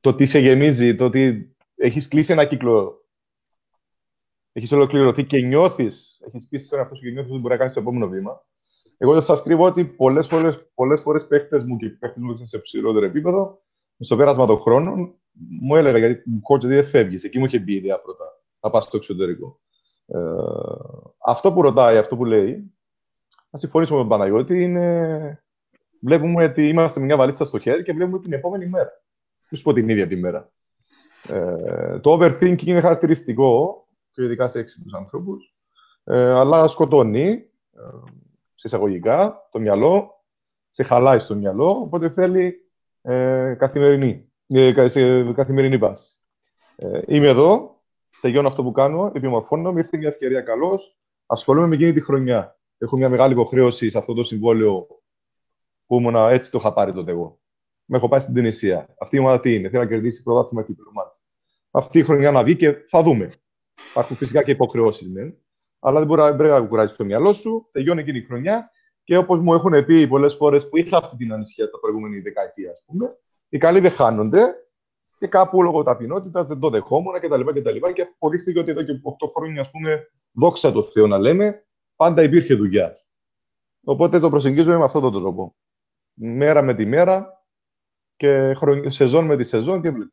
το 0.00 0.14
τι 0.14 0.26
σε 0.26 0.38
γεμίζει, 0.38 0.94
το 0.94 1.04
ότι 1.04 1.54
έχεις 1.74 2.08
κλείσει 2.08 2.32
ένα 2.32 2.44
κύκλο. 2.44 3.03
Έχεις 4.56 4.72
ολοκληρωθεί 4.72 5.24
και 5.24 5.40
νιώθεις, 5.40 6.20
έχεις 6.26 6.48
πει 6.48 6.58
στον 6.58 6.78
εαυτό 6.78 6.94
σου 6.94 7.02
και 7.02 7.10
νιώθει 7.10 7.30
ότι 7.30 7.38
μπορεί 7.38 7.52
να 7.52 7.58
κάνεις 7.58 7.74
το 7.74 7.80
επόμενο 7.80 8.08
βήμα. 8.08 8.40
Εγώ 8.98 9.12
δεν 9.12 9.22
σας 9.22 9.42
κρύβω 9.42 9.64
ότι 9.64 9.84
πολλές 9.84 10.26
φορές 10.26 10.70
πολλές 10.74 11.00
φορές 11.00 11.26
παίχτε 11.26 11.64
μου 11.64 11.76
και 11.76 11.88
παίχτε 11.88 12.20
μου 12.20 12.36
σε 12.36 12.58
ψηλότερο 12.58 13.06
επίπεδο, 13.06 13.62
στο 13.98 14.16
πέρασμα 14.16 14.46
των 14.46 14.58
χρόνων, 14.58 15.14
μου 15.60 15.76
έλεγα 15.76 15.98
γιατί 15.98 16.30
μου 16.30 16.40
κότσε 16.40 16.66
ότι 16.66 16.76
δεν 16.76 16.84
φεύγεις. 16.86 17.24
Εκεί 17.24 17.38
μου 17.38 17.44
είχε 17.44 17.58
μπει 17.58 17.72
η 17.72 17.76
ιδέα 17.76 18.00
πρώτα. 18.00 18.24
Θα 18.60 18.70
πας 18.70 18.84
στο 18.84 18.96
εξωτερικό. 18.96 19.60
Ε, 20.06 20.18
αυτό 21.24 21.52
που 21.52 21.62
ρωτάει, 21.62 21.96
αυτό 21.96 22.16
που 22.16 22.24
λέει, 22.24 22.76
να 23.50 23.58
συμφωνήσουμε 23.58 23.98
με 23.98 24.08
τον 24.08 24.18
Παναγιώτη, 24.18 24.62
είναι. 24.62 25.38
Βλέπουμε 26.00 26.44
ότι 26.44 26.68
είμαστε 26.68 27.00
με 27.00 27.06
μια 27.06 27.16
βαλίτσα 27.16 27.44
στο 27.44 27.58
χέρι 27.58 27.82
και 27.82 27.92
βλέπουμε 27.92 28.18
την 28.18 28.32
επόμενη 28.32 28.66
μέρα. 28.66 28.90
Δεν 29.48 29.58
σου 29.58 29.64
πω 29.64 29.72
την 29.72 29.88
ίδια 29.88 30.06
τη 30.06 30.16
μέρα. 30.16 30.46
Ε, 31.28 31.98
το 31.98 32.12
overthinking 32.12 32.66
είναι 32.66 32.80
χαρακτηριστικό, 32.80 33.83
και 34.14 34.24
ειδικά 34.24 34.48
σε 34.48 34.58
έξυπνους 34.58 34.94
ανθρώπους, 34.94 35.54
ε, 36.04 36.32
αλλά 36.32 36.66
σκοτώνει, 36.66 37.28
ε, 37.72 37.80
σε 38.54 38.66
εισαγωγικά, 38.66 39.48
το 39.50 39.58
μυαλό, 39.58 40.24
σε 40.70 40.82
χαλάει 40.82 41.18
στο 41.18 41.34
μυαλό, 41.34 41.68
οπότε 41.68 42.08
θέλει 42.08 42.68
ε, 43.02 43.54
καθημερινή, 43.58 44.28
ε, 44.46 44.88
σε 44.88 45.32
καθημερινή 45.32 45.76
βάση. 45.76 46.18
Ε, 46.76 47.00
είμαι 47.06 47.26
εδώ, 47.26 47.82
τελειώνω 48.20 48.48
αυτό 48.48 48.62
που 48.62 48.72
κάνω, 48.72 49.12
επιμορφώνω, 49.14 49.72
ήρθε 49.76 49.96
μια 49.96 50.08
ευκαιρία 50.08 50.40
καλώς, 50.40 50.96
ασχολούμαι 51.26 51.66
με 51.66 51.74
εκείνη 51.74 51.92
τη 51.92 52.00
χρονιά. 52.00 52.58
Έχω 52.78 52.96
μια 52.96 53.08
μεγάλη 53.08 53.32
υποχρέωση 53.32 53.90
σε 53.90 53.98
αυτό 53.98 54.14
το 54.14 54.22
συμβόλαιο 54.22 54.86
που 55.86 55.98
ήμουν 55.98 56.14
έτσι 56.14 56.50
το 56.50 56.58
είχα 56.58 56.72
πάρει 56.72 56.92
τότε 56.92 57.10
εγώ. 57.10 57.38
Με 57.84 57.96
έχω 57.96 58.08
πάει 58.08 58.20
στην 58.20 58.34
Τινησία. 58.34 58.94
Αυτή 58.98 59.16
η 59.16 59.18
ομάδα 59.18 59.40
τι 59.40 59.54
είναι, 59.54 59.68
θέλει 59.68 59.82
να 59.82 59.88
κερδίσει 59.88 60.22
πρωτάθλημα 60.22 60.62
και 60.62 60.74
Αυτή 61.70 61.98
η 61.98 62.02
χρονιά 62.02 62.30
να 62.30 62.44
βγει 62.44 62.56
και 62.56 62.74
θα 62.88 63.02
δούμε. 63.02 63.32
Υπάρχουν 63.90 64.16
φυσικά 64.16 64.42
και 64.42 64.50
υποχρεώσεις 64.50 65.08
μεν. 65.08 65.38
Αλλά 65.78 66.04
δεν 66.04 66.34
μπορεί 66.36 66.50
να 66.50 66.60
κουράζεις 66.60 66.96
το 66.96 67.04
μυαλό 67.04 67.32
σου. 67.32 67.68
Τελειώνει 67.72 68.00
εκείνη 68.00 68.18
η 68.18 68.24
χρονιά 68.24 68.70
και 69.04 69.16
όπως 69.16 69.40
μου 69.40 69.54
έχουν 69.54 69.84
πει 69.84 70.08
πολλές 70.08 70.34
φορές 70.34 70.68
που 70.68 70.76
είχα 70.76 70.96
αυτή 70.96 71.16
την 71.16 71.32
ανησυχία 71.32 71.70
τα 71.70 71.78
προηγούμενη 71.78 72.20
δεκαετία, 72.20 72.70
ας 72.70 72.82
πούμε, 72.86 73.16
οι 73.48 73.58
καλοί 73.58 73.80
δεν 73.80 73.90
χάνονται 73.90 74.54
και 75.18 75.26
κάπου 75.26 75.62
λόγω 75.62 75.82
ταπεινότητας 75.82 76.46
δεν 76.46 76.58
το 76.58 76.70
δεχόμουν 76.70 77.20
κτλ. 77.20 77.40
Και, 77.52 77.60
και, 77.60 77.92
και 77.92 78.02
αποδείχθηκε 78.14 78.58
ότι 78.58 78.70
εδώ 78.70 78.82
και 78.82 78.92
8 78.92 79.28
χρόνια, 79.36 79.60
ας 79.60 79.70
πούμε, 79.70 80.06
δόξα 80.32 80.72
τω 80.72 80.82
Θεώ 80.82 81.06
να 81.06 81.18
λέμε, 81.18 81.66
πάντα 81.96 82.22
υπήρχε 82.22 82.54
δουλειά. 82.54 82.92
Οπότε 83.84 84.18
το 84.18 84.28
προσεγγίζω 84.28 84.78
με 84.78 84.84
αυτόν 84.84 85.02
τον 85.02 85.12
τρόπο. 85.12 85.56
Μέρα 86.14 86.62
με 86.62 86.74
τη 86.74 86.86
μέρα 86.86 87.44
και 88.16 88.54
σεζόν 88.86 89.24
με 89.24 89.36
τη 89.36 89.44
σεζόν 89.44 89.82
και 89.82 89.90
βλέπω. 89.90 90.12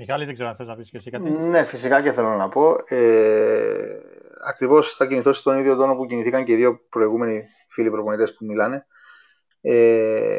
Μιχάλη, 0.00 0.24
δεν 0.24 0.34
ξέρω 0.34 0.48
αν 0.48 0.54
θες 0.54 0.66
να 0.66 0.76
πεις 0.76 0.90
και 0.90 0.96
εσύ 0.96 1.10
κάτι. 1.10 1.30
Ναι, 1.30 1.64
φυσικά 1.64 2.02
και 2.02 2.12
θέλω 2.12 2.28
να 2.36 2.48
πω. 2.48 2.76
Ε, 2.84 3.98
ακριβώς 4.46 4.96
θα 4.96 5.06
κινηθώ 5.06 5.32
στον 5.32 5.58
ίδιο 5.58 5.76
τόνο 5.76 5.94
που 5.94 6.06
κινηθήκαν 6.06 6.44
και 6.44 6.52
οι 6.52 6.56
δύο 6.56 6.80
προηγούμενοι 6.88 7.44
φίλοι 7.68 7.90
προπονητές 7.90 8.34
που 8.34 8.44
μιλάνε. 8.44 8.86
Ε, 9.60 10.38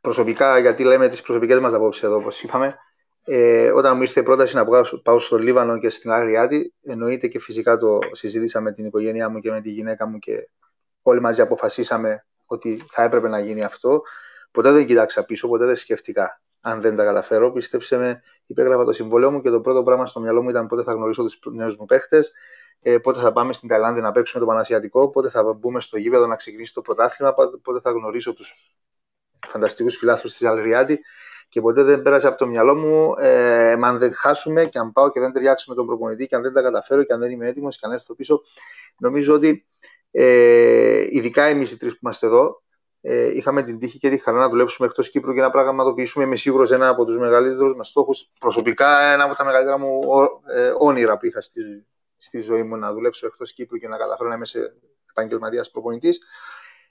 προσωπικά, 0.00 0.58
γιατί 0.58 0.84
λέμε 0.84 1.08
τις 1.08 1.22
προσωπικές 1.22 1.58
μας 1.58 1.72
απόψεις 1.72 2.02
εδώ, 2.02 2.16
όπως 2.16 2.42
είπαμε, 2.42 2.76
ε, 3.24 3.70
όταν 3.70 3.96
μου 3.96 4.02
ήρθε 4.02 4.20
η 4.20 4.22
πρόταση 4.22 4.56
να 4.56 4.66
πάω 5.02 5.18
στο 5.18 5.38
Λίβανο 5.38 5.78
και 5.78 5.90
στην 5.90 6.10
Αγριάτη, 6.10 6.74
εννοείται 6.82 7.26
και 7.26 7.38
φυσικά 7.38 7.76
το 7.76 7.98
συζήτησα 8.12 8.60
με 8.60 8.72
την 8.72 8.86
οικογένειά 8.86 9.28
μου 9.28 9.38
και 9.38 9.50
με 9.50 9.60
τη 9.60 9.70
γυναίκα 9.70 10.06
μου 10.06 10.18
και 10.18 10.50
όλοι 11.02 11.20
μαζί 11.20 11.40
αποφασίσαμε 11.40 12.26
ότι 12.46 12.82
θα 12.90 13.02
έπρεπε 13.02 13.28
να 13.28 13.40
γίνει 13.40 13.64
αυτό. 13.64 14.02
Ποτέ 14.50 14.72
δεν 14.72 14.86
κοιτάξα 14.86 15.24
πίσω, 15.24 15.48
ποτέ 15.48 15.64
δεν 15.64 15.76
σκέφτηκα 15.76 16.40
αν 16.60 16.80
δεν 16.80 16.96
τα 16.96 17.04
καταφέρω. 17.04 17.52
Πίστεψε 17.52 17.96
με, 17.96 18.22
υπέγραφα 18.46 18.84
το 18.84 18.92
συμβόλαιο 18.92 19.30
μου 19.30 19.40
και 19.40 19.50
το 19.50 19.60
πρώτο 19.60 19.82
πράγμα 19.82 20.06
στο 20.06 20.20
μυαλό 20.20 20.42
μου 20.42 20.48
ήταν 20.48 20.66
πότε 20.66 20.82
θα 20.82 20.92
γνωρίσω 20.92 21.24
τους 21.24 21.40
νέους 21.52 21.76
μου 21.76 21.84
παίχτες, 21.84 22.32
ε, 22.82 22.98
πότε 22.98 23.20
θα 23.20 23.32
πάμε 23.32 23.52
στην 23.52 23.68
Ταϊλάνδη 23.68 24.00
να 24.00 24.12
παίξουμε 24.12 24.44
το 24.44 24.50
Πανασιατικό, 24.50 25.10
πότε 25.10 25.28
θα 25.28 25.52
μπούμε 25.52 25.80
στο 25.80 25.98
γήπεδο 25.98 26.26
να 26.26 26.36
ξεκινήσει 26.36 26.74
το 26.74 26.80
πρωτάθλημα, 26.80 27.34
πότε 27.62 27.80
θα 27.80 27.90
γνωρίσω 27.90 28.32
τους 28.32 28.74
φανταστικούς 29.48 29.96
φιλάθλους 29.96 30.36
της 30.36 30.46
Αλριάτη. 30.46 31.00
Και 31.50 31.60
ποτέ 31.60 31.82
δεν 31.82 32.02
πέρασε 32.02 32.26
από 32.26 32.38
το 32.38 32.46
μυαλό 32.46 32.74
μου, 32.74 33.14
ε, 33.18 33.72
αν 33.72 33.98
δεν 33.98 34.14
χάσουμε 34.14 34.64
και 34.64 34.78
αν 34.78 34.92
πάω 34.92 35.10
και 35.10 35.20
δεν 35.20 35.32
ταιριάξουμε 35.32 35.76
τον 35.76 35.86
προπονητή 35.86 36.26
και 36.26 36.34
αν 36.34 36.42
δεν 36.42 36.52
τα 36.52 36.62
καταφέρω 36.62 37.02
και 37.02 37.12
αν 37.12 37.20
δεν 37.20 37.30
είμαι 37.30 37.48
έτοιμος 37.48 37.78
και 37.78 37.86
αν 37.86 37.92
έρθω 37.92 38.14
πίσω. 38.14 38.42
Νομίζω 38.98 39.34
ότι 39.34 39.66
ε, 40.10 41.04
ειδικά 41.08 41.42
εμείς 41.42 41.72
οι 41.72 41.76
τρεις 41.76 41.92
που 41.92 41.98
είμαστε 42.02 42.26
εδώ, 42.26 42.62
ε, 43.00 43.36
είχαμε 43.36 43.62
την 43.62 43.78
τύχη 43.78 43.98
και 43.98 44.08
τη 44.10 44.18
χαρά 44.18 44.38
να 44.38 44.48
δουλέψουμε 44.48 44.86
εκτός 44.86 45.10
Κύπρου 45.10 45.34
και 45.34 45.40
να 45.40 45.50
πραγματοποιήσουμε, 45.50 46.24
είμαι 46.24 46.36
σίγουρος, 46.36 46.70
ένα 46.70 46.88
από 46.88 47.04
τους 47.04 47.18
μεγαλύτερους 47.18 47.74
μας 47.74 47.88
στόχους. 47.88 48.30
Προσωπικά, 48.40 49.00
ένα 49.00 49.24
από 49.24 49.34
τα 49.34 49.44
μεγαλύτερα 49.44 49.78
μου 49.78 50.00
ε, 50.54 50.72
όνειρα 50.78 51.18
που 51.18 51.26
είχα 51.26 51.40
στη, 51.40 51.86
στη 52.16 52.40
ζωή 52.40 52.62
μου 52.62 52.76
να 52.76 52.92
δουλέψω 52.92 53.26
εκτός 53.26 53.52
Κύπρου 53.52 53.78
και 53.78 53.88
να 53.88 53.96
καταφέρω 53.96 54.28
να 54.28 54.34
είμαι 54.34 54.46
σε 54.46 54.74
επαγγελματίας 55.10 55.70
προπονητής. 55.70 56.20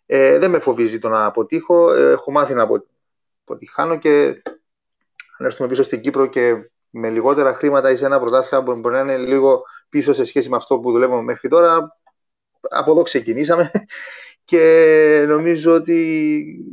Ε, 0.06 0.38
δεν 0.38 0.50
με 0.50 0.60
φοβίζει 0.60 1.00
το 1.00 1.10
να 1.10 1.26
αποτύχω. 1.26 1.94
Ε, 1.94 2.12
έχω 2.12 2.32
μάθει 2.32 2.54
να 2.54 2.68
αποτυχάνω 3.44 3.98
και 3.98 4.42
αν 5.38 5.46
έρθουμε 5.46 5.68
πίσω 5.68 5.84
στην 5.84 6.02
Κύπρο 6.02 6.26
και 6.26 6.70
με 6.90 7.10
λιγότερα 7.10 7.54
χρήματα 7.54 7.92
ή 7.92 7.98
σε 7.98 8.06
ένα 8.06 8.20
πρωτάθλημα 8.20 8.64
που 8.64 8.80
μπορεί 8.80 8.96
να 8.96 9.02
είναι 9.02 9.18
λίγο 9.18 9.62
πίσω 9.90 10.14
σε 10.14 10.24
σχέση 10.24 10.50
με 10.50 10.56
αυτό 10.56 10.80
που 10.80 10.92
δουλεύουμε 10.92 11.22
μέχρι 11.22 11.50
τώρα. 11.50 11.98
Από 12.70 12.92
εδώ 12.92 13.02
ξεκινήσαμε 13.02 13.72
και 14.48 15.26
νομίζω 15.28 15.74
ότι 15.74 15.96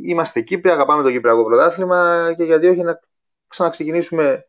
είμαστε 0.03 0.41
Κύπροι, 0.41 0.71
αγαπάμε 0.71 1.03
το 1.03 1.11
Κυπριακό 1.11 1.45
πρωτάθλημα 1.45 2.33
και 2.37 2.45
γιατί 2.45 2.67
όχι 2.67 2.83
να 2.83 3.01
ξαναξεκινήσουμε 3.49 4.47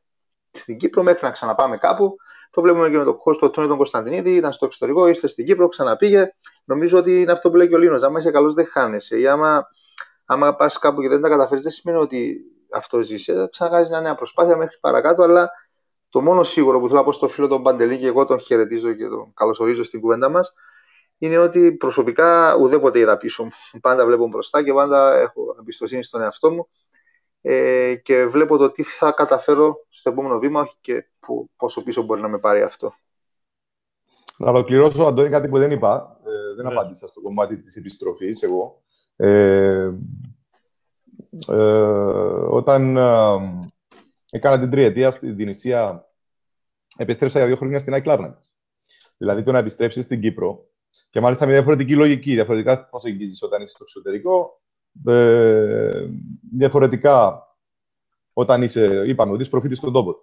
στην 0.52 0.78
Κύπρο 0.78 1.04
μέχρι 1.04 1.26
να 1.26 1.32
ξαναπάμε 1.32 1.78
κάπου. 1.78 2.16
Το 2.50 2.62
βλέπουμε 2.62 2.90
και 2.90 2.98
με 2.98 3.04
τον 3.04 3.18
Κώστο 3.18 3.50
Τόνι 3.50 3.68
τον 3.68 3.78
Κωνσταντινίδη, 3.78 4.36
ήταν 4.36 4.52
στο 4.52 4.66
εξωτερικό, 4.66 5.08
ήρθε 5.08 5.28
στην 5.28 5.46
Κύπρο, 5.46 5.68
ξαναπήγε. 5.68 6.34
Νομίζω 6.66 6.98
ότι 6.98 7.22
είναι 7.22 7.32
αυτό 7.32 7.50
που 7.50 7.56
λέει 7.56 7.68
και 7.68 7.76
ο 7.76 7.78
Λίνος. 7.78 8.04
Άμα 8.04 8.20
είσαι 8.20 8.32
καλός, 8.32 8.54
δεν 8.54 8.66
χάνεσαι. 8.66 9.20
Ή 9.20 9.28
άμα, 9.28 9.68
άμα 10.26 10.56
πας 10.56 10.80
κάπου 10.80 11.02
και 11.02 11.10
δεν 11.10 11.22
τα 11.22 11.30
καταφέρεις, 11.30 11.64
δεν 11.64 11.74
σημαίνει 11.74 12.02
ότι 12.02 12.42
αυτό 12.72 13.02
ζήσει. 13.02 13.34
Θα 13.34 13.48
ξανακάνει 13.52 13.88
μια 13.88 14.02
νέα 14.02 14.16
προσπάθεια 14.16 14.58
μέχρι 14.58 14.78
παρακάτω, 14.82 15.24
αλλά 15.24 15.50
το 16.10 16.22
μόνο 16.22 16.44
σίγουρο 16.44 16.80
που 16.80 16.88
θέλω 16.88 17.00
να 17.00 17.06
πω 17.06 17.12
στο 17.12 17.28
φίλο 17.28 17.48
τον 17.48 17.64
Παντελή 17.64 17.98
και 17.98 18.08
εγώ 18.08 18.26
τον 18.26 18.40
χαιρετίζω 18.40 18.94
και 18.94 19.08
τον 19.08 19.34
καλωσορίζω 19.34 19.84
στην 19.84 20.02
κουβέντα 20.02 20.30
μας 20.30 20.54
είναι 21.18 21.38
ότι 21.38 21.72
προσωπικά 21.72 22.56
ουδέποτε 22.56 23.00
είδα 23.00 23.18
πίσω 23.18 23.44
μου. 23.44 23.52
Πάντα 23.82 24.06
βλέπω 24.06 24.28
μπροστά 24.28 24.64
και 24.64 24.74
πάντα 24.74 25.16
έχω 25.16 25.56
εμπιστοσύνη 25.60 26.04
στον 26.04 26.22
εαυτό 26.22 26.52
μου 26.52 26.68
ε, 27.42 27.96
και 28.04 28.26
βλέπω 28.26 28.58
το 28.58 28.72
τι 28.72 28.84
θα 28.84 29.12
καταφέρω 29.12 29.86
στο 29.90 30.10
επόμενο 30.10 30.40
βήμα 30.40 30.70
και 30.82 31.08
πόσο 31.56 31.84
πίσω 31.84 32.04
μπορεί 32.04 32.22
να 32.22 32.28
με 32.28 32.40
πάρει 32.40 32.62
αυτό. 32.62 32.94
Να 34.38 34.50
ολοκληρώσω, 34.50 35.04
Αντώνη, 35.04 35.30
κάτι 35.30 35.48
που 35.48 35.58
δεν 35.58 35.72
είπα. 35.72 36.20
Ε, 36.26 36.56
δεν 36.56 36.66
ναι. 36.66 36.72
απάντησα 36.72 37.08
στο 37.08 37.22
κομμάτι 37.22 37.58
της 37.58 37.76
επιστροφής 37.76 38.44
εγώ. 38.44 38.82
Ε, 39.16 39.92
ε, 41.48 41.56
όταν 42.50 42.98
ε, 42.98 43.34
έκανα 44.30 44.60
την 44.60 44.70
τριετία 44.70 45.12
στην 45.12 45.36
Τινησία, 45.36 46.10
επιστρέψα 46.98 47.38
για 47.38 47.48
δύο 47.48 47.56
χρόνια 47.56 47.80
στην 47.80 47.94
Αϊκλάρνα. 47.94 48.38
Δηλαδή 49.18 49.44
το 49.44 49.52
να 49.52 49.60
επιστρέψεις 49.60 50.04
στην 50.04 50.22
Κύπρο 50.22 50.66
και 51.16 51.22
μάλιστα 51.22 51.46
με 51.46 51.52
διαφορετική 51.52 51.96
λογική, 51.96 52.34
διαφορετικά 52.34 52.86
προσεγγίζει 52.86 53.46
όταν 53.46 53.62
είσαι 53.62 53.74
στο 53.74 53.84
εξωτερικό, 53.84 54.62
ε, 55.06 56.06
διαφορετικά 56.52 57.44
όταν 58.34 58.62
είσαι, 58.62 59.04
είπαμε, 59.08 59.32
ότι 59.32 59.42
είσαι 59.42 59.50
προφήτης 59.50 59.78
στον 59.78 59.94
τόπο. 59.94 60.16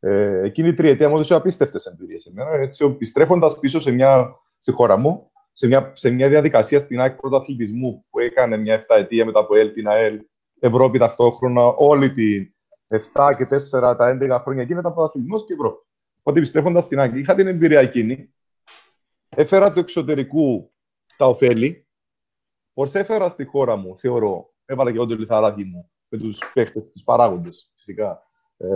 Ε, 0.00 0.42
εκείνη 0.44 0.68
η 0.68 0.74
τριετία 0.74 1.08
μου 1.08 1.14
έδωσε 1.14 1.34
απίστευτες 1.34 1.86
εμπειρίες 1.86 2.32
Έτσι, 2.52 2.84
επιστρέφοντας 2.84 3.58
πίσω 3.58 3.80
σε, 3.80 3.90
μια, 3.90 4.36
στη 4.58 4.72
χώρα 4.72 4.96
μου, 4.96 5.30
σε 5.52 5.66
μια, 5.66 5.92
σε 5.94 6.10
μια 6.10 6.28
διαδικασία 6.28 6.80
στην 6.80 7.00
άκρη 7.00 7.16
πρωταθλητισμού 7.16 8.04
που 8.10 8.18
έκανε 8.18 8.56
μια 8.56 8.84
7 8.88 8.96
ετία 8.98 9.24
μετά 9.24 9.40
από 9.40 9.56
ΕΛ, 9.56 9.72
την 9.72 9.88
ΑΕΛ, 9.88 10.20
Ευρώπη 10.58 10.98
ταυτόχρονα, 10.98 11.66
όλη 11.66 12.12
τη 12.12 12.54
7 13.14 13.30
και 13.36 13.46
4, 13.78 13.96
τα 13.96 14.18
11 14.20 14.40
χρόνια 14.42 14.62
εκείνα 14.62 14.80
ήταν 14.80 14.94
πρωταθλητισμός 14.94 15.44
και 15.44 15.52
Ευρώπη. 15.52 15.86
Οπότε 16.20 16.38
επιστρέφοντας 16.38 16.84
στην 16.84 17.00
Άγγλια, 17.00 17.20
είχα 17.20 17.34
την 17.34 17.46
εμπειρία 17.46 17.80
εκείνη 17.80 18.34
Έφερα 19.28 19.72
του 19.72 19.78
εξωτερικού 19.78 20.72
τα 21.16 21.26
ωφέλη. 21.28 21.86
έφερα 22.92 23.28
στη 23.28 23.44
χώρα 23.44 23.76
μου, 23.76 23.98
θεωρώ, 23.98 24.54
έβαλα 24.64 24.90
και 24.90 24.96
εγώ 24.96 25.06
το 25.06 25.14
λιθαράκι 25.14 25.64
μου 25.64 25.90
με 26.10 26.18
τους 26.18 26.50
παίχτες, 26.54 26.88
τους 26.92 27.02
παράγοντες 27.02 27.72
φυσικά, 27.76 28.20
ε, 28.56 28.66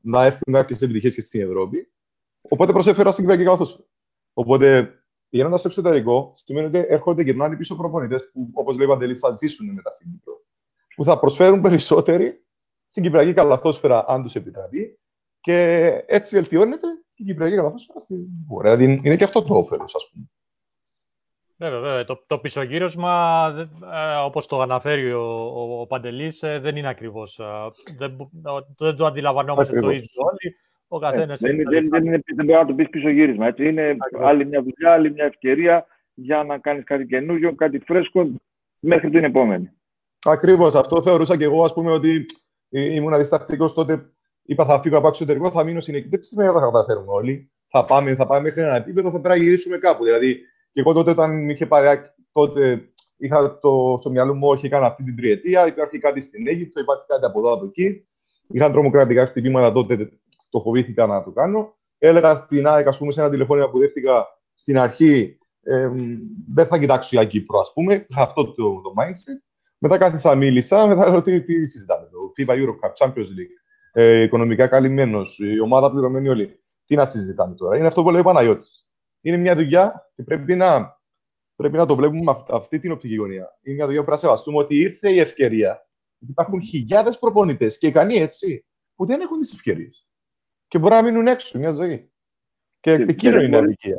να 0.00 0.24
έρθουν 0.24 0.54
κάποιες 0.54 0.82
επιτυχίες 0.82 1.14
και 1.14 1.20
στην 1.20 1.40
Ευρώπη. 1.40 1.92
Οπότε 2.40 2.72
προσέφερα 2.72 3.10
στην 3.10 3.24
Κυπριακή 3.24 3.50
καθώ. 3.50 3.86
Οπότε 4.32 4.98
πηγαίνοντας 5.28 5.60
στο 5.60 5.68
εξωτερικό, 5.68 6.32
σημαίνει 6.36 6.66
ότι 6.66 6.84
έρχονται 6.88 7.24
και 7.24 7.30
γυρνάνε 7.30 7.56
πίσω 7.56 7.76
προπονητές 7.76 8.30
που, 8.32 8.50
όπως 8.52 8.76
λέει 8.76 8.86
ο 8.86 8.88
Παντελής, 8.88 9.18
θα 9.18 9.32
ζήσουν 9.32 9.72
μετά 9.72 9.90
στην 9.90 10.10
Κύπρο. 10.10 10.44
Που 10.96 11.04
θα 11.04 11.18
προσφέρουν 11.18 11.60
περισσότεροι 11.60 12.44
στην 12.88 13.02
Κυπριακή 13.02 13.32
καλαθόσφαιρα, 13.32 14.04
αν 14.08 14.22
τους 14.22 14.34
επιτραπεί. 14.34 14.98
Και 15.40 15.88
έτσι 16.06 16.36
βελτιώνεται 16.36 17.03
η 17.14 17.24
Κυπριακή 17.24 17.56
καταθέσεω 17.56 17.98
στην 17.98 18.18
χώρα. 18.48 18.76
Δηλαδή 18.76 19.00
είναι 19.04 19.16
και 19.16 19.24
αυτό 19.24 19.42
το 19.42 19.54
όφελος, 19.54 19.94
ας 19.94 20.10
πούμε. 20.12 20.24
Βέβαια, 21.56 21.80
βέβαια. 21.80 22.04
Το, 22.04 22.24
το 22.26 22.38
πισωγύρωσμα, 22.38 23.46
ε, 23.92 24.14
όπως 24.24 24.46
το 24.46 24.60
αναφέρει 24.60 25.12
ο, 25.12 25.22
ο, 25.54 25.80
ο 25.80 25.86
Παντελής, 25.86 26.42
ε, 26.42 26.58
δεν 26.58 26.76
είναι 26.76 26.88
ακριβώς. 26.88 27.38
Ε, 27.38 27.44
δεν, 27.96 28.30
δεν 28.76 28.96
το 28.96 29.06
αντιλαμβανόμαστε 29.06 29.80
το 29.80 29.90
ίδιο 29.90 30.08
όλοι. 30.16 30.56
Ο 30.88 30.98
καθένας 30.98 31.40
δεν, 31.40 31.56
δεν, 31.56 31.88
δεν, 31.88 32.04
δεν, 32.04 32.22
δεν 32.36 32.44
μπορεί 32.44 32.58
να 32.58 32.66
το 32.66 32.74
πεις 32.74 32.88
πισωγύρισμα. 32.88 33.46
Έτσι. 33.46 33.68
Είναι 33.68 33.96
άλλη 34.22 34.46
μια 34.46 34.62
δουλειά, 34.62 34.92
άλλη 34.92 35.12
μια 35.12 35.24
ευκαιρία 35.24 35.86
για 36.14 36.44
να 36.44 36.58
κάνεις 36.58 36.84
κάτι 36.84 37.06
καινούριο, 37.06 37.54
κάτι 37.54 37.78
φρέσκο 37.78 38.30
μέχρι 38.78 39.10
την 39.10 39.24
επόμενη. 39.24 39.70
Ακριβώς. 40.26 40.74
Αυτό 40.74 41.02
θεωρούσα 41.02 41.36
και 41.36 41.44
εγώ, 41.44 41.64
ας 41.64 41.72
πούμε, 41.72 41.92
ότι 41.92 42.26
ήμουν 42.68 43.16
διστακτικός 43.16 43.74
τότε 43.74 44.12
είπα 44.44 44.64
θα 44.64 44.80
φύγω 44.80 44.96
από 44.98 45.08
εξωτερικό, 45.08 45.50
θα 45.50 45.64
μείνω 45.64 45.80
στην 45.80 45.94
εκεί. 45.94 46.08
Δεν 46.08 46.24
σημαίνει 46.24 46.48
ότι 46.48 46.58
θα 46.58 46.64
καταφέρουμε 46.64 47.12
όλοι. 47.12 47.50
Θα 47.66 47.84
πάμε, 47.84 48.14
θα 48.14 48.26
πάμε 48.26 48.40
μέχρι 48.40 48.62
ένα 48.62 48.76
επίπεδο, 48.76 49.10
θα 49.10 49.20
πρέπει 49.20 49.38
να 49.38 49.44
γυρίσουμε 49.44 49.78
κάπου. 49.78 50.04
Δηλαδή, 50.04 50.34
και 50.72 50.80
εγώ 50.80 50.92
τότε 50.92 51.10
όταν 51.10 51.48
είχε 51.48 51.66
πάρει 51.66 52.00
τότε 52.32 52.88
είχα 53.18 53.58
το, 53.58 53.96
στο 53.98 54.10
μυαλό 54.10 54.34
μου, 54.34 54.48
όχι, 54.48 54.66
έκανα 54.66 54.86
αυτή 54.86 55.04
την 55.04 55.16
τριετία. 55.16 55.66
Υπάρχει 55.66 55.98
κάτι 55.98 56.20
στην 56.20 56.48
Αίγυπτο, 56.48 56.80
υπάρχει 56.80 57.04
κάτι 57.06 57.24
από 57.24 57.38
εδώ, 57.38 57.52
από 57.52 57.64
εκεί. 57.64 58.06
Είχαν 58.48 58.72
τρομοκρατικά 58.72 59.26
χτυπήματα 59.26 59.72
τότε, 59.72 60.10
το 60.50 60.60
φοβήθηκα 60.60 61.06
να 61.06 61.22
το 61.22 61.30
κάνω. 61.30 61.76
Έλεγα 61.98 62.34
στην 62.34 62.66
ΑΕΚ, 62.66 62.86
ας 62.86 62.98
πούμε, 62.98 63.12
σε 63.12 63.20
ένα 63.20 63.30
τηλεφώνημα 63.30 63.70
που 63.70 63.78
δέχτηκα 63.78 64.26
στην 64.54 64.78
αρχή, 64.78 65.38
ε, 65.62 65.90
δεν 66.54 66.66
θα 66.66 66.78
κοιτάξω 66.78 67.08
για 67.12 67.24
Κύπρο, 67.24 67.58
ας 67.58 67.72
πούμε. 67.72 68.06
Αυτό 68.16 68.44
το, 68.44 68.54
το 68.54 68.92
mindset. 68.98 69.38
Μετά 69.78 69.98
κάθισα, 69.98 70.34
μίλησα, 70.34 70.86
μετά 70.86 71.10
λέω 71.10 71.22
τι, 71.22 71.42
τι 71.42 71.66
συζητάμε 71.66 72.06
εδώ. 72.06 72.32
FIFA 72.36 72.62
Euro 72.62 72.70
Cup, 72.70 73.06
Champions 73.06 73.30
League, 73.38 73.54
ε, 73.96 74.22
οικονομικά 74.22 74.66
καλυμμένος, 74.66 75.38
η 75.38 75.60
ομάδα 75.60 75.90
πληρωμένη 75.90 76.28
όλοι. 76.28 76.58
Τι 76.84 76.94
να 76.94 77.06
συζητάμε 77.06 77.54
τώρα. 77.54 77.76
Είναι 77.76 77.86
αυτό 77.86 78.02
που 78.02 78.10
λέει 78.10 78.20
ο 78.20 78.24
Παναγιώτης. 78.24 78.88
Είναι 79.20 79.36
μια 79.36 79.54
δουλειά 79.54 80.10
και 80.14 80.22
πρέπει 80.22 80.54
να, 80.54 81.00
πρέπει 81.56 81.76
να 81.76 81.86
το 81.86 81.96
βλέπουμε 81.96 82.20
με 82.22 82.36
αυτή 82.48 82.78
την 82.78 82.92
οπτική 82.92 83.14
γωνία. 83.14 83.58
Είναι 83.62 83.74
μια 83.74 83.84
δουλειά 83.84 84.00
που 84.00 84.06
πρέπει 84.06 84.22
να 84.22 84.28
σεβαστούμε 84.28 84.58
ότι 84.58 84.76
ήρθε 84.76 85.10
η 85.10 85.18
ευκαιρία. 85.18 85.88
Υπάρχουν 86.18 86.62
χιλιάδες 86.62 87.18
προπονητές 87.18 87.78
και 87.78 87.86
ικανοί 87.86 88.14
έτσι, 88.14 88.64
που 88.94 89.06
δεν 89.06 89.20
έχουν 89.20 89.40
τις 89.40 89.52
ευκαιρίες. 89.52 90.08
Και 90.68 90.78
μπορεί 90.78 90.94
να 90.94 91.02
μείνουν 91.02 91.26
έξω 91.26 91.58
μια 91.58 91.70
ζωή. 91.70 92.10
Και 92.80 92.92
εκείνο 92.92 93.40
είναι 93.40 93.56
η 93.56 93.58
αδικία 93.58 93.98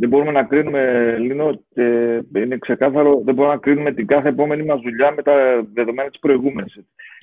δεν 0.00 0.08
μπορούμε 0.08 0.30
να 0.30 0.44
κρίνουμε, 0.44 1.16
Λίνο, 1.18 1.64
και 1.68 1.82
είναι 2.34 2.58
ξεκάθαρο, 2.58 3.20
δεν 3.24 3.34
μπορούμε 3.34 3.54
να 3.54 3.60
κρίνουμε 3.60 3.92
την 3.92 4.06
κάθε 4.06 4.28
επόμενη 4.28 4.62
μας 4.62 4.80
δουλειά 4.80 5.12
με 5.12 5.22
τα 5.22 5.66
δεδομένα 5.72 6.10
της 6.10 6.18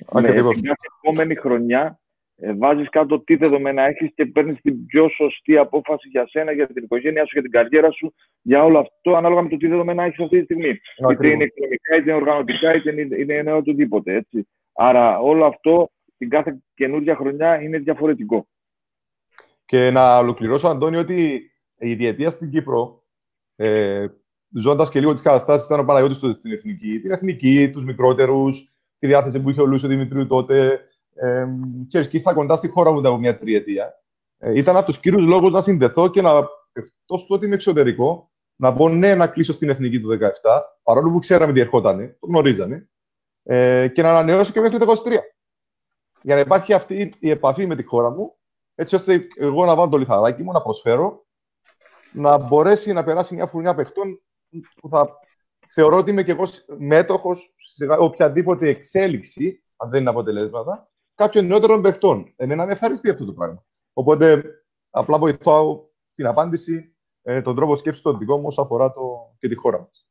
προηγούμενης. 0.06 0.42
Με 0.42 0.54
την 0.54 0.62
κάθε 0.62 0.86
επόμενη 1.02 1.34
χρονιά 1.34 2.00
ε, 2.40 2.54
βάζεις 2.54 2.88
κάτω 2.88 3.20
τι 3.20 3.36
δεδομένα 3.36 3.82
έχεις 3.82 4.10
και 4.14 4.26
παίρνεις 4.26 4.60
την 4.60 4.86
πιο 4.86 5.08
σωστή 5.08 5.56
απόφαση 5.56 6.08
για 6.08 6.26
σένα, 6.28 6.52
για 6.52 6.66
την 6.66 6.84
οικογένειά 6.84 7.22
σου, 7.22 7.30
για 7.32 7.42
την 7.42 7.50
καριέρα 7.50 7.90
σου, 7.90 8.14
για 8.42 8.64
όλο 8.64 8.78
αυτό, 8.78 9.16
ανάλογα 9.16 9.42
με 9.42 9.48
το 9.48 9.56
τι 9.56 9.66
δεδομένα 9.66 10.02
έχεις 10.02 10.20
αυτή 10.20 10.38
τη 10.38 10.44
στιγμή. 10.44 10.80
Είτε 11.12 11.30
είναι 11.30 11.44
οικονομικά, 11.44 11.96
είτε 11.96 12.10
είναι 12.10 12.20
οργανωτικά, 12.20 12.74
είτε 12.74 12.92
είναι, 12.92 13.16
είναι, 13.16 13.34
είναι 13.34 13.52
οτιδήποτε. 13.52 14.14
Έτσι. 14.14 14.48
Άρα 14.72 15.18
όλο 15.18 15.44
αυτό 15.44 15.90
την 16.18 16.28
κάθε 16.28 16.58
καινούργια 16.74 17.16
χρονιά 17.16 17.62
είναι 17.62 17.78
διαφορετικό. 17.78 18.46
Και 19.64 19.90
να 19.90 20.18
ολοκληρώσω, 20.18 20.68
Αντώνιο, 20.68 21.00
ότι 21.00 21.50
η 21.78 21.94
διετία 21.94 22.30
στην 22.30 22.50
Κύπρο, 22.50 23.02
ε, 23.56 24.06
ζώντας 24.50 24.90
και 24.90 25.00
λίγο 25.00 25.12
τις 25.12 25.22
καταστάσεις, 25.22 25.66
ήταν 25.66 25.80
ο 25.80 25.84
Παναγιώτη 25.84 26.14
στην 26.14 26.52
εθνική. 26.52 27.00
Την 27.00 27.10
εθνική, 27.10 27.70
τους 27.72 27.84
μικρότερους, 27.84 28.72
τη 28.98 29.06
διάθεση 29.06 29.40
που 29.42 29.50
είχε 29.50 29.60
ο 29.60 29.66
Λούσιο 29.66 29.88
Δημητρίου 29.88 30.26
τότε. 30.26 30.80
Ε, 31.14 31.46
ξέρεις, 31.88 32.08
και 32.08 32.16
ήρθα 32.16 32.34
κοντά 32.34 32.56
στη 32.56 32.68
χώρα 32.68 32.90
μου 32.90 32.98
από 32.98 33.18
μια 33.18 33.38
τριετία. 33.38 34.02
Ε, 34.38 34.58
ήταν 34.58 34.76
από 34.76 34.86
τους 34.86 34.98
κύριους 34.98 35.24
λόγους 35.24 35.52
να 35.52 35.60
συνδεθώ 35.60 36.08
και 36.08 36.22
να, 36.22 36.30
εκτός 36.72 37.24
του 37.24 37.26
ότι 37.28 37.46
είμαι 37.46 37.54
εξωτερικό, 37.54 38.30
να 38.56 38.74
πω 38.74 38.88
ναι, 38.88 39.14
να 39.14 39.26
κλείσω 39.26 39.52
στην 39.52 39.68
εθνική 39.68 40.00
του 40.00 40.18
17, 40.20 40.60
παρόλο 40.82 41.10
που 41.10 41.18
ξέραμε 41.18 41.52
τι 41.52 41.60
ερχόταν, 41.60 42.16
το 42.20 42.26
γνωρίζανε, 42.26 42.88
ε, 43.42 43.88
και 43.88 44.02
να 44.02 44.10
ανανεώσω 44.10 44.52
και 44.52 44.60
μέχρι 44.60 44.78
το 44.78 45.02
23. 45.04 45.18
Για 46.22 46.34
να 46.34 46.40
υπάρχει 46.40 46.72
αυτή 46.72 47.12
η 47.18 47.30
επαφή 47.30 47.66
με 47.66 47.76
τη 47.76 47.82
χώρα 47.82 48.10
μου, 48.10 48.36
έτσι 48.74 48.94
ώστε 48.94 49.26
εγώ 49.36 49.64
να 49.64 49.74
βάλω 49.74 49.90
το 49.90 49.96
λιθαράκι 49.96 50.42
μου, 50.42 50.52
να 50.52 50.62
προσφέρω 50.62 51.26
να 52.12 52.38
μπορέσει 52.38 52.92
να 52.92 53.04
περάσει 53.04 53.34
μια 53.34 53.46
φουρνιά 53.46 53.74
παιχτών 53.74 54.22
που 54.80 54.88
θα 54.88 55.18
θεωρώ 55.70 55.96
ότι 55.96 56.10
είμαι 56.10 56.22
και 56.22 56.30
εγώ 56.30 56.44
μέτοχος 56.78 57.52
σε 57.76 57.86
οποιαδήποτε 57.98 58.68
εξέλιξη, 58.68 59.62
αν 59.76 59.90
δεν 59.90 60.00
είναι 60.00 60.10
αποτελέσματα, 60.10 60.90
κάποιων 61.14 61.46
νεότερων 61.46 61.82
παιχτών. 61.82 62.32
Εμένα 62.36 62.66
με 62.66 62.72
ευχαριστεί 62.72 63.10
αυτό 63.10 63.24
το 63.24 63.32
πράγμα. 63.32 63.64
Οπότε 63.92 64.44
απλά 64.90 65.18
βοηθάω 65.18 65.84
την 66.14 66.26
απάντηση, 66.26 66.94
ε, 67.22 67.42
τον 67.42 67.56
τρόπο 67.56 67.76
σκέψης 67.76 68.02
τον 68.02 68.18
δικό 68.18 68.36
μου 68.36 68.46
όσο 68.46 68.62
αφορά 68.62 68.92
το, 68.92 69.34
και 69.38 69.48
τη 69.48 69.54
χώρα 69.54 69.78
μας. 69.78 70.08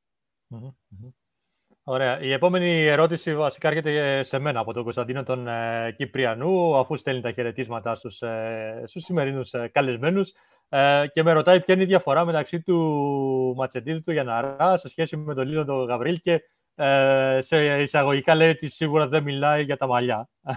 Ωραία. 1.89 2.21
Η 2.21 2.31
επόμενη 2.31 2.85
ερώτηση 2.85 3.35
βασικά 3.35 3.67
έρχεται 3.67 4.23
σε 4.23 4.39
μένα 4.39 4.59
από 4.59 4.73
τον 4.73 4.83
Κωνσταντίνο 4.83 5.23
τον 5.23 5.47
ε, 5.47 5.93
Κυπριανού, 5.97 6.77
αφού 6.77 6.97
στέλνει 6.97 7.21
τα 7.21 7.31
χαιρετίσματα 7.31 7.95
στους, 7.95 8.21
ε, 8.21 8.83
στους 8.85 9.03
σημερινούς 9.03 9.53
ε, 9.53 9.69
καλεσμένους. 9.73 10.33
Ε, 10.69 11.03
και 11.13 11.23
με 11.23 11.31
ρωτάει 11.31 11.61
ποια 11.61 11.73
είναι 11.73 11.83
η 11.83 11.87
διαφορά 11.87 12.25
μεταξύ 12.25 12.61
του 12.61 13.53
Ματσεντίδη 13.57 14.01
του 14.01 14.11
Γιαναρά 14.11 14.77
σε 14.77 14.89
σχέση 14.89 15.17
με 15.17 15.33
τον 15.33 15.47
Λίνο 15.47 15.65
τον 15.65 15.85
Γαβρίλ 15.85 16.19
και 16.21 16.43
ε, 16.75 17.39
σε 17.41 17.81
εισαγωγικά 17.81 18.35
λέει 18.35 18.49
ότι 18.49 18.67
σίγουρα 18.67 19.07
δεν 19.07 19.23
μιλάει 19.23 19.63
για 19.63 19.77
τα 19.77 19.87
μαλλιά. 19.87 20.29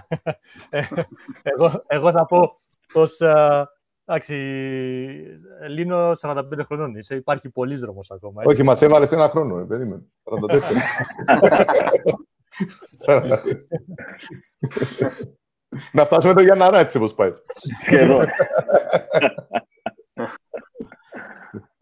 Ε, 0.69 0.83
εγώ, 1.41 1.83
εγώ 1.87 2.11
θα 2.11 2.25
πω 2.25 2.61
πως 2.93 3.19
ε, 3.19 3.67
εντάξει, 4.05 4.33
Λίνο 5.67 6.11
45 6.21 6.43
χρονών 6.65 6.95
είσαι, 6.95 7.15
υπάρχει 7.15 7.49
πολλή 7.49 7.75
δρόμος 7.75 8.11
ακόμα. 8.11 8.41
Έτσι. 8.41 8.53
Όχι, 8.53 8.63
μα 8.63 8.77
έβαλες 8.81 9.11
ένα 9.11 9.29
χρόνο, 9.29 9.59
ε, 9.59 9.63
περίμενε. 9.63 10.01
44. 10.23 10.29
Να 15.91 16.05
φτάσουμε 16.05 16.33
το 16.33 16.41
Γιάννα 16.41 16.79
έτσι 16.79 16.97
όπως 16.97 17.13
πάει. 17.13 17.31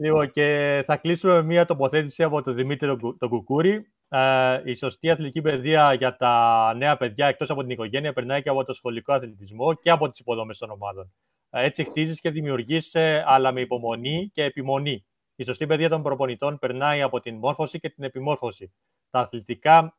Λοιπόν, 0.01 0.31
και 0.31 0.83
θα 0.85 0.97
κλείσουμε 0.97 1.33
με 1.33 1.43
μια 1.43 1.65
τοποθέτηση 1.65 2.23
από 2.23 2.41
τον 2.41 2.55
Δημήτρη 2.55 2.97
τον 2.97 3.29
Κουκούρη. 3.29 3.91
Ε, 4.09 4.61
η 4.65 4.73
σωστή 4.73 5.09
αθλητική 5.09 5.41
παιδεία 5.41 5.93
για 5.93 6.15
τα 6.15 6.73
νέα 6.77 6.97
παιδιά 6.97 7.27
εκτός 7.27 7.49
από 7.49 7.61
την 7.61 7.69
οικογένεια 7.69 8.13
περνάει 8.13 8.41
και 8.41 8.49
από 8.49 8.63
το 8.63 8.73
σχολικό 8.73 9.13
αθλητισμό 9.13 9.73
και 9.73 9.89
από 9.89 10.09
τις 10.09 10.19
υποδομές 10.19 10.57
των 10.57 10.69
ομάδων. 10.69 11.13
Ε, 11.49 11.63
έτσι 11.63 11.83
χτίζεις 11.83 12.19
και 12.19 12.29
δημιουργείς, 12.29 12.95
ε, 12.95 13.23
αλλά 13.27 13.51
με 13.51 13.61
υπομονή 13.61 14.29
και 14.33 14.43
επιμονή. 14.43 15.05
Η 15.35 15.43
σωστή 15.43 15.65
παιδεία 15.67 15.89
των 15.89 16.03
προπονητών 16.03 16.59
περνάει 16.59 17.01
από 17.01 17.19
την 17.19 17.35
μόρφωση 17.35 17.79
και 17.79 17.89
την 17.89 18.03
επιμόρφωση. 18.03 18.73
Τα 19.09 19.19
αθλητικά 19.19 19.97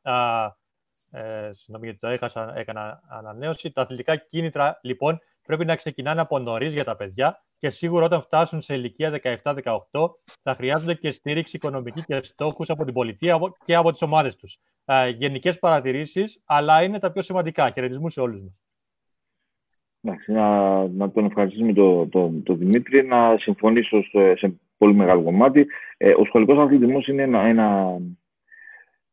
ε, 1.13 1.51
συγγνώμη 1.53 1.85
γιατί 1.85 1.99
το 1.99 2.09
έχασα, 2.09 2.53
έκανα 2.57 3.01
ανανέωση. 3.09 3.71
Τα 3.73 3.83
αθλητικά 3.83 4.17
κίνητρα 4.17 4.79
λοιπόν 4.83 5.19
πρέπει 5.47 5.65
να 5.65 5.77
ξεκινάνε 5.77 6.21
από 6.21 6.39
νωρίς 6.39 6.73
για 6.73 6.85
τα 6.85 6.97
παιδιά 6.97 7.39
και 7.59 7.71
σίγουρα 7.71 8.05
όταν 8.05 8.23
φτάσουν 8.23 8.61
σε 8.61 8.75
ηλικία 8.75 9.21
17-18 9.23 9.55
θα 10.43 10.55
χρειάζονται 10.55 10.95
και 10.95 11.11
στήριξη 11.11 11.57
οικονομική 11.57 12.03
και 12.03 12.23
στόχους 12.23 12.71
από 12.71 12.85
την 12.85 12.95
πολιτεία 12.95 13.39
και 13.65 13.75
από 13.75 13.91
τις 13.91 14.03
ομάδες 14.03 14.37
τους. 14.37 14.59
Ε, 14.85 15.09
Γενικές 15.09 15.59
παρατηρήσεις, 15.59 16.43
αλλά 16.45 16.83
είναι 16.83 16.99
τα 16.99 17.13
πιο 17.13 17.23
σημαντικά. 17.23 17.71
Χαιρετισμούς 17.71 18.13
σε 18.13 18.21
όλους 18.21 18.43
μας. 18.43 18.55
Να, 20.27 20.89
να 20.89 21.11
τον 21.11 21.25
ευχαριστήσουμε 21.25 21.73
τον 21.73 22.09
το, 22.09 22.33
το 22.45 22.55
Δημήτρη, 22.55 23.07
να 23.07 23.37
συμφωνήσω 23.39 24.03
στο, 24.03 24.33
σε 24.37 24.61
πολύ 24.77 24.95
μεγάλο 24.95 25.23
κομμάτι. 25.23 25.67
Ε, 25.97 26.11
ο 26.11 26.25
σχολικός 26.25 26.59
αθλητισμός 26.59 27.07
είναι 27.07 27.23
ένα, 27.23 27.41
ένα 27.41 27.99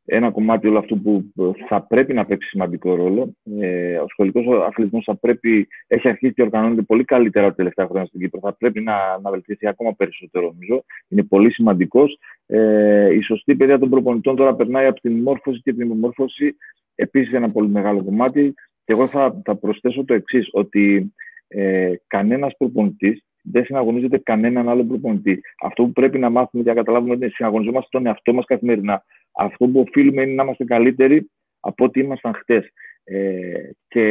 ένα 0.10 0.32
κομμάτι 0.32 0.68
όλο 0.68 0.78
αυτού 0.78 1.02
που 1.02 1.32
θα 1.68 1.82
πρέπει 1.82 2.14
να 2.14 2.26
παίξει 2.26 2.50
σημαντικό 2.50 2.96
ρόλο. 2.96 3.34
Ε, 3.60 3.98
ο 3.98 4.06
σχολικός 4.08 4.46
αθλητισμός 4.68 5.04
θα 5.04 5.16
πρέπει, 5.16 5.68
έχει 5.88 6.08
αρχίσει 6.08 6.34
και 6.34 6.42
οργανώνεται 6.42 6.82
πολύ 6.82 7.04
καλύτερα 7.04 7.48
τα 7.48 7.56
τελευταία 7.56 7.86
χρόνια 7.86 8.06
στην 8.08 8.20
Κύπρο. 8.20 8.40
Θα 8.44 8.54
πρέπει 8.54 8.82
να, 8.82 9.20
να 9.22 9.32
βελτιωθεί 9.32 9.68
ακόμα 9.68 9.94
περισσότερο, 9.94 10.46
νομίζω. 10.52 10.84
Είναι 11.08 11.24
πολύ 11.24 11.52
σημαντικός. 11.52 12.20
Ε, 12.46 13.14
η 13.14 13.22
σωστή 13.22 13.56
παιδεία 13.56 13.80
των 13.80 13.90
προπονητών 13.90 14.36
τώρα 14.36 14.56
περνάει 14.56 14.86
από 14.86 15.02
την 15.02 15.22
μόρφωση 15.22 15.62
και 15.62 15.74
την 15.74 15.86
υπομόρφωση. 15.86 16.56
Επίσης, 16.96 17.34
ένα 17.34 17.50
πολύ 17.50 17.70
μεγάλο 17.70 18.04
κομμάτι. 18.04 18.54
Και 18.86 18.94
εγώ 18.94 19.08
θα, 19.08 19.42
θα 19.46 19.56
προσθέσω 19.56 20.06
το 20.06 20.14
εξής, 20.14 20.50
ότι 20.52 21.14
ε, 21.48 21.94
κανένας 22.08 22.54
προπονητής 22.58 23.22
δεν 23.52 23.66
συναγωνίζεται 23.66 24.18
κανέναν 24.18 24.70
άλλο 24.70 24.84
προπονητή. 24.84 25.42
Αυτό 25.62 25.84
που 25.84 25.92
πρέπει 25.92 26.20
να 26.20 26.30
μάθουμε 26.30 26.64
και 26.64 26.70
να 26.70 26.76
καταλάβουμε 26.76 27.14
είναι 27.14 27.26
ότι 27.26 27.34
συναγωνιζόμαστε 27.34 27.88
τον 27.92 28.06
εαυτό 28.06 28.34
μας 28.34 28.46
καθημερινά. 28.46 29.04
Αυτό 29.38 29.68
που 29.68 29.80
οφείλουμε 29.80 30.22
είναι 30.22 30.34
να 30.34 30.44
είμαστε 30.44 30.64
καλύτεροι 30.64 31.30
από 31.60 31.86
ό,τι 31.86 32.00
ήμασταν 32.00 32.34
χτες. 32.34 32.70
Ε, 33.04 33.70
και 33.88 34.04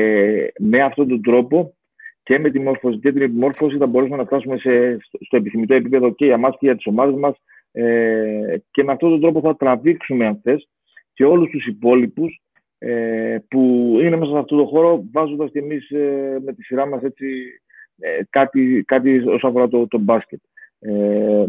με 0.59 0.83
αυτόν 0.83 1.09
τον 1.09 1.23
τρόπο 1.23 1.77
και 2.23 2.39
με 2.39 2.51
τη 2.51 2.61
μόρφωση 2.61 2.99
και 2.99 3.13
την 3.13 3.23
επιμόρφωση 3.23 3.77
θα 3.77 3.87
μπορέσουμε 3.87 4.17
να 4.17 4.25
φτάσουμε 4.25 4.57
σε, 4.59 4.97
στο 5.21 5.37
επιθυμητό 5.37 5.75
επίπεδο 5.75 6.15
και 6.15 6.25
για 6.25 6.35
εμά 6.35 6.51
και 6.51 6.59
για 6.61 6.77
τις 6.77 6.87
ομάδες 6.87 7.15
μας. 7.15 7.37
Ε, 7.73 8.57
και 8.71 8.83
με 8.83 8.93
αυτόν 8.93 9.11
τον 9.11 9.21
τρόπο 9.21 9.41
θα 9.41 9.57
τραβήξουμε, 9.57 10.27
αν 10.27 10.41
θες, 10.43 10.69
και 11.13 11.25
όλους 11.25 11.51
τους 11.51 11.67
υπόλοιπους 11.67 12.41
ε, 12.79 13.39
που 13.49 13.61
είναι 14.01 14.17
μέσα 14.17 14.33
σε 14.33 14.39
αυτό 14.39 14.57
το 14.57 14.65
χώρο, 14.65 15.05
βάζοντας 15.13 15.51
και 15.51 15.59
εμείς 15.59 15.91
ε, 15.91 16.39
με 16.45 16.53
τη 16.53 16.63
σειρά 16.63 16.87
μας 16.87 17.03
ε, 17.03 18.21
κάτι, 18.31 18.85
κάτι 18.87 19.19
όσον 19.19 19.51
αφορά 19.51 19.69
το, 19.69 19.87
το 19.89 19.99
μπάσκετ. 19.99 20.41
Ε, 20.79 21.47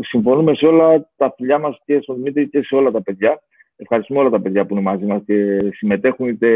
συμφωνούμε 0.00 0.54
σε 0.54 0.66
όλα 0.66 1.10
τα 1.16 1.34
φιλιά 1.36 1.58
μας 1.58 1.80
και 1.84 2.00
στον 2.00 2.16
Δημήτρη 2.16 2.48
και 2.48 2.62
σε 2.62 2.74
όλα 2.74 2.90
τα 2.90 3.02
παιδιά. 3.02 3.42
Ευχαριστούμε 3.76 4.20
όλα 4.20 4.30
τα 4.30 4.40
παιδιά 4.40 4.66
που 4.66 4.74
είναι 4.74 4.82
μαζί 4.82 5.04
μας 5.04 5.22
και 5.26 5.58
συμμετέχουν 5.72 6.28
είτε, 6.28 6.48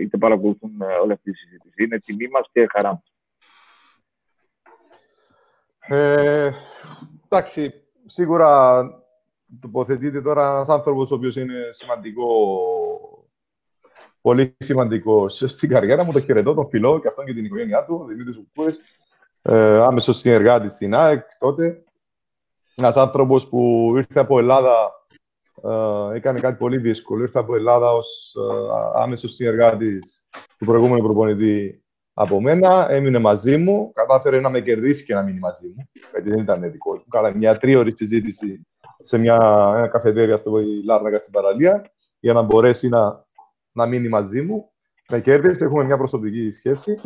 είτε 0.00 0.16
παρακολουθούν 0.16 0.80
ε, 0.80 0.94
όλη 1.02 1.12
αυτή 1.12 1.30
τη 1.30 1.36
συζήτηση. 1.36 1.82
Είναι 1.82 1.98
τιμή 1.98 2.28
μας 2.28 2.48
και 2.52 2.66
χαρά 2.72 2.88
μας. 2.88 3.12
Ε, 5.86 6.50
εντάξει, 7.24 7.72
σίγουρα 8.04 8.82
τοποθετείται 9.60 10.22
τώρα 10.22 10.48
ένας 10.48 10.68
άνθρωπος 10.68 11.10
ο 11.10 11.14
οποίος 11.14 11.36
είναι 11.36 11.54
σημαντικό 11.70 12.26
πολύ 14.20 14.56
σημαντικό 14.58 15.28
στην 15.28 15.68
καριέρα 15.68 16.04
μου. 16.04 16.12
Το 16.12 16.20
χαιρετώ, 16.20 16.54
τον 16.54 16.68
φιλό 16.68 17.00
και 17.00 17.08
αυτόν 17.08 17.24
και 17.24 17.34
την 17.34 17.44
οικογένειά 17.44 17.84
του, 17.84 18.00
ο 18.02 18.04
Δημήτρης 18.04 18.36
Ουκούρη, 18.36 18.72
ε, 19.42 19.78
άμεσος 19.78 20.16
συνεργάτης 20.16 20.72
στην 20.72 20.94
ΑΕΚ 20.94 21.24
τότε. 21.38 21.84
Ένας 22.74 22.96
άνθρωπος 22.96 23.48
που 23.48 23.92
ήρθε 23.96 24.20
από 24.20 24.38
Ελλάδα 24.38 24.92
ε, 25.62 26.16
έκανε 26.16 26.40
κάτι 26.40 26.56
πολύ 26.56 26.78
δύσκολο. 26.78 27.22
Ήρθα 27.22 27.40
από 27.40 27.56
Ελλάδα 27.56 27.92
ως 27.92 28.34
ε, 28.34 29.00
άμεσος 29.00 29.34
συνεργάτης 29.34 30.28
του 30.58 30.64
προηγούμενου 30.64 31.02
προπονητή 31.02 31.84
από 32.14 32.40
μένα. 32.40 32.90
Έμεινε 32.90 33.18
μαζί 33.18 33.56
μου. 33.56 33.92
Κατάφερε 33.92 34.40
να 34.40 34.50
με 34.50 34.60
κερδίσει 34.60 35.04
και 35.04 35.14
να 35.14 35.22
μείνει 35.22 35.38
μαζί 35.38 35.66
μου. 35.76 35.88
Γιατί 36.10 36.30
δεν 36.30 36.38
ήταν 36.38 36.70
δικό 36.70 36.92
μου. 36.92 37.04
Κάνα 37.08 37.36
μια 37.36 37.56
τρίωρη 37.56 37.96
συζήτηση 37.96 38.66
σε 39.00 39.18
μια 39.18 39.36
ένα 39.76 39.88
καφετέρια 39.88 40.36
στο 40.36 40.52
Λάρνακα 40.84 41.18
στην 41.18 41.32
παραλία 41.32 41.90
για 42.20 42.32
να 42.32 42.42
μπορέσει 42.42 42.88
να, 42.88 43.24
να 43.72 43.86
μείνει 43.86 44.08
μαζί 44.08 44.42
μου. 44.42 44.70
Με 45.08 45.20
κέρδισε, 45.20 45.64
έχουμε 45.64 45.84
μια 45.84 45.96
προσωπική 45.96 46.50
σχέση. 46.50 47.00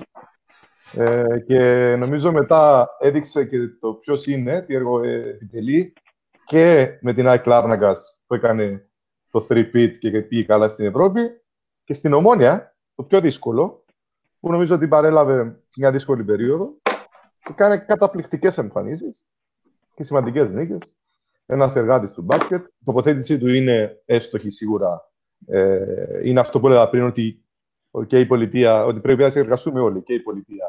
Ε, 0.99 1.39
και 1.47 1.95
νομίζω 1.99 2.33
μετά 2.33 2.89
έδειξε 3.01 3.45
και 3.45 3.59
το 3.81 3.95
ποιος 3.95 4.27
είναι, 4.27 4.63
τι 4.63 4.75
έργο 4.75 5.03
επιτελεί 5.05 5.93
και 6.45 6.99
με 7.01 7.13
την 7.13 7.29
ΑΕΚ 7.29 7.47
Λάρναγκας 7.47 8.23
που 8.27 8.35
έκανε 8.35 8.89
το 9.31 9.47
3-pit 9.49 9.99
και 9.99 10.23
πήγε 10.23 10.43
καλά 10.43 10.69
στην 10.69 10.87
Ευρώπη 10.87 11.21
και 11.85 11.95
στην 11.95 12.13
Ομόνια, 12.13 12.77
το 12.95 13.03
πιο 13.03 13.21
δύσκολο, 13.21 13.85
που 14.41 14.51
νομίζω 14.51 14.75
ότι 14.75 14.89
παρέλαβε 14.89 15.61
μια 15.77 15.93
δύσκολη 15.93 16.25
περίοδο 16.25 16.75
και 17.41 17.53
κάνει 17.55 17.79
καταπληκτικές 17.79 18.59
εμφανίσεις 18.59 19.31
και 19.95 20.05
σημαντικές 20.05 20.51
νίκες. 20.51 20.79
Ένας 21.47 21.77
εργάτης 21.77 22.13
του 22.13 22.23
μπάσκετ. 22.23 22.67
Η 22.67 22.85
τοποθέτησή 22.85 23.39
του 23.39 23.49
είναι 23.49 24.03
έστοχη 24.05 24.51
σίγουρα. 24.51 25.13
Ε, 25.47 26.21
είναι 26.23 26.41
αυτό 26.41 26.61
που 26.61 26.67
έλεγα 26.67 26.89
πριν, 26.89 27.03
ότι 27.03 27.45
και 28.07 28.19
η 28.19 28.27
πολιτεία, 28.27 28.85
ότι 28.85 29.01
πρέπει 29.01 29.23
να 29.23 29.31
συνεργαστούμε 29.31 29.81
όλοι, 29.81 30.03
και 30.03 30.15
η 30.15 30.21
πολιτεία. 30.21 30.67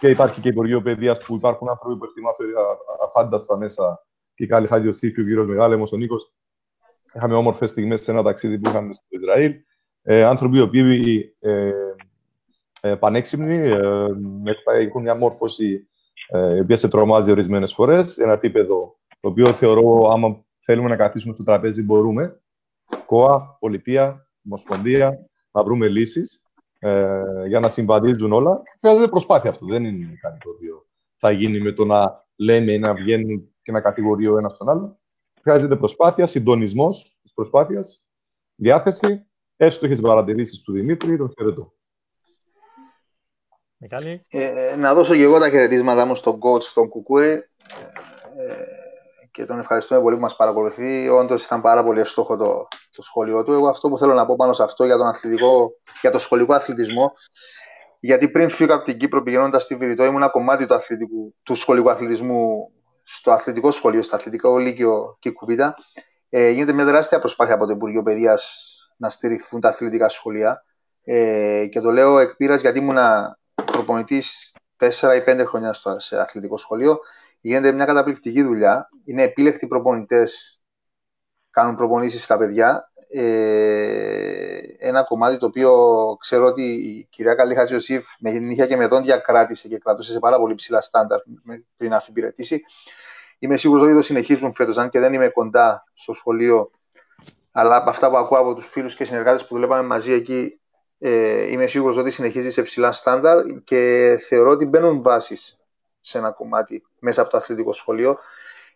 Και 0.00 0.08
υπάρχει 0.08 0.40
και 0.40 0.48
Υπουργείο 0.48 0.82
Παιδείας 0.82 1.18
που 1.18 1.34
υπάρχουν 1.34 1.68
άνθρωποι 1.68 1.96
που 1.96 2.04
εκτιμά 2.04 2.30
αφάνταστα 3.04 3.56
μέσα 3.56 4.06
και 4.34 4.44
η 4.44 4.46
Κάλλη 4.46 4.66
Χάγιο 4.66 4.92
και 4.92 5.06
ο 5.06 5.10
κύριο 5.10 5.44
Μεγάλεμος, 5.44 5.92
ο 5.92 5.96
Νίκος. 5.96 6.32
Είχαμε 7.14 7.34
όμορφες 7.34 7.70
στιγμές 7.70 8.02
σε 8.02 8.10
ένα 8.10 8.22
ταξίδι 8.22 8.58
που 8.58 8.68
είχαμε 8.68 8.94
στο 8.94 9.06
Ισραήλ. 9.08 9.54
Ε, 10.02 10.22
άνθρωποι 10.22 10.56
οι 10.56 10.60
οποίοι 10.60 11.36
ε, 11.38 11.72
ε, 12.80 12.94
πανέξυπνοι, 12.94 13.68
ε, 13.68 14.06
έχουν 14.64 15.02
μια 15.02 15.14
μόρφωση 15.14 15.88
ε, 16.28 16.56
η 16.56 16.60
οποία 16.60 16.76
σε 16.76 16.88
τρομάζει 16.88 17.30
ορισμένες 17.30 17.72
φορές. 17.72 18.18
Ένα 18.18 18.32
επίπεδο 18.32 18.98
το 19.20 19.28
οποίο 19.28 19.52
θεωρώ, 19.52 20.08
άμα 20.08 20.44
θέλουμε 20.60 20.88
να 20.88 20.96
καθίσουμε 20.96 21.34
στο 21.34 21.42
τραπέζι, 21.42 21.82
μπορούμε. 21.82 22.40
ΚΟΑ, 23.06 23.56
πολιτεία, 23.60 24.28
ομοσπονδία, 24.44 25.28
να 25.50 25.62
βρούμε 25.62 25.88
λύσεις 25.88 26.47
ε, 26.78 27.22
για 27.46 27.60
να 27.60 27.68
συμβαδίζουν 27.68 28.32
όλα. 28.32 28.62
Χρειάζεται 28.80 29.08
προσπάθεια 29.08 29.50
αυτό. 29.50 29.66
Δεν 29.66 29.84
είναι 29.84 30.18
κάτι 30.20 30.38
το 30.38 30.50
οποίο 30.50 30.86
θα 31.16 31.30
γίνει 31.30 31.60
με 31.60 31.72
το 31.72 31.84
να 31.84 32.24
λέμε 32.36 32.72
ή 32.72 32.78
να 32.78 32.94
βγαίνει 32.94 33.52
και 33.62 33.72
να 33.72 33.80
κατηγορεί 33.80 34.26
ο 34.28 34.38
ένας 34.38 34.56
τον 34.56 34.68
άλλο. 34.68 35.00
Χρειάζεται 35.42 35.76
προσπάθεια, 35.76 36.26
συντονισμός 36.26 37.16
της 37.22 37.32
προσπάθειας, 37.34 38.04
διάθεση, 38.54 39.26
έστοχε 39.56 39.94
παρατηρήσεις 39.94 40.62
του 40.62 40.72
Δημήτρη, 40.72 41.16
τον 41.16 41.32
χαιρετώ. 41.38 41.72
Ε, 43.78 44.18
ε, 44.28 44.76
να 44.76 44.94
δώσω 44.94 45.14
και 45.14 45.22
εγώ 45.22 45.38
τα 45.38 45.50
χαιρετίσματά 45.50 46.06
μου 46.06 46.14
στον 46.14 46.38
coach, 46.42 46.62
στον 46.62 46.88
Κουκούρη. 46.88 47.30
Ε, 47.30 47.48
και 49.30 49.44
τον 49.44 49.58
ευχαριστούμε 49.58 50.00
πολύ 50.00 50.14
που 50.14 50.22
μας 50.22 50.36
παρακολουθεί. 50.36 51.08
Όντως 51.08 51.44
ήταν 51.44 51.60
πάρα 51.60 51.84
πολύ 51.84 52.00
εύστοχο 52.00 52.36
το, 52.36 52.68
το 52.98 53.04
σχόλιο 53.04 53.44
του. 53.44 53.52
Εγώ 53.52 53.68
αυτό 53.68 53.88
που 53.88 53.98
θέλω 53.98 54.14
να 54.14 54.26
πω 54.26 54.36
πάνω 54.36 54.52
σε 54.52 54.62
αυτό 54.62 54.84
για, 54.84 54.96
τον 54.96 55.06
αθλητικό, 55.06 55.72
για 56.00 56.10
το 56.10 56.18
σχολικό 56.18 56.54
αθλητισμό, 56.54 57.12
γιατί 58.00 58.28
πριν 58.28 58.50
φύγω 58.50 58.74
από 58.74 58.84
την 58.84 58.98
Κύπρο 58.98 59.22
πηγαίνοντας 59.22 59.62
στη 59.62 59.74
Βηρητό, 59.76 60.04
ήμουν 60.04 60.16
ένα 60.16 60.28
κομμάτι 60.28 60.66
του, 60.66 60.74
αθλητικού, 60.74 61.34
του 61.42 61.54
σχολικού 61.54 61.90
αθλητισμού 61.90 62.70
στο 63.02 63.30
αθλητικό 63.30 63.70
σχολείο, 63.70 64.02
στο 64.02 64.16
αθλητικό 64.16 64.58
λύκειο 64.58 65.16
και 65.18 65.30
κουβίτα. 65.30 65.74
Ε, 66.28 66.50
γίνεται 66.50 66.72
μια 66.72 66.84
τεράστια 66.84 67.18
προσπάθεια 67.18 67.54
από 67.54 67.66
το 67.66 67.72
Υπουργείο 67.72 68.02
Παιδείας 68.02 68.68
να 68.96 69.08
στηριχθούν 69.08 69.60
τα 69.60 69.68
αθλητικά 69.68 70.08
σχολεία. 70.08 70.64
Ε, 71.04 71.66
και 71.70 71.80
το 71.80 71.90
λέω 71.90 72.18
εκ 72.18 72.30
γιατί 72.38 72.78
ήμουν 72.78 72.98
προπονητής 73.64 74.54
4 74.76 74.88
ή 75.16 75.22
5 75.26 75.42
χρόνια 75.46 75.72
στο, 75.72 75.98
σε 75.98 76.20
αθλητικό 76.20 76.56
σχολείο. 76.56 76.98
Γίνεται 77.40 77.72
μια 77.72 77.84
καταπληκτική 77.84 78.42
δουλειά. 78.42 78.88
Είναι 79.04 79.22
επίλεκτοι 79.22 79.66
προπονητές, 79.66 80.57
κάνουν 81.58 81.74
προπονήσεις 81.74 82.24
στα 82.24 82.38
παιδιά. 82.38 82.90
Ε, 83.10 84.58
ένα 84.78 85.02
κομμάτι 85.02 85.38
το 85.38 85.46
οποίο 85.46 85.72
ξέρω 86.20 86.44
ότι 86.44 86.62
η 86.62 87.06
κυρία 87.10 87.34
Καλή 87.34 87.54
Χατζιωσήφ 87.54 88.06
με 88.18 88.30
νύχια 88.30 88.66
και 88.66 88.76
με 88.76 88.86
δόντια 88.86 89.16
κράτησε 89.16 89.68
και 89.68 89.78
κρατούσε 89.78 90.12
σε 90.12 90.18
πάρα 90.18 90.38
πολύ 90.38 90.54
ψηλά 90.54 90.80
στάνταρ 90.80 91.18
πριν 91.76 91.90
να 91.90 91.96
αφιπηρετήσει. 91.96 92.62
Είμαι 93.38 93.56
σίγουρος 93.56 93.82
ότι 93.82 93.94
το 93.94 94.02
συνεχίζουν 94.02 94.52
φέτος, 94.52 94.78
αν 94.78 94.88
και 94.88 94.98
δεν 95.00 95.12
είμαι 95.12 95.28
κοντά 95.28 95.84
στο 95.94 96.12
σχολείο. 96.12 96.70
Αλλά 97.52 97.76
από 97.76 97.90
αυτά 97.90 98.10
που 98.10 98.16
ακούω 98.16 98.38
από 98.38 98.54
τους 98.54 98.68
φίλους 98.68 98.94
και 98.94 99.04
συνεργάτες 99.04 99.46
που 99.46 99.54
δουλεύαμε 99.54 99.82
μαζί 99.82 100.12
εκεί, 100.12 100.60
ε, 100.98 101.50
είμαι 101.50 101.66
σίγουρος 101.66 101.96
ότι 101.96 102.10
συνεχίζει 102.10 102.50
σε 102.50 102.62
ψηλά 102.62 102.92
στάνταρ 102.92 103.44
και 103.64 104.16
θεωρώ 104.28 104.50
ότι 104.50 104.64
μπαίνουν 104.64 105.02
βάσεις 105.02 105.58
σε 106.00 106.18
ένα 106.18 106.30
κομμάτι 106.30 106.86
μέσα 106.98 107.20
από 107.20 107.30
το 107.30 107.36
αθλητικό 107.36 107.72
σχολείο. 107.72 108.18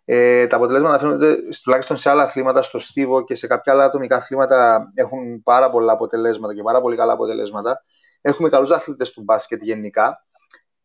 Ε, 0.05 0.47
τα 0.47 0.57
αποτελέσματα 0.57 0.99
φαίνονται 0.99 1.37
τουλάχιστον 1.63 1.97
σε 1.97 2.11
άλλα 2.11 2.23
αθλήματα, 2.23 2.63
στο 2.63 2.79
στίβο 2.79 3.25
και 3.25 3.35
σε 3.35 3.47
κάποια 3.47 3.73
άλλα 3.73 3.85
ατομικά 3.85 4.17
αθλήματα 4.17 4.89
έχουν 4.95 5.43
πάρα 5.43 5.71
πολλά 5.71 5.93
αποτελέσματα 5.93 6.55
και 6.55 6.63
πάρα 6.63 6.81
πολύ 6.81 6.97
καλά 6.97 7.13
αποτελέσματα. 7.13 7.85
Έχουμε 8.21 8.49
καλούς 8.49 8.71
αθλητές 8.71 9.13
του 9.13 9.23
μπάσκετ 9.23 9.63
γενικά. 9.63 10.27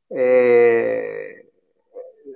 Ε, 0.07 1.02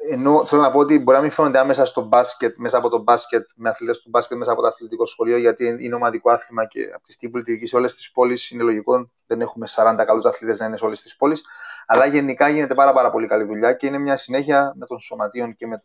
ενώ 0.10 0.46
θέλω 0.46 0.62
να 0.62 0.72
πω 0.72 0.80
ότι 0.80 1.00
μπορεί 1.00 1.18
να 1.18 1.24
μην 1.24 1.32
φαίνονται 1.32 1.60
άμεσα 1.60 1.86
στο 1.86 2.02
μπάσκετ, 2.02 2.54
μέσα 2.58 2.78
από 2.78 2.90
το 2.90 3.02
μπάσκετ, 3.02 3.50
με 3.56 3.70
αθλητές 3.70 4.00
του 4.00 4.10
μπάσκετ 4.10 4.38
μέσα 4.38 4.52
από 4.52 4.62
το 4.62 4.68
αθλητικό 4.68 5.06
σχολείο, 5.06 5.38
γιατί 5.38 5.78
είναι 5.80 5.96
ομαδικό 5.96 6.32
άθλημα 6.32 6.66
και 6.66 6.90
από 6.94 7.06
τη 7.06 7.12
στιγμή 7.12 7.34
που 7.34 7.38
λειτουργεί 7.38 7.68
σε 7.68 7.76
όλες 7.76 7.96
τις 7.96 8.12
πόλεις 8.12 8.50
είναι 8.50 8.64
λογικό 8.64 9.12
δεν 9.28 9.42
έχουμε 9.42 9.68
40 9.76 10.04
καλούς 10.06 10.26
αθλητές 10.26 10.60
να 10.60 10.66
είναι 10.66 10.78
σε 10.78 10.86
όλες 10.86 11.02
τις 11.02 11.16
πόλεις. 11.16 11.44
Αλλά 11.86 12.06
γενικά 12.06 12.50
γίνεται 12.50 12.74
πάρα, 12.74 12.94
πάρα 12.94 13.12
πολύ 13.12 13.28
καλή 13.28 13.44
δουλειά 13.44 13.74
και 13.74 13.88
είναι 13.88 13.98
μια 13.98 14.18
συνέχεια 14.18 14.74
με 14.76 14.86
των 14.86 15.00
σωματείων 15.00 15.56
και 15.56 15.68
με 15.68 15.78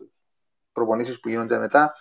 τι 0.77 0.83
προπονήσεις 0.83 1.21
που 1.21 1.29
γίνονται 1.29 1.59
μετά. 1.59 1.95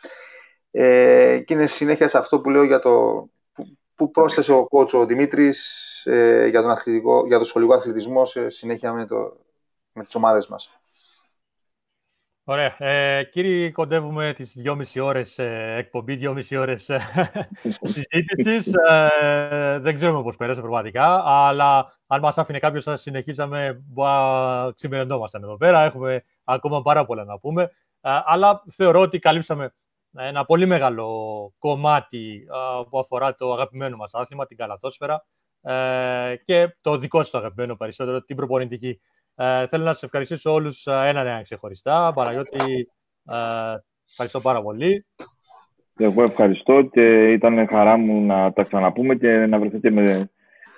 Ε, 0.71 1.39
και 1.45 1.53
είναι 1.53 1.65
συνέχεια 1.65 2.07
σε 2.07 2.17
αυτό 2.17 2.39
που 2.39 2.49
λέω 2.49 2.63
για 2.63 2.79
το 2.79 3.25
που, 3.53 3.77
που 3.95 4.11
πρόσθεσε 4.11 4.53
ο 4.53 4.67
κότσο 4.67 4.99
ο 4.99 5.05
Δημήτρης 5.05 6.05
ε, 6.05 6.47
για, 6.47 6.77
για 7.27 7.37
το 7.37 7.43
σχολικό 7.43 7.73
αθλητισμό 7.73 8.25
σε 8.25 8.49
συνέχεια 8.49 8.93
με, 8.93 9.05
το, 9.05 9.37
με 9.93 10.03
τις 10.03 10.15
ομάδες 10.15 10.47
μας. 10.47 10.79
Ωραία. 12.47 12.75
Ε, 12.77 13.23
κύριοι, 13.23 13.71
κοντεύουμε 13.71 14.33
τις 14.33 14.53
δυόμιση 14.55 14.99
ώρες 14.99 15.39
ε, 15.39 15.75
εκπομπή, 15.77 16.15
δυόμιση 16.15 16.55
ώρες 16.55 16.89
ε, 16.89 16.99
συζήτησης. 17.81 18.73
Ε, 18.89 19.79
δεν 19.79 19.95
ξέρουμε 19.95 20.23
πώς 20.23 20.35
πέρασε 20.35 20.61
πραγματικά, 20.61 21.23
αλλά 21.25 21.97
αν 22.07 22.19
μας 22.21 22.37
άφηνε 22.37 22.59
κάποιος 22.59 22.85
να 22.85 22.95
συνεχίσαμε, 22.95 23.83
ξημερινόμασταν 24.75 25.43
εδώ 25.43 25.57
πέρα. 25.57 25.83
Έχουμε 25.83 26.23
ακόμα 26.43 26.81
πάρα 26.81 27.05
πολλά 27.05 27.23
να 27.23 27.39
πούμε. 27.39 27.71
Ε, 28.05 28.19
αλλά 28.25 28.63
θεωρώ 28.71 28.99
ότι 28.99 29.19
καλύψαμε 29.19 29.73
ένα 30.17 30.45
πολύ 30.45 30.65
μεγάλο 30.65 31.07
κομμάτι 31.59 32.47
ε, 32.51 32.83
που 32.89 32.99
αφορά 32.99 33.35
το 33.35 33.53
αγαπημένο 33.53 33.97
μας 33.97 34.13
άθλημα, 34.13 34.45
την 34.45 34.57
καλαθόσφαιρα 34.57 35.25
και 36.45 36.77
το 36.81 36.97
δικό 36.97 37.23
σας 37.23 37.33
αγαπημένο 37.33 37.75
περισσότερο, 37.75 38.23
την 38.23 38.35
προπονητική 38.35 38.99
ε, 39.35 39.67
θέλω 39.67 39.83
να 39.83 39.93
σας 39.93 40.03
ευχαριστήσω 40.03 40.53
όλους 40.53 40.85
ε, 40.85 40.91
έναν 40.91 41.27
ένα 41.27 41.41
ξεχωριστά. 41.41 42.11
Παναγιώτη, 42.13 42.87
ε, 43.29 43.35
ευχαριστώ 44.09 44.39
πάρα 44.41 44.61
πολύ. 44.61 45.05
Εγώ 45.97 46.23
ευχαριστώ 46.23 46.81
και 46.81 47.31
ήταν 47.31 47.67
χαρά 47.67 47.97
μου 47.97 48.25
να 48.25 48.53
τα 48.53 48.63
ξαναπούμε 48.63 49.15
και 49.15 49.45
να 49.45 49.59
βρεθείτε 49.59 49.89
με 49.89 50.29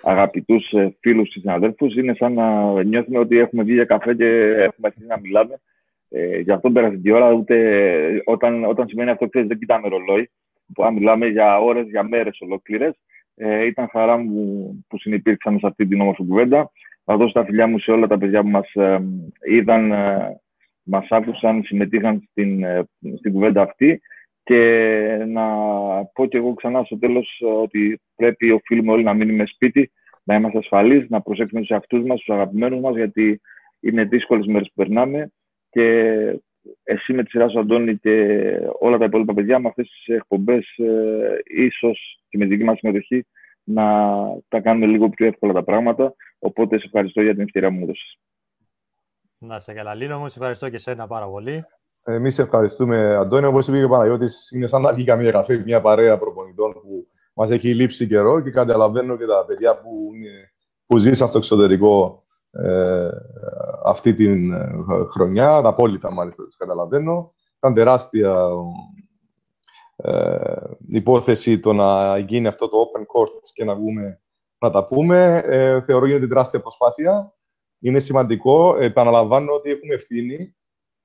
αγαπητούς 0.04 0.72
ε, 0.72 0.98
φίλους 1.00 1.34
και 1.34 1.40
συναδέλφους. 1.40 1.96
Είναι 1.96 2.14
σαν 2.14 2.34
να 2.34 2.84
νιώθουμε 2.84 3.20
ότι 3.20 3.38
έχουμε 3.38 3.64
βγει 3.64 3.74
για 3.74 3.86
καφέ 3.86 4.16
και 4.16 4.26
έχουμε 4.40 4.88
αρχίσει 4.88 5.06
να 5.06 5.20
μιλάμε. 5.20 5.62
Ε, 6.10 6.40
γι' 6.40 6.52
αυτό 6.52 6.72
πέρασε 6.72 6.98
την 6.98 7.14
ώρα. 7.14 7.32
Ούτε, 7.32 8.22
όταν, 8.26 8.66
όταν 8.66 8.88
σημαίνει 8.88 9.10
αυτό, 9.10 9.28
ξέρεις, 9.28 9.48
δεν 9.48 9.58
κοιτάμε 9.58 9.88
ρολόι. 9.88 10.30
Που 10.74 10.84
αν 10.84 10.94
μιλάμε 10.94 11.28
για 11.28 11.60
ώρες, 11.60 11.88
για 11.88 12.04
μέρες 12.04 12.38
ολόκληρες. 12.42 13.00
Ε, 13.36 13.66
ήταν 13.66 13.90
χαρά 13.92 14.18
μου 14.18 14.86
που 14.88 15.00
συνεπήρξαμε 15.00 15.60
σε 15.60 15.68
αυτή 15.68 15.88
την 15.88 16.02
όμορφη 16.02 16.26
κουβέντα. 16.26 16.72
Θα 17.06 17.18
δώσω 17.18 17.34
τα 17.34 17.46
φιλιά 17.46 17.68
μου 17.68 17.80
σε 17.80 17.92
όλα 17.92 18.08
τα 18.08 18.18
παιδιά 18.18 18.42
που 18.42 18.48
μας 18.48 18.74
ε, 18.74 19.04
είδαν, 19.50 19.92
ε, 19.92 20.40
μας 20.84 21.08
άκουσαν, 21.10 21.64
συμμετείχαν 21.64 22.28
στην, 22.30 22.64
ε, 22.64 22.84
στην 23.18 23.34
κουβέντα 23.34 23.62
αυτή 23.62 24.02
και 24.44 25.26
να 25.28 25.46
πω 26.14 26.26
και 26.26 26.38
εγώ 26.38 26.54
ξανά 26.54 26.84
στο 26.84 26.98
τέλος 26.98 27.42
ότι 27.62 28.02
πρέπει 28.16 28.52
οφείλουμε 28.52 28.92
όλοι 28.92 29.04
να 29.04 29.14
μείνουμε 29.14 29.46
σπίτι, 29.46 29.92
να 30.24 30.36
είμαστε 30.36 30.58
ασφαλείς, 30.58 31.10
να 31.10 31.22
προσέξουμε 31.22 31.60
τους 31.60 31.70
εαυτούς 31.70 32.04
μας, 32.04 32.20
τους 32.20 32.36
αγαπημένους 32.36 32.80
μας, 32.80 32.96
γιατί 32.96 33.42
είναι 33.80 34.04
δύσκολες 34.04 34.46
μέρες 34.46 34.68
που 34.68 34.74
περνάμε 34.76 35.32
και 35.78 36.42
εσύ 36.84 37.14
με 37.14 37.24
τη 37.24 37.30
σειρά 37.30 37.50
σου, 37.50 37.60
Αντώνη, 37.60 37.98
και 37.98 38.44
όλα 38.80 38.98
τα 38.98 39.06
υπόλοιπα 39.06 39.34
παιδιά 39.34 39.60
με 39.60 39.68
αυτές 39.68 39.90
τις 39.90 40.16
εκπομπές, 40.16 40.78
ε, 40.78 41.38
ίσως 41.44 42.24
και 42.30 42.38
με 42.38 42.46
δική 42.46 42.64
μας 42.64 42.78
συμμετοχή, 42.78 43.26
να 43.64 43.84
τα 44.48 44.60
κάνουμε 44.60 44.86
λίγο 44.86 45.10
πιο 45.10 45.26
εύκολα 45.26 45.54
τα 45.54 45.64
πράγματα. 45.64 46.16
Οπότε 46.40 46.78
σε 46.78 46.86
ευχαριστώ 46.86 47.22
για 47.22 47.34
την 47.34 47.42
ευκαιρία 47.42 47.70
που 47.70 47.76
μου 47.76 47.84
έδωσες. 47.84 48.20
Να 49.38 49.60
σε 49.60 49.74
καλά, 49.74 49.96
Λίνο 49.96 50.20
μου. 50.20 50.30
Σε 50.30 50.36
ευχαριστώ 50.38 50.70
και 50.70 50.76
εσένα 50.76 51.08
πάρα 51.08 51.28
πολύ. 51.28 51.64
Εμείς 52.06 52.40
ευχαριστούμε, 52.40 53.16
Αντώνη. 53.16 53.46
Όπως 53.46 53.68
είπε 53.68 53.78
και 53.78 53.84
ο 53.84 53.90
Παναγιώτης, 53.90 54.52
είναι 54.52 54.68
σαν 54.68 54.82
να 54.82 54.94
βγει 54.94 55.04
καμία 55.04 55.32
καφέ, 55.32 55.58
μια 55.58 55.82
παρέα 55.82 56.18
προπονητών 56.18 56.74
που 56.74 57.08
μας 57.34 57.50
έχει 57.50 57.74
λείψει 57.74 58.08
καιρό 58.08 58.42
και 58.42 58.52
καταλαβαίνω 58.52 59.18
και 59.18 59.26
τα 59.26 59.46
παιδιά 59.48 59.82
που, 59.82 60.12
που 60.86 60.98
ζήσαν 60.98 61.28
στο 61.28 61.38
εξωτερικό 61.38 62.24
ε, 62.64 63.10
αυτή 63.84 64.14
την 64.14 64.54
ε, 64.54 64.84
χρονιά, 65.10 65.56
απόλυτα 65.58 66.12
μάλιστα 66.12 66.44
τους 66.44 66.58
καταλαβαίνω. 66.58 67.34
Ήταν 67.58 67.74
τεράστια 67.74 68.50
ε, 69.96 70.72
υπόθεση 70.88 71.60
το 71.60 71.74
να 71.74 72.18
γίνει 72.18 72.48
αυτό 72.48 72.70
το 72.70 72.78
open 72.78 73.00
court 73.02 73.42
και 73.54 73.64
να 73.64 73.76
βγούμε 73.76 74.22
να 74.58 74.70
τα 74.70 74.86
πούμε. 74.86 75.42
Ε, 75.46 75.82
θεωρώ 75.82 76.06
γίνεται 76.06 76.28
τεράστια 76.28 76.62
προσπάθεια. 76.62 77.34
Είναι 77.80 78.00
σημαντικό. 78.00 78.76
Επαναλαμβάνω 78.80 79.54
ότι 79.54 79.70
έχουμε 79.72 79.94
ευθύνη. 79.94 80.56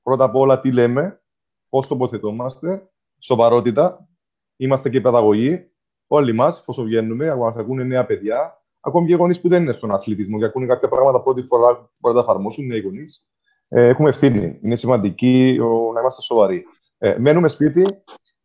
Πρώτα 0.02 0.24
απ' 0.24 0.36
όλα 0.36 0.60
τι 0.60 0.72
λέμε, 0.72 1.22
πώς 1.68 1.86
τοποθετούμαστε, 1.86 2.90
σοβαρότητα. 3.18 4.08
Είμαστε 4.56 4.90
και 4.90 5.00
παιδαγωγοί. 5.00 5.66
Όλοι 6.08 6.32
μας, 6.32 6.64
όσο 6.66 6.82
βγαίνουμε, 6.82 7.30
ακόμα 7.30 7.54
ακούνε 7.56 7.84
νέα 7.84 8.06
παιδιά, 8.06 8.61
ακόμη 8.84 9.06
και 9.06 9.14
γονείς 9.14 9.40
που 9.40 9.48
δεν 9.48 9.62
είναι 9.62 9.72
στον 9.72 9.90
αθλητισμό 9.90 10.38
και 10.38 10.44
ακούνε 10.44 10.66
κάποια 10.66 10.88
πράγματα 10.88 11.20
πρώτη 11.20 11.42
φορά 11.42 11.76
που 11.76 11.90
μπορεί 12.00 12.14
να 12.14 12.22
τα 12.22 12.30
εφαρμόσουν, 12.30 12.66
νέοι 12.66 12.80
γονείς. 12.80 13.26
Ε, 13.68 13.88
έχουμε 13.88 14.08
ευθύνη. 14.08 14.58
Είναι 14.62 14.76
σημαντική 14.76 15.58
ο, 15.60 15.92
να 15.92 16.00
είμαστε 16.00 16.22
σοβαροί. 16.22 16.64
Ε, 16.98 17.16
μένουμε 17.18 17.48
σπίτι. 17.48 17.86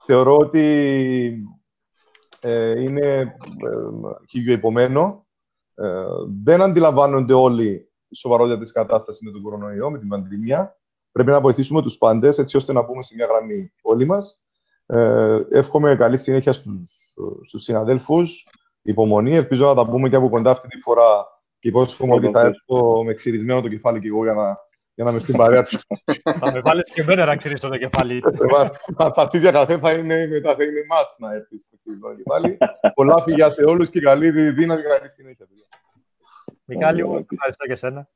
Θεωρώ 0.06 0.38
ότι 0.38 0.64
ε, 2.42 2.82
είναι 2.82 3.20
ε, 3.20 3.28
χιλιοϊπωμένο. 4.30 5.28
Ε, 5.76 6.06
δεν 6.44 6.62
αντιλαμβάνονται 6.62 7.34
όλοι 7.34 7.90
η 8.08 8.16
σοβαρότητα 8.16 8.58
της 8.58 8.72
κατάστασης 8.72 9.22
με 9.22 9.32
τον 9.32 9.42
κορονοϊό, 9.42 9.92
με 9.92 10.00
την 10.00 10.08
πανδημία. 10.08 10.78
Πρέπει 11.12 11.30
να 11.30 11.42
βοηθήσουμε 11.42 11.82
τους 11.82 11.98
πάντες, 11.98 12.38
έτσι 12.38 12.58
ώστε 12.58 12.74
να 12.74 12.82
μπούμε 12.82 13.04
σε 13.04 13.16
μια 13.16 13.26
γραμμή 13.26 13.74
όλοι 13.82 14.06
μας. 14.06 14.42
Ε, 14.86 15.40
εύχομαι 15.50 15.96
καλή 15.96 16.18
συνέχεια 16.18 16.54
στους 16.54 17.64
συναδέλφους 17.64 18.48
υπομονή. 18.88 19.36
Ελπίζω 19.36 19.66
να 19.66 19.76
τα 19.76 19.86
πούμε 19.86 20.10
και 20.10 20.16
από 20.16 20.30
κοντά 20.30 20.52
αυτή 20.52 20.68
τη 20.68 20.78
φορά 20.78 21.26
και 21.60 21.68
υπόσχομαι 21.68 22.14
ότι 22.14 22.32
θα 22.32 22.42
έρθω 22.42 23.04
με 23.04 23.14
ξυρισμένο 23.14 23.62
το 23.62 23.68
κεφάλι 23.68 24.00
και 24.00 24.08
εγώ 24.08 24.24
για 24.24 24.34
να, 24.34 24.58
για 24.94 25.04
να 25.04 25.12
είμαι 25.12 25.20
στην 25.20 25.38
παρέα 25.38 25.64
τους. 25.64 25.86
θα 26.40 26.52
με 26.52 26.60
βάλεις 26.60 26.92
και 26.92 27.02
εμένα 27.02 27.26
να 27.26 27.36
ξυρίσω 27.36 27.70
το 27.70 27.78
κεφάλι. 27.78 28.22
θα 28.98 29.14
έρθεις 29.16 29.42
για 29.42 29.52
καφέ, 29.52 29.78
θα 29.78 29.92
είναι 29.92 30.28
μετά, 30.28 30.56
θα 30.56 30.64
είναι 30.64 30.82
must 30.92 31.16
να 31.18 31.34
έρθεις 31.34 31.68
με 31.72 31.78
ξυρισμένο 31.78 32.16
κεφάλι. 32.16 32.58
Πολλά 32.94 33.22
φιλιά 33.22 33.50
σε 33.50 33.64
όλους 33.64 33.90
και 33.90 34.00
καλή 34.00 34.32
δύναμη 34.32 34.82
και 34.82 34.88
καλή 34.88 35.10
συνέχεια. 35.10 35.48
Μιχάλη, 36.66 37.00
εγώ 37.00 37.26
ευχαριστώ 37.32 37.66
και 37.66 37.72
εσένα. 37.72 38.10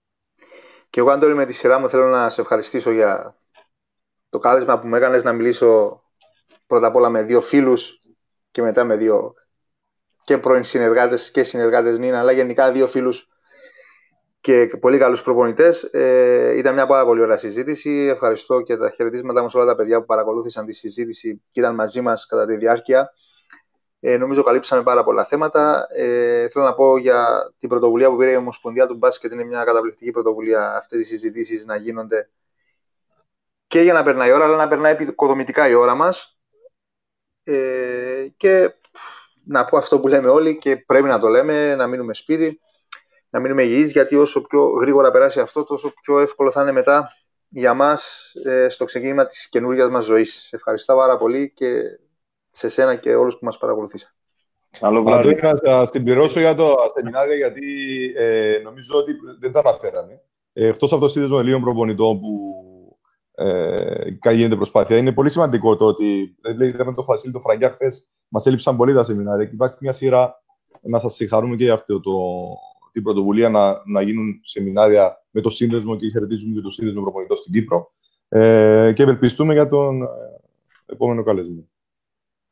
Και 0.90 1.00
εγώ, 1.00 1.10
Αντώνη, 1.10 1.34
με 1.34 1.46
τη 1.46 1.54
σειρά 1.54 1.80
μου 1.80 1.90
θέλω 1.90 2.06
να 2.06 2.30
σε 2.30 2.42
ευχαριστήσω 2.42 2.92
για 2.92 3.36
το 4.30 4.40
κάλεσμα 4.40 4.80
που 4.80 4.88
με 4.88 4.98
έκανες 4.98 5.24
να 5.24 5.34
μιλήσω 5.34 6.02
πρώτα 6.68 6.88
απ' 6.88 6.96
όλα 6.96 7.10
με 7.10 7.24
δύο 7.24 7.42
φίλους 7.42 8.00
και 8.52 8.62
μετά 8.62 8.84
με 8.84 8.96
δύο 8.96 9.34
και 10.24 10.38
πρώην 10.38 10.64
συνεργάτες 10.64 11.32
και 11.32 11.44
συνεργάτες 11.44 11.98
Νίνα, 11.98 12.20
αλλά 12.20 12.32
γενικά 12.32 12.72
δύο 12.72 12.88
φίλους 12.88 13.30
και 14.42 14.78
πολύ 14.80 14.98
καλούς 14.98 15.24
προπονητές. 15.24 15.84
Ε, 15.84 16.58
ήταν 16.58 16.74
μια 16.74 16.88
πάρα 16.88 17.06
πολύ 17.06 17.22
ωραία 17.22 17.38
συζήτηση. 17.38 17.90
Ευχαριστώ 18.12 18.62
και 18.62 18.78
τα 18.78 18.90
χαιρετίσματα 18.90 19.42
μου 19.42 19.50
σε 19.50 19.58
όλα 19.58 19.66
τα 19.66 19.76
παιδιά 19.76 20.00
που 20.00 20.06
παρακολούθησαν 20.06 20.66
τη 20.66 20.74
συζήτηση 20.74 21.42
και 21.50 21.60
ήταν 21.60 21.76
μαζί 21.76 22.02
μας 22.02 22.26
κατά 22.26 22.46
τη 22.46 22.58
διάρκεια. 22.58 23.14
Ε, 24.00 24.18
νομίζω 24.18 24.44
καλύψαμε 24.44 24.84
πάρα 24.84 25.04
πολλά 25.04 25.26
θέματα. 25.26 25.86
Ε, 25.96 26.50
θέλω 26.50 26.66
να 26.66 26.74
πω 26.74 26.98
για 26.98 27.52
την 27.60 27.70
πρωτοβουλία 27.70 28.10
που 28.10 28.18
πήρε 28.18 28.32
η 28.32 28.36
Ομοσπονδία 28.36 28.88
του 28.88 28.96
Μπάσκετ. 28.96 29.34
Είναι 29.34 29.44
μια 29.44 29.64
καταπληκτική 29.64 30.12
πρωτοβουλία 30.12 30.76
αυτές 30.76 31.00
οι 31.00 31.04
συζητήσεις 31.04 31.66
να 31.66 31.76
γίνονται 31.76 32.30
και 33.68 33.82
για 33.82 33.94
να 33.94 34.04
περνάει 34.04 34.30
η 34.30 34.32
ώρα, 34.32 34.46
αλλά 34.46 34.56
να 34.56 34.68
περνάει 34.68 34.92
επικοδομητικά 34.92 35.68
η 35.68 35.74
ώρα 35.74 35.96
μας. 35.96 36.40
Ε, 37.44 38.28
και 38.38 38.74
να 39.52 39.66
πω 39.66 39.78
αυτό 39.78 40.00
που 40.00 40.08
λέμε 40.08 40.30
όλοι 40.30 40.58
και 40.58 40.78
πρέπει 40.78 41.08
να 41.08 41.20
το 41.20 41.28
λέμε, 41.28 41.76
να 41.76 41.88
μείνουμε 41.88 42.14
σπίτι, 42.14 42.60
να 43.30 43.40
μείνουμε 43.40 43.64
υγιείς, 43.64 43.92
γιατί 43.92 44.16
όσο 44.16 44.42
πιο 44.42 44.66
γρήγορα 44.66 45.12
περάσει 45.12 45.40
αυτό, 45.40 45.64
τόσο 45.64 45.94
πιο 46.02 46.20
εύκολο 46.20 46.52
θα 46.52 46.62
είναι 46.62 46.72
μετά 46.72 47.12
για 47.50 47.74
μας 47.74 48.32
ε, 48.46 48.70
στο 48.70 48.86
ξεκίνημα 48.86 49.26
της 49.26 49.50
καινούργιας 49.50 49.90
μας 49.90 50.06
ζωής. 50.06 50.54
Ευχαριστώ 50.54 50.96
πάρα 50.96 51.18
πολύ 51.18 51.52
και 51.56 51.82
σε 52.52 52.70
σένα 52.70 52.96
και 52.96 53.16
όλους 53.16 53.34
που 53.34 53.46
μας 53.46 53.58
παρακολουθήσαν. 53.58 54.12
Καλό 54.80 55.04
βράδυ. 55.04 55.38
να 55.42 55.58
σα 55.62 55.86
συμπληρώσω 55.86 56.40
για 56.40 56.56
το 56.56 56.76
σεμινάριο, 56.96 57.36
γιατί 57.36 57.62
ε, 58.16 58.60
νομίζω 58.64 58.98
ότι 58.98 59.12
δεν 59.40 59.52
τα 59.52 59.60
αναφέραμε. 59.60 60.22
Ε, 60.54 60.68
Εκτός 60.68 60.92
από 60.92 61.02
το 61.02 61.08
σύνδεσμο 61.08 61.38
Ελλήνων 61.40 61.62
προπονητών 61.62 62.20
που 62.20 62.56
ε, 63.36 64.32
γίνεται 64.32 64.56
προσπάθεια. 64.56 64.98
Είναι 64.98 65.12
πολύ 65.12 65.30
σημαντικό 65.30 65.78
το 65.78 65.86
ότι, 65.86 66.36
δηλαδή, 66.42 66.66
είδαμε 66.66 66.94
το 66.94 67.04
Φασίλη, 67.04 67.34
το 67.34 67.40
Φραγκιά 67.40 67.72
χθες, 67.72 68.12
μας 68.32 68.46
έλειψαν 68.46 68.78
πολύ 68.78 68.94
τα 68.94 69.04
σεμινάρια 69.04 69.46
και 69.46 69.54
υπάρχει 69.54 69.76
μια 69.80 69.92
σειρά 69.92 70.44
να 70.82 71.00
σας 71.00 71.14
συγχαρούμε 71.14 71.56
και 71.56 71.64
για 71.64 71.74
αυτό 71.74 72.00
το, 72.00 72.12
την 72.92 73.04
πρωτοβουλία 73.04 73.50
να, 73.50 73.82
να 73.86 74.02
γίνουν 74.02 74.40
σεμινάρια 74.44 75.24
με 75.32 75.42
το 75.42 75.50
σύνδεσμο 75.50 75.96
και 75.96 76.10
χαιρετίζουμε 76.10 76.56
και 76.56 76.62
το 76.62 76.70
σύνδεσμο 76.70 77.02
προπονητών 77.02 77.38
στην 77.38 77.54
Κύπρο. 77.54 77.92
Ε, 78.30 78.92
και 78.96 79.04
ευελπιστούμε 79.04 79.54
για 79.54 79.68
τον 79.68 80.02
ε, 80.02 80.08
επόμενο 80.86 81.24
καλεσμένο. 81.24 81.71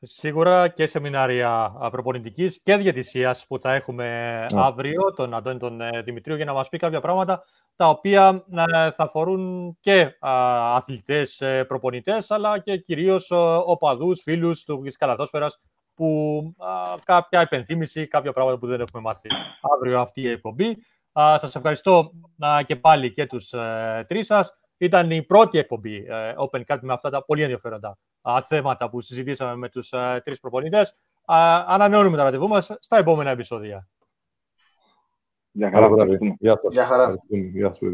Σίγουρα 0.02 0.68
και 0.68 0.88
σεμινάρια 0.88 1.74
προπονητική 1.92 2.62
και 2.64 2.76
διαιτησίας 2.76 3.48
που 3.48 3.60
θα 3.60 3.74
έχουμε 3.74 4.46
αύριο, 4.56 5.14
τον 5.16 5.34
Αντώνη 5.34 5.60
τον 5.60 5.82
ε, 5.82 6.02
Δημητρίου, 6.02 6.36
για 6.36 6.46
να 6.46 6.54
μας 6.54 6.70
πει 6.70 6.78
κάποια 6.78 7.02
πράγματα 7.02 7.44
τα 7.76 7.90
οποία 7.90 8.46
ε, 8.52 8.92
θα 8.92 9.04
αφορούν 9.04 9.76
και 9.80 10.18
αθλητές 10.20 11.42
ε, 11.42 11.64
προπονητές, 11.64 12.32
αλλά 12.32 12.60
και 12.60 12.78
κυρίως 12.78 13.32
οπαδούς, 13.66 14.22
φίλους 14.22 14.64
του 14.64 14.84
καλαθόσφαιρας 14.98 15.60
που 15.94 16.42
κάποια 17.06 17.42
υπενθύμηση, 17.42 18.08
κάποια 18.08 18.34
πράγματα 18.34 18.58
που 18.60 18.68
δεν 18.68 18.82
έχουμε 18.82 19.02
μάθει 19.02 19.28
αύριο 19.76 20.00
αυτή 20.00 20.22
η 20.22 20.30
εκπομπή. 20.30 20.78
Σας 21.14 21.56
ευχαριστώ 21.56 22.12
και 22.66 22.76
πάλι 22.76 23.14
και 23.14 23.26
τους 23.26 23.54
τρεις 24.08 24.26
σας. 24.26 24.54
Ήταν 24.78 25.12
η 25.12 25.24
πρώτη 25.24 25.58
εκπομπή 25.58 26.06
Open 26.38 26.62
Cup 26.68 26.78
με 26.82 26.94
αυτά 26.94 27.10
τα 27.10 27.26
πολύ 27.26 27.42
ενδιαφέροντα 27.42 27.98
θέματα 28.48 28.90
που 28.90 29.02
συζητήσαμε 29.02 29.56
με 29.56 29.70
τους 29.70 29.94
τρεις 30.24 30.40
προπονητές. 30.40 30.96
Ανανεώνουμε 31.66 32.18
τα 32.18 32.24
ραντεβού 32.24 32.48
μας 32.48 32.76
στα 32.80 32.98
επόμενα 32.98 33.30
επεισόδια. 33.30 33.88
Γεια 35.52 35.72
χαρά. 35.72 36.06
Γεια 36.40 36.58
σας. 36.62 36.74
Γεια 36.74 36.86
χαρά. 36.86 37.16
Γεια 37.28 37.74
σας, 37.74 37.90